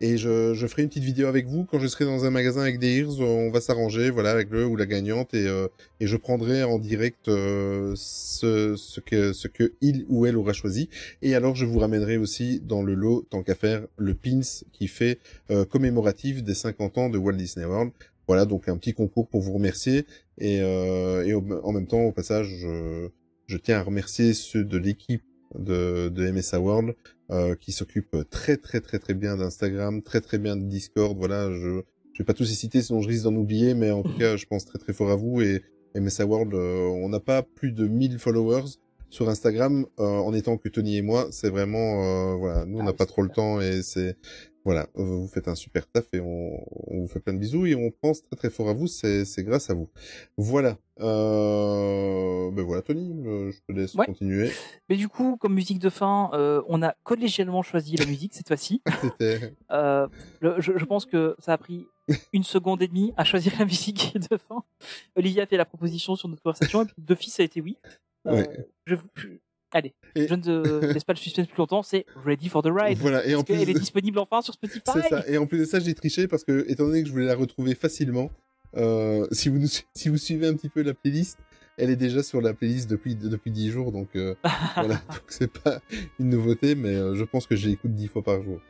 Et 0.00 0.16
je, 0.16 0.54
je 0.54 0.66
ferai 0.66 0.82
une 0.82 0.88
petite 0.88 1.04
vidéo 1.04 1.26
avec 1.26 1.46
vous 1.46 1.64
quand 1.64 1.78
je 1.78 1.86
serai 1.86 2.04
dans 2.04 2.24
un 2.24 2.30
magasin 2.30 2.60
avec 2.62 2.78
des 2.78 2.98
ears. 2.98 3.20
On 3.20 3.50
va 3.50 3.60
s'arranger, 3.60 4.10
voilà, 4.10 4.30
avec 4.30 4.50
le 4.50 4.66
ou 4.66 4.76
la 4.76 4.86
gagnante 4.86 5.34
et 5.34 5.46
euh, 5.46 5.68
et 6.00 6.06
je 6.06 6.16
prendrai 6.16 6.62
en 6.64 6.78
direct 6.78 7.28
euh, 7.28 7.92
ce, 7.96 8.76
ce 8.76 9.00
que 9.00 9.32
ce 9.32 9.48
que 9.48 9.72
il 9.80 10.04
ou 10.08 10.26
elle 10.26 10.36
aura 10.36 10.52
choisi. 10.52 10.88
Et 11.22 11.34
alors 11.34 11.54
je 11.56 11.64
vous 11.66 11.78
ramènerai 11.78 12.16
aussi 12.16 12.60
dans 12.60 12.82
le 12.82 12.94
lot, 12.94 13.26
tant 13.30 13.42
qu'à 13.42 13.54
faire, 13.54 13.86
le 13.96 14.14
pins 14.14 14.40
qui 14.72 14.88
fait 14.88 15.18
euh, 15.50 15.64
commémoratif 15.64 16.42
des 16.42 16.54
50 16.54 16.98
ans 16.98 17.08
de 17.10 17.18
Walt 17.18 17.32
Disney 17.36 17.66
World. 17.66 17.90
Voilà, 18.26 18.44
donc 18.44 18.68
un 18.68 18.76
petit 18.76 18.92
concours 18.92 19.26
pour 19.26 19.40
vous 19.40 19.54
remercier 19.54 20.04
et 20.36 20.60
euh, 20.60 21.24
et 21.24 21.32
au- 21.32 21.42
en 21.64 21.72
même 21.72 21.86
temps 21.86 22.02
au 22.02 22.12
passage, 22.12 22.46
je, 22.60 23.08
je 23.48 23.56
tiens 23.56 23.78
à 23.78 23.82
remercier 23.82 24.34
ceux 24.34 24.64
de 24.64 24.78
l'équipe 24.78 25.22
de, 25.58 26.08
de 26.10 26.30
MSA 26.30 26.60
World 26.60 26.94
euh, 27.30 27.54
qui 27.56 27.72
s'occupe 27.72 28.16
très 28.30 28.58
très 28.58 28.80
très 28.80 28.98
très 28.98 29.14
bien 29.14 29.36
d'Instagram, 29.36 30.02
très 30.02 30.20
très 30.20 30.38
bien 30.38 30.56
de 30.56 30.64
Discord. 30.64 31.16
Voilà, 31.16 31.50
je 31.50 31.82
je 32.12 32.22
vais 32.22 32.26
pas 32.26 32.34
tous 32.34 32.48
les 32.48 32.54
citer 32.54 32.82
sinon 32.82 33.00
je 33.00 33.08
risque 33.08 33.24
d'en 33.24 33.34
oublier, 33.34 33.74
mais 33.74 33.90
en 33.90 34.02
tout 34.02 34.16
cas 34.18 34.36
je 34.36 34.46
pense 34.46 34.64
très 34.66 34.78
très 34.78 34.92
fort 34.92 35.10
à 35.10 35.16
vous 35.16 35.40
et 35.40 35.62
MSA 35.96 36.26
World. 36.26 36.54
euh, 36.54 36.86
on 36.86 37.08
n'a 37.08 37.20
pas 37.20 37.42
plus 37.42 37.72
de 37.72 37.86
1000 37.86 38.18
followers 38.18 38.76
sur 39.10 39.28
Instagram 39.30 39.86
euh, 39.98 40.04
en 40.04 40.34
étant 40.34 40.58
que 40.58 40.68
Tony 40.68 40.98
et 40.98 41.02
moi. 41.02 41.28
C'est 41.30 41.48
vraiment 41.48 42.04
euh, 42.04 42.34
voilà, 42.36 42.66
nous 42.66 42.78
on 42.78 42.82
Ah 42.82 42.84
n'a 42.84 42.92
pas 42.92 43.06
trop 43.06 43.22
le 43.22 43.30
temps 43.30 43.60
et 43.60 43.82
c'est 43.82 44.16
voilà, 44.68 44.86
vous 44.94 45.26
faites 45.28 45.48
un 45.48 45.54
super 45.54 45.86
taf 45.90 46.04
et 46.12 46.20
on, 46.20 46.62
on 46.88 47.00
vous 47.00 47.08
fait 47.08 47.20
plein 47.20 47.32
de 47.32 47.38
bisous 47.38 47.64
et 47.64 47.74
on 47.74 47.90
pense 47.90 48.22
très 48.22 48.36
très 48.36 48.50
fort 48.50 48.68
à 48.68 48.74
vous. 48.74 48.86
C'est 48.86 49.24
grâce 49.44 49.70
à 49.70 49.74
vous. 49.74 49.88
Voilà. 50.36 50.76
Euh, 51.00 52.50
ben 52.50 52.62
voilà 52.64 52.82
Tony, 52.82 53.14
euh, 53.26 53.50
je 53.50 53.58
te 53.66 53.72
laisse 53.72 53.94
Ouais. 53.94 54.04
continuer. 54.04 54.50
Mais 54.90 54.96
du 54.96 55.08
coup, 55.08 55.36
comme 55.38 55.54
musique 55.54 55.78
de 55.78 55.88
fin, 55.88 56.30
euh, 56.34 56.60
on 56.68 56.82
a 56.82 56.94
collégialement 57.02 57.62
choisi 57.62 57.96
la 57.96 58.04
musique 58.04 58.34
cette 58.34 58.48
fois-ci. 58.48 58.82
C'était 59.02 59.54
Euh, 59.70 60.06
je, 60.42 60.76
je 60.76 60.84
pense 60.84 61.06
que 61.06 61.34
ça 61.38 61.54
a 61.54 61.58
pris 61.58 61.86
une 62.32 62.44
seconde 62.44 62.82
et 62.82 62.88
demie 62.88 63.12
à 63.16 63.24
choisir 63.24 63.52
la 63.58 63.64
musique 63.64 64.16
de 64.30 64.36
fin. 64.36 64.62
Olivia 65.16 65.44
a 65.44 65.46
fait 65.46 65.56
la 65.56 65.64
proposition 65.64 66.14
sur 66.16 66.28
notre 66.28 66.42
conversation 66.42 66.82
et 66.82 66.86
puis 66.86 66.94
d'office 66.98 67.34
ça 67.34 67.42
a 67.42 67.46
été 67.46 67.60
oui. 67.60 67.76
Ouais. 68.24 68.48
je- 68.86 68.96
allez, 69.72 69.94
Et- 70.14 70.26
je 70.28 70.34
ne 70.34 70.92
laisse 70.92 71.04
pas 71.04 71.12
le 71.12 71.18
suspense 71.18 71.46
plus 71.46 71.58
longtemps. 71.58 71.82
C'est 71.82 72.06
Ready 72.24 72.48
for 72.48 72.62
the 72.62 72.70
Ride. 72.72 72.98
voilà 72.98 73.24
et 73.26 73.34
en 73.34 73.42
plus 73.44 73.56
qu'elle 73.58 73.70
est 73.70 73.74
disponible 73.78 74.18
enfin 74.18 74.42
sur 74.42 74.54
Spotify. 74.54 74.82
C'est 74.94 75.08
ça. 75.08 75.24
Et 75.28 75.38
en 75.38 75.46
plus 75.46 75.58
de 75.58 75.64
ça, 75.64 75.78
j'ai 75.80 75.94
triché 75.94 76.28
parce 76.28 76.44
que, 76.44 76.64
étant 76.68 76.84
donné 76.86 77.02
que 77.02 77.08
je 77.08 77.12
voulais 77.12 77.26
la 77.26 77.34
retrouver 77.34 77.74
facilement, 77.74 78.30
euh, 78.76 79.26
si 79.32 79.48
vous 79.48 79.58
nous, 79.58 79.68
si 79.94 80.08
vous 80.08 80.16
suivez 80.18 80.46
un 80.46 80.54
petit 80.54 80.68
peu 80.68 80.82
la 80.82 80.94
playlist, 80.94 81.38
elle 81.76 81.90
est 81.90 81.96
déjà 81.96 82.22
sur 82.22 82.40
la 82.40 82.54
playlist 82.54 82.90
depuis 82.90 83.14
depuis 83.14 83.50
dix 83.50 83.70
jours, 83.70 83.92
donc 83.92 84.08
euh, 84.16 84.34
voilà. 84.74 84.94
Donc 84.96 85.22
c'est 85.28 85.50
pas 85.50 85.80
une 86.18 86.30
nouveauté, 86.30 86.74
mais 86.74 86.94
euh, 86.94 87.14
je 87.14 87.24
pense 87.24 87.46
que 87.46 87.56
je 87.56 87.68
l'écoute 87.68 87.94
dix 87.94 88.08
fois 88.08 88.22
par 88.22 88.42
jour. 88.42 88.60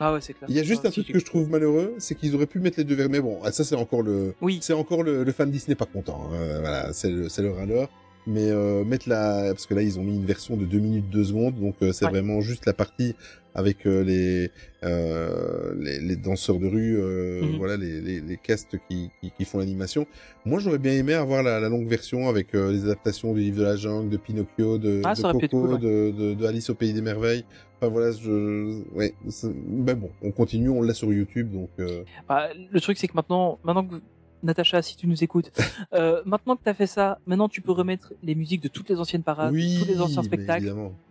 Ah 0.00 0.12
ouais, 0.14 0.20
c'est 0.20 0.32
clair. 0.32 0.48
Il 0.48 0.54
y 0.54 0.60
a 0.60 0.62
juste 0.62 0.82
Ah, 0.84 0.88
un 0.88 0.90
si, 0.92 1.02
truc 1.02 1.12
que 1.14 1.18
je 1.18 1.24
trouve 1.24 1.50
malheureux, 1.50 1.94
c'est 1.98 2.14
qu'ils 2.14 2.36
auraient 2.36 2.46
pu 2.46 2.60
mettre 2.60 2.78
les 2.78 2.84
deux 2.84 2.94
vers. 2.94 3.08
Mais 3.10 3.20
bon, 3.20 3.40
ah, 3.42 3.50
ça 3.50 3.64
c'est 3.64 3.74
encore 3.74 4.02
le, 4.02 4.32
Oui. 4.40 4.60
c'est 4.62 4.72
encore 4.72 5.02
le, 5.02 5.24
le 5.24 5.32
fan 5.32 5.50
Disney 5.50 5.74
pas 5.74 5.86
content. 5.86 6.30
hein. 6.32 6.60
Voilà, 6.60 6.92
c'est 6.92 7.10
le, 7.10 7.28
c'est 7.28 7.42
le 7.42 7.50
râleur. 7.50 7.88
Mais 8.26 8.50
euh, 8.50 8.84
mettre 8.84 9.08
la, 9.08 9.52
parce 9.54 9.66
que 9.66 9.72
là 9.74 9.82
ils 9.82 9.98
ont 9.98 10.02
mis 10.04 10.16
une 10.16 10.26
version 10.26 10.56
de 10.56 10.66
2 10.66 10.78
minutes 10.80 11.08
2 11.10 11.24
secondes, 11.24 11.54
donc 11.58 11.76
euh, 11.82 11.92
c'est 11.92 12.04
Ouais. 12.04 12.10
vraiment 12.10 12.40
juste 12.42 12.66
la 12.66 12.74
partie 12.74 13.14
avec 13.54 13.86
euh, 13.86 14.04
les, 14.04 14.50
euh, 14.84 15.74
les 15.78 15.98
les 15.98 16.16
danseurs 16.16 16.58
de 16.58 16.66
rue, 16.66 16.98
euh, 17.00 17.40
Mhm. 17.42 17.56
voilà 17.56 17.76
les, 17.78 18.00
les 18.02 18.20
les 18.20 18.36
castes 18.36 18.76
qui 18.88 19.10
qui, 19.22 19.30
qui 19.30 19.44
font 19.46 19.58
l'animation. 19.58 20.06
Moi 20.44 20.60
j'aurais 20.60 20.78
bien 20.78 20.92
aimé 20.92 21.14
avoir 21.14 21.42
la, 21.42 21.58
la 21.58 21.68
longue 21.70 21.88
version 21.88 22.28
avec 22.28 22.54
euh, 22.54 22.70
les 22.70 22.84
adaptations 22.84 23.32
du 23.32 23.40
livre 23.40 23.58
de 23.58 23.62
la 23.64 23.76
jungle, 23.76 24.10
de 24.10 24.16
Pinocchio, 24.18 24.76
de, 24.78 25.00
Ah, 25.04 25.14
de 25.14 25.22
Coco, 25.22 25.48
cool, 25.48 25.70
ouais. 25.72 25.78
de, 25.78 26.10
de 26.16 26.34
de 26.34 26.46
Alice 26.46 26.68
au 26.70 26.74
pays 26.74 26.92
des 26.92 27.00
merveilles. 27.02 27.44
Enfin 27.80 27.90
voilà, 27.90 28.10
je, 28.12 28.82
ouais, 28.94 29.14
ben 29.54 29.94
bon, 29.94 30.10
on 30.22 30.32
continue, 30.32 30.68
on 30.68 30.82
l'a 30.82 30.94
sur 30.94 31.12
YouTube, 31.12 31.50
donc. 31.52 31.70
euh, 31.78 32.02
Bah, 32.28 32.48
le 32.54 32.80
truc, 32.80 32.98
c'est 32.98 33.06
que 33.08 33.14
maintenant, 33.14 33.58
maintenant 33.64 33.84
que 33.86 33.94
Natacha, 34.42 34.82
si 34.82 34.96
tu 34.96 35.06
nous 35.06 35.22
écoutes, 35.24 35.50
euh, 35.94 36.22
maintenant 36.24 36.56
que 36.56 36.62
t'as 36.64 36.74
fait 36.74 36.86
ça, 36.86 37.18
maintenant 37.26 37.48
tu 37.48 37.60
peux 37.60 37.72
remettre 37.72 38.12
les 38.22 38.34
musiques 38.34 38.62
de 38.62 38.68
toutes 38.68 38.88
les 38.88 38.98
anciennes 39.00 39.22
parades, 39.22 39.52
oui, 39.52 39.78
tous 39.80 39.86
les 39.88 40.00
anciens 40.00 40.22
spectacles. 40.22 40.64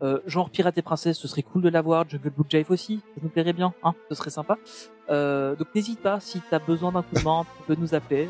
Euh, 0.03 0.19
genre 0.27 0.49
Pirates 0.49 0.77
et 0.77 0.81
Princesses, 0.81 1.17
ce 1.17 1.27
serait 1.27 1.41
cool 1.43 1.61
de 1.61 1.69
l'avoir. 1.69 2.07
Jungle 2.09 2.29
Book 2.29 2.47
Jive 2.49 2.71
aussi, 2.71 3.01
ça 3.15 3.21
nous 3.23 3.29
plairait 3.29 3.53
bien, 3.53 3.73
hein, 3.83 3.93
ce 4.09 4.15
serait 4.15 4.29
sympa. 4.29 4.57
Euh, 5.09 5.55
donc 5.55 5.67
n'hésite 5.75 5.99
pas, 6.01 6.19
si 6.19 6.41
t'as 6.49 6.59
besoin 6.59 6.91
d'un 6.91 7.01
coup 7.01 7.15
de 7.15 7.23
main, 7.23 7.45
tu 7.57 7.63
peux 7.73 7.79
nous 7.81 7.93
appeler, 7.95 8.27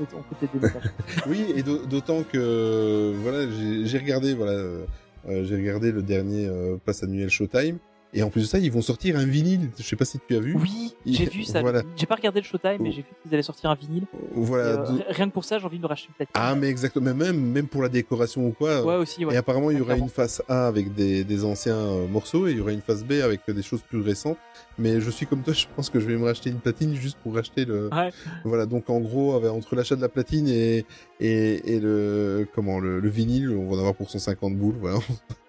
on 0.00 0.04
peut, 0.04 0.16
on 0.16 0.22
peut 0.22 0.46
t'aider. 0.46 0.66
Oui, 1.26 1.52
et 1.56 1.62
d'au- 1.62 1.84
d'autant 1.86 2.22
que 2.22 3.12
voilà, 3.22 3.50
j'ai 3.50 3.98
regardé 3.98 4.34
voilà, 4.34 4.52
euh, 4.52 4.84
euh, 5.28 5.44
j'ai 5.44 5.56
regardé 5.56 5.90
le 5.92 6.02
dernier 6.02 6.46
euh, 6.46 6.76
pass 6.84 7.02
annuel 7.02 7.30
Showtime, 7.30 7.78
et 8.14 8.22
en 8.22 8.30
plus 8.30 8.42
de 8.42 8.46
ça, 8.46 8.58
ils 8.58 8.72
vont 8.72 8.80
sortir 8.82 9.16
un 9.18 9.24
vinyle. 9.24 9.70
Je 9.78 9.82
sais 9.82 9.96
pas 9.96 10.04
si 10.04 10.18
tu 10.26 10.34
as 10.36 10.40
vu. 10.40 10.54
Oui, 10.56 10.94
j'ai 11.04 11.26
vu 11.26 11.44
ça. 11.44 11.60
Voilà. 11.60 11.82
J'ai 11.96 12.06
pas 12.06 12.14
regardé 12.14 12.40
le 12.40 12.46
Showtime, 12.46 12.78
mais 12.80 12.90
j'ai 12.90 13.02
vu 13.02 13.08
qu'ils 13.22 13.32
allaient 13.34 13.42
sortir 13.42 13.70
un 13.70 13.74
vinyle. 13.74 14.04
Voilà. 14.34 14.64
Et, 14.64 14.76
euh, 14.76 15.02
Rien 15.10 15.28
que 15.28 15.32
pour 15.34 15.44
ça, 15.44 15.58
j'ai 15.58 15.64
envie 15.66 15.76
de 15.78 15.82
me 15.82 15.88
racheter 15.88 16.08
platine. 16.16 16.32
Ah, 16.34 16.54
mais 16.54 16.68
exactement. 16.68 17.12
Mais 17.14 17.26
Même 17.26 17.38
même 17.40 17.66
pour 17.68 17.82
la 17.82 17.88
décoration 17.88 18.46
ou 18.46 18.52
quoi. 18.52 18.82
ouais 18.84 18.96
aussi, 18.96 19.24
ouais. 19.24 19.34
Et 19.34 19.36
apparemment, 19.36 19.70
il 19.70 19.78
y 19.78 19.80
aura 19.80 19.96
une 19.96 20.08
face 20.08 20.42
A 20.48 20.66
avec 20.66 20.94
des, 20.94 21.24
des 21.24 21.44
anciens 21.44 21.76
euh, 21.76 22.06
morceaux 22.08 22.46
et 22.46 22.52
il 22.52 22.58
y 22.58 22.60
aura 22.60 22.72
une 22.72 22.80
face 22.80 23.04
B 23.04 23.12
avec 23.22 23.40
euh, 23.48 23.52
des 23.52 23.62
choses 23.62 23.82
plus 23.82 24.00
récentes. 24.00 24.38
Mais 24.78 25.00
je 25.00 25.10
suis 25.10 25.26
comme 25.26 25.42
toi, 25.42 25.52
je 25.52 25.66
pense 25.74 25.90
que 25.90 25.98
je 25.98 26.06
vais 26.06 26.16
me 26.16 26.24
racheter 26.24 26.50
une 26.50 26.60
platine 26.60 26.94
juste 26.94 27.18
pour 27.22 27.34
racheter 27.34 27.64
le. 27.64 27.90
Ouais. 27.92 28.10
Voilà, 28.44 28.64
donc 28.66 28.88
en 28.90 29.00
gros, 29.00 29.34
entre 29.48 29.74
l'achat 29.74 29.96
de 29.96 30.00
la 30.00 30.08
platine 30.08 30.46
et, 30.48 30.84
et, 31.20 31.74
et 31.74 31.80
le 31.80 32.46
comment 32.54 32.78
le, 32.78 33.00
le 33.00 33.08
vinyle, 33.08 33.50
on 33.50 33.68
va 33.68 33.76
en 33.76 33.78
avoir 33.80 33.94
pour 33.94 34.08
150 34.10 34.56
boules. 34.56 34.76
Voilà, 34.80 34.98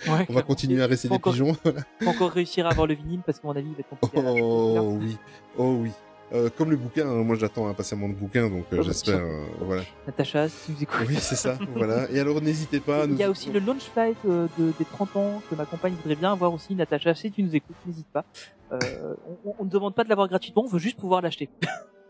Ouais, 0.08 0.26
on 0.30 0.34
va 0.34 0.42
continuer 0.42 0.82
à 0.82 0.88
rester 0.88 1.08
des 1.10 1.14
encore- 1.16 1.34
pigeons. 1.34 1.54
Faut 2.02 2.10
encore 2.10 2.32
réussir 2.32 2.66
à 2.66 2.72
avoir 2.72 2.88
le 2.88 2.96
vinyle 2.96 3.20
parce 3.26 3.40
qu'à 3.40 3.48
mon 3.48 3.56
avis, 3.56 3.68
il 3.70 3.74
va 3.74 3.80
être 3.82 3.90
compliqué. 3.90 4.40
Oh 4.42 4.98
oui, 5.00 5.18
oh 5.58 5.78
oui. 5.82 5.92
Euh, 6.32 6.48
comme 6.56 6.70
le 6.70 6.78
bouquin, 6.78 7.10
hein, 7.10 7.24
moi 7.24 7.36
j'attends 7.36 7.68
impatiemment 7.68 8.08
le 8.08 8.14
bouquin, 8.14 8.50
donc 8.50 8.66
euh, 8.72 8.74
Oh, 8.74 8.76
bah, 8.78 8.82
j'espère. 8.84 9.18
euh, 9.18 9.46
voilà. 9.62 9.82
Natacha, 10.06 10.48
si 10.48 10.68
tu 10.68 10.72
nous 10.74 10.84
écoutes. 10.84 11.08
Oui, 11.08 11.16
c'est 11.20 11.36
ça. 11.36 11.58
voilà. 11.76 12.08
Et 12.12 12.20
alors 12.20 12.40
n'hésitez 12.40 12.80
pas. 12.80 13.04
à 13.04 13.08
nous... 13.08 13.16
Il 13.16 13.20
y 13.20 13.24
a 13.24 13.32
aussi 13.32 13.50
le 13.52 13.60
launch 13.60 13.82
flight 13.94 14.16
euh, 14.28 14.46
de, 14.60 14.72
des 14.78 14.86
30 14.86 15.16
ans 15.16 15.42
que 15.50 15.56
ma 15.56 15.66
compagne 15.66 15.94
voudrait 15.94 16.16
bien 16.16 16.32
avoir 16.32 16.54
aussi. 16.54 16.76
Natacha, 16.76 17.16
si 17.16 17.32
tu 17.32 17.42
nous 17.42 17.56
écoutes, 17.56 17.76
n'hésite 17.88 18.06
pas. 18.14 18.26
Euh, 18.72 19.16
on, 19.44 19.56
on 19.58 19.66
ne 19.66 19.70
demande 19.72 19.96
pas 19.96 20.04
de 20.04 20.10
l'avoir 20.10 20.28
gratuitement, 20.28 20.66
on 20.66 20.68
veut 20.68 20.78
juste 20.78 21.00
pouvoir 21.00 21.24
l'acheter. 21.24 21.50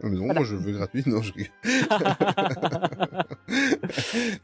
Ah, 0.02 0.04
mais 0.04 0.10
non, 0.18 0.26
Voilà. 0.26 0.34
moi 0.42 0.44
je 0.44 0.56
veux 0.56 0.74
gratuit. 0.74 1.04
Non, 1.06 1.22
je 1.22 1.32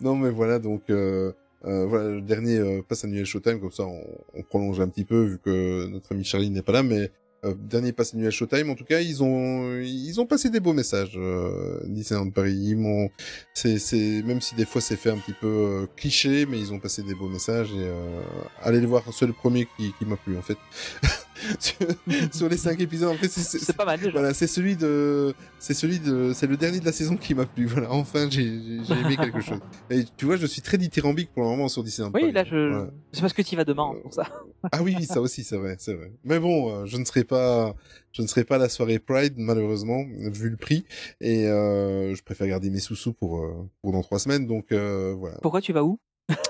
non, 0.01 0.15
mais 0.15 0.29
voilà, 0.29 0.59
donc 0.59 0.83
euh, 0.89 1.31
euh, 1.65 1.85
voilà 1.85 2.09
le 2.09 2.21
dernier 2.21 2.57
euh, 2.59 2.81
pass 2.81 3.03
annuel 3.05 3.25
Showtime, 3.25 3.59
comme 3.59 3.71
ça 3.71 3.83
on, 3.83 4.01
on 4.33 4.43
prolonge 4.43 4.79
un 4.79 4.87
petit 4.87 5.05
peu 5.05 5.23
vu 5.23 5.39
que 5.39 5.87
notre 5.87 6.13
ami 6.13 6.23
Charlie 6.23 6.49
n'est 6.49 6.61
pas 6.61 6.73
là, 6.73 6.83
mais 6.83 7.11
dernier 7.43 7.91
pass 7.91 8.13
annuel 8.13 8.31
Showtime. 8.31 8.69
En 8.69 8.75
tout 8.75 8.85
cas, 8.85 8.99
ils 8.99 9.23
ont 9.23 9.79
ils 9.79 10.19
ont 10.19 10.25
passé 10.25 10.49
des 10.49 10.59
beaux 10.59 10.73
messages. 10.73 11.13
Euh, 11.15 11.79
Disneyland 11.85 12.29
Paris, 12.31 12.55
ils 12.55 12.77
m'ont 12.77 13.09
c'est 13.53 13.79
c'est 13.79 14.21
même 14.23 14.41
si 14.41 14.55
des 14.55 14.65
fois 14.65 14.81
c'est 14.81 14.95
fait 14.95 15.11
un 15.11 15.17
petit 15.17 15.33
peu 15.33 15.47
euh, 15.47 15.87
cliché, 15.95 16.45
mais 16.45 16.59
ils 16.59 16.73
ont 16.73 16.79
passé 16.79 17.03
des 17.03 17.15
beaux 17.15 17.29
messages 17.29 17.71
et 17.71 17.87
euh, 17.87 18.21
allez 18.61 18.81
le 18.81 18.87
voir. 18.87 19.03
C'est 19.13 19.27
le 19.27 19.33
premier 19.33 19.67
qui 19.77 19.93
qui 19.97 20.05
m'a 20.05 20.17
plu 20.17 20.37
en 20.37 20.41
fait. 20.41 20.57
sur, 22.31 22.49
les 22.49 22.57
cinq 22.57 22.79
épisodes, 22.79 23.09
en 23.09 23.17
fait, 23.17 23.27
c'est- 23.27 23.75
pas 23.75 23.85
mal 23.85 23.99
déjà. 23.99 24.11
voilà, 24.11 24.33
c'est 24.33 24.47
celui 24.47 24.75
de, 24.75 25.33
c'est 25.59 25.73
celui 25.73 25.99
de, 25.99 26.31
c'est 26.33 26.47
le 26.47 26.57
dernier 26.57 26.79
de 26.79 26.85
la 26.85 26.91
saison 26.91 27.17
qui 27.17 27.33
m'a 27.33 27.45
plu. 27.45 27.65
Voilà, 27.65 27.91
enfin, 27.91 28.27
j'ai, 28.29 28.45
aimé 28.45 29.17
quelque 29.17 29.41
chose. 29.41 29.59
Et 29.89 30.05
tu 30.17 30.25
vois, 30.25 30.37
je 30.37 30.45
suis 30.45 30.61
très 30.61 30.77
dithyrambique 30.77 31.31
pour 31.33 31.43
le 31.43 31.49
moment 31.49 31.67
sur 31.67 31.83
Disneyland. 31.83 32.11
Oui, 32.13 32.21
Paris. 32.21 32.33
là, 32.33 32.43
je... 32.43 32.87
C'est 33.11 33.21
parce 33.21 33.33
que 33.33 33.41
tu 33.41 33.53
y 33.53 33.55
vas 33.55 33.65
demain, 33.65 33.93
pour 34.01 34.13
ça. 34.13 34.23
Ah 34.71 34.81
oui, 34.81 34.95
oui, 34.97 35.05
ça 35.05 35.21
aussi, 35.21 35.43
c'est 35.43 35.57
vrai, 35.57 35.75
c'est 35.79 35.93
vrai. 35.93 36.11
Mais 36.23 36.39
bon, 36.39 36.71
euh, 36.71 36.85
je 36.85 36.97
ne 36.97 37.05
serai 37.05 37.23
pas, 37.23 37.75
je 38.11 38.21
ne 38.21 38.27
serai 38.27 38.43
pas 38.43 38.55
à 38.55 38.59
la 38.59 38.69
soirée 38.69 38.99
Pride, 38.99 39.33
malheureusement, 39.37 40.03
vu 40.31 40.49
le 40.49 40.57
prix. 40.57 40.85
Et 41.21 41.47
euh, 41.47 42.15
je 42.15 42.23
préfère 42.23 42.47
garder 42.47 42.69
mes 42.69 42.79
sous-sous 42.79 43.13
pour, 43.13 43.39
euh, 43.39 43.69
pour 43.81 43.91
dans 43.91 44.01
trois 44.01 44.19
semaines. 44.19 44.47
Donc 44.47 44.71
euh, 44.71 45.13
voilà. 45.17 45.37
Pourquoi 45.41 45.61
tu 45.61 45.73
vas 45.73 45.83
où? 45.83 45.99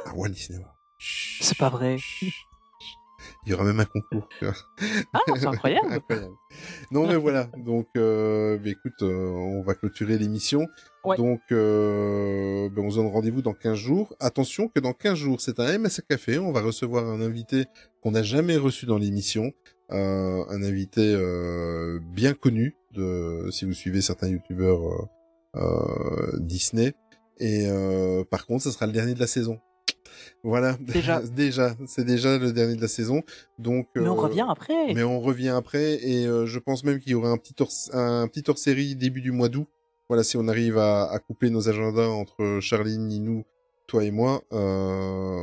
À 0.05 0.13
Walt 0.15 0.29
Disney 0.29 0.59
C'est 0.99 1.57
pas 1.57 1.69
vrai. 1.69 1.97
Il 3.45 3.51
y 3.51 3.53
aura 3.53 3.63
même 3.63 3.79
un 3.79 3.85
concours. 3.85 4.27
Ah, 5.13 5.19
c'est 5.35 5.45
incroyable. 5.45 5.87
Incroyable. 5.93 6.33
Non 6.91 7.07
mais 7.07 7.15
voilà, 7.15 7.49
donc 7.57 7.87
euh, 7.97 8.57
bah, 8.57 8.69
écoute, 8.69 9.01
euh, 9.01 9.29
on 9.29 9.61
va 9.61 9.75
clôturer 9.75 10.17
l'émission. 10.17 10.67
Ouais. 11.03 11.17
Donc 11.17 11.41
euh, 11.51 12.69
ben, 12.69 12.83
on 12.83 12.89
se 12.89 12.95
donne 12.95 13.07
rendez-vous 13.07 13.41
dans 13.41 13.53
15 13.53 13.77
jours. 13.77 14.15
Attention 14.19 14.67
que 14.67 14.79
dans 14.79 14.93
15 14.93 15.15
jours, 15.15 15.41
c'est 15.41 15.59
un 15.59 15.77
MSA 15.77 16.03
Café, 16.09 16.39
on 16.39 16.51
va 16.51 16.61
recevoir 16.61 17.05
un 17.05 17.21
invité 17.21 17.65
qu'on 18.01 18.11
n'a 18.11 18.23
jamais 18.23 18.57
reçu 18.57 18.85
dans 18.85 18.97
l'émission, 18.97 19.51
euh, 19.91 20.43
un 20.49 20.63
invité 20.63 21.13
euh, 21.13 21.99
bien 22.01 22.33
connu 22.33 22.75
de 22.93 23.49
si 23.51 23.65
vous 23.65 23.73
suivez 23.73 24.01
certains 24.01 24.29
youtubeurs 24.29 25.09
Disney 26.39 26.93
et 27.37 27.67
euh, 27.67 28.23
par 28.23 28.45
contre, 28.45 28.63
ce 28.63 28.71
sera 28.71 28.85
le 28.85 28.93
dernier 28.93 29.13
de 29.13 29.19
la 29.19 29.27
saison. 29.27 29.59
Voilà, 30.43 30.77
Déjà. 30.79 31.21
déjà, 31.35 31.75
c'est 31.87 32.05
déjà 32.05 32.37
le 32.37 32.51
dernier 32.51 32.75
de 32.75 32.81
la 32.81 32.87
saison. 32.87 33.23
Donc 33.59 33.87
Mais 33.95 34.01
on 34.07 34.17
euh, 34.17 34.21
revient 34.21 34.45
après. 34.49 34.93
mais 34.93 35.03
on 35.03 35.19
revient 35.21 35.49
après 35.49 35.95
et 36.03 36.25
euh, 36.27 36.45
je 36.45 36.59
pense 36.59 36.83
même 36.83 36.99
qu'il 36.99 37.11
y 37.11 37.15
aura 37.15 37.29
un 37.29 37.37
petit 37.37 37.55
hors 37.59 37.71
un 37.93 38.27
petit 38.27 38.43
hors 38.47 38.57
série 38.57 38.95
début 38.95 39.21
du 39.21 39.31
mois 39.31 39.49
d'août. 39.49 39.67
Voilà, 40.09 40.23
si 40.23 40.37
on 40.37 40.47
arrive 40.47 40.77
à, 40.77 41.05
à 41.11 41.17
coupler 41.19 41.49
nos 41.49 41.67
agendas 41.67 42.07
entre 42.07 42.59
Charline, 42.61 43.07
Ninou, 43.07 43.43
toi 43.87 44.03
et 44.03 44.11
moi, 44.11 44.43
euh, 44.53 44.57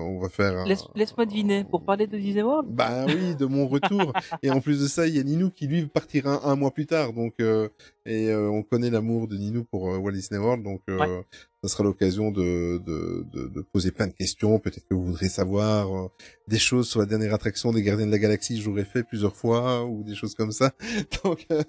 on 0.05 0.20
va 0.20 0.28
faire. 0.28 0.57
un- 0.57 0.66
Laisse- 0.66 0.86
Laisse-moi 0.94 1.27
deviner, 1.27 1.65
pour 1.65 1.85
parler 1.85 2.07
de 2.07 2.16
Disney 2.16 2.43
World? 2.43 2.69
Bah 2.70 3.05
oui, 3.07 3.35
de 3.36 3.47
mon 3.47 3.66
retour. 3.66 4.12
et 4.43 4.51
en 4.53 4.61
plus 4.61 4.81
de 4.81 4.86
ça, 4.86 5.07
il 5.09 5.16
y 5.16 5.19
a 5.20 5.23
Ninou 5.24 5.51
qui 5.51 5.66
lui 5.66 5.86
partira 5.86 6.47
un, 6.47 6.53
un 6.53 6.57
mois 6.57 6.70
plus 6.70 6.86
tard. 6.86 7.12
Donc 7.12 7.35
euh, 7.40 7.69
et 8.07 8.31
euh, 8.31 8.49
on 8.51 8.62
connaît 8.62 8.90
l'amour 8.90 9.27
de 9.27 9.36
Ninou 9.36 9.65
pour 9.65 9.82
Walt 9.85 10.12
Disney 10.12 10.39
World, 10.40 10.62
donc 10.62 10.81
euh, 10.89 10.99
Ouais. 10.99 11.23
Ça 11.62 11.68
sera 11.68 11.84
l'occasion 11.84 12.32
de, 12.32 12.78
de, 12.84 13.24
de, 13.32 13.48
de 13.48 13.60
poser 13.60 13.93
plein 13.93 14.09
de 14.09 14.12
questions. 14.12 14.59
Peut-être 14.59 14.86
que 14.89 14.94
vous 14.94 15.05
voudrez 15.05 15.28
savoir 15.28 15.94
euh, 15.94 16.09
des 16.48 16.59
choses 16.59 16.89
sur 16.89 16.98
la 16.98 17.06
dernière 17.06 17.32
attraction 17.32 17.72
des 17.72 17.82
Gardiens 17.82 18.06
de 18.06 18.10
la 18.10 18.18
Galaxie. 18.18 18.56
que 18.56 18.62
J'aurais 18.62 18.84
fait 18.84 19.05
plusieurs 19.05 19.36
fois 19.36 19.84
ou 19.84 20.02
des 20.02 20.16
choses 20.16 20.34
comme 20.34 20.51
ça. 20.51 20.72
Donc 21.24 21.47
euh, 21.52 21.62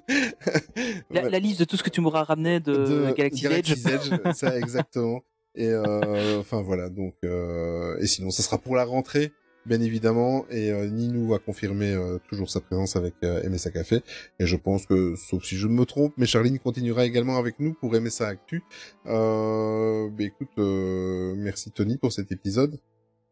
la, 1.11 1.23
ouais. 1.23 1.29
la 1.29 1.39
liste 1.39 1.59
de 1.59 1.65
tout 1.65 1.77
ce 1.77 1.83
que 1.83 1.91
tu 1.91 2.01
m'auras 2.01 2.23
ramené 2.23 2.59
de, 2.59 3.05
Edge. 3.07 3.41
Galaxy's 3.41 3.85
Edge, 3.85 4.11
ça 4.33 4.57
exactement. 4.57 5.21
Et 5.55 5.67
euh, 5.67 6.39
enfin 6.39 6.63
voilà, 6.63 6.89
donc 6.89 7.13
euh, 7.23 7.95
et 7.99 8.07
sinon 8.07 8.31
ça 8.31 8.41
sera 8.41 8.57
pour 8.57 8.75
la 8.75 8.85
rentrée, 8.85 9.31
bien 9.65 9.81
évidemment. 9.81 10.45
Et 10.49 10.71
euh, 10.71 10.87
Ninou 10.87 11.33
a 11.33 11.39
confirmé 11.39 11.91
euh, 11.93 12.17
toujours 12.29 12.49
sa 12.49 12.59
présence 12.61 12.95
avec 12.95 13.15
euh, 13.23 13.47
MSA 13.49 13.71
Café. 13.71 14.01
Et 14.39 14.45
je 14.45 14.55
pense 14.55 14.85
que, 14.85 15.15
sauf 15.15 15.43
si 15.43 15.55
je 15.57 15.67
me 15.67 15.85
trompe, 15.85 16.13
mais 16.17 16.25
Charline 16.25 16.59
continuera 16.59 17.05
également 17.05 17.37
avec 17.37 17.59
nous 17.59 17.73
pour 17.73 17.91
MSA 17.93 18.27
Actu. 18.27 18.63
Euh, 19.07 20.09
bah, 20.09 20.23
écoute, 20.23 20.49
euh, 20.57 21.33
merci 21.37 21.71
Tony 21.71 21.97
pour 21.97 22.11
cet 22.11 22.31
épisode. 22.31 22.79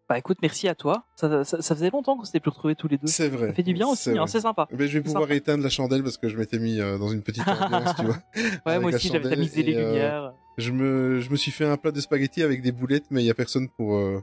Bah 0.10 0.18
écoute, 0.18 0.40
merci 0.41 0.68
à 0.68 0.76
toi. 0.76 1.06
Ça, 1.16 1.45
ça, 1.45 1.62
ça 1.62 1.74
faisait 1.74 1.90
longtemps 1.90 2.18
qu'on 2.18 2.26
s'était 2.26 2.41
plus 2.41 2.49
retrouvés 2.49 2.76
tous 2.76 2.90
les 2.90 2.98
deux. 2.98 3.08
C'est 3.08 3.30
vrai. 3.30 3.48
Ça 3.48 3.53
fait 3.53 3.64
du 3.64 3.74
bien 3.74 3.88
aussi, 3.88 4.03
C'est 4.03 4.18
hein, 4.18 4.28
c'est 4.28 4.41
sympa. 4.41 4.68
Mais 4.78 4.90
je 4.90 4.98
vais 4.98 5.03
pouvoir 5.03 5.24
Sympa. 5.24 5.36
éteindre 5.36 5.64
la 5.64 5.70
chandelle 5.70 6.03
parce 6.03 6.18
que 6.18 6.28
je 6.28 6.36
m'étais 6.36 6.60
mis 6.60 6.82
euh, 6.82 6.98
dans 6.98 7.08
une 7.08 7.22
petite 7.22 7.48
ambiance, 7.48 7.95
tu 7.95 8.03
vois. 8.03 8.18
Ouais, 8.66 8.78
moi 8.80 8.94
aussi, 8.94 9.08
j'avais 9.08 9.30
tamisé 9.30 9.64
les 9.64 9.74
euh, 9.76 9.86
lumières. 9.88 10.34
Je 10.58 10.72
me, 10.74 11.22
je 11.22 11.30
me 11.30 11.38
suis 11.38 11.52
fait 11.52 11.64
un 11.64 11.78
plat 11.78 11.91
de 11.94 12.02
spaghettis 12.02 12.44
avec 12.44 12.62
des 12.62 12.74
boulettes, 12.74 13.06
mais 13.10 13.24
il 13.24 13.26
y 13.26 13.30
a 13.30 13.34
personne 13.34 13.70
pour 13.70 13.95
euh, 13.95 14.22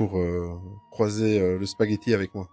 pour 0.00 0.18
euh, 0.18 0.58
croiser 0.90 1.38
euh, 1.38 1.58
le 1.58 1.66
spaghetti 1.66 2.14
avec 2.14 2.34
moi. 2.34 2.48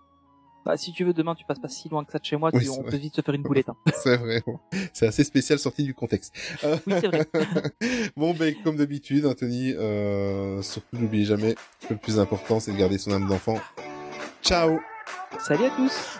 Bah, 0.65 0.75
si 0.75 0.91
tu 0.91 1.05
veux, 1.05 1.13
demain, 1.13 1.33
tu 1.33 1.45
passes 1.45 1.59
pas 1.59 1.69
si 1.69 1.87
loin 1.87 2.03
que 2.03 2.11
ça 2.11 2.19
de 2.19 2.25
chez 2.25 2.35
moi, 2.35 2.49
Oui, 2.53 2.63
tu- 2.65 2.69
on 2.69 2.81
vrai. 2.81 2.91
peut 2.91 2.97
vite 2.97 3.15
se 3.15 3.21
faire 3.21 3.33
une 3.33 3.41
boulette. 3.43 3.69
hein. 3.69 3.77
C'est 4.03 4.17
vrai. 4.17 4.43
bon. 4.45 4.59
C'est 4.91 5.07
assez 5.07 5.23
spécial 5.23 5.57
sorti 5.59 5.83
du 5.85 5.93
contexte. 5.93 6.33
Euh, 6.65 6.75
Oui, 6.87 6.93
c'est 6.99 7.07
vrai. 7.07 7.25
bon, 8.17 8.33
ben 8.33 8.53
comme 8.65 8.75
d'habitude, 8.75 9.25
Anthony, 9.25 9.73
euh, 9.77 10.61
surtout 10.61 10.97
n'oubliez 10.97 11.23
jamais 11.23 11.55
que 11.87 11.93
le 11.93 11.97
plus 11.99 12.19
important, 12.19 12.59
c'est 12.59 12.73
de 12.73 12.77
garder 12.77 12.97
son 12.97 13.11
âme 13.13 13.29
d'enfant. 13.29 13.59
Ciao. 14.43 14.79
Salut 15.39 15.63
à 15.65 15.69
tous. 15.69 16.19